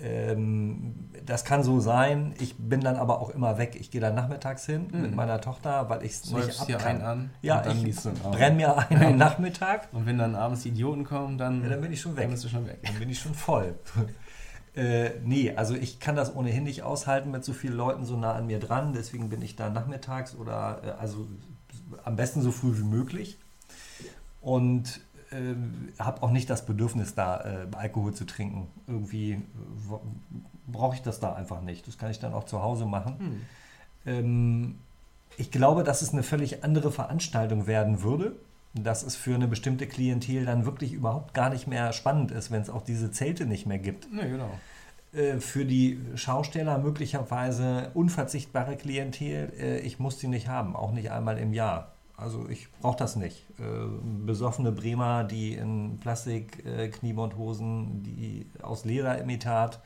Ähm, 0.00 1.10
das 1.26 1.44
kann 1.44 1.62
so 1.62 1.78
sein. 1.80 2.34
Ich 2.40 2.56
bin 2.56 2.80
dann 2.80 2.96
aber 2.96 3.20
auch 3.20 3.30
immer 3.30 3.58
weg. 3.58 3.76
Ich 3.78 3.90
gehe 3.90 4.00
dann 4.00 4.14
nachmittags 4.14 4.64
hin 4.66 4.88
Mhm. 4.90 5.02
mit 5.02 5.14
meiner 5.14 5.40
Tochter, 5.40 5.88
weil 5.90 6.02
ich 6.02 6.12
es 6.12 6.30
nicht 6.30 6.60
ab 6.60 6.68
kann. 6.68 6.82
einen 6.96 7.02
an 7.02 7.30
ja, 7.42 7.62
ich 7.66 7.94
brenne 8.22 8.56
mir 8.56 8.76
einen 8.90 9.02
am 9.04 9.16
Nachmittag. 9.16 9.88
Und 9.92 10.06
wenn 10.06 10.18
dann 10.18 10.34
abends 10.34 10.62
die 10.62 10.70
Idioten 10.70 11.04
kommen, 11.04 11.36
dann, 11.38 11.62
Ja, 11.62 11.68
dann 11.68 11.80
bin 11.82 11.92
ich 11.92 12.00
schon 12.00 12.16
weg. 12.16 12.24
dann 12.24 12.30
bist 12.32 12.44
du 12.44 12.48
schon 12.48 12.66
weg. 12.66 12.78
Dann 12.82 12.98
bin 12.98 13.10
ich 13.10 13.18
schon 13.20 13.34
voll. 13.34 13.74
äh, 14.74 15.10
nee, 15.22 15.52
also 15.54 15.74
ich 15.74 16.00
kann 16.00 16.16
das 16.16 16.34
ohnehin 16.34 16.64
nicht 16.64 16.82
aushalten 16.82 17.30
mit 17.30 17.44
so 17.44 17.52
vielen 17.52 17.74
Leuten 17.76 18.04
so 18.06 18.16
nah 18.16 18.32
an 18.32 18.46
mir 18.46 18.58
dran. 18.60 18.94
Deswegen 18.94 19.28
bin 19.28 19.42
ich 19.42 19.56
da 19.56 19.68
nachmittags 19.68 20.34
oder 20.34 20.80
äh, 20.84 20.90
also 21.00 21.26
am 22.04 22.16
besten 22.16 22.40
so 22.40 22.50
früh 22.50 22.78
wie 22.78 22.84
möglich. 22.84 23.38
Und 24.40 25.00
ähm, 25.32 25.88
habe 25.98 26.22
auch 26.22 26.30
nicht 26.30 26.48
das 26.50 26.66
Bedürfnis, 26.66 27.14
da 27.14 27.40
äh, 27.40 27.66
Alkohol 27.76 28.14
zu 28.14 28.24
trinken. 28.24 28.68
Irgendwie 28.86 29.32
äh, 29.32 29.40
brauche 30.66 30.94
ich 30.94 31.02
das 31.02 31.20
da 31.20 31.34
einfach 31.34 31.60
nicht. 31.60 31.86
Das 31.86 31.98
kann 31.98 32.10
ich 32.10 32.18
dann 32.18 32.34
auch 32.34 32.44
zu 32.44 32.62
Hause 32.62 32.86
machen. 32.86 33.18
Hm. 33.18 33.40
Ähm, 34.06 34.74
ich 35.36 35.50
glaube, 35.50 35.82
dass 35.82 36.02
es 36.02 36.12
eine 36.12 36.22
völlig 36.22 36.64
andere 36.64 36.92
Veranstaltung 36.92 37.66
werden 37.66 38.02
würde, 38.02 38.36
dass 38.74 39.02
es 39.02 39.16
für 39.16 39.34
eine 39.34 39.48
bestimmte 39.48 39.86
Klientel 39.86 40.44
dann 40.44 40.64
wirklich 40.64 40.92
überhaupt 40.92 41.34
gar 41.34 41.50
nicht 41.50 41.66
mehr 41.66 41.92
spannend 41.92 42.30
ist, 42.30 42.50
wenn 42.50 42.62
es 42.62 42.70
auch 42.70 42.82
diese 42.82 43.10
Zelte 43.10 43.46
nicht 43.46 43.66
mehr 43.66 43.78
gibt. 43.78 44.12
Ne, 44.12 44.28
genau. 44.28 44.50
Äh, 45.12 45.40
für 45.40 45.64
die 45.64 46.00
Schausteller 46.14 46.78
möglicherweise 46.78 47.90
unverzichtbare 47.94 48.76
Klientel, 48.76 49.52
äh, 49.58 49.78
ich 49.80 49.98
muss 49.98 50.18
die 50.18 50.28
nicht 50.28 50.48
haben, 50.48 50.74
auch 50.74 50.92
nicht 50.92 51.10
einmal 51.10 51.38
im 51.38 51.52
Jahr. 51.52 51.91
Also 52.22 52.48
ich 52.48 52.70
brauche 52.80 52.96
das 52.96 53.16
nicht. 53.16 53.44
Äh, 53.58 53.62
besoffene 54.24 54.72
Bremer, 54.72 55.24
die 55.24 55.54
in 55.54 55.98
Plastik-Kniebondhosen, 56.00 58.02
die 58.02 58.46
aus 58.62 58.84
Lederimitat 58.84 59.80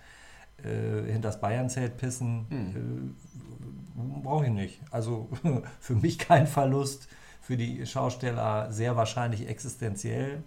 hinter 0.62 1.20
das 1.20 1.38
Bayernzelt 1.38 1.98
pissen, 1.98 2.46
hm. 2.48 3.14
brauche 4.22 4.46
ich 4.46 4.50
nicht. 4.50 4.80
Also 4.90 5.28
für 5.80 5.94
mich 5.94 6.18
kein 6.18 6.46
Verlust, 6.46 7.08
für 7.42 7.58
die 7.58 7.84
Schausteller 7.86 8.72
sehr 8.72 8.96
wahrscheinlich 8.96 9.48
existenziell. 9.48 10.42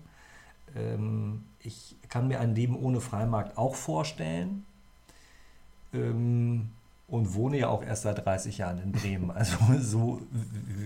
Ähm, 0.76 1.44
ich 1.60 1.96
kann 2.10 2.28
mir 2.28 2.40
ein 2.40 2.56
Leben 2.56 2.76
ohne 2.76 3.02
Freimarkt 3.02 3.58
auch 3.58 3.76
vorstellen. 3.76 4.66
Ähm, 5.94 6.72
und 7.10 7.34
wohne 7.34 7.58
ja 7.58 7.70
auch 7.70 7.84
erst 7.84 8.04
seit 8.04 8.24
30 8.24 8.60
Jahren 8.60 8.80
in 8.82 8.92
Bremen. 8.92 9.32
Also 9.40 9.58
so, 9.80 10.20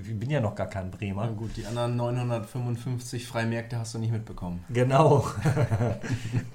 ich 0.03 0.17
bin 0.19 0.29
ja 0.29 0.39
noch 0.39 0.55
gar 0.55 0.67
kein 0.67 0.91
Bremer. 0.91 1.25
Na 1.25 1.31
gut, 1.31 1.57
die 1.57 1.65
anderen 1.65 1.95
955 1.95 3.27
Freimärkte 3.27 3.79
hast 3.79 3.95
du 3.95 3.99
nicht 3.99 4.11
mitbekommen. 4.11 4.63
Genau. 4.69 5.25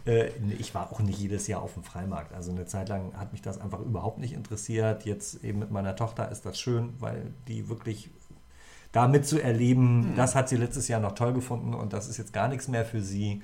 Äh, 0.07 0.31
ich 0.59 0.75
war 0.75 0.91
auch 0.91 1.01
nicht 1.01 1.19
jedes 1.19 1.47
Jahr 1.49 1.61
auf 1.61 1.75
dem 1.75 1.83
Freimarkt. 1.83 2.33
Also 2.33 2.51
eine 2.51 2.65
Zeit 2.65 2.89
lang 2.89 3.13
hat 3.17 3.33
mich 3.33 3.43
das 3.43 3.61
einfach 3.61 3.81
überhaupt 3.81 4.19
nicht 4.19 4.33
interessiert. 4.33 5.05
Jetzt 5.05 5.45
eben 5.45 5.59
mit 5.59 5.71
meiner 5.71 5.97
Tochter 5.97 6.31
ist 6.31 6.47
das 6.47 6.59
schön, 6.59 6.95
weil 6.99 7.35
die 7.47 7.69
wirklich 7.69 8.11
da 8.93 9.07
mitzuerleben, 9.07 10.13
mhm. 10.13 10.17
das 10.17 10.35
hat 10.35 10.49
sie 10.49 10.57
letztes 10.57 10.89
Jahr 10.89 11.01
noch 11.01 11.13
toll 11.13 11.35
gefunden 11.35 11.75
und 11.75 11.93
das 11.93 12.09
ist 12.09 12.17
jetzt 12.17 12.33
gar 12.33 12.49
nichts 12.49 12.69
mehr 12.69 12.87
für 12.87 13.03
sie. 13.03 13.43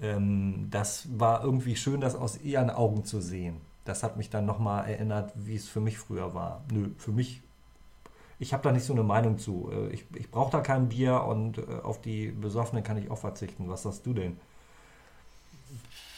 Ähm, 0.00 0.68
das 0.70 1.08
war 1.18 1.42
irgendwie 1.42 1.74
schön, 1.74 2.00
das 2.00 2.14
aus 2.14 2.40
ihren 2.40 2.70
Augen 2.70 3.04
zu 3.04 3.20
sehen 3.20 3.56
das 3.90 4.02
hat 4.04 4.16
mich 4.16 4.30
dann 4.30 4.46
nochmal 4.46 4.88
erinnert, 4.88 5.32
wie 5.34 5.56
es 5.56 5.68
für 5.68 5.80
mich 5.80 5.98
früher 5.98 6.32
war. 6.32 6.62
Nö, 6.70 6.90
für 6.96 7.10
mich, 7.10 7.42
ich 8.38 8.52
habe 8.52 8.62
da 8.62 8.72
nicht 8.72 8.84
so 8.84 8.92
eine 8.92 9.02
Meinung 9.02 9.38
zu. 9.38 9.68
Äh, 9.72 9.88
ich, 9.88 10.04
ich 10.14 10.30
brauche 10.30 10.52
da 10.52 10.60
kein 10.60 10.88
Bier 10.88 11.24
und 11.24 11.58
äh, 11.58 11.62
auf 11.82 12.00
die 12.00 12.28
Besoffenen 12.28 12.84
kann 12.84 12.96
ich 12.96 13.10
auch 13.10 13.18
verzichten. 13.18 13.68
Was 13.68 13.82
sagst 13.82 14.06
du 14.06 14.14
denn? 14.14 14.38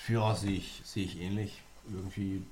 Ja, 0.07 0.35
sehe 0.35 0.53
ich, 0.53 0.83
sehe 0.85 1.05
ich 1.05 1.21
ähnlich. 1.21 1.63
Irgendwie 1.91 2.43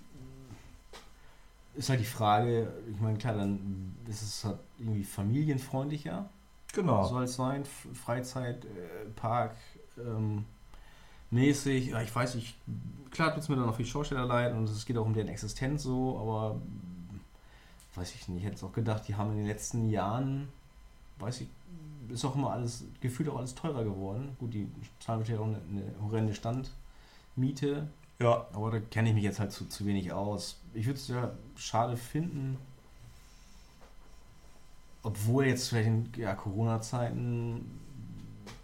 ist 1.74 1.90
halt 1.90 2.00
die 2.00 2.04
Frage, 2.04 2.72
ich 2.90 3.00
meine, 3.00 3.18
klar, 3.18 3.34
dann 3.34 3.94
ist 4.08 4.22
es 4.22 4.44
halt 4.44 4.58
irgendwie 4.78 5.04
familienfreundlicher. 5.04 6.28
Genau. 6.72 7.06
Soll 7.06 7.24
es 7.24 7.36
sein, 7.36 7.64
Freizeitpark. 8.04 9.54
Äh, 9.96 10.00
ähm, 10.00 10.46
mäßig. 11.30 11.88
Ja, 11.88 12.02
ich 12.02 12.14
weiß 12.14 12.34
nicht, 12.34 12.56
klar 13.10 13.32
tut 13.32 13.42
es 13.42 13.48
mir 13.48 13.56
dann 13.56 13.66
noch 13.66 13.76
viel 13.76 13.86
Schausteller 13.86 14.26
leid 14.26 14.54
und 14.54 14.64
es 14.64 14.86
geht 14.86 14.96
auch 14.96 15.06
um 15.06 15.14
deren 15.14 15.28
Existenz 15.28 15.82
so, 15.82 16.18
aber 16.18 16.60
weiß 17.94 18.14
ich 18.14 18.28
nicht, 18.28 18.38
ich 18.38 18.44
hätte 18.44 18.56
es 18.56 18.64
auch 18.64 18.72
gedacht, 18.72 19.08
die 19.08 19.14
haben 19.14 19.30
in 19.32 19.38
den 19.38 19.46
letzten 19.46 19.88
Jahren, 19.88 20.48
weiß 21.18 21.42
ich, 21.42 21.48
ist 22.08 22.24
auch 22.24 22.34
immer 22.34 22.50
alles, 22.52 22.84
gefühlt 23.00 23.28
auch 23.28 23.38
alles 23.38 23.54
teurer 23.54 23.84
geworden. 23.84 24.36
Gut, 24.38 24.54
die 24.54 24.68
zahlen 24.98 25.20
natürlich 25.20 25.40
auch 25.40 25.46
eine, 25.46 25.60
eine 25.70 25.94
horrende 26.02 26.34
Standmiete. 26.34 27.88
Ja. 28.18 28.46
Aber 28.52 28.70
da 28.70 28.80
kenne 28.80 29.10
ich 29.10 29.14
mich 29.14 29.24
jetzt 29.24 29.40
halt 29.40 29.52
zu, 29.52 29.66
zu 29.66 29.86
wenig 29.86 30.12
aus. 30.12 30.60
Ich 30.74 30.86
würde 30.86 30.98
es 30.98 31.08
ja 31.08 31.32
schade 31.56 31.96
finden, 31.96 32.58
obwohl 35.02 35.46
jetzt 35.46 35.68
vielleicht 35.68 35.88
in 35.88 36.12
ja, 36.16 36.34
Corona-Zeiten 36.34 37.64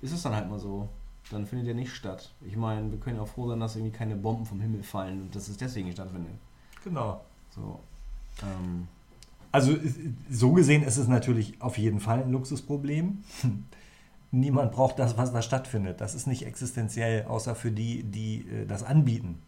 ist 0.03 0.13
es 0.13 0.23
dann 0.23 0.35
halt 0.35 0.51
mal 0.51 0.59
so 0.59 0.89
dann 1.31 1.47
findet 1.47 1.69
er 1.69 1.75
nicht 1.75 1.93
statt. 1.93 2.31
Ich 2.47 2.57
meine, 2.57 2.91
wir 2.91 2.99
können 2.99 3.19
auch 3.19 3.29
froh 3.29 3.49
sein, 3.49 3.61
dass 3.61 3.77
irgendwie 3.77 3.97
keine 3.97 4.17
Bomben 4.17 4.47
vom 4.47 4.61
Himmel 4.61 4.83
fallen 4.83 5.23
und 5.23 5.35
dass 5.35 5.49
es 5.49 5.57
deswegen 5.57 5.91
stattfindet. 5.93 6.33
Genau. 6.85 7.21
So. 7.51 7.81
Ähm. 8.43 8.89
Also 9.51 9.75
so 10.31 10.53
gesehen 10.53 10.83
ist 10.83 10.99
es 10.99 11.09
natürlich 11.09 11.61
auf 11.61 11.79
jeden 11.79 12.01
Fall 12.01 12.23
ein 12.23 12.31
Luxusproblem. 12.31 13.25
Niemand 14.31 14.73
braucht 14.73 14.99
das, 14.99 15.17
was 15.17 15.33
da 15.33 15.41
stattfindet. 15.41 16.01
Das 16.01 16.15
ist 16.15 16.27
nicht 16.27 16.45
existenziell, 16.45 17.25
außer 17.25 17.55
für 17.55 17.71
die, 17.71 18.03
die 18.03 18.47
äh, 18.49 18.67
das 18.67 18.83
anbieten. 18.83 19.41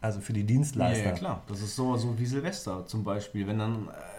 Also 0.00 0.20
für 0.20 0.32
die 0.32 0.44
Dienstleister. 0.44 1.04
Ja, 1.04 1.10
ja 1.10 1.16
klar. 1.16 1.42
Das 1.48 1.60
ist 1.60 1.74
so, 1.74 1.96
so 1.96 2.18
wie 2.18 2.26
Silvester 2.26 2.86
zum 2.86 3.02
Beispiel. 3.02 3.46
Wenn 3.46 3.58
dann 3.58 3.88
äh, 3.88 4.15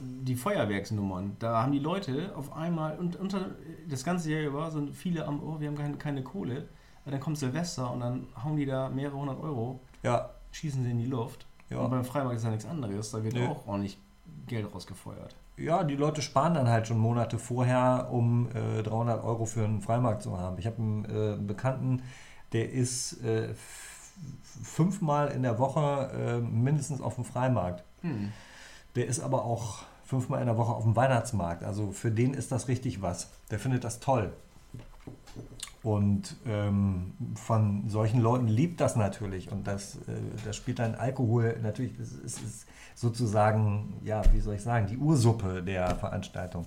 die 0.00 0.34
Feuerwerksnummern. 0.34 1.36
Da 1.38 1.62
haben 1.62 1.72
die 1.72 1.78
Leute 1.78 2.32
auf 2.36 2.52
einmal 2.52 2.98
und 2.98 3.16
unter 3.16 3.50
das 3.88 4.04
ganze 4.04 4.32
Jahr 4.32 4.42
über 4.42 4.70
sind 4.70 4.94
viele 4.94 5.26
am, 5.26 5.42
oh, 5.42 5.60
wir 5.60 5.68
haben 5.68 5.76
keine, 5.76 5.96
keine 5.96 6.22
Kohle. 6.22 6.68
dann 7.04 7.20
kommt 7.20 7.38
Silvester 7.38 7.90
und 7.90 8.00
dann 8.00 8.26
hauen 8.42 8.56
die 8.56 8.66
da 8.66 8.88
mehrere 8.88 9.16
hundert 9.16 9.40
Euro, 9.40 9.80
ja. 10.02 10.30
schießen 10.52 10.82
sie 10.84 10.90
in 10.90 10.98
die 10.98 11.06
Luft. 11.06 11.46
Ja. 11.68 11.78
Und 11.78 11.90
beim 11.90 12.04
Freimarkt 12.04 12.36
ist 12.36 12.44
ja 12.44 12.50
nichts 12.50 12.66
anderes. 12.66 13.10
Da 13.10 13.22
wird 13.22 13.34
nee. 13.34 13.46
auch 13.46 13.66
ordentlich 13.66 13.98
Geld 14.46 14.72
rausgefeuert. 14.72 15.34
Ja, 15.56 15.84
die 15.84 15.96
Leute 15.96 16.22
sparen 16.22 16.54
dann 16.54 16.68
halt 16.68 16.86
schon 16.86 16.98
Monate 16.98 17.38
vorher, 17.38 18.08
um 18.10 18.48
äh, 18.54 18.82
300 18.82 19.22
Euro 19.22 19.44
für 19.44 19.64
einen 19.64 19.80
Freimarkt 19.80 20.22
zu 20.22 20.38
haben. 20.38 20.58
Ich 20.58 20.66
habe 20.66 20.78
einen 20.78 21.04
äh, 21.04 21.36
Bekannten, 21.38 22.02
der 22.52 22.70
ist 22.70 23.22
äh, 23.22 23.54
fünfmal 24.62 25.28
in 25.28 25.42
der 25.42 25.58
Woche 25.58 26.10
äh, 26.14 26.40
mindestens 26.40 27.00
auf 27.00 27.16
dem 27.16 27.24
Freimarkt. 27.24 27.84
Hm. 28.00 28.32
Der 28.94 29.06
ist 29.06 29.20
aber 29.20 29.44
auch 29.44 29.84
fünfmal 30.04 30.40
in 30.40 30.46
der 30.46 30.58
Woche 30.58 30.72
auf 30.72 30.82
dem 30.84 30.94
Weihnachtsmarkt. 30.96 31.64
Also 31.64 31.92
für 31.92 32.10
den 32.10 32.34
ist 32.34 32.52
das 32.52 32.68
richtig 32.68 33.00
was. 33.02 33.30
Der 33.50 33.58
findet 33.58 33.84
das 33.84 34.00
toll. 34.00 34.32
Und 35.82 36.36
ähm, 36.46 37.14
von 37.34 37.88
solchen 37.88 38.20
Leuten 38.20 38.46
liebt 38.46 38.80
das 38.80 38.94
natürlich. 38.94 39.50
Und 39.50 39.66
das, 39.66 39.96
äh, 39.96 40.12
das 40.44 40.54
spielt 40.54 40.78
dann 40.78 40.94
Alkohol 40.94 41.58
natürlich, 41.62 41.98
es 41.98 42.12
ist, 42.12 42.42
ist, 42.42 42.66
sozusagen, 42.94 43.94
ja, 44.04 44.22
wie 44.32 44.40
soll 44.40 44.54
ich 44.54 44.62
sagen, 44.62 44.86
die 44.86 44.96
Ursuppe 44.96 45.62
der 45.62 45.96
Veranstaltung. 45.96 46.66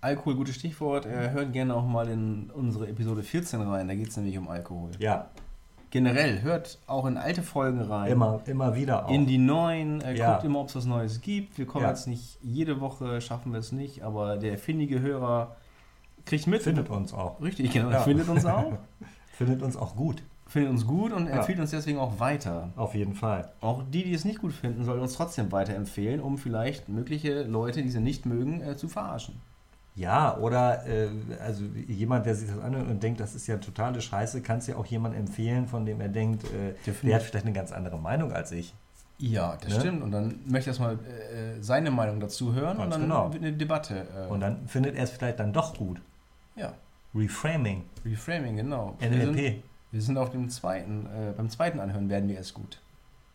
Alkohol, 0.00 0.36
gutes 0.36 0.56
Stichwort. 0.56 1.06
Äh, 1.06 1.30
hört 1.30 1.52
gerne 1.52 1.74
auch 1.74 1.86
mal 1.86 2.08
in 2.08 2.50
unsere 2.50 2.88
Episode 2.88 3.22
14 3.22 3.60
rein. 3.62 3.88
Da 3.88 3.94
geht 3.94 4.08
es 4.08 4.16
nämlich 4.16 4.36
um 4.36 4.48
Alkohol. 4.48 4.90
Ja, 4.98 5.30
generell, 5.90 6.42
hört 6.42 6.78
auch 6.86 7.06
in 7.06 7.16
alte 7.16 7.42
Folgen 7.42 7.80
rein. 7.80 8.12
Immer, 8.12 8.40
immer 8.46 8.74
wieder 8.74 9.06
auch. 9.06 9.10
In 9.10 9.26
die 9.26 9.38
neuen, 9.38 10.00
äh, 10.00 10.14
ja. 10.14 10.32
guckt 10.32 10.44
immer, 10.44 10.60
ob 10.60 10.68
es 10.68 10.76
was 10.76 10.84
Neues 10.84 11.20
gibt. 11.20 11.58
Wir 11.58 11.66
kommen 11.66 11.84
ja. 11.84 11.90
jetzt 11.90 12.06
nicht 12.06 12.38
jede 12.42 12.80
Woche, 12.80 13.20
schaffen 13.20 13.52
wir 13.52 13.60
es 13.60 13.72
nicht, 13.72 14.02
aber 14.02 14.36
der 14.36 14.58
findige 14.58 15.00
Hörer 15.00 15.56
kriegt 16.26 16.46
mit. 16.46 16.62
Findet 16.62 16.90
uns 16.90 17.12
auch. 17.12 17.40
Richtig, 17.40 17.72
genau. 17.72 17.90
Ja. 17.90 18.00
Findet 18.00 18.28
uns 18.28 18.44
auch. 18.44 18.72
findet 19.32 19.62
uns 19.62 19.76
auch 19.76 19.96
gut. 19.96 20.22
Findet 20.46 20.70
uns 20.70 20.86
gut 20.86 21.12
und 21.12 21.26
empfiehlt 21.26 21.60
uns 21.60 21.72
deswegen 21.72 21.98
auch 21.98 22.20
weiter. 22.20 22.70
Auf 22.76 22.94
jeden 22.94 23.14
Fall. 23.14 23.52
Auch 23.60 23.82
die, 23.92 24.02
die 24.02 24.14
es 24.14 24.24
nicht 24.24 24.40
gut 24.40 24.54
finden, 24.54 24.82
sollen 24.84 25.00
uns 25.00 25.12
trotzdem 25.12 25.52
weiterempfehlen, 25.52 26.20
um 26.20 26.38
vielleicht 26.38 26.88
mögliche 26.88 27.42
Leute, 27.42 27.82
die 27.82 27.90
sie 27.90 28.00
nicht 28.00 28.24
mögen, 28.24 28.62
äh, 28.62 28.74
zu 28.74 28.88
verarschen. 28.88 29.42
Ja, 29.98 30.36
oder 30.36 30.86
äh, 30.86 31.08
also 31.44 31.64
jemand, 31.88 32.24
der 32.24 32.36
sich 32.36 32.48
das 32.48 32.60
anhört 32.60 32.88
und 32.88 33.02
denkt, 33.02 33.18
das 33.18 33.34
ist 33.34 33.48
ja 33.48 33.56
totale 33.56 34.00
Scheiße, 34.00 34.42
kann 34.42 34.58
es 34.58 34.68
ja 34.68 34.76
auch 34.76 34.86
jemand 34.86 35.16
empfehlen, 35.16 35.66
von 35.66 35.84
dem 35.84 36.00
er 36.00 36.08
denkt, 36.08 36.44
äh, 36.44 36.74
der, 36.86 37.16
hat 37.16 37.22
vielleicht 37.22 37.46
eine 37.46 37.52
ganz 37.52 37.72
andere 37.72 37.98
Meinung 37.98 38.32
als 38.32 38.52
ich. 38.52 38.74
Ja, 39.18 39.58
das 39.60 39.74
ne? 39.74 39.80
stimmt. 39.80 40.02
Und 40.04 40.12
dann 40.12 40.38
möchte 40.46 40.70
ich 40.70 40.78
erstmal 40.78 40.94
äh, 40.94 41.60
seine 41.60 41.90
Meinung 41.90 42.20
dazu 42.20 42.54
hören 42.54 42.78
ganz 42.78 42.84
und 42.84 42.90
dann 42.92 43.00
genau. 43.02 43.30
eine 43.34 43.52
Debatte. 43.52 44.06
Äh. 44.16 44.30
Und 44.30 44.38
dann 44.38 44.68
findet 44.68 44.94
er 44.94 45.02
es 45.02 45.10
vielleicht 45.10 45.40
dann 45.40 45.52
doch 45.52 45.76
gut. 45.76 46.00
Ja. 46.54 46.72
Reframing. 47.12 47.84
Reframing, 48.04 48.56
genau. 48.56 48.96
NLP. 49.00 49.10
Wir 49.10 49.42
sind, 49.42 49.62
wir 49.90 50.02
sind 50.02 50.18
auf 50.18 50.30
dem 50.30 50.48
zweiten, 50.48 51.06
äh, 51.06 51.32
beim 51.36 51.50
zweiten 51.50 51.80
Anhören 51.80 52.08
werden 52.08 52.28
wir 52.28 52.38
es 52.38 52.54
gut. 52.54 52.78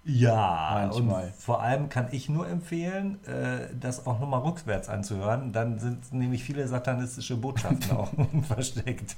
Ja, 0.06 0.90
Manchmal. 0.92 1.26
und 1.26 1.34
vor 1.36 1.62
allem 1.62 1.88
kann 1.88 2.08
ich 2.12 2.28
nur 2.28 2.48
empfehlen, 2.48 3.24
äh, 3.26 3.70
das 3.80 4.06
auch 4.06 4.20
nochmal 4.20 4.42
rückwärts 4.42 4.90
anzuhören. 4.90 5.54
Dann 5.54 5.80
sind 5.80 6.12
nämlich 6.12 6.44
viele 6.44 6.68
satanistische 6.68 7.38
Botschaften 7.38 7.92
auch 7.98 8.10
versteckt. 8.48 9.16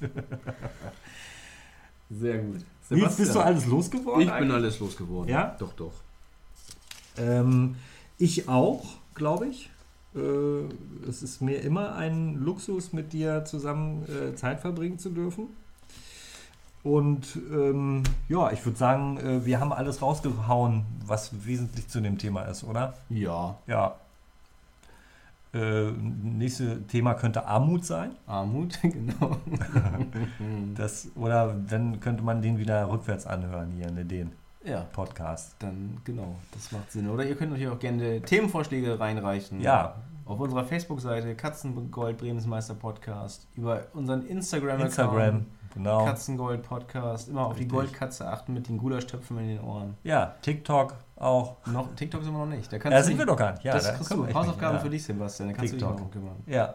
Sehr 2.10 2.38
gut. 2.38 2.64
Sebastian. 2.88 3.18
bist 3.18 3.36
du 3.36 3.40
alles 3.40 3.66
losgeworden? 3.66 4.22
Ich 4.28 4.34
bin 4.38 4.52
alles 4.52 4.80
losgeworden. 4.80 5.30
Ja? 5.30 5.56
Doch, 5.58 5.74
doch. 5.74 5.94
Ähm, 7.18 7.76
ich 8.20 8.48
auch, 8.48 8.86
glaube 9.16 9.48
ich. 9.48 9.72
Äh, 10.16 11.10
es 11.10 11.24
ist 11.24 11.42
mir 11.42 11.62
immer 11.62 11.96
ein 11.96 12.36
Luxus, 12.36 12.94
mit 12.94 13.12
dir 13.12 13.44
zusammen 13.46 14.04
äh, 14.08 14.36
Zeit 14.36 14.60
verbringen 14.60 15.00
zu 15.00 15.10
dürfen. 15.10 15.48
Und 16.86 17.36
ähm, 17.52 18.04
ja, 18.30 18.52
ich 18.52 18.64
würde 18.64 18.78
sagen, 18.78 19.18
äh, 19.18 19.44
wir 19.44 19.60
haben 19.60 19.74
alles 19.74 20.04
rausgehauen, 20.04 20.86
was 21.04 21.44
wesentlich 21.44 21.88
zu 21.88 22.00
dem 22.00 22.20
Thema 22.20 22.44
ist, 22.44 22.64
oder? 22.64 22.94
Ja. 23.10 23.58
Ja. 23.66 23.96
Äh, 25.52 25.90
nächste 25.90 26.86
Thema 26.86 27.16
könnte 27.16 27.48
Armut 27.48 27.86
sein. 27.86 28.12
Armut, 28.28 28.80
genau. 28.84 29.38
das, 30.76 31.08
oder 31.16 31.56
dann 31.68 32.00
könnte 32.02 32.22
man 32.22 32.44
den 32.44 32.60
wieder 32.60 32.88
rückwärts 32.88 33.26
anhören 33.26 33.72
hier 33.72 33.88
in 33.88 34.08
den 34.08 34.32
ja. 34.64 34.82
Podcast. 34.94 35.56
Dann, 35.58 35.98
genau, 36.04 36.36
das 36.52 36.72
macht 36.72 36.92
Sinn. 36.92 37.10
Oder 37.10 37.26
ihr 37.26 37.34
könnt 37.34 37.50
natürlich 37.50 37.74
auch 37.74 37.80
gerne 37.80 38.22
Themenvorschläge 38.22 39.00
reinreichen. 39.00 39.60
Ja, 39.60 39.96
auf 40.26 40.40
unserer 40.40 40.66
Facebook-Seite 40.66 41.36
Katzengold 41.36 42.18
Bremens 42.18 42.46
Meister 42.46 42.74
Podcast, 42.74 43.48
über 43.56 43.88
unseren 43.94 44.26
Instagram-Account 44.26 44.86
Instagram, 44.86 45.46
genau. 45.76 46.06
Katzengold 46.06 46.64
Podcast, 46.64 47.30
immer 47.30 47.46
auf 47.46 47.54
die 47.54 47.60
Richtig. 47.60 47.78
Goldkatze 47.78 48.28
achten 48.28 48.54
mit 48.54 48.68
den 48.68 48.78
Gulaschtöpfen 48.80 49.38
in 49.38 49.48
den 49.50 49.62
Ohren. 49.62 49.96
Ja, 50.04 50.34
TikTok 50.42 50.96
auch. 51.18 51.56
Noch, 51.68 51.94
TikTok 51.96 52.24
sind 52.24 52.34
wir 52.34 52.40
noch 52.40 52.52
nicht. 52.52 52.72
Da 52.72 52.78
Ja, 52.78 52.82
kannst 52.82 53.00
du 53.00 53.04
sind 53.04 53.18
wir 53.20 53.26
doch 53.26 53.38
gar 53.38 53.52
nicht. 53.54 53.64
Ja, 53.64 53.74
das 53.74 53.84
da 53.84 53.92
kriegst 53.94 54.12
du. 54.12 54.34
Hausaufgaben 54.34 54.78
ja. 54.78 54.82
für 54.82 54.90
dich, 54.90 55.04
Sebastian. 55.04 55.50
Da 55.50 55.56
kannst 55.56 55.74
du 55.74 55.78
dich 55.78 55.84
TikTok. 55.86 55.96
mal 55.96 56.02
drum 56.02 56.12
kümmern. 56.12 56.44
Ja. 56.48 56.74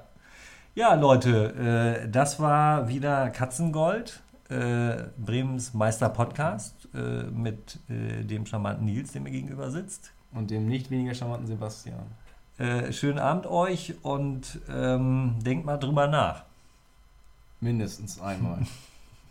Ja, 0.75 0.95
Leute, 0.95 2.03
äh, 2.05 2.09
das 2.09 2.39
war 2.39 2.89
wieder 2.89 3.31
Katzengold, 3.31 4.21
äh, 4.49 5.05
Bremens 5.19 5.75
Meister 5.75 6.09
Podcast 6.09 6.89
äh, 6.95 7.25
mit 7.25 7.81
äh, 7.89 8.23
dem 8.23 8.47
charmanten 8.47 8.85
Nils, 8.85 9.13
der 9.13 9.21
mir 9.21 9.33
gegenüber 9.33 9.71
sitzt. 9.71 10.13
Und 10.33 10.51
dem 10.51 10.69
nicht 10.69 10.91
weniger 10.91 11.13
charmanten 11.13 11.49
Sebastian. 11.49 12.07
Äh, 12.59 12.93
schönen 12.93 13.19
Abend 13.19 13.47
euch 13.47 13.95
und 14.03 14.61
ähm, 14.71 15.37
denkt 15.41 15.67
mal 15.67 15.77
drüber 15.77 16.07
nach. 16.07 16.45
Mindestens 17.61 18.21
einmal. 18.21 18.61